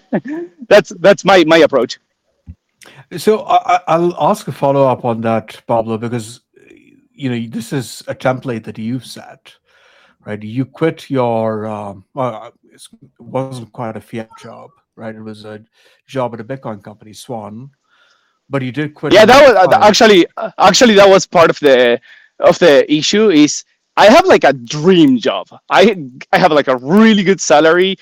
that's 0.70 0.90
that's 1.00 1.26
my 1.26 1.44
my 1.44 1.58
approach. 1.58 2.00
So 3.18 3.42
I, 3.42 3.98
will 3.98 4.16
ask 4.20 4.48
a 4.48 4.52
follow 4.52 4.88
up 4.88 5.06
on 5.06 5.22
that, 5.22 5.62
Pablo, 5.68 5.98
because 5.98 6.42
you 7.12 7.30
know 7.30 7.50
this 7.50 7.74
is 7.74 8.02
a 8.08 8.16
template 8.16 8.64
that 8.64 8.78
you've 8.78 9.06
set, 9.06 9.54
right? 10.26 10.42
You 10.42 10.66
quit 10.66 11.10
your 11.10 11.66
um, 11.66 12.06
well, 12.14 12.54
it 12.72 12.82
wasn't 13.20 13.74
quite 13.74 13.98
a 13.98 14.02
fiat 14.02 14.30
job, 14.40 14.70
right? 14.96 15.14
It 15.14 15.22
was 15.22 15.44
a 15.44 15.64
job 16.08 16.34
at 16.34 16.40
a 16.40 16.44
Bitcoin 16.46 16.82
company, 16.82 17.12
Swan, 17.12 17.70
but 18.50 18.62
you 18.62 18.72
did 18.72 18.96
quit. 18.96 19.14
Yeah, 19.14 19.26
that 19.26 19.46
was 19.46 19.56
uh, 19.56 19.80
actually 19.82 20.26
actually 20.58 20.96
that 20.96 21.10
was 21.10 21.26
part 21.26 21.50
of 21.50 21.60
the 21.60 22.00
of 22.40 22.60
the 22.60 22.92
issue 22.92 23.30
is 23.30 23.64
I 23.96 24.08
have 24.08 24.26
like 24.26 24.44
a 24.44 24.54
dream 24.54 25.18
job. 25.18 25.48
I 25.70 25.96
I 26.32 26.38
have 26.38 26.52
like 26.52 26.68
a 26.68 26.78
really 26.78 27.24
good 27.24 27.40
salary. 27.40 27.98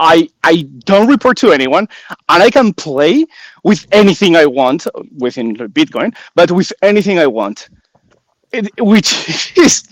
I 0.00 0.28
I 0.42 0.62
don't 0.84 1.08
report 1.08 1.36
to 1.38 1.52
anyone, 1.52 1.86
and 2.28 2.42
I 2.42 2.50
can 2.50 2.72
play 2.72 3.26
with 3.62 3.86
anything 3.92 4.36
I 4.36 4.46
want 4.46 4.86
within 5.18 5.54
Bitcoin, 5.56 6.14
but 6.34 6.50
with 6.50 6.72
anything 6.82 7.18
I 7.18 7.26
want, 7.26 7.68
it, 8.52 8.70
which 8.78 9.12
is 9.56 9.86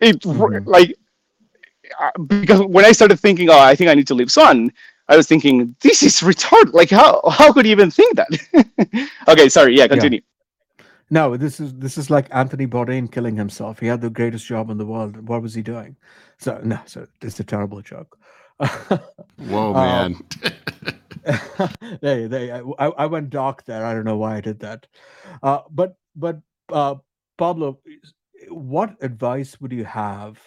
it 0.00 0.20
mm-hmm. 0.20 0.68
like 0.68 0.94
uh, 2.00 2.10
because 2.18 2.60
when 2.62 2.84
I 2.84 2.92
started 2.92 3.20
thinking, 3.20 3.50
oh, 3.50 3.58
I 3.58 3.74
think 3.74 3.90
I 3.90 3.94
need 3.94 4.06
to 4.06 4.14
leave 4.14 4.32
Swan, 4.32 4.72
I 5.08 5.16
was 5.16 5.26
thinking, 5.26 5.76
this 5.82 6.02
is 6.02 6.20
retarded. 6.20 6.72
Like, 6.72 6.90
how 6.90 7.20
how 7.28 7.52
could 7.52 7.66
you 7.66 7.72
even 7.72 7.90
think 7.90 8.16
that? 8.16 9.10
okay, 9.28 9.48
sorry. 9.50 9.76
Yeah, 9.76 9.86
continue. 9.86 10.20
Yeah. 10.20 10.31
No, 11.12 11.36
this 11.36 11.60
is 11.60 11.74
this 11.74 11.98
is 11.98 12.08
like 12.08 12.26
Anthony 12.30 12.66
Bourdain 12.66 13.12
killing 13.12 13.36
himself. 13.36 13.78
He 13.78 13.86
had 13.86 14.00
the 14.00 14.08
greatest 14.08 14.46
job 14.46 14.70
in 14.70 14.78
the 14.78 14.86
world. 14.86 15.28
What 15.28 15.42
was 15.42 15.52
he 15.52 15.60
doing? 15.60 15.94
So 16.38 16.58
no, 16.64 16.78
so 16.86 17.06
it's 17.20 17.38
a 17.38 17.44
terrible 17.44 17.82
joke. 17.82 18.18
Whoa, 19.36 19.74
man! 19.74 20.16
Um, 21.24 21.68
they, 22.00 22.26
they, 22.26 22.50
I, 22.50 22.88
I 22.88 23.06
went 23.06 23.30
dark 23.30 23.64
there. 23.64 23.84
I 23.84 23.94
don't 23.94 24.04
know 24.04 24.16
why 24.16 24.38
I 24.38 24.40
did 24.40 24.58
that. 24.58 24.88
Uh, 25.40 25.60
but, 25.70 25.94
but 26.16 26.40
uh, 26.72 26.96
Pablo, 27.38 27.78
what 28.48 28.96
advice 29.02 29.60
would 29.60 29.70
you 29.70 29.84
have 29.84 30.40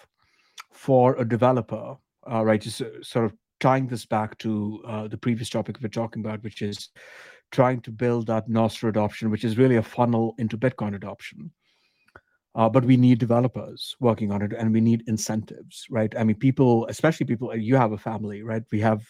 for 0.74 1.16
a 1.16 1.24
developer? 1.24 1.96
Uh, 2.30 2.44
right, 2.44 2.60
just 2.60 2.82
sort 3.04 3.24
of 3.24 3.34
tying 3.62 3.88
this 3.88 4.06
back 4.06 4.38
to 4.40 4.84
uh, 4.86 5.08
the 5.08 5.18
previous 5.18 5.50
topic 5.50 5.78
we 5.80 5.86
are 5.86 5.90
talking 5.90 6.26
about, 6.26 6.44
which 6.44 6.62
is 6.62 6.90
trying 7.52 7.82
to 7.82 7.92
build 7.92 8.28
that 8.28 8.50
Nostr 8.50 8.90
adoption, 8.90 9.30
which 9.30 9.44
is 9.44 9.58
really 9.58 9.78
a 9.78 9.84
funnel 9.84 10.36
into 10.38 10.58
Bitcoin 10.58 10.96
adoption. 10.96 11.52
Uh, 12.56 12.70
but 12.70 12.86
we 12.86 12.96
need 12.96 13.20
developers 13.20 13.98
working 14.00 14.32
on 14.32 14.42
it 14.42 14.54
and 14.54 14.72
we 14.72 14.80
need 14.80 15.04
incentives, 15.08 15.86
right? 15.90 16.14
I 16.18 16.24
mean, 16.24 16.38
people, 16.38 16.86
especially 16.88 17.26
people, 17.26 17.54
you 17.54 17.76
have 17.76 17.92
a 17.92 17.98
family, 17.98 18.44
right? 18.44 18.64
We 18.72 18.80
have 18.80 19.04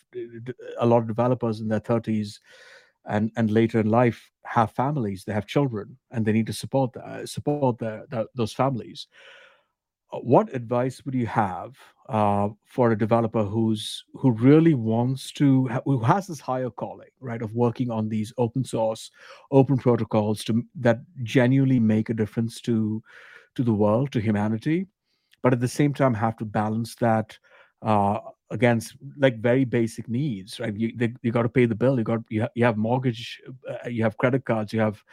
a 0.79 0.85
lot 0.85 0.97
of 0.97 1.07
developers 1.07 1.59
in 1.59 1.67
their 1.67 1.79
30s 1.79 2.39
and, 3.05 3.31
and 3.37 3.51
later 3.51 3.79
in 3.79 3.87
life 3.87 4.31
have 4.45 4.71
families, 4.71 5.23
they 5.23 5.33
have 5.33 5.45
children, 5.45 5.95
and 6.11 6.25
they 6.25 6.31
need 6.31 6.47
to 6.47 6.53
support 6.53 6.93
that, 6.93 7.29
support 7.29 7.77
their, 7.77 8.05
their, 8.09 8.25
those 8.33 8.53
families. 8.53 9.07
Uh, 10.11 10.19
what 10.19 10.53
advice 10.53 11.03
would 11.05 11.15
you 11.15 11.25
have 11.25 11.75
uh, 12.09 12.49
for 12.65 12.91
a 12.91 12.97
developer 12.97 13.43
who's 13.43 14.03
who 14.13 14.31
really 14.31 14.73
wants 14.75 15.31
to 15.31 15.67
who 15.85 15.99
has 15.99 16.27
this 16.27 16.39
higher 16.39 16.69
calling 16.69 17.09
right 17.19 17.41
of 17.41 17.53
working 17.55 17.89
on 17.89 18.07
these 18.07 18.31
open 18.37 18.63
source 18.63 19.09
open 19.51 19.77
protocols 19.77 20.43
to 20.43 20.63
that 20.75 20.99
genuinely 21.23 21.79
make 21.79 22.09
a 22.09 22.13
difference 22.13 22.61
to 22.61 23.01
to 23.55 23.63
the 23.63 23.73
world 23.73 24.11
to 24.11 24.19
humanity 24.21 24.85
but 25.43 25.53
at 25.53 25.59
the 25.59 25.67
same 25.67 25.93
time 25.93 26.13
have 26.13 26.37
to 26.37 26.45
balance 26.45 26.95
that 26.95 27.37
uh, 27.81 28.19
against 28.51 28.95
like 29.17 29.39
very 29.39 29.65
basic 29.65 30.07
needs 30.07 30.59
right? 30.59 30.75
You 30.75 30.91
they, 30.95 31.13
you 31.23 31.31
got 31.31 31.43
to 31.43 31.49
pay 31.49 31.65
the 31.65 31.75
bill 31.75 31.97
you 31.97 32.03
got 32.03 32.21
you, 32.29 32.43
ha- 32.43 32.49
you 32.55 32.65
have 32.65 32.77
mortgage 32.77 33.41
uh, 33.69 33.89
you 33.89 34.03
have 34.03 34.17
credit 34.17 34.45
cards 34.45 34.73
you 34.73 34.79
have 34.79 35.03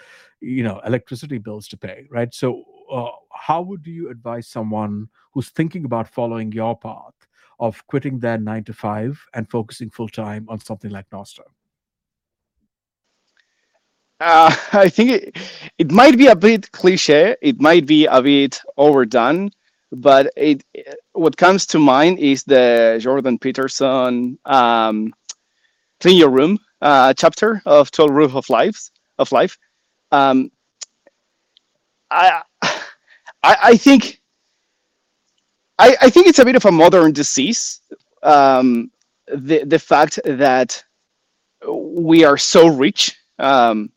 you 0.40 0.62
know 0.62 0.80
electricity 0.86 1.38
bills 1.38 1.68
to 1.68 1.76
pay 1.76 2.06
right? 2.10 2.32
So 2.34 2.64
uh, 2.92 3.10
how 3.32 3.62
would 3.62 3.86
you 3.86 4.10
advise 4.10 4.48
someone 4.48 5.08
who's 5.32 5.50
thinking 5.50 5.84
about 5.84 6.08
following 6.08 6.52
your 6.52 6.76
path 6.78 7.14
of 7.60 7.86
quitting 7.86 8.18
their 8.18 8.38
9 8.38 8.64
to 8.64 8.72
5 8.74 9.26
and 9.34 9.50
focusing 9.50 9.90
full 9.90 10.08
time 10.08 10.46
on 10.48 10.60
something 10.60 10.90
like 10.90 11.08
Nostr 11.10 11.44
uh, 14.20 14.54
I 14.72 14.88
think 14.88 15.10
it, 15.10 15.38
it 15.78 15.90
might 15.90 16.16
be 16.16 16.28
a 16.28 16.36
bit 16.36 16.70
cliche. 16.72 17.36
It 17.42 17.60
might 17.60 17.86
be 17.86 18.06
a 18.06 18.22
bit 18.22 18.60
overdone, 18.76 19.50
but 19.90 20.32
it 20.36 20.64
what 21.12 21.36
comes 21.36 21.66
to 21.66 21.78
mind 21.78 22.18
is 22.20 22.44
the 22.44 22.98
Jordan 23.02 23.38
Peterson 23.38 24.38
um, 24.44 25.12
"Clean 26.00 26.16
Your 26.16 26.30
Room" 26.30 26.58
uh, 26.80 27.14
chapter 27.14 27.62
of 27.66 27.90
Twelve 27.90 28.12
Rules 28.12 28.34
of 28.34 28.48
Life. 28.48 28.90
Of 29.18 29.30
life, 29.30 29.58
um, 30.10 30.50
I, 32.10 32.42
I, 33.42 33.56
I 33.62 33.76
think 33.76 34.20
I, 35.78 35.96
I 36.02 36.10
think 36.10 36.28
it's 36.28 36.40
a 36.40 36.44
bit 36.44 36.56
of 36.56 36.64
a 36.66 36.72
modern 36.72 37.12
disease. 37.12 37.80
Um, 38.22 38.90
the 39.28 39.64
the 39.64 39.78
fact 39.78 40.20
that 40.24 40.82
we 41.68 42.24
are 42.24 42.38
so 42.38 42.68
rich 42.68 43.16
um, 43.38 43.90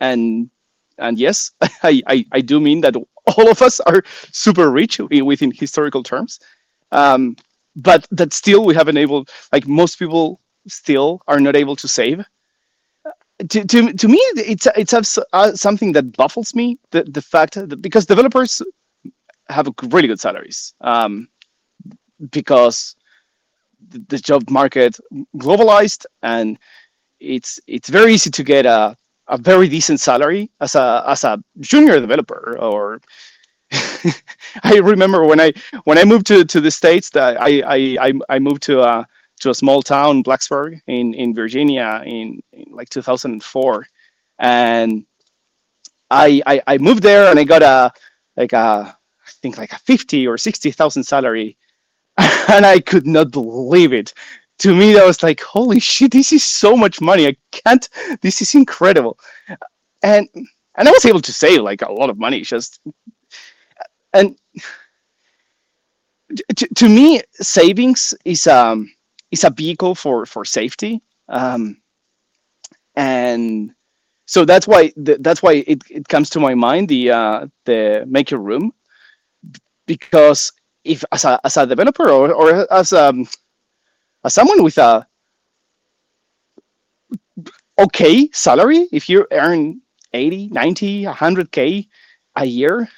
and 0.00 0.50
and 0.98 1.18
yes, 1.18 1.52
I, 1.82 2.02
I, 2.06 2.26
I 2.32 2.40
do 2.40 2.60
mean 2.60 2.80
that 2.82 2.96
all 3.36 3.50
of 3.50 3.62
us 3.62 3.80
are 3.80 4.02
super 4.32 4.70
rich 4.70 4.98
within 4.98 5.52
historical 5.52 6.02
terms, 6.02 6.40
um, 6.92 7.36
but 7.76 8.06
that 8.10 8.32
still 8.32 8.64
we 8.64 8.74
haven't 8.74 8.96
able 8.98 9.26
like 9.52 9.66
most 9.66 9.98
people 9.98 10.40
still 10.68 11.22
are 11.28 11.40
not 11.40 11.56
able 11.56 11.76
to 11.76 11.88
save. 11.88 12.24
To, 13.48 13.64
to, 13.64 13.92
to 13.94 14.08
me, 14.08 14.18
it's 14.36 14.66
it's 14.76 14.92
uh, 15.32 15.56
something 15.56 15.92
that 15.92 16.16
baffles 16.16 16.54
me. 16.54 16.78
The 16.90 17.04
the 17.04 17.22
fact 17.22 17.54
that 17.54 17.80
because 17.80 18.04
developers 18.06 18.60
have 19.50 19.68
really 19.90 20.08
good 20.08 20.20
salaries, 20.20 20.74
um, 20.80 21.28
because 22.30 22.96
the 23.88 24.18
job 24.18 24.48
market 24.50 24.98
globalized 25.36 26.06
and 26.22 26.58
it's 27.18 27.60
it's 27.66 27.88
very 27.88 28.14
easy 28.14 28.30
to 28.30 28.42
get 28.42 28.66
a 28.66 28.96
a 29.28 29.38
very 29.38 29.68
decent 29.68 30.00
salary 30.00 30.50
as 30.60 30.74
a 30.74 31.04
as 31.06 31.24
a 31.24 31.42
junior 31.60 32.00
developer 32.00 32.58
or 32.60 33.00
I 34.64 34.78
remember 34.78 35.24
when 35.24 35.40
I 35.40 35.52
when 35.84 35.98
I 35.98 36.04
moved 36.04 36.26
to, 36.28 36.44
to 36.44 36.60
the 36.60 36.70
states 36.70 37.10
that 37.10 37.40
I 37.40 37.62
I, 38.00 38.12
I 38.28 38.38
moved 38.38 38.62
to 38.64 38.82
a 38.82 39.06
to 39.40 39.50
a 39.50 39.54
small 39.54 39.82
town 39.82 40.22
Blacksburg 40.22 40.80
in, 40.86 41.14
in 41.14 41.34
Virginia 41.34 42.02
in, 42.04 42.42
in 42.52 42.64
like 42.72 42.90
2004 42.90 43.86
and 44.40 45.06
I, 46.10 46.42
I 46.46 46.62
I 46.66 46.78
moved 46.78 47.02
there 47.02 47.30
and 47.30 47.38
I 47.38 47.44
got 47.44 47.62
a 47.62 47.92
like 48.36 48.52
a 48.52 48.96
think 49.30 49.58
like 49.58 49.72
a 49.72 49.78
50 49.80 50.26
or 50.26 50.38
60,000 50.38 51.04
salary. 51.04 51.56
And 52.48 52.66
I 52.66 52.80
could 52.80 53.06
not 53.06 53.30
believe 53.30 53.92
it. 53.92 54.12
To 54.60 54.74
me 54.74 54.92
that 54.94 55.06
was 55.06 55.22
like 55.22 55.40
holy 55.40 55.80
shit 55.80 56.12
this 56.12 56.32
is 56.32 56.44
so 56.44 56.76
much 56.76 57.00
money. 57.00 57.26
I 57.28 57.36
can't 57.52 57.88
this 58.22 58.42
is 58.42 58.54
incredible. 58.54 59.18
And 60.02 60.28
and 60.76 60.88
i 60.88 60.92
was 60.92 61.04
able 61.04 61.20
to 61.20 61.32
save 61.32 61.62
like 61.62 61.82
a 61.82 61.92
lot 61.92 62.10
of 62.10 62.18
money 62.18 62.42
just 62.42 62.80
and 64.14 64.36
to, 66.56 66.68
to 66.76 66.88
me 66.88 67.22
savings 67.34 68.14
is 68.24 68.46
um 68.46 68.92
is 69.30 69.44
a 69.44 69.50
vehicle 69.50 69.94
for 69.94 70.26
for 70.26 70.44
safety. 70.44 71.02
Um 71.28 71.80
and 72.96 73.72
so 74.26 74.44
that's 74.44 74.66
why 74.68 74.92
that's 74.96 75.42
why 75.42 75.64
it, 75.66 75.82
it 75.90 76.08
comes 76.08 76.30
to 76.30 76.40
my 76.40 76.54
mind 76.54 76.88
the 76.88 77.10
uh 77.10 77.46
the 77.64 78.04
make 78.08 78.30
your 78.30 78.40
room 78.40 78.72
because 79.90 80.52
if 80.84 81.04
as 81.10 81.24
a 81.24 81.32
as 81.44 81.56
a 81.56 81.66
developer 81.66 82.08
or, 82.08 82.32
or 82.32 82.48
as 82.72 82.92
a 82.92 83.06
as 84.24 84.34
someone 84.34 84.62
with 84.62 84.78
a 84.78 85.06
okay 87.78 88.28
salary, 88.32 88.86
if 88.92 89.08
you 89.08 89.26
earn 89.32 89.80
80, 90.12 90.48
90, 90.48 91.04
100K 91.06 91.88
a 92.36 92.44
year, 92.44 92.88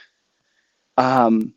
um, 0.98 1.54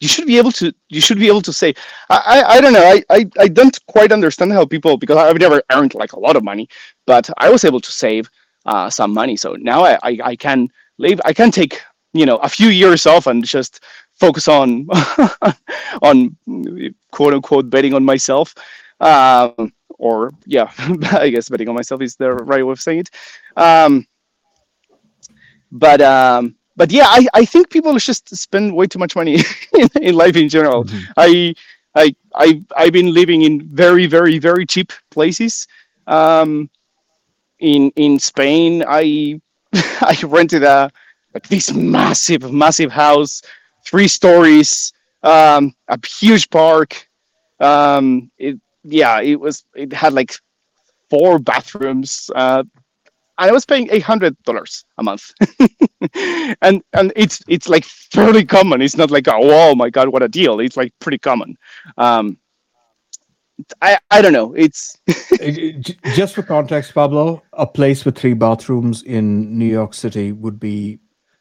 you 0.00 0.08
should 0.08 0.26
be 0.26 0.38
able 0.38 0.52
to 0.52 0.72
you 0.88 1.00
should 1.00 1.18
be 1.18 1.28
able 1.28 1.42
to 1.42 1.52
say 1.52 1.74
I, 2.10 2.18
I, 2.34 2.38
I 2.56 2.60
don't 2.60 2.72
know. 2.72 2.84
I, 2.94 3.02
I 3.16 3.20
I 3.44 3.48
don't 3.48 3.76
quite 3.86 4.12
understand 4.12 4.52
how 4.52 4.64
people 4.66 4.96
because 4.98 5.16
I've 5.16 5.38
never 5.38 5.62
earned 5.72 5.94
like 5.94 6.12
a 6.12 6.20
lot 6.20 6.36
of 6.36 6.44
money 6.44 6.68
but 7.06 7.30
I 7.38 7.50
was 7.50 7.64
able 7.64 7.80
to 7.80 7.92
save 7.92 8.30
uh, 8.66 8.90
some 8.90 9.12
money. 9.12 9.36
So 9.36 9.54
now 9.54 9.84
I, 9.84 9.98
I, 10.02 10.18
I 10.32 10.36
can 10.36 10.68
live 10.98 11.20
I 11.24 11.32
can 11.32 11.50
take 11.50 11.80
you 12.12 12.26
know 12.26 12.36
a 12.38 12.48
few 12.48 12.68
years 12.68 13.06
off 13.06 13.26
and 13.26 13.44
just 13.44 13.80
focus 14.14 14.48
on 14.48 14.86
on 16.02 16.36
quote 17.10 17.34
unquote 17.34 17.70
betting 17.70 17.94
on 17.94 18.04
myself 18.04 18.54
um, 19.00 19.72
or 19.98 20.32
yeah 20.46 20.70
i 21.12 21.30
guess 21.30 21.48
betting 21.48 21.68
on 21.68 21.74
myself 21.74 22.00
is 22.02 22.16
the 22.16 22.32
right 22.32 22.64
way 22.64 22.72
of 22.72 22.80
saying 22.80 23.00
it 23.00 23.10
um, 23.56 24.06
but 25.72 26.00
um, 26.00 26.54
but 26.76 26.90
yeah 26.90 27.06
I, 27.06 27.26
I 27.34 27.44
think 27.44 27.70
people 27.70 27.96
just 27.98 28.34
spend 28.34 28.74
way 28.74 28.86
too 28.86 28.98
much 28.98 29.14
money 29.16 29.38
in, 29.72 29.88
in 30.00 30.14
life 30.14 30.36
in 30.36 30.48
general 30.48 30.84
mm-hmm. 30.84 31.12
i 31.16 31.54
I, 31.94 32.14
I, 32.34 32.62
I've 32.76 32.92
been 32.92 33.12
living 33.12 33.42
in 33.42 33.66
very, 33.68 34.06
very, 34.06 34.38
very 34.38 34.64
cheap 34.64 34.92
places. 35.10 35.66
Um, 36.06 36.70
in 37.58 37.90
in 37.96 38.18
Spain, 38.18 38.84
I 38.86 39.40
I 39.74 40.16
rented 40.24 40.62
a 40.62 40.90
like 41.34 41.48
this 41.48 41.72
massive, 41.72 42.52
massive 42.52 42.90
house 42.92 43.42
three 43.84 44.08
stories, 44.08 44.92
um, 45.22 45.74
a 45.88 45.98
huge 46.06 46.48
park. 46.50 47.08
Um, 47.60 48.30
it, 48.38 48.58
yeah, 48.84 49.20
it 49.20 49.38
was. 49.38 49.64
It 49.74 49.92
had 49.92 50.12
like 50.12 50.34
four 51.10 51.38
bathrooms. 51.38 52.30
Uh, 52.34 52.64
and 53.38 53.50
I 53.50 53.52
was 53.52 53.64
paying 53.64 53.88
eight 53.90 54.02
hundred 54.02 54.36
dollars 54.44 54.84
a 54.98 55.02
month, 55.02 55.32
and 56.62 56.82
and 56.92 57.12
it's 57.16 57.42
it's 57.48 57.68
like 57.68 57.84
fairly 57.84 58.44
common. 58.44 58.82
It's 58.82 58.96
not 58.96 59.10
like 59.10 59.28
oh, 59.28 59.40
oh 59.40 59.74
my 59.74 59.90
god, 59.90 60.08
what 60.08 60.22
a 60.22 60.28
deal. 60.28 60.60
It's 60.60 60.76
like 60.76 60.92
pretty 61.00 61.18
common. 61.18 61.56
Um, 61.96 62.38
I 63.82 63.98
I 64.10 64.22
don't 64.22 64.32
know. 64.32 64.54
It's 64.54 64.98
just 66.14 66.34
for 66.34 66.42
context, 66.42 66.94
Pablo. 66.94 67.42
A 67.54 67.66
place 67.66 68.04
with 68.04 68.16
three 68.16 68.34
bathrooms 68.34 69.02
in 69.02 69.58
New 69.58 69.66
York 69.66 69.94
City 69.94 70.32
would 70.32 70.58
be 70.58 70.98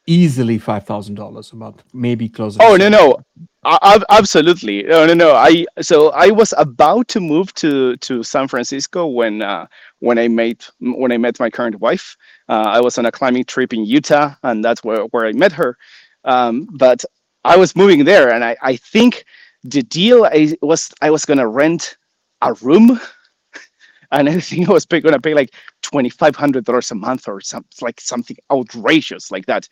easily 0.10 0.58
five 0.58 0.86
thousand 0.86 1.16
dollars 1.16 1.54
a 1.54 1.56
month, 1.56 1.84
maybe 1.94 2.28
closer. 2.28 2.60
Oh 2.62 2.76
no, 2.76 2.90
no, 2.90 3.18
I, 3.64 4.02
absolutely, 4.10 4.84
no, 4.84 5.06
no, 5.06 5.14
no. 5.14 5.36
I 5.36 5.66
so 5.82 6.10
I 6.10 6.32
was 6.32 6.54
about 6.58 7.08
to 7.10 7.20
move 7.20 7.54
to 7.56 7.96
to 7.98 8.24
San 8.24 8.48
Francisco 8.48 9.06
when 9.08 9.42
uh, 9.42 9.68
when 10.00 10.18
I 10.18 10.28
met 10.28 10.70
when 10.80 11.12
I 11.12 11.18
met 11.18 11.40
my 11.40 11.50
current 11.50 11.80
wife. 11.80 12.18
Uh, 12.50 12.66
I 12.68 12.82
was 12.82 12.98
on 12.98 13.06
a 13.06 13.12
climbing 13.12 13.46
trip 13.46 13.74
in 13.74 13.86
Utah, 13.86 14.34
and 14.44 14.66
that's 14.66 14.84
where 14.84 15.04
where 15.12 15.28
I 15.28 15.34
met 15.34 15.52
her. 15.54 15.78
Um, 16.26 16.68
but 16.74 17.06
I 17.46 17.58
was 17.58 17.76
moving 17.76 18.04
there, 18.06 18.32
and 18.32 18.44
I 18.44 18.58
I 18.62 18.78
think 18.78 19.26
the 19.64 19.84
deal 19.84 20.26
I 20.26 20.56
was 20.62 20.92
I 21.02 21.12
was 21.12 21.26
gonna 21.26 21.48
rent 21.48 21.98
a 22.42 22.54
room 22.54 23.00
and 24.12 24.30
I 24.30 24.40
think 24.40 24.70
I 24.70 24.74
was 24.74 24.86
going 24.86 25.04
to 25.04 25.20
pay 25.20 25.34
like 25.34 25.54
twenty 25.82 26.10
five 26.10 26.36
hundred 26.36 26.66
dollars 26.66 26.92
a 26.92 26.96
month 26.96 27.28
or 27.28 27.42
something 27.42 27.70
like 27.82 28.02
something 28.02 28.38
outrageous 28.52 29.32
like 29.32 29.46
that. 29.48 29.68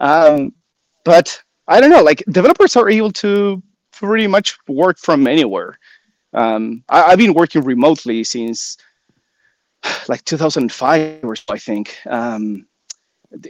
Um, 0.00 0.52
but 1.04 1.40
I 1.68 1.80
don't 1.80 1.90
know, 1.90 2.02
like 2.02 2.24
developers 2.30 2.76
are 2.76 2.90
able 2.90 3.12
to 3.12 3.62
pretty 3.92 4.26
much 4.26 4.56
work 4.66 4.98
from 4.98 5.26
anywhere. 5.26 5.78
Um, 6.32 6.82
I, 6.88 7.10
have 7.10 7.18
been 7.18 7.34
working 7.34 7.62
remotely 7.62 8.24
since 8.24 8.76
like 10.08 10.24
2005 10.24 11.20
or 11.24 11.36
so, 11.36 11.44
I 11.50 11.58
think. 11.58 11.96
Um, 12.06 12.66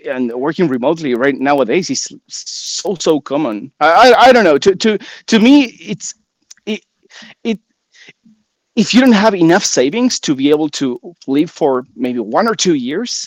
and 0.07 0.31
working 0.33 0.69
remotely 0.69 1.15
right 1.15 1.35
nowadays 1.35 1.89
is 1.89 2.13
so 2.29 2.95
so 2.97 3.21
common. 3.21 3.73
I, 3.81 4.13
I, 4.13 4.21
I 4.25 4.33
don't 4.33 4.45
know. 4.45 4.59
To 4.59 4.75
to 4.77 4.99
to 5.27 5.39
me, 5.39 5.65
it's 5.81 6.15
it 6.67 6.85
it 7.45 7.59
if 8.77 8.93
you 8.93 9.01
don't 9.01 9.13
have 9.13 9.35
enough 9.35 9.65
savings 9.65 10.21
to 10.21 10.35
be 10.35 10.51
able 10.51 10.69
to 10.71 11.01
live 11.27 11.51
for 11.51 11.87
maybe 11.97 12.19
one 12.19 12.47
or 12.47 12.55
two 12.55 12.75
years, 12.75 13.27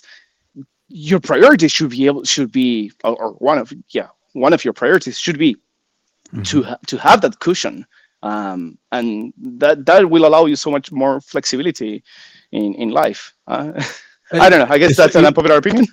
your 0.96 1.20
priority 1.20 1.68
should 1.68 1.90
be 1.90 2.06
able 2.06 2.24
should 2.24 2.52
be 2.52 2.92
or, 3.04 3.34
one 3.40 3.58
of 3.58 3.74
yeah 3.90 4.08
one 4.34 4.54
of 4.54 4.64
your 4.64 4.74
priorities 4.74 5.18
should 5.18 5.40
be 5.40 5.56
mm-hmm. 5.56 6.44
to 6.44 6.62
ha- 6.62 6.78
to 6.86 6.98
have 6.98 7.22
that 7.22 7.40
cushion 7.40 7.86
um, 8.22 8.78
and 8.92 9.34
that 9.38 9.86
that 9.88 10.08
will 10.10 10.26
allow 10.26 10.46
you 10.46 10.56
so 10.56 10.70
much 10.70 10.92
more 10.92 11.20
flexibility 11.20 12.04
in 12.52 12.76
in 12.76 12.90
life 12.90 13.34
uh, 13.48 13.72
i 14.34 14.50
don't 14.50 14.60
know 14.60 14.74
i 14.74 14.78
guess 14.78 14.96
that's 14.96 15.16
an 15.16 15.26
unpopular 15.26 15.58
opinion 15.58 15.88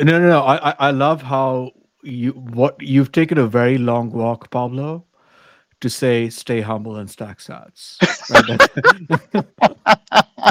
no 0.00 0.18
no 0.18 0.28
no 0.28 0.42
i 0.42 0.74
i 0.78 0.90
love 0.90 1.22
how 1.22 1.70
you 2.02 2.32
what 2.32 2.76
you've 2.80 3.10
taken 3.10 3.38
a 3.38 3.46
very 3.46 3.78
long 3.78 4.10
walk 4.10 4.50
pablo 4.50 5.06
to 5.84 5.90
say 5.90 6.30
"stay 6.30 6.62
humble 6.62 6.96
and 6.96 7.10
stack 7.10 7.38
sats." 7.38 7.98
Right? 8.30 8.58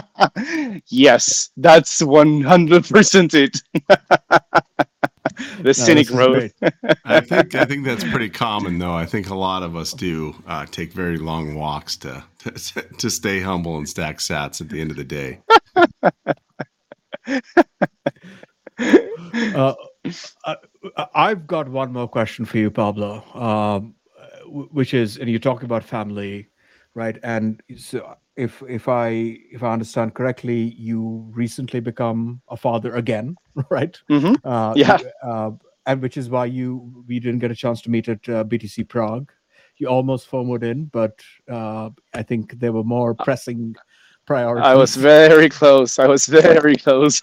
yes, 0.88 1.50
that's 1.58 2.02
one 2.02 2.42
hundred 2.42 2.86
percent 2.86 3.34
it. 3.34 3.62
the 5.62 5.74
cynic 5.74 6.10
road. 6.12 6.52
I 7.06 7.20
think 7.22 7.56
I 7.56 7.66
think 7.66 7.86
that's 7.86 8.04
pretty 8.04 8.30
common, 8.30 8.80
though. 8.80 8.94
I 8.94 9.06
think 9.06 9.30
a 9.30 9.36
lot 9.36 9.64
of 9.64 9.76
us 9.76 9.94
do 9.94 10.36
uh, 10.48 10.66
take 10.66 10.94
very 10.94 11.18
long 11.18 11.56
walks 11.56 11.96
to, 11.98 12.24
to 12.40 12.82
to 12.98 13.10
stay 13.10 13.40
humble 13.40 13.78
and 13.78 13.88
stack 13.88 14.18
sats 14.20 14.62
at 14.62 14.70
the 14.70 14.80
end 14.80 14.92
of 14.92 14.98
the 14.98 15.04
day. 15.04 15.40
uh, 19.48 19.74
I, 20.46 20.56
I've 21.16 21.48
got 21.48 21.70
one 21.70 21.94
more 21.94 22.08
question 22.08 22.46
for 22.46 22.58
you, 22.58 22.70
Pablo, 22.70 23.24
um, 23.34 23.96
which 24.48 24.94
is, 24.94 25.18
and 25.18 25.30
you 25.30 25.40
talk 25.40 25.64
about 25.64 25.84
family, 25.84 26.48
right? 26.96 27.18
And 27.24 27.62
so, 27.78 28.16
if 28.36 28.64
if 28.68 28.88
I 28.88 29.38
if 29.52 29.64
I 29.64 29.74
understand 29.74 30.14
correctly, 30.14 30.74
you 30.78 31.30
recently 31.34 31.80
become 31.80 32.42
a 32.50 32.58
father 32.58 32.96
again, 32.96 33.36
right? 33.70 33.98
Mhm. 34.10 34.38
Uh, 34.44 34.74
Yeah. 34.76 35.00
uh, 35.24 35.52
and 35.86 36.02
which 36.02 36.18
is 36.18 36.30
why 36.30 36.46
you 36.46 37.04
we 37.08 37.20
didn't 37.20 37.40
get 37.40 37.52
a 37.52 37.56
chance 37.56 37.82
to 37.82 37.90
meet 37.90 38.08
at 38.10 38.28
uh, 38.30 38.44
BTC 38.44 38.88
Prague. 38.88 39.32
You 39.78 39.88
almost 39.88 40.30
FOMOed 40.30 40.64
in, 40.64 40.86
but 40.86 41.20
uh, 41.50 41.90
I 42.14 42.24
think 42.24 42.60
there 42.60 42.72
were 42.72 42.84
more 42.84 43.14
pressing 43.16 43.76
priorities. 44.26 44.66
I 44.66 44.76
was 44.76 44.96
very 44.96 45.50
close. 45.50 46.00
I 46.00 46.08
was 46.08 46.26
very 46.26 46.76
close. 46.76 47.22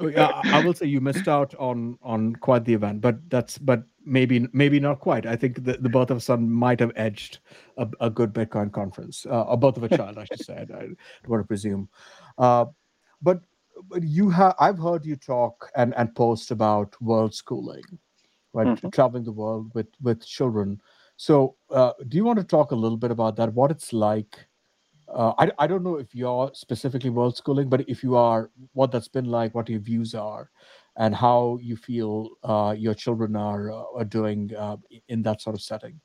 Oh, 0.00 0.08
I 0.10 0.42
I 0.52 0.58
will 0.60 0.74
say 0.74 0.86
you 0.86 1.00
missed 1.00 1.26
out 1.28 1.54
on 1.58 1.98
on 2.02 2.36
quite 2.36 2.64
the 2.64 2.74
event, 2.74 3.00
but 3.00 3.16
that's 3.30 3.58
but 3.58 3.82
maybe 4.08 4.48
maybe 4.52 4.80
not 4.80 5.00
quite. 5.00 5.26
I 5.26 5.36
think 5.36 5.64
the, 5.64 5.76
the 5.78 5.88
birth 5.88 6.10
of 6.10 6.16
a 6.16 6.20
son 6.20 6.50
might 6.50 6.80
have 6.80 6.92
edged 6.96 7.38
a, 7.76 7.88
a 8.00 8.10
good 8.10 8.32
Bitcoin 8.32 8.72
conference, 8.72 9.26
uh, 9.26 9.44
a 9.48 9.56
birth 9.56 9.76
of 9.76 9.84
a 9.84 9.96
child, 9.96 10.18
I 10.18 10.24
should 10.24 10.44
say. 10.44 10.66
I, 10.74 10.82
I 10.82 11.28
want 11.28 11.42
to 11.42 11.46
presume, 11.46 11.88
uh, 12.38 12.66
but 13.22 13.40
but 13.88 14.02
you 14.02 14.30
have 14.30 14.54
I've 14.58 14.78
heard 14.78 15.04
you 15.04 15.16
talk 15.16 15.70
and 15.76 15.94
and 15.96 16.14
post 16.14 16.50
about 16.50 17.00
world 17.00 17.34
schooling, 17.34 17.84
right? 18.52 18.66
Mhm. 18.66 18.92
Traveling 18.92 19.24
the 19.24 19.32
world 19.32 19.70
with 19.74 19.88
with 20.02 20.24
children. 20.26 20.80
So, 21.16 21.56
uh, 21.70 21.92
do 22.08 22.16
you 22.16 22.24
want 22.24 22.38
to 22.38 22.44
talk 22.44 22.70
a 22.70 22.76
little 22.76 22.96
bit 22.98 23.10
about 23.10 23.36
that? 23.36 23.52
What 23.52 23.70
it's 23.70 23.92
like? 23.92 24.38
Uh, 25.08 25.32
I, 25.38 25.50
I 25.58 25.66
don't 25.66 25.82
know 25.82 25.96
if 25.96 26.14
you're 26.14 26.50
specifically 26.52 27.10
world 27.10 27.36
schooling, 27.36 27.68
but 27.68 27.88
if 27.88 28.02
you 28.02 28.14
are, 28.14 28.50
what 28.74 28.92
that's 28.92 29.08
been 29.08 29.24
like, 29.24 29.54
what 29.54 29.68
your 29.68 29.80
views 29.80 30.14
are, 30.14 30.50
and 30.98 31.14
how 31.14 31.58
you 31.62 31.76
feel 31.76 32.30
uh, 32.44 32.74
your 32.78 32.94
children 32.94 33.36
are 33.36 33.72
uh, 33.72 33.84
are 33.98 34.04
doing 34.04 34.52
uh, 34.56 34.76
in 35.08 35.22
that 35.22 35.40
sort 35.42 35.56
of 35.56 35.62
setting. 35.62 36.00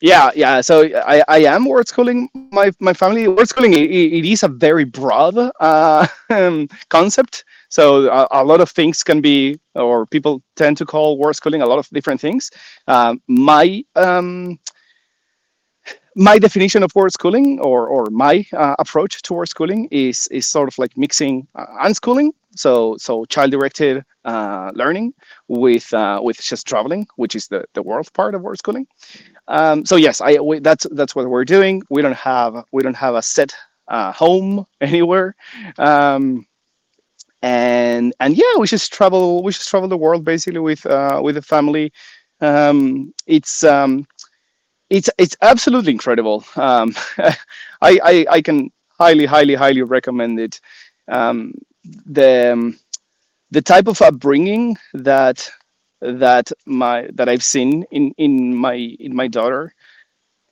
Yeah, 0.00 0.30
yeah. 0.34 0.60
So 0.60 0.84
I, 1.06 1.22
I 1.28 1.38
am 1.44 1.66
world 1.66 1.88
schooling 1.88 2.28
my 2.34 2.54
my 2.80 2.92
family. 2.94 3.28
World 3.28 3.48
schooling 3.48 3.74
i- 3.74 3.78
i- 3.78 4.12
it 4.18 4.24
is 4.24 4.42
a 4.42 4.48
very 4.48 4.84
broad 4.84 5.36
uh, 5.60 6.06
um, 6.30 6.68
concept. 6.88 7.44
So 7.68 8.08
a, 8.08 8.26
a 8.30 8.44
lot 8.44 8.60
of 8.60 8.70
things 8.70 9.02
can 9.02 9.20
be, 9.20 9.58
or 9.74 10.06
people 10.06 10.42
tend 10.56 10.76
to 10.78 10.86
call 10.86 11.18
world 11.18 11.36
schooling 11.36 11.62
a 11.62 11.66
lot 11.66 11.78
of 11.78 11.88
different 11.90 12.20
things. 12.20 12.50
Um, 12.86 13.20
my 13.28 13.84
um, 13.96 14.58
my 16.16 16.38
definition 16.38 16.82
of 16.82 16.90
world 16.94 17.12
schooling, 17.12 17.58
or 17.60 17.88
or 17.88 18.06
my 18.10 18.44
uh, 18.52 18.74
approach 18.78 19.22
to 19.22 19.34
world 19.34 19.48
schooling 19.48 19.88
is 19.90 20.26
is 20.30 20.46
sort 20.48 20.68
of 20.68 20.78
like 20.78 20.96
mixing 20.96 21.46
uh, 21.54 21.66
unschooling. 21.86 22.30
So 22.56 22.96
so 22.98 23.24
child 23.26 23.50
directed 23.52 24.04
uh, 24.24 24.72
learning 24.74 25.14
with 25.48 25.92
uh, 25.94 26.20
with 26.22 26.40
just 26.40 26.66
traveling, 26.66 27.06
which 27.16 27.34
is 27.36 27.48
the 27.48 27.64
the 27.74 27.82
world 27.82 28.12
part 28.14 28.34
of 28.34 28.42
world 28.42 28.58
schooling. 28.58 28.86
Um, 29.48 29.84
so 29.86 29.96
yes, 29.96 30.20
I 30.20 30.38
we, 30.40 30.58
that's 30.60 30.86
that's 30.92 31.14
what 31.14 31.28
we're 31.28 31.44
doing. 31.44 31.82
We 31.90 32.02
don't 32.02 32.16
have 32.16 32.64
we 32.72 32.82
don't 32.82 32.96
have 32.96 33.14
a 33.14 33.22
set 33.22 33.54
uh, 33.88 34.12
home 34.12 34.66
anywhere, 34.80 35.36
um, 35.78 36.46
and 37.42 38.12
and 38.20 38.36
yeah, 38.36 38.56
we 38.58 38.66
just 38.66 38.92
travel 38.92 39.42
we 39.42 39.52
just 39.52 39.68
travel 39.68 39.88
the 39.88 39.96
world 39.96 40.24
basically 40.24 40.60
with 40.60 40.84
uh, 40.86 41.20
with 41.22 41.34
the 41.36 41.42
family. 41.42 41.92
Um, 42.40 43.12
it's 43.26 43.64
um, 43.64 44.06
it's 44.90 45.10
it's 45.18 45.36
absolutely 45.42 45.92
incredible. 45.92 46.44
Um, 46.56 46.94
I, 47.18 47.34
I 47.82 48.26
I 48.30 48.42
can 48.42 48.70
highly 48.98 49.26
highly 49.26 49.54
highly 49.54 49.82
recommend 49.82 50.40
it. 50.40 50.60
Um, 51.08 51.52
the 52.06 52.52
um, 52.52 52.78
the 53.50 53.62
type 53.62 53.88
of 53.88 54.02
upbringing 54.02 54.76
that 54.94 55.48
that 56.00 56.52
my 56.66 57.08
that 57.14 57.28
I've 57.28 57.44
seen 57.44 57.84
in 57.90 58.12
in 58.18 58.54
my 58.54 58.74
in 58.74 59.14
my 59.14 59.28
daughter, 59.28 59.72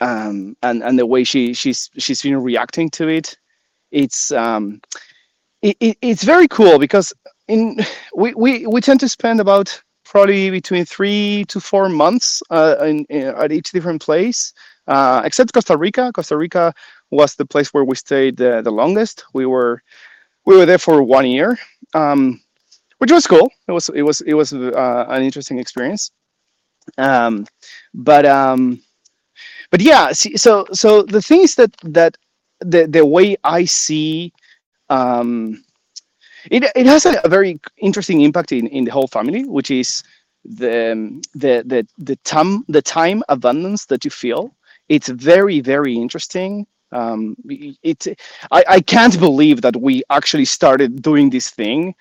um, 0.01 0.57
and 0.63 0.83
and 0.83 0.99
the 0.99 1.07
way 1.07 1.25
she 1.25 1.55
she's 1.55 1.91
she's 1.99 2.23
been 2.23 2.43
reacting 2.43 2.91
to 2.91 3.09
it, 3.09 3.37
it's 3.91 4.33
um, 4.33 4.81
it, 5.63 5.77
it, 5.81 5.99
it's 6.03 6.25
very 6.25 6.49
cool 6.49 6.79
because 6.79 7.13
in 7.49 7.79
we, 8.15 8.35
we 8.35 8.67
we 8.67 8.81
tend 8.81 9.01
to 9.01 9.09
spend 9.09 9.41
about 9.41 9.81
probably 10.05 10.51
between 10.51 10.85
three 10.85 11.45
to 11.49 11.61
four 11.61 11.89
months 11.89 12.43
uh, 12.51 12.77
in, 12.83 13.05
in 13.11 13.25
at 13.29 13.53
each 13.53 13.73
different 13.73 14.03
place, 14.03 14.53
uh, 14.87 15.23
except 15.25 15.53
Costa 15.53 15.77
Rica. 15.77 16.13
Costa 16.13 16.37
Rica 16.37 16.73
was 17.11 17.35
the 17.35 17.47
place 17.47 17.73
where 17.75 17.85
we 17.85 17.97
stayed 17.97 18.37
the, 18.37 18.63
the 18.63 18.71
longest. 18.71 19.25
We 19.35 19.47
were 19.47 19.83
we 20.47 20.57
were 20.57 20.67
there 20.67 20.79
for 20.79 21.03
one 21.03 21.27
year. 21.27 21.59
Um, 21.95 22.41
which 22.99 23.13
was 23.13 23.27
cool. 23.27 23.51
It 23.69 23.73
was 23.73 23.89
it 23.91 24.03
was 24.03 24.21
it 24.23 24.35
was 24.35 24.53
uh, 24.55 25.07
an 25.09 25.23
interesting 25.23 25.59
experience. 25.59 26.11
Um, 26.99 27.47
but 27.95 28.27
um, 28.27 28.81
but 29.71 29.81
yeah, 29.81 30.13
see, 30.13 30.37
so 30.37 30.67
so 30.73 31.03
the 31.03 31.23
things 31.23 31.55
that 31.57 31.75
that 31.85 32.17
the 32.61 32.87
the 32.87 33.05
way 33.05 33.37
I 33.45 33.65
see 33.65 34.33
um, 34.91 35.65
it 36.51 36.65
it 36.77 36.87
has 36.87 37.07
a, 37.07 37.21
a 37.25 37.29
very 37.29 37.61
interesting 37.79 38.23
impact 38.23 38.53
in, 38.53 38.67
in 38.69 38.85
the 38.85 38.93
whole 38.93 39.09
family, 39.09 39.45
which 39.45 39.71
is 39.71 40.03
the 40.45 40.93
um, 40.93 41.21
the 41.35 41.63
the 41.67 41.87
the 41.99 42.17
time 42.25 42.65
the 42.69 42.83
time 42.83 43.23
abundance 43.29 43.87
that 43.87 44.05
you 44.05 44.11
feel. 44.11 44.55
It's 44.89 45.09
very 45.09 45.61
very 45.61 45.95
interesting. 45.97 46.67
Um, 46.95 47.37
it 47.83 48.07
I, 48.53 48.65
I 48.69 48.81
can't 48.83 49.19
believe 49.21 49.63
that 49.63 49.77
we 49.77 50.05
actually 50.11 50.47
started 50.47 51.03
doing 51.03 51.31
this 51.31 51.51
thing 51.51 51.95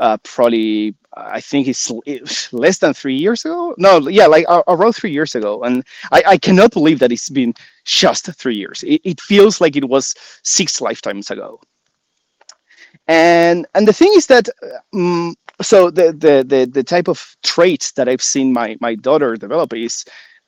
uh, 0.00 0.18
probably 0.24 0.94
I 1.16 1.40
think 1.40 1.68
it's, 1.68 1.90
it's 2.06 2.52
less 2.52 2.78
than 2.78 2.94
three 2.94 3.16
years 3.16 3.44
ago. 3.46 3.74
No, 3.78 3.98
yeah, 4.08 4.26
like 4.26 4.46
around 4.68 4.94
three 4.94 5.12
years 5.12 5.34
ago, 5.36 5.62
and 5.64 5.84
I, 6.12 6.24
I 6.28 6.38
cannot 6.38 6.72
believe 6.72 7.00
that 7.00 7.12
it's 7.12 7.30
been 7.30 7.54
just 7.86 8.26
three 8.34 8.56
years. 8.56 8.84
It, 8.84 9.02
it 9.04 9.20
feels 9.22 9.60
like 9.62 9.76
it 9.76 9.88
was 9.88 10.14
six 10.44 10.82
lifetimes 10.82 11.30
ago. 11.30 11.60
And 13.08 13.66
and 13.74 13.88
the 13.88 13.94
thing 13.94 14.12
is 14.16 14.26
that 14.28 14.48
um, 14.94 15.36
so 15.62 15.90
the, 15.90 16.12
the 16.12 16.44
the 16.46 16.66
the 16.72 16.84
type 16.84 17.08
of 17.08 17.36
traits 17.44 17.92
that 17.94 18.08
I've 18.08 18.22
seen 18.22 18.52
my 18.52 18.76
my 18.80 18.96
daughter 18.96 19.36
develop 19.36 19.74
is 19.74 20.04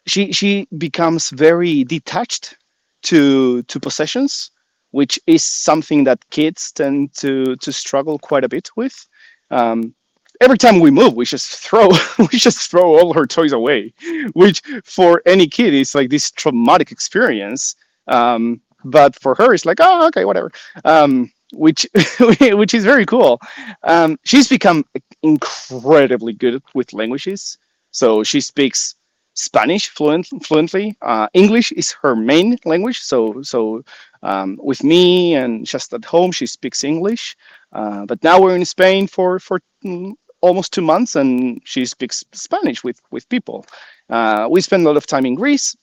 she 0.06 0.32
she 0.32 0.68
becomes 0.78 1.30
very 1.30 1.84
detached 1.84 2.57
to 3.02 3.62
to 3.64 3.80
possessions, 3.80 4.50
which 4.90 5.18
is 5.26 5.44
something 5.44 6.04
that 6.04 6.28
kids 6.30 6.72
tend 6.72 7.14
to 7.14 7.56
to 7.56 7.72
struggle 7.72 8.18
quite 8.18 8.44
a 8.44 8.48
bit 8.48 8.70
with. 8.76 9.06
Um, 9.50 9.94
every 10.40 10.58
time 10.58 10.78
we 10.80 10.90
move 10.90 11.14
we 11.14 11.24
just 11.24 11.56
throw 11.56 11.88
we 12.18 12.38
just 12.38 12.70
throw 12.70 12.96
all 12.96 13.12
her 13.12 13.26
toys 13.26 13.52
away 13.52 13.92
which 14.34 14.62
for 14.84 15.20
any 15.26 15.46
kid 15.48 15.74
is 15.74 15.94
like 15.94 16.10
this 16.10 16.30
traumatic 16.30 16.92
experience. 16.92 17.74
Um, 18.06 18.60
but 18.84 19.20
for 19.20 19.34
her 19.34 19.52
it's 19.54 19.66
like 19.66 19.78
oh 19.80 20.06
okay 20.08 20.24
whatever. 20.24 20.50
Um, 20.84 21.30
which 21.52 21.86
which 22.40 22.74
is 22.74 22.84
very 22.84 23.06
cool. 23.06 23.40
Um, 23.82 24.18
she's 24.24 24.48
become 24.48 24.84
incredibly 25.22 26.32
good 26.32 26.62
with 26.74 26.92
languages. 26.92 27.58
So 27.90 28.22
she 28.22 28.40
speaks 28.40 28.94
spanish 29.38 29.88
fluent, 29.88 30.26
fluently 30.44 30.96
uh, 31.02 31.28
english 31.34 31.72
is 31.72 31.92
her 32.02 32.16
main 32.16 32.58
language 32.64 32.98
so 33.00 33.42
so 33.42 33.82
um, 34.22 34.58
with 34.60 34.82
me 34.82 35.34
and 35.36 35.66
just 35.66 35.92
at 35.94 36.04
home 36.04 36.32
she 36.32 36.46
speaks 36.46 36.84
english 36.84 37.36
uh, 37.72 38.06
but 38.06 38.22
now 38.24 38.40
we're 38.40 38.56
in 38.56 38.64
Spain 38.64 39.06
for 39.06 39.38
for 39.38 39.60
mm, 39.84 40.12
almost 40.40 40.72
two 40.72 40.82
months, 40.82 41.16
and 41.16 41.60
she 41.64 41.84
speaks 41.84 42.24
Spanish 42.32 42.82
with 42.82 43.00
with 43.10 43.28
people. 43.28 43.66
Uh, 44.08 44.48
we 44.50 44.60
spend 44.60 44.84
a 44.84 44.86
lot 44.88 44.96
of 44.96 45.06
time 45.06 45.26
in 45.26 45.34
Greece, 45.34 45.76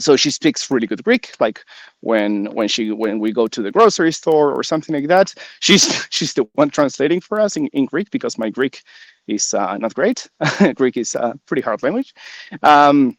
so 0.00 0.16
she 0.16 0.30
speaks 0.30 0.70
really 0.70 0.86
good 0.86 1.04
Greek. 1.04 1.32
Like 1.40 1.64
when 2.00 2.46
when 2.54 2.68
she 2.68 2.90
when 2.90 3.18
we 3.18 3.32
go 3.32 3.46
to 3.48 3.62
the 3.62 3.70
grocery 3.70 4.12
store 4.12 4.52
or 4.52 4.62
something 4.62 4.94
like 4.94 5.08
that, 5.08 5.34
she's 5.60 6.06
she's 6.10 6.32
the 6.34 6.46
one 6.54 6.70
translating 6.70 7.20
for 7.20 7.40
us 7.40 7.56
in, 7.56 7.66
in 7.68 7.84
Greek 7.86 8.10
because 8.10 8.38
my 8.38 8.48
Greek 8.50 8.82
is 9.28 9.54
uh, 9.54 9.76
not 9.78 9.94
great. 9.94 10.28
Greek 10.76 10.96
is 10.96 11.14
a 11.14 11.34
pretty 11.46 11.62
hard 11.62 11.82
language. 11.82 12.14
Um, 12.62 13.16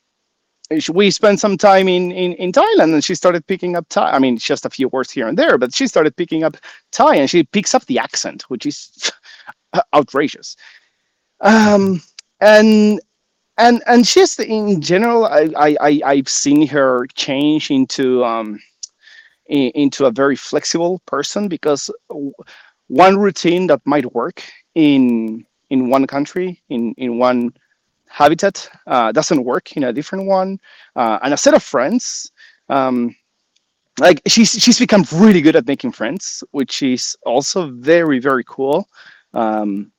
we 0.94 1.11
spent 1.11 1.40
some 1.40 1.57
time 1.57 1.88
in, 1.88 2.11
in, 2.11 2.34
in 2.34 2.52
Thailand 2.52 2.94
and 2.94 3.03
she 3.03 3.15
started 3.15 3.45
picking 3.48 3.76
up 3.76 3.88
Thai. 3.90 4.11
I 4.11 4.19
mean, 4.19 4.38
just 4.38 4.65
a 4.65 4.69
few 4.69 4.90
words 4.90 5.11
here 5.11 5.27
and 5.27 5.38
there, 5.38 5.57
but 5.57 5.73
she 5.76 5.88
started 5.88 6.15
picking 6.18 6.44
up 6.44 6.57
Thai 6.91 7.18
and 7.18 7.30
she 7.30 7.44
picks 7.44 7.76
up 7.76 7.86
the 7.86 7.99
accent, 7.99 8.44
which 8.49 8.65
is 8.65 9.11
outrageous. 9.95 10.56
Um, 11.41 12.02
and 12.41 12.99
and 13.60 13.84
and 13.88 14.07
she's 14.07 14.40
in 14.40 14.82
general 14.82 15.26
I, 15.27 15.49
I 15.57 15.77
I 15.82 16.02
I've 16.06 16.30
seen 16.30 16.68
her 16.69 17.07
change 17.15 17.72
into 17.72 18.26
um 18.26 18.60
i- 19.52 19.72
into 19.76 20.06
a 20.06 20.11
very 20.11 20.38
flexible 20.38 21.02
person 21.07 21.49
because 21.49 21.90
one 22.88 23.18
routine 23.18 23.68
that 23.68 23.82
might 23.86 24.14
work 24.14 24.44
in 24.76 25.45
in 25.69 25.89
one 25.89 26.05
country 26.07 26.61
in 26.69 26.93
in 26.97 27.17
one 27.17 27.51
habitat 28.07 28.69
uh, 28.87 29.11
doesn't 29.11 29.43
work 29.43 29.75
in 29.75 29.83
a 29.85 29.93
different 29.93 30.25
one. 30.27 30.59
Uh, 30.95 31.19
and 31.23 31.33
a 31.33 31.37
set 31.37 31.53
of 31.53 31.63
friends 31.63 32.31
um, 32.69 33.15
like 33.99 34.21
she's 34.27 34.51
she's 34.51 34.79
become 34.79 35.05
really 35.13 35.41
good 35.41 35.55
at 35.55 35.67
making 35.67 35.91
friends 35.91 36.43
which 36.51 36.81
is 36.81 37.15
also 37.25 37.71
very 37.71 38.19
very 38.19 38.43
cool. 38.47 38.87
Um, 39.33 39.91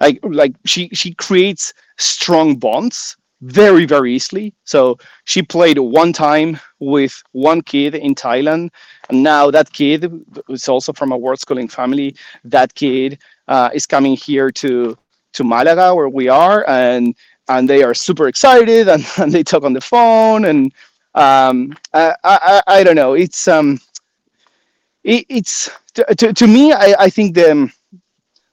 like 0.00 0.18
like 0.22 0.54
she 0.64 0.88
she 0.92 1.14
creates 1.14 1.72
strong 1.98 2.56
bonds 2.56 3.16
very 3.42 3.86
very 3.86 4.14
easily. 4.14 4.54
So 4.64 4.98
she 5.24 5.42
played 5.42 5.78
one 5.78 6.12
time 6.12 6.58
with 6.78 7.22
one 7.32 7.62
kid 7.62 7.94
in 7.94 8.14
thailand 8.14 8.70
and 9.08 9.22
now 9.22 9.50
that 9.50 9.72
kid 9.72 10.10
is 10.48 10.68
also 10.68 10.92
from 10.92 11.12
a 11.12 11.18
world 11.18 11.40
schooling 11.40 11.68
family 11.68 12.14
that 12.44 12.74
kid 12.74 13.18
uh, 13.48 13.70
is 13.74 13.86
coming 13.86 14.16
here 14.16 14.50
to 14.52 14.96
to 15.34 15.44
malaga 15.44 15.94
where 15.94 16.08
we 16.08 16.28
are 16.28 16.68
and 16.68 17.16
and 17.48 17.68
they 17.68 17.82
are 17.82 17.94
super 17.94 18.28
excited 18.28 18.88
and, 18.88 19.04
and 19.18 19.32
they 19.32 19.42
talk 19.44 19.64
on 19.64 19.74
the 19.74 19.80
phone 19.80 20.46
and 20.46 20.72
um, 21.14 21.76
I, 21.94 22.14
I, 22.24 22.62
I 22.68 22.84
don't 22.84 22.96
know 22.96 23.14
it's 23.14 23.48
um 23.48 23.80
it, 25.04 25.26
it's 25.28 25.70
to, 25.94 26.04
to, 26.16 26.32
to 26.34 26.46
me 26.46 26.72
I, 26.72 26.94
I 27.00 27.10
think 27.10 27.34
the 27.34 27.70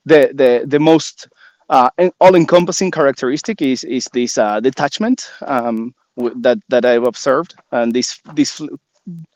the 0.06 0.32
the, 0.34 0.66
the 0.68 0.80
most 0.80 1.30
uh, 1.70 1.90
all-encompassing 2.22 2.92
characteristic 2.92 3.62
is 3.64 3.86
is 3.86 4.10
this 4.14 4.38
uh, 4.38 4.60
detachment 4.62 5.32
um, 5.48 5.96
that 6.38 6.60
that 6.70 6.86
I've 6.86 7.06
observed 7.06 7.56
and 7.72 7.94
this 7.94 8.20
this 8.36 8.62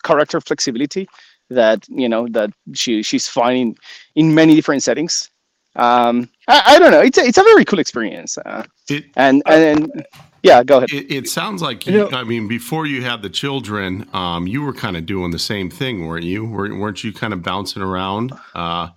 character 0.04 0.42
flexibility 0.42 1.10
that 1.52 1.86
you 1.90 2.10
know 2.10 2.28
that 2.30 2.52
she 2.76 3.04
she's 3.04 3.28
finding 3.28 3.78
in 4.16 4.36
many 4.36 4.56
different 4.56 4.84
settings. 4.84 5.31
Um, 5.76 6.30
I, 6.48 6.62
I 6.76 6.80
don't 6.80 6.92
know. 6.92 7.02
It's 7.02 7.18
a, 7.18 7.22
it's 7.24 7.38
a 7.38 7.44
very 7.44 7.66
cool 7.66 7.80
experience. 7.80 8.38
Uh, 8.38 8.64
It, 8.90 9.06
and 9.16 9.42
and, 9.46 9.64
and 9.94 10.06
yeah, 10.44 10.64
go 10.64 10.78
ahead. 10.78 10.90
it, 10.92 11.12
it 11.12 11.28
sounds 11.30 11.62
like 11.62 11.86
You 11.88 11.94
you, 11.94 12.10
know- 12.10 12.18
I 12.18 12.24
mean, 12.24 12.48
before 12.48 12.86
you 12.86 13.04
had 13.04 13.22
the 13.22 13.30
children, 13.30 14.08
um, 14.14 14.48
you 14.48 14.62
were 14.64 14.74
kind 14.74 14.98
of 14.98 15.06
doing 15.06 15.32
the 15.32 15.40
same 15.40 15.70
thing, 15.70 16.08
weren't 16.08 16.26
you? 16.26 16.46
Weren't, 16.46 16.78
weren't 16.80 17.04
you 17.04 17.14
kind 17.14 17.34
of 17.34 17.42
bouncing 17.44 17.82
around? 17.82 18.34
Uh, 18.56 18.90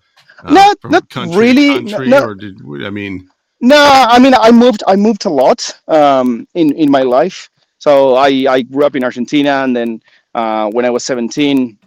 uh, 0.42 0.50
Not- 0.52 0.80
from 0.80 0.90
not 0.92 1.08
country 1.10 1.32
to 1.34 1.38
really, 1.40 1.74
country, 1.74 2.08
no- 2.08 2.24
or 2.24 2.34
did 2.34 2.58
I 2.84 2.90
mean? 2.90 3.28
No, 3.60 3.76
I 4.14 4.18
mean 4.18 4.34
I 4.34 4.50
moved 4.50 4.82
I 4.86 4.96
moved 4.96 5.24
a 5.24 5.30
lot 5.30 5.70
um, 5.88 6.46
in 6.54 6.72
in 6.74 6.90
my 6.90 7.02
life. 7.02 7.48
So 7.78 8.14
I 8.16 8.28
I 8.56 8.62
grew 8.62 8.84
up 8.84 8.94
in 8.96 9.04
Argentina, 9.04 9.62
and 9.64 9.74
then 9.74 10.02
uh, 10.34 10.68
when 10.70 10.84
I 10.84 10.90
was 10.90 11.02
seventeen, 11.04 11.78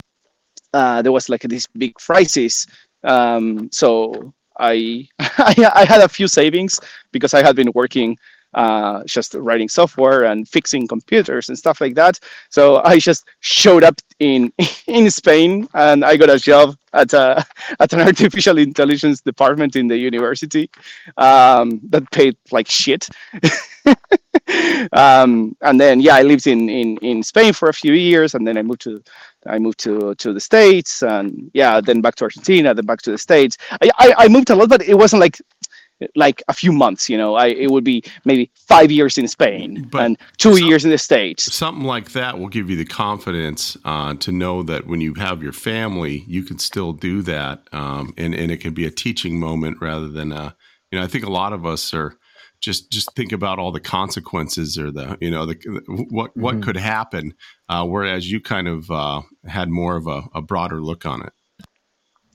uh, 0.74 1.02
there 1.04 1.12
was 1.12 1.30
like 1.30 1.42
this 1.44 1.68
big 1.78 1.94
crisis. 1.96 2.66
Um, 3.04 3.70
so 3.72 4.34
I, 4.60 5.08
I 5.20 5.72
I 5.76 5.86
had 5.86 6.02
a 6.02 6.10
few 6.10 6.28
savings 6.28 6.80
because 7.12 7.34
I 7.34 7.44
had 7.44 7.56
been 7.56 7.72
working 7.74 8.18
uh, 8.54 9.04
just 9.06 9.34
writing 9.36 9.70
software 9.70 10.24
and 10.24 10.48
fixing 10.48 10.88
computers 10.88 11.50
and 11.50 11.58
stuff 11.58 11.80
like 11.82 11.96
that. 11.96 12.20
So 12.50 12.82
I 12.84 12.98
just 13.00 13.26
showed 13.42 13.84
up 13.84 13.96
in 14.20 14.52
in 14.88 15.10
Spain, 15.12 15.68
and 15.74 16.04
I 16.04 16.18
got 16.18 16.30
a 16.30 16.40
job 16.40 16.76
at 16.94 17.14
a 17.14 17.46
at 17.80 17.94
an 17.94 18.02
artificial 18.02 18.58
intelligence 18.58 19.22
department 19.22 19.76
in 19.76 19.88
the 19.88 19.98
university 19.98 20.70
um, 21.18 21.80
that 21.90 22.10
paid 22.12 22.36
like 22.52 22.68
shit. 22.70 23.08
um, 24.94 25.56
and 25.62 25.80
then 25.80 26.00
yeah, 26.02 26.16
I 26.16 26.24
lived 26.24 26.48
in, 26.48 26.70
in 26.70 26.98
in 26.98 27.24
Spain 27.24 27.54
for 27.54 27.70
a 27.70 27.74
few 27.74 27.94
years, 27.94 28.34
and 28.34 28.48
then 28.48 28.58
I 28.58 28.62
moved 28.64 28.82
to 28.82 29.02
I 29.50 29.60
moved 29.60 29.80
to 29.80 30.16
to 30.16 30.34
the 30.34 30.40
states, 30.40 31.02
and 31.04 31.50
yeah, 31.54 31.82
then 31.82 32.02
back 32.02 32.16
to 32.16 32.26
Argentina, 32.26 32.74
then 32.74 32.86
back 32.86 33.02
to 33.04 33.12
the 33.12 33.18
states. 33.18 33.58
I 33.82 33.90
I, 33.98 34.14
I 34.18 34.28
moved 34.28 34.50
a 34.50 34.56
lot, 34.56 34.70
but 34.70 34.82
it 34.84 34.96
wasn't 34.96 35.22
like 35.22 35.40
like 36.16 36.44
a 36.48 36.54
few 36.54 36.72
months 36.72 37.10
you 37.10 37.18
know 37.18 37.34
i 37.36 37.48
it 37.48 37.72
would 37.72 37.84
be 37.84 38.04
maybe 38.24 38.52
five 38.54 38.92
years 38.92 39.18
in 39.18 39.28
spain 39.28 39.88
But 39.92 40.06
and 40.06 40.18
two 40.38 40.56
some- 40.58 40.68
years 40.68 40.86
in 40.86 40.92
the 40.92 40.98
states 40.98 41.52
something 41.54 41.86
like 41.86 42.12
that 42.12 42.38
will 42.38 42.50
give 42.50 42.70
you 42.70 42.76
the 42.78 42.86
confidence 42.86 43.76
uh, 43.84 44.14
to 44.16 44.32
know 44.32 44.62
that 44.64 44.86
when 44.86 45.02
you 45.02 45.14
have 45.16 45.42
your 45.42 45.54
family, 45.54 46.24
you 46.28 46.44
can 46.44 46.60
still 46.60 46.94
do 46.94 47.22
that, 47.24 47.68
um, 47.72 48.14
and 48.18 48.36
and 48.36 48.52
it 48.52 48.58
can 48.58 48.74
be 48.74 48.86
a 48.86 48.92
teaching 48.92 49.40
moment 49.40 49.78
rather 49.82 50.08
than 50.08 50.32
uh, 50.32 50.52
you 50.92 51.00
know. 51.00 51.04
I 51.04 51.08
think 51.08 51.26
a 51.26 51.30
lot 51.32 51.54
of 51.54 51.66
us 51.66 51.94
are 51.94 52.16
just 52.60 52.92
just 52.92 53.14
think 53.16 53.32
about 53.32 53.60
all 53.60 53.72
the 53.72 53.80
consequences 53.80 54.78
or 54.78 54.92
the 54.92 55.18
you 55.22 55.32
know 55.32 55.46
the 55.46 55.56
what 56.10 56.36
what 56.36 56.56
Mhm. 56.56 56.64
could 56.64 56.78
happen, 56.78 57.34
uh, 57.70 57.86
whereas 57.86 58.32
you 58.32 58.42
kind 58.42 58.68
of 58.68 58.90
uh, 58.92 59.22
had 59.46 59.70
more 59.70 59.96
of 59.96 60.08
a, 60.08 60.24
a 60.34 60.42
broader 60.42 60.82
look 60.82 61.06
on 61.06 61.22
it. 61.22 61.34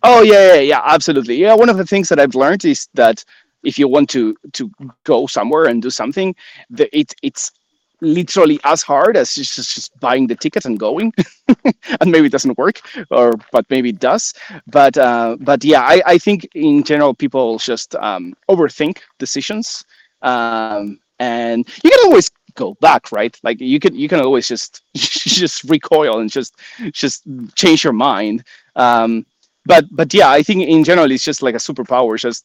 Oh 0.02 0.22
yeah, 0.22 0.54
yeah, 0.54 0.60
yeah, 0.60 0.80
absolutely. 0.84 1.36
Yeah, 1.36 1.54
one 1.54 1.68
of 1.68 1.76
the 1.76 1.86
things 1.86 2.08
that 2.08 2.18
I've 2.18 2.34
learned 2.34 2.64
is 2.64 2.88
that 2.94 3.24
if 3.62 3.78
you 3.78 3.88
want 3.88 4.10
to 4.10 4.36
to 4.52 4.70
go 5.04 5.26
somewhere 5.26 5.66
and 5.66 5.80
do 5.82 5.90
something, 5.90 6.34
the, 6.70 6.88
it 6.96 7.14
it's 7.22 7.52
literally 8.00 8.58
as 8.64 8.82
hard 8.82 9.16
as 9.16 9.32
just, 9.34 9.54
just 9.54 9.74
just 9.74 10.00
buying 10.00 10.26
the 10.26 10.34
ticket 10.34 10.64
and 10.64 10.78
going. 10.78 11.12
and 12.00 12.10
maybe 12.10 12.26
it 12.26 12.32
doesn't 12.32 12.58
work, 12.58 12.80
or 13.10 13.34
but 13.52 13.64
maybe 13.70 13.90
it 13.90 14.00
does. 14.00 14.34
But 14.66 14.96
uh, 14.98 15.36
but 15.40 15.64
yeah, 15.64 15.82
I, 15.82 16.02
I 16.04 16.18
think 16.18 16.48
in 16.54 16.82
general 16.82 17.14
people 17.14 17.58
just 17.58 17.94
um, 17.96 18.34
overthink 18.48 18.98
decisions, 19.18 19.84
um, 20.22 20.98
and 21.18 21.68
you 21.84 21.90
can 21.90 22.00
always 22.04 22.30
go 22.54 22.74
back, 22.80 23.12
right? 23.12 23.38
Like 23.42 23.60
you 23.60 23.78
can 23.80 23.94
you 23.94 24.08
can 24.08 24.20
always 24.20 24.48
just 24.48 24.82
just 24.94 25.64
recoil 25.64 26.20
and 26.20 26.30
just 26.30 26.56
just 26.92 27.24
change 27.54 27.84
your 27.84 27.92
mind. 27.92 28.44
Um, 28.76 29.26
but 29.64 29.84
but 29.90 30.12
yeah, 30.14 30.30
I 30.30 30.42
think 30.42 30.62
in 30.62 30.84
general 30.84 31.10
it's 31.10 31.24
just 31.24 31.42
like 31.42 31.54
a 31.54 31.58
superpower. 31.58 32.14
It's 32.14 32.22
just 32.22 32.44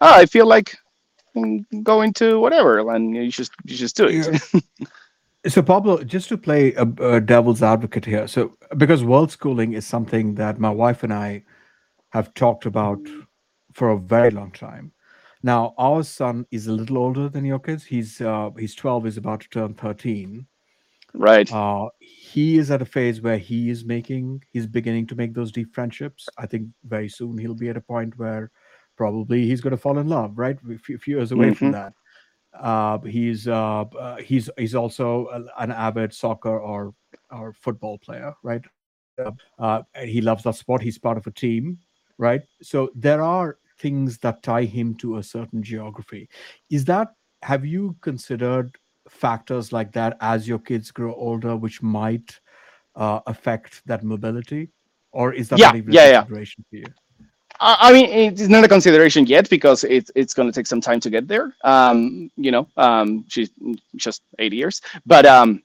oh, 0.00 0.14
I 0.14 0.26
feel 0.26 0.46
like 0.46 0.76
going 1.82 2.12
to 2.14 2.40
whatever, 2.40 2.90
and 2.90 3.14
you 3.14 3.30
just 3.30 3.52
you 3.64 3.76
just 3.76 3.96
do 3.96 4.06
it. 4.08 4.64
So 5.46 5.62
Pablo, 5.62 6.04
just 6.04 6.28
to 6.28 6.36
play 6.36 6.74
a, 6.74 6.82
a 6.82 7.18
devil's 7.18 7.62
advocate 7.62 8.04
here, 8.04 8.28
so 8.28 8.58
because 8.76 9.02
world 9.02 9.32
schooling 9.32 9.72
is 9.72 9.86
something 9.86 10.34
that 10.34 10.60
my 10.60 10.68
wife 10.68 11.02
and 11.02 11.14
I 11.14 11.44
have 12.10 12.34
talked 12.34 12.66
about 12.66 13.00
for 13.72 13.88
a 13.88 13.98
very 13.98 14.30
long 14.30 14.50
time. 14.50 14.92
Now 15.42 15.74
our 15.78 16.02
son 16.02 16.46
is 16.50 16.66
a 16.66 16.72
little 16.72 16.98
older 16.98 17.28
than 17.28 17.44
your 17.44 17.58
kids. 17.58 17.84
He's 17.84 18.20
uh, 18.20 18.50
he's 18.58 18.74
twelve. 18.74 19.06
Is 19.06 19.16
about 19.16 19.40
to 19.40 19.48
turn 19.48 19.74
thirteen. 19.74 20.46
right. 21.14 21.50
Uh, 21.52 21.88
he 21.98 22.58
is 22.58 22.70
at 22.70 22.82
a 22.82 22.84
phase 22.84 23.20
where 23.20 23.38
he 23.38 23.70
is 23.70 23.84
making, 23.84 24.42
he's 24.52 24.66
beginning 24.66 25.06
to 25.08 25.14
make 25.14 25.34
those 25.34 25.52
deep 25.52 25.74
friendships. 25.74 26.28
I 26.38 26.46
think 26.46 26.68
very 26.84 27.08
soon 27.08 27.38
he'll 27.38 27.54
be 27.54 27.68
at 27.68 27.76
a 27.76 27.80
point 27.80 28.18
where 28.18 28.50
probably 28.96 29.46
he's 29.46 29.60
going 29.60 29.72
to 29.72 29.76
fall 29.76 29.98
in 29.98 30.08
love, 30.08 30.38
right? 30.38 30.56
A 30.70 30.78
few, 30.78 30.98
few 30.98 31.16
years 31.16 31.32
away 31.32 31.54
from 31.54 31.72
that. 31.72 31.92
Uh, 32.58 32.98
he's 32.98 33.48
uh, 33.48 33.82
uh, 33.82 34.16
he's 34.16 34.50
he's 34.58 34.74
also 34.74 35.48
an 35.58 35.70
avid 35.72 36.12
soccer 36.12 36.58
or 36.58 36.94
or 37.30 37.52
football 37.52 37.98
player, 37.98 38.34
right? 38.42 38.62
Uh, 39.58 39.82
he 40.02 40.20
loves 40.20 40.42
that 40.44 40.54
sport. 40.56 40.82
He's 40.82 40.98
part 40.98 41.16
of 41.16 41.26
a 41.26 41.30
team, 41.30 41.78
right? 42.18 42.42
So 42.62 42.90
there 42.94 43.22
are 43.22 43.58
things 43.80 44.18
that 44.18 44.42
tie 44.42 44.64
him 44.64 44.94
to 44.96 45.16
a 45.16 45.22
certain 45.22 45.62
geography. 45.62 46.28
Is 46.70 46.84
that 46.86 47.14
have 47.42 47.64
you 47.66 47.96
considered 48.02 48.76
factors 49.08 49.72
like 49.72 49.92
that 49.92 50.16
as 50.20 50.48
your 50.48 50.58
kids 50.58 50.90
grow 50.90 51.14
older, 51.14 51.56
which 51.56 51.82
might 51.82 52.40
uh, 52.96 53.20
affect 53.26 53.82
that 53.86 54.04
mobility, 54.04 54.70
or 55.12 55.32
is 55.32 55.48
that 55.50 55.60
Yeah, 55.60 55.68
not 55.68 55.76
even 55.76 55.94
yeah, 55.94 56.04
a 56.04 56.10
yeah. 56.10 56.24
consideration 56.24 56.64
for 56.70 56.76
you? 56.76 56.92
I 57.62 57.92
mean, 57.92 58.06
it's 58.06 58.48
not 58.48 58.64
a 58.64 58.68
consideration 58.68 59.26
yet 59.26 59.50
because 59.50 59.84
it's 59.84 60.10
it's 60.14 60.32
going 60.32 60.48
to 60.48 60.52
take 60.52 60.66
some 60.66 60.80
time 60.80 61.00
to 61.00 61.10
get 61.10 61.28
there. 61.28 61.54
Um, 61.62 62.30
you 62.36 62.50
know, 62.50 62.66
um, 62.76 63.24
she's 63.28 63.50
just 63.96 64.22
eight 64.38 64.54
years, 64.54 64.80
but 65.04 65.26
um, 65.26 65.62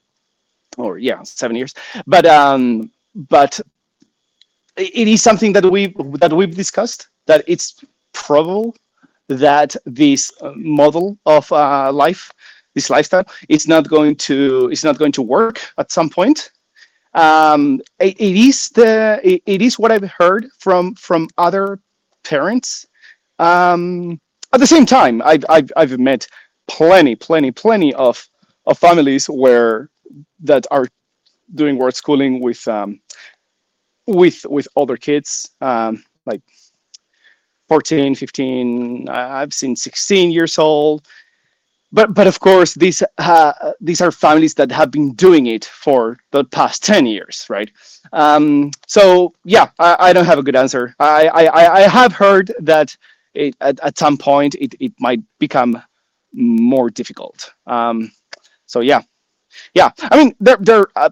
or 0.76 0.98
yeah, 0.98 1.22
seven 1.22 1.56
years. 1.56 1.74
But 2.06 2.26
um, 2.26 2.90
but 3.14 3.58
it 4.76 5.08
is 5.08 5.22
something 5.22 5.52
that 5.54 5.64
we 5.64 5.94
that 6.20 6.32
we've 6.32 6.54
discussed 6.54 7.08
that 7.26 7.44
it's 7.46 7.82
probable 8.16 8.74
that 9.28 9.76
this 9.84 10.32
uh, 10.40 10.52
model 10.56 11.18
of 11.26 11.50
uh, 11.52 11.92
life, 11.92 12.30
this 12.74 12.90
lifestyle, 12.90 13.24
is 13.48 13.66
not 13.66 13.88
going 13.88 14.16
to 14.16 14.68
is 14.70 14.84
not 14.84 14.98
going 14.98 15.12
to 15.12 15.22
work 15.22 15.60
at 15.78 15.92
some 15.92 16.10
point 16.10 16.50
um, 17.16 17.80
it, 17.98 18.20
it 18.20 18.36
is 18.36 18.68
the 18.70 19.20
it, 19.24 19.42
it 19.46 19.62
is 19.62 19.78
what 19.78 19.90
I've 19.90 20.10
heard 20.18 20.48
from 20.58 20.94
from 20.94 21.28
other 21.38 21.80
parents. 22.24 22.86
Um, 23.38 24.20
at 24.52 24.60
the 24.60 24.66
same 24.66 24.86
time, 24.86 25.22
I've, 25.22 25.44
I've 25.48 25.72
I've 25.76 25.98
met 25.98 26.28
plenty, 26.68 27.16
plenty, 27.16 27.50
plenty 27.50 27.94
of 27.94 28.28
of 28.66 28.78
families 28.78 29.26
where 29.26 29.88
that 30.40 30.66
are 30.70 30.86
doing 31.54 31.78
world 31.78 31.94
schooling 31.94 32.40
with 32.40 32.68
um, 32.68 33.00
with 34.06 34.44
with 34.50 34.68
older 34.76 34.98
kids, 34.98 35.50
um, 35.62 36.04
like 36.26 36.42
14, 37.68 38.14
15. 38.14 39.08
I- 39.08 39.42
I've 39.42 39.52
seen 39.54 39.76
16 39.76 40.30
years 40.30 40.58
old. 40.58 41.06
but 41.92 42.14
but 42.14 42.26
of 42.26 42.40
course 42.40 42.74
these 42.74 43.02
uh, 43.18 43.72
these 43.80 44.00
are 44.00 44.12
families 44.12 44.54
that 44.54 44.70
have 44.70 44.90
been 44.90 45.12
doing 45.14 45.46
it 45.46 45.64
for 45.64 46.18
the 46.32 46.44
past 46.44 46.82
10 46.84 47.06
years 47.06 47.46
right 47.48 47.70
um, 48.12 48.70
so 48.86 49.32
yeah 49.44 49.68
I, 49.78 49.96
I, 50.08 50.12
don't 50.12 50.26
have 50.26 50.38
a 50.38 50.42
good 50.42 50.56
answer 50.56 50.94
i 50.98 51.28
i, 51.28 51.80
I 51.80 51.88
have 51.88 52.12
heard 52.12 52.52
that 52.60 52.96
it, 53.34 53.54
at, 53.60 53.78
at 53.80 53.98
some 53.98 54.16
point 54.18 54.54
it, 54.56 54.74
it 54.80 54.92
might 54.98 55.20
become 55.38 55.80
more 56.32 56.90
difficult 56.90 57.52
um, 57.66 58.10
so 58.66 58.80
yeah 58.80 59.02
yeah 59.74 59.90
i 60.10 60.16
mean 60.16 60.34
there 60.40 60.58
there 60.60 60.86
uh, 60.96 61.10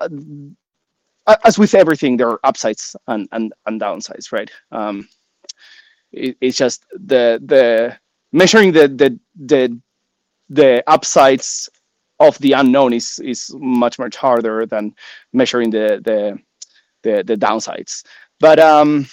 uh, 0.00 1.36
as 1.44 1.58
with 1.58 1.74
everything 1.74 2.16
there 2.16 2.28
are 2.28 2.40
upsides 2.44 2.96
and 3.08 3.28
and, 3.32 3.52
and 3.66 3.80
downsides 3.80 4.32
right 4.32 4.50
um, 4.70 5.08
it, 6.12 6.36
it's 6.40 6.56
just 6.56 6.84
the 6.92 7.40
the 7.44 7.96
measuring 8.32 8.72
the 8.72 8.88
the 8.88 9.18
the 9.36 9.80
the 10.48 10.84
upsides 10.86 11.68
of 12.20 12.38
the 12.38 12.52
unknown 12.52 12.92
is 12.92 13.18
is 13.20 13.54
much 13.58 13.98
much 13.98 14.16
harder 14.16 14.66
than 14.66 14.94
measuring 15.32 15.70
the 15.70 16.00
the 16.04 16.38
the, 17.02 17.24
the 17.24 17.36
downsides. 17.36 18.04
But 18.38 18.58
um, 18.58 19.06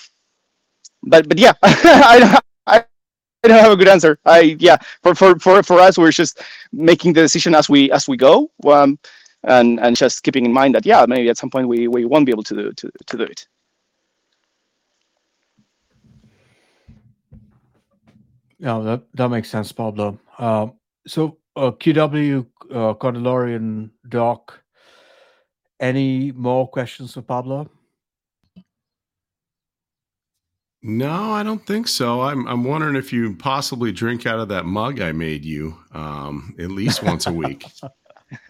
but 1.04 1.28
but 1.28 1.38
yeah, 1.38 1.54
I, 1.64 2.40
I 2.68 2.84
I 3.44 3.48
don't 3.48 3.60
have 3.60 3.72
a 3.72 3.78
good 3.78 3.88
answer. 3.88 4.20
I 4.26 4.58
yeah, 4.60 4.78
for 5.02 5.16
for 5.16 5.40
for 5.40 5.64
for 5.64 5.80
us, 5.80 5.98
we're 5.98 6.12
just 6.12 6.42
making 6.72 7.14
the 7.14 7.22
decision 7.22 7.56
as 7.56 7.70
we 7.70 7.92
as 7.92 8.08
we 8.08 8.18
go, 8.18 8.52
um, 8.68 9.00
and 9.44 9.80
and 9.80 9.96
just 9.96 10.24
keeping 10.24 10.46
in 10.46 10.54
mind 10.54 10.76
that 10.76 10.86
yeah, 10.86 11.06
maybe 11.08 11.30
at 11.30 11.38
some 11.38 11.50
point 11.50 11.68
we 11.68 11.88
we 11.88 12.06
won't 12.06 12.26
be 12.26 12.32
able 12.32 12.44
to 12.44 12.56
do 12.56 12.74
to 12.74 12.92
to 13.08 13.18
do 13.18 13.24
it. 13.24 13.48
Yeah, 18.60 18.80
that, 18.80 19.04
that 19.14 19.30
makes 19.30 19.50
sense, 19.50 19.72
Pablo. 19.72 20.20
Uh, 20.38 20.68
so, 21.08 21.38
uh, 21.56 21.72
QW, 21.72 22.46
uh, 22.72 22.94
Corndalorian, 22.94 23.90
Doc, 24.08 24.62
any 25.80 26.32
more 26.34 26.68
questions 26.68 27.14
for 27.14 27.22
Pablo? 27.22 27.70
No, 30.82 31.32
I 31.34 31.44
don't 31.44 31.66
think 31.66 31.90
so. 31.90 32.22
I'm 32.22 32.48
I'm 32.48 32.64
wondering 32.64 32.96
if 32.96 33.12
you 33.12 33.36
possibly 33.36 33.92
drink 33.92 34.26
out 34.26 34.40
of 34.40 34.48
that 34.48 34.66
mug 34.66 35.02
I 35.02 35.12
made 35.12 35.44
you 35.44 35.76
um, 35.92 36.56
at 36.58 36.72
least 36.72 37.04
once 37.04 37.28
a 37.28 37.34
week. 37.34 37.66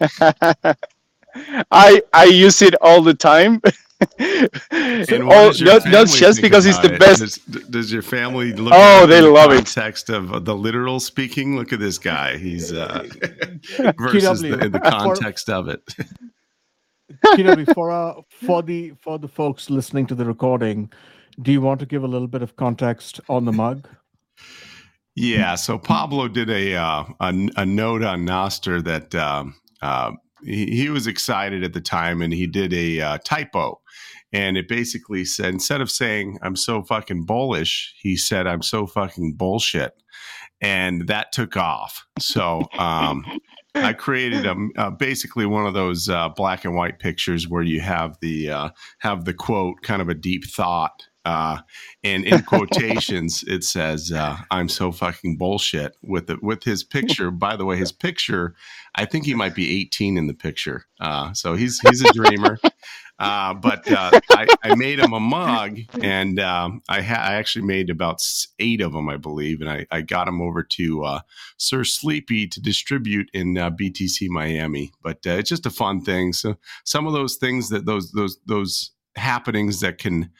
I 1.72 2.02
I 2.12 2.24
use 2.24 2.62
it 2.62 2.76
all 2.76 3.02
the 3.02 3.14
time. 3.14 3.60
oh, 4.20 5.52
not, 5.60 5.86
not 5.86 6.08
just 6.08 6.40
because 6.40 6.64
he's 6.64 6.80
the 6.80 6.96
best. 6.98 7.20
Does, 7.50 7.64
does, 7.64 7.92
your 7.92 8.02
family 8.02 8.52
look? 8.52 8.72
Oh, 8.74 9.06
they 9.06 9.20
the 9.20 9.28
love 9.30 9.50
context 9.50 10.10
it. 10.10 10.16
of 10.16 10.44
the 10.44 10.54
literal 10.54 11.00
speaking. 11.00 11.56
Look 11.56 11.72
at 11.72 11.80
this 11.80 11.98
guy. 11.98 12.36
He's 12.36 12.72
uh, 12.72 13.06
versus 13.98 14.40
the, 14.40 14.68
the, 14.70 14.80
context 14.80 15.46
for, 15.46 15.52
of 15.52 15.68
it. 15.68 15.84
KW, 17.24 17.74
for 17.74 17.90
uh, 17.90 18.14
for 18.28 18.62
the 18.62 18.92
for 19.00 19.18
the 19.18 19.28
folks 19.28 19.70
listening 19.70 20.06
to 20.06 20.14
the 20.14 20.24
recording, 20.24 20.90
do 21.42 21.52
you 21.52 21.60
want 21.60 21.80
to 21.80 21.86
give 21.86 22.04
a 22.04 22.08
little 22.08 22.28
bit 22.28 22.42
of 22.42 22.56
context 22.56 23.20
on 23.28 23.44
the 23.44 23.52
mug? 23.52 23.88
Yeah. 25.14 25.56
So 25.56 25.78
Pablo 25.78 26.28
did 26.28 26.50
a 26.50 26.74
uh, 26.74 27.04
a, 27.20 27.48
a, 27.56 27.66
note 27.66 28.02
on 28.02 28.26
Nostr 28.26 28.82
that. 28.84 29.14
Um, 29.14 29.56
uh, 29.82 30.12
he, 30.42 30.66
he, 30.66 30.88
was 30.88 31.06
excited 31.06 31.62
at 31.64 31.74
the 31.74 31.80
time 31.80 32.22
and 32.22 32.32
he 32.32 32.46
did 32.46 32.72
a 32.72 33.00
uh, 33.00 33.18
typo 33.18 33.80
and 34.32 34.56
it 34.56 34.68
basically 34.68 35.24
said 35.24 35.52
instead 35.52 35.80
of 35.80 35.90
saying 35.90 36.38
i'm 36.42 36.56
so 36.56 36.82
fucking 36.82 37.24
bullish 37.24 37.94
he 37.98 38.16
said 38.16 38.46
i'm 38.46 38.62
so 38.62 38.86
fucking 38.86 39.34
bullshit. 39.34 39.94
And 40.62 41.06
that 41.08 41.32
took 41.32 41.56
off. 41.56 42.04
So 42.18 42.68
um, 42.78 43.24
i 43.74 43.92
created 43.92 44.46
a, 44.46 44.56
uh, 44.76 44.90
basically 44.90 45.46
one 45.46 45.64
of 45.64 45.74
those 45.74 46.08
uh, 46.08 46.28
black 46.30 46.64
and 46.64 46.74
white 46.74 46.98
pictures 46.98 47.48
where 47.48 47.62
you 47.62 47.80
have 47.80 48.18
the 48.20 48.50
uh, 48.50 48.70
have 48.98 49.24
the 49.24 49.34
quote 49.34 49.80
kind 49.82 50.02
of 50.02 50.08
a 50.08 50.14
deep 50.14 50.44
thought 50.44 51.06
uh, 51.24 51.58
and 52.02 52.24
in 52.24 52.42
quotations 52.42 53.44
it 53.46 53.64
says 53.64 54.12
uh, 54.12 54.36
i'm 54.50 54.68
so 54.68 54.90
fucking 54.92 55.36
bullshit 55.36 55.96
with 56.02 56.30
it 56.30 56.42
with 56.42 56.64
his 56.64 56.84
picture 56.84 57.30
by 57.46 57.56
the 57.56 57.64
way 57.64 57.76
his 57.76 57.92
picture 57.92 58.54
i 58.94 59.04
think 59.04 59.24
he 59.24 59.34
might 59.34 59.54
be 59.54 59.80
18 59.82 60.16
in 60.16 60.26
the 60.26 60.34
picture 60.34 60.86
uh, 61.00 61.32
so 61.32 61.54
he's 61.54 61.80
he's 61.80 62.02
a 62.02 62.12
dreamer 62.12 62.58
uh, 63.20 63.52
but 63.52 63.86
uh, 63.92 64.10
I, 64.30 64.48
I, 64.64 64.74
made 64.76 64.98
him 64.98 65.12
a 65.12 65.20
mug, 65.20 65.78
and 66.02 66.40
um, 66.40 66.80
I, 66.88 67.02
ha- 67.02 67.22
I, 67.22 67.34
actually 67.34 67.66
made 67.66 67.90
about 67.90 68.22
eight 68.58 68.80
of 68.80 68.94
them, 68.94 69.10
I 69.10 69.18
believe, 69.18 69.60
and 69.60 69.68
I, 69.68 69.86
I 69.90 70.00
got 70.00 70.24
them 70.24 70.40
over 70.40 70.62
to 70.62 71.04
uh, 71.04 71.20
Sir 71.58 71.84
Sleepy 71.84 72.46
to 72.46 72.62
distribute 72.62 73.28
in 73.34 73.58
uh, 73.58 73.72
BTC 73.72 74.30
Miami. 74.30 74.90
But 75.02 75.18
uh, 75.26 75.32
it's 75.32 75.50
just 75.50 75.66
a 75.66 75.70
fun 75.70 76.00
thing. 76.00 76.32
So 76.32 76.56
some 76.84 77.06
of 77.06 77.12
those 77.12 77.36
things 77.36 77.68
that 77.68 77.84
those 77.84 78.10
those 78.12 78.38
those 78.46 78.92
happenings 79.16 79.80
that 79.80 79.98
can 79.98 80.30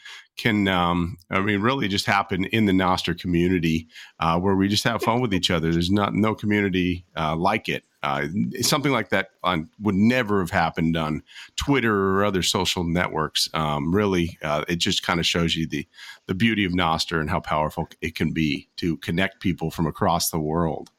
can 0.40 0.68
um, 0.68 1.18
I 1.30 1.40
mean 1.40 1.60
really 1.60 1.86
just 1.86 2.06
happen 2.06 2.46
in 2.46 2.64
the 2.64 2.72
Nostr 2.72 3.18
community 3.18 3.88
uh, 4.18 4.38
where 4.40 4.56
we 4.56 4.68
just 4.68 4.84
have 4.84 5.02
fun 5.02 5.20
with 5.20 5.34
each 5.34 5.50
other. 5.50 5.70
There's 5.70 5.90
not 5.90 6.14
no 6.14 6.34
community 6.34 7.04
uh, 7.16 7.36
like 7.36 7.68
it. 7.68 7.84
Uh, 8.02 8.26
something 8.62 8.92
like 8.92 9.10
that 9.10 9.28
on, 9.44 9.68
would 9.78 9.94
never 9.94 10.40
have 10.40 10.50
happened 10.50 10.96
on 10.96 11.22
Twitter 11.56 11.94
or 11.94 12.24
other 12.24 12.42
social 12.42 12.82
networks. 12.82 13.50
Um, 13.52 13.94
really, 13.94 14.38
uh, 14.42 14.64
it 14.68 14.76
just 14.76 15.02
kind 15.02 15.20
of 15.20 15.26
shows 15.26 15.54
you 15.54 15.66
the 15.68 15.86
the 16.26 16.34
beauty 16.34 16.64
of 16.64 16.72
Nostr 16.72 17.20
and 17.20 17.28
how 17.28 17.40
powerful 17.40 17.88
it 18.00 18.14
can 18.14 18.32
be 18.32 18.68
to 18.76 18.96
connect 18.98 19.40
people 19.40 19.70
from 19.70 19.86
across 19.86 20.30
the 20.30 20.40
world. 20.40 20.90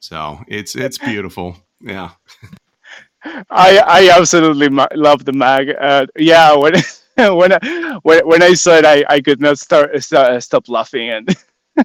So 0.00 0.40
it's 0.48 0.74
it's 0.74 0.98
beautiful. 1.12 1.56
Yeah. 1.80 2.10
I 3.24 3.78
I 3.78 4.10
absolutely 4.18 4.68
love 4.96 5.24
the 5.24 5.32
mag. 5.32 5.68
Uh, 5.80 6.06
yeah, 6.16 6.56
when 6.56 6.74
when 7.16 7.52
I, 7.52 7.98
when 8.02 8.26
when 8.26 8.42
I 8.42 8.54
saw 8.54 8.76
it, 8.76 8.84
I, 8.84 9.04
I 9.08 9.20
could 9.20 9.40
not 9.40 9.58
start 9.58 9.90
stop 10.02 10.68
laughing, 10.68 11.10
and 11.10 11.28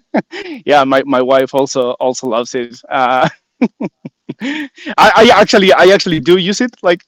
yeah, 0.66 0.84
my, 0.84 1.04
my 1.06 1.22
wife 1.22 1.54
also 1.54 1.92
also 1.94 2.28
loves 2.28 2.56
it. 2.56 2.80
Uh, 2.90 3.28
I, 4.42 4.70
I 4.98 5.32
actually 5.34 5.74
I 5.74 5.86
actually 5.94 6.20
do 6.20 6.38
use 6.38 6.62
it 6.62 6.76
like 6.84 7.04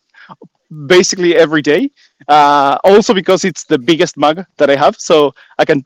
basically 0.88 1.36
every 1.36 1.62
day. 1.62 1.92
Uh, 2.28 2.78
also 2.84 3.14
because 3.14 3.46
it's 3.46 3.66
the 3.66 3.78
biggest 3.80 4.18
mug 4.18 4.46
that 4.58 4.70
I 4.70 4.76
have, 4.76 4.96
so 4.98 5.34
I 5.58 5.66
can 5.66 5.86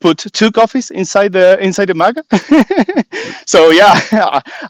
put 0.00 0.18
two 0.18 0.52
coffees 0.52 0.90
inside 0.90 1.32
the 1.32 1.58
inside 1.60 1.86
the 1.86 1.94
mug. 1.94 2.16
so 3.46 3.70
yeah, 3.70 4.00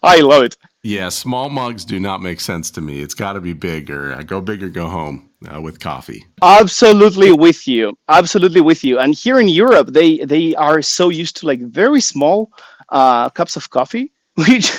I 0.03 0.19
love 0.21 0.45
it. 0.45 0.57
Yeah, 0.83 1.09
small 1.09 1.49
mugs 1.49 1.85
do 1.85 1.99
not 1.99 2.23
make 2.23 2.41
sense 2.41 2.71
to 2.73 2.81
me. 2.81 3.01
It's 3.01 3.15
got 3.15 3.33
to 3.33 3.41
be 3.41 3.53
bigger. 3.53 4.15
I 4.15 4.23
go 4.23 4.41
big 4.41 4.63
or 4.63 4.69
go 4.69 4.87
home 4.87 5.31
uh, 5.53 5.61
with 5.61 5.81
coffee. 5.81 6.25
Absolutely 6.43 7.33
with 7.33 7.67
you. 7.67 7.99
Absolutely 8.09 8.61
with 8.61 8.85
you. 8.85 8.99
And 8.99 9.15
here 9.15 9.41
in 9.41 9.49
Europe, 9.49 9.89
they 9.89 10.19
they 10.19 10.55
are 10.55 10.83
so 10.83 11.09
used 11.09 11.37
to 11.39 11.47
like 11.47 11.61
very 11.61 12.01
small 12.01 12.53
uh, 12.91 13.31
cups 13.31 13.57
of 13.57 13.71
coffee, 13.71 14.13
which 14.35 14.71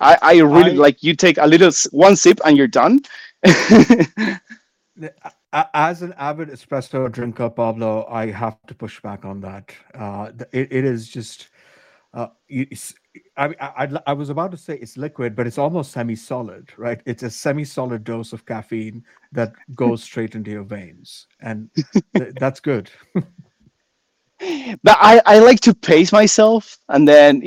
I, 0.00 0.18
I 0.22 0.38
really 0.38 0.72
I, 0.72 0.74
like. 0.74 1.02
You 1.02 1.16
take 1.16 1.38
a 1.38 1.46
little 1.46 1.72
one 1.90 2.16
sip 2.16 2.40
and 2.44 2.56
you're 2.56 2.68
done. 2.68 3.00
As 5.52 6.02
an 6.02 6.12
avid 6.18 6.48
espresso 6.50 7.10
drinker, 7.10 7.50
Pablo, 7.50 8.06
I 8.08 8.30
have 8.30 8.58
to 8.68 8.74
push 8.74 9.00
back 9.00 9.24
on 9.24 9.40
that. 9.40 9.72
Uh, 9.94 10.30
it, 10.52 10.68
it 10.70 10.84
is 10.84 11.08
just. 11.08 11.48
Uh, 12.14 12.28
I, 13.36 13.54
I, 13.60 13.88
I 14.06 14.12
was 14.12 14.30
about 14.30 14.50
to 14.52 14.56
say 14.56 14.76
it's 14.76 14.96
liquid, 14.96 15.34
but 15.36 15.46
it's 15.46 15.58
almost 15.58 15.92
semi-solid, 15.92 16.72
right? 16.76 17.00
It's 17.06 17.22
a 17.22 17.30
semi-solid 17.30 18.04
dose 18.04 18.32
of 18.32 18.46
caffeine 18.46 19.04
that 19.32 19.52
goes 19.74 20.02
straight 20.02 20.34
into 20.34 20.50
your 20.50 20.64
veins, 20.64 21.26
and 21.40 21.70
th- 22.16 22.34
that's 22.38 22.60
good. 22.60 22.90
but 23.14 24.96
I, 25.00 25.20
I 25.24 25.38
like 25.38 25.60
to 25.60 25.74
pace 25.74 26.12
myself, 26.12 26.78
and 26.88 27.08
then 27.08 27.42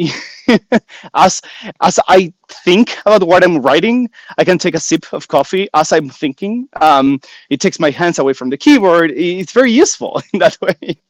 as 1.14 1.42
as 1.82 2.00
I 2.08 2.34
think 2.50 2.98
about 3.06 3.24
what 3.24 3.44
I'm 3.44 3.60
writing, 3.60 4.10
I 4.38 4.44
can 4.44 4.58
take 4.58 4.76
a 4.76 4.80
sip 4.80 5.12
of 5.14 5.28
coffee 5.28 5.70
as 5.74 5.92
I'm 5.92 6.10
thinking. 6.10 6.68
Um, 6.82 7.20
it 7.50 7.62
takes 7.62 7.80
my 7.80 7.92
hands 7.92 8.20
away 8.20 8.34
from 8.34 8.50
the 8.50 8.58
keyboard. 8.58 9.12
It's 9.12 9.52
very 9.52 9.72
useful 9.72 10.22
in 10.34 10.40
that 10.40 10.58
way. 10.62 11.02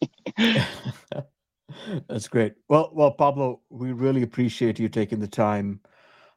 That's 2.08 2.28
great. 2.28 2.56
Well, 2.68 2.90
well, 2.94 3.12
Pablo, 3.12 3.62
we 3.70 3.92
really 3.92 4.24
appreciate 4.24 4.80
you 4.80 4.90
taking 4.90 5.20
the 5.20 5.28
time 5.28 5.80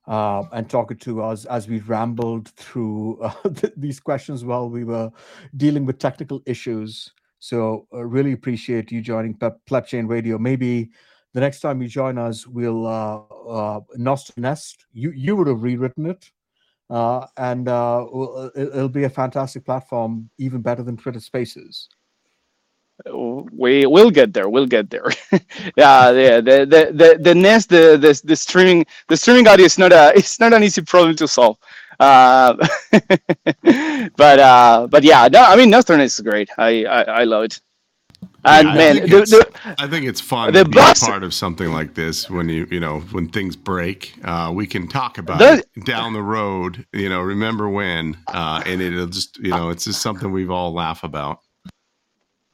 uh, 0.06 0.44
and 0.52 0.68
talking 0.68 0.96
to 0.98 1.22
us 1.22 1.44
as 1.46 1.68
we 1.68 1.80
rambled 1.80 2.48
through 2.50 3.20
uh, 3.20 3.32
th- 3.54 3.72
these 3.76 4.00
questions 4.00 4.44
while 4.44 4.68
we 4.68 4.84
were 4.84 5.10
dealing 5.56 5.86
with 5.86 5.98
technical 5.98 6.42
issues. 6.46 7.12
So, 7.38 7.86
uh, 7.92 8.04
really 8.04 8.32
appreciate 8.32 8.92
you 8.92 9.00
joining 9.00 9.34
Pe- 9.34 9.50
Plebchain 9.68 10.08
Radio. 10.08 10.38
Maybe 10.38 10.90
the 11.34 11.40
next 11.40 11.60
time 11.60 11.82
you 11.82 11.88
join 11.88 12.18
us, 12.18 12.46
we'll 12.46 12.86
uh, 12.86 13.20
uh, 13.48 13.80
Nest. 13.96 14.86
You 14.92 15.12
you 15.12 15.34
would 15.36 15.46
have 15.48 15.62
rewritten 15.62 16.06
it, 16.06 16.30
uh, 16.90 17.26
and 17.36 17.68
uh, 17.68 18.06
it'll 18.54 18.88
be 18.88 19.04
a 19.04 19.10
fantastic 19.10 19.64
platform, 19.64 20.30
even 20.38 20.60
better 20.62 20.82
than 20.82 20.96
Twitter 20.96 21.20
Spaces. 21.20 21.88
We 23.52 23.86
will 23.86 24.10
get 24.10 24.32
there. 24.32 24.48
We'll 24.48 24.66
get 24.66 24.90
there. 24.90 25.10
yeah, 25.76 26.12
the, 26.12 26.42
the 26.44 26.66
the 26.66 26.92
the 26.92 27.18
the 27.20 27.34
NES 27.34 27.66
the, 27.66 27.96
the 27.96 28.20
the 28.24 28.36
streaming 28.36 28.84
the 29.08 29.16
streaming 29.16 29.46
audio 29.48 29.66
is 29.66 29.78
not 29.78 29.92
a 29.92 30.12
it's 30.16 30.38
not 30.40 30.52
an 30.52 30.62
easy 30.62 30.82
problem 30.82 31.16
to 31.16 31.28
solve. 31.28 31.58
Uh, 32.00 32.54
but 34.16 34.38
uh, 34.38 34.86
but 34.90 35.02
yeah, 35.04 35.28
no, 35.30 35.42
I 35.42 35.56
mean 35.56 35.70
Nocturne 35.70 36.00
is 36.00 36.18
great. 36.20 36.48
I 36.58 36.84
I, 36.84 37.02
I 37.02 37.24
love 37.24 37.44
it. 37.44 37.60
And 38.44 38.66
Yeah, 38.66 38.72
I 38.72 38.76
man, 38.76 38.94
think 38.96 39.10
the, 39.10 39.16
it's- 39.22 39.30
the, 39.30 39.74
I 39.78 39.86
think 39.88 40.06
it's 40.06 40.20
fun 40.20 40.52
The 40.52 40.64
to 40.64 40.68
be 40.70 40.78
part 41.00 41.22
of 41.22 41.32
something 41.32 41.70
like 41.72 41.94
this 41.94 42.28
when 42.28 42.48
you 42.48 42.66
you 42.70 42.80
know 42.80 43.00
when 43.12 43.28
things 43.28 43.54
break. 43.56 44.14
Uh, 44.24 44.50
we 44.54 44.66
can 44.66 44.88
talk 44.88 45.18
about 45.18 45.38
The- 45.38 45.64
it 45.76 45.84
down 45.84 46.12
the 46.12 46.22
road. 46.22 46.84
You 46.92 47.08
know, 47.08 47.20
remember 47.20 47.68
when? 47.68 48.16
Uh, 48.28 48.62
and 48.66 48.80
it'll 48.80 49.06
just 49.06 49.38
you 49.38 49.50
know 49.50 49.70
it's 49.70 49.84
just 49.84 50.02
something 50.02 50.32
we've 50.32 50.50
all 50.50 50.72
laugh 50.72 51.04
about. 51.04 51.38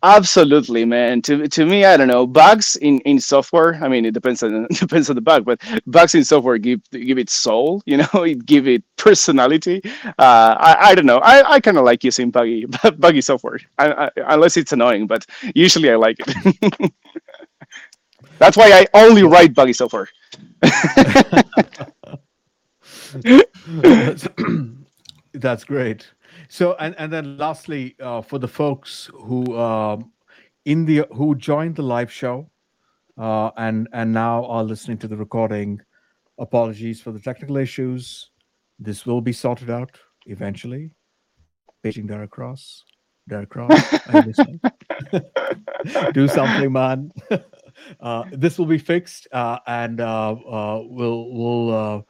Absolutely, 0.05 0.85
man. 0.85 1.21
To 1.23 1.49
to 1.49 1.67
me, 1.67 1.85
I 1.85 1.97
don't 1.97 2.07
know. 2.07 2.25
Bugs 2.25 2.77
in, 2.77 3.01
in 3.01 3.19
software. 3.19 3.75
I 3.83 3.89
mean, 3.89 4.05
it 4.05 4.15
depends 4.15 4.45
on 4.45 4.67
it 4.71 4.77
depends 4.79 5.11
on 5.11 5.17
the 5.17 5.21
bug, 5.21 5.45
but 5.45 5.61
bugs 5.89 6.15
in 6.15 6.23
software 6.23 6.57
give 6.57 6.81
give 6.93 7.19
it 7.19 7.29
soul. 7.31 7.83
You 7.87 7.97
know, 7.99 8.23
it 8.23 8.47
give 8.47 8.69
it 8.69 8.85
personality. 8.97 9.81
Uh, 10.19 10.55
I 10.69 10.77
I 10.91 10.95
don't 10.95 11.07
know. 11.07 11.19
I, 11.19 11.55
I 11.55 11.61
kind 11.61 11.79
of 11.79 11.85
like 11.85 12.05
using 12.05 12.31
buggy 12.31 12.67
buggy 12.99 13.21
software, 13.23 13.59
I, 13.79 13.93
I, 14.07 14.11
unless 14.35 14.57
it's 14.57 14.73
annoying. 14.73 15.09
But 15.09 15.27
usually, 15.55 15.91
I 15.91 15.97
like 15.97 16.17
it. 16.21 16.93
That's 18.39 18.57
why 18.57 18.71
I 18.73 18.87
only 18.95 19.23
write 19.23 19.55
buggy 19.55 19.73
software. 19.73 20.09
that's, 23.73 24.29
that's 25.35 25.65
great. 25.65 26.09
So, 26.49 26.75
and 26.75 26.95
and 26.99 27.13
then 27.13 27.37
lastly, 27.37 27.95
uh, 28.01 28.23
for 28.23 28.39
the 28.39 28.49
folks 28.49 29.11
who 29.15 29.59
um, 29.59 30.13
in 30.65 30.85
the 30.85 31.07
who 31.13 31.35
joined 31.35 31.77
the 31.77 31.83
live 31.83 32.11
show, 32.11 32.51
uh, 33.19 33.51
and 33.57 33.89
and 33.93 34.13
now 34.13 34.45
are 34.47 34.65
listening 34.65 34.99
to 34.99 35.09
the 35.09 35.17
recording, 35.17 35.81
apologies 36.39 37.01
for 37.01 37.13
the 37.13 37.21
technical 37.21 37.59
issues. 37.59 38.31
This 38.79 39.05
will 39.05 39.21
be 39.21 39.33
sorted 39.33 39.71
out 39.71 39.99
eventually. 40.27 40.91
Paging 41.83 42.07
Derek 42.07 42.37
Ross. 42.39 42.85
Derek 43.29 43.55
Ross, 43.55 43.71
do 46.13 46.29
something, 46.29 46.73
man. 46.73 47.13
uh, 48.01 48.25
this 48.33 48.59
will 48.59 48.67
be 48.67 48.79
fixed, 48.79 49.29
uh, 49.33 49.59
and 49.67 50.01
uh, 50.01 50.33
uh, 50.33 50.83
we'll 50.85 51.31
we'll 51.31 51.75
uh, 51.75 52.01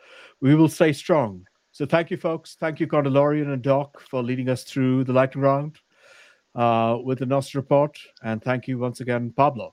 we 0.40 0.55
will 0.55 0.69
stay 0.69 0.93
strong. 0.93 1.44
So 1.78 1.86
thank 1.86 2.10
you, 2.10 2.16
folks. 2.16 2.56
Thank 2.59 2.80
you, 2.80 2.88
Corndalorian 2.88 3.52
and 3.52 3.62
Doc, 3.62 4.00
for 4.00 4.20
leading 4.20 4.48
us 4.48 4.64
through 4.64 5.05
the 5.05 5.12
lightning 5.12 5.44
round 5.44 5.78
uh, 6.56 6.98
with 7.05 7.20
the 7.20 7.24
Nostr 7.24 7.55
Report, 7.55 7.96
and 8.24 8.42
thank 8.42 8.66
you 8.66 8.78
once 8.80 8.98
again, 8.98 9.32
Pablo. 9.36 9.70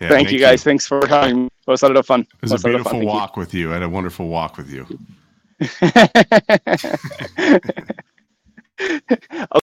Yeah, 0.00 0.08
Thank 0.08 0.32
you 0.32 0.38
guys. 0.38 0.64
Thanks 0.64 0.86
for 0.86 1.06
having 1.06 1.42
me. 1.42 1.44
It 1.44 1.70
was 1.70 1.82
a 1.82 1.88
lot 1.88 1.98
of 1.98 2.06
fun. 2.06 2.22
It 2.22 2.28
was 2.40 2.52
a 2.52 2.54
lot 2.54 2.56
of 2.56 2.62
fun. 2.62 2.70
beautiful 2.70 2.92
Thank 2.92 3.02
you. 3.02 3.08
walk 3.08 3.36
with 3.36 3.52
you. 3.52 3.68
I 3.72 3.74
had 3.74 3.82
a 3.82 3.90
wonderful 3.90 4.28
walk 4.28 4.56
with 4.56 4.70
you. 4.70 4.86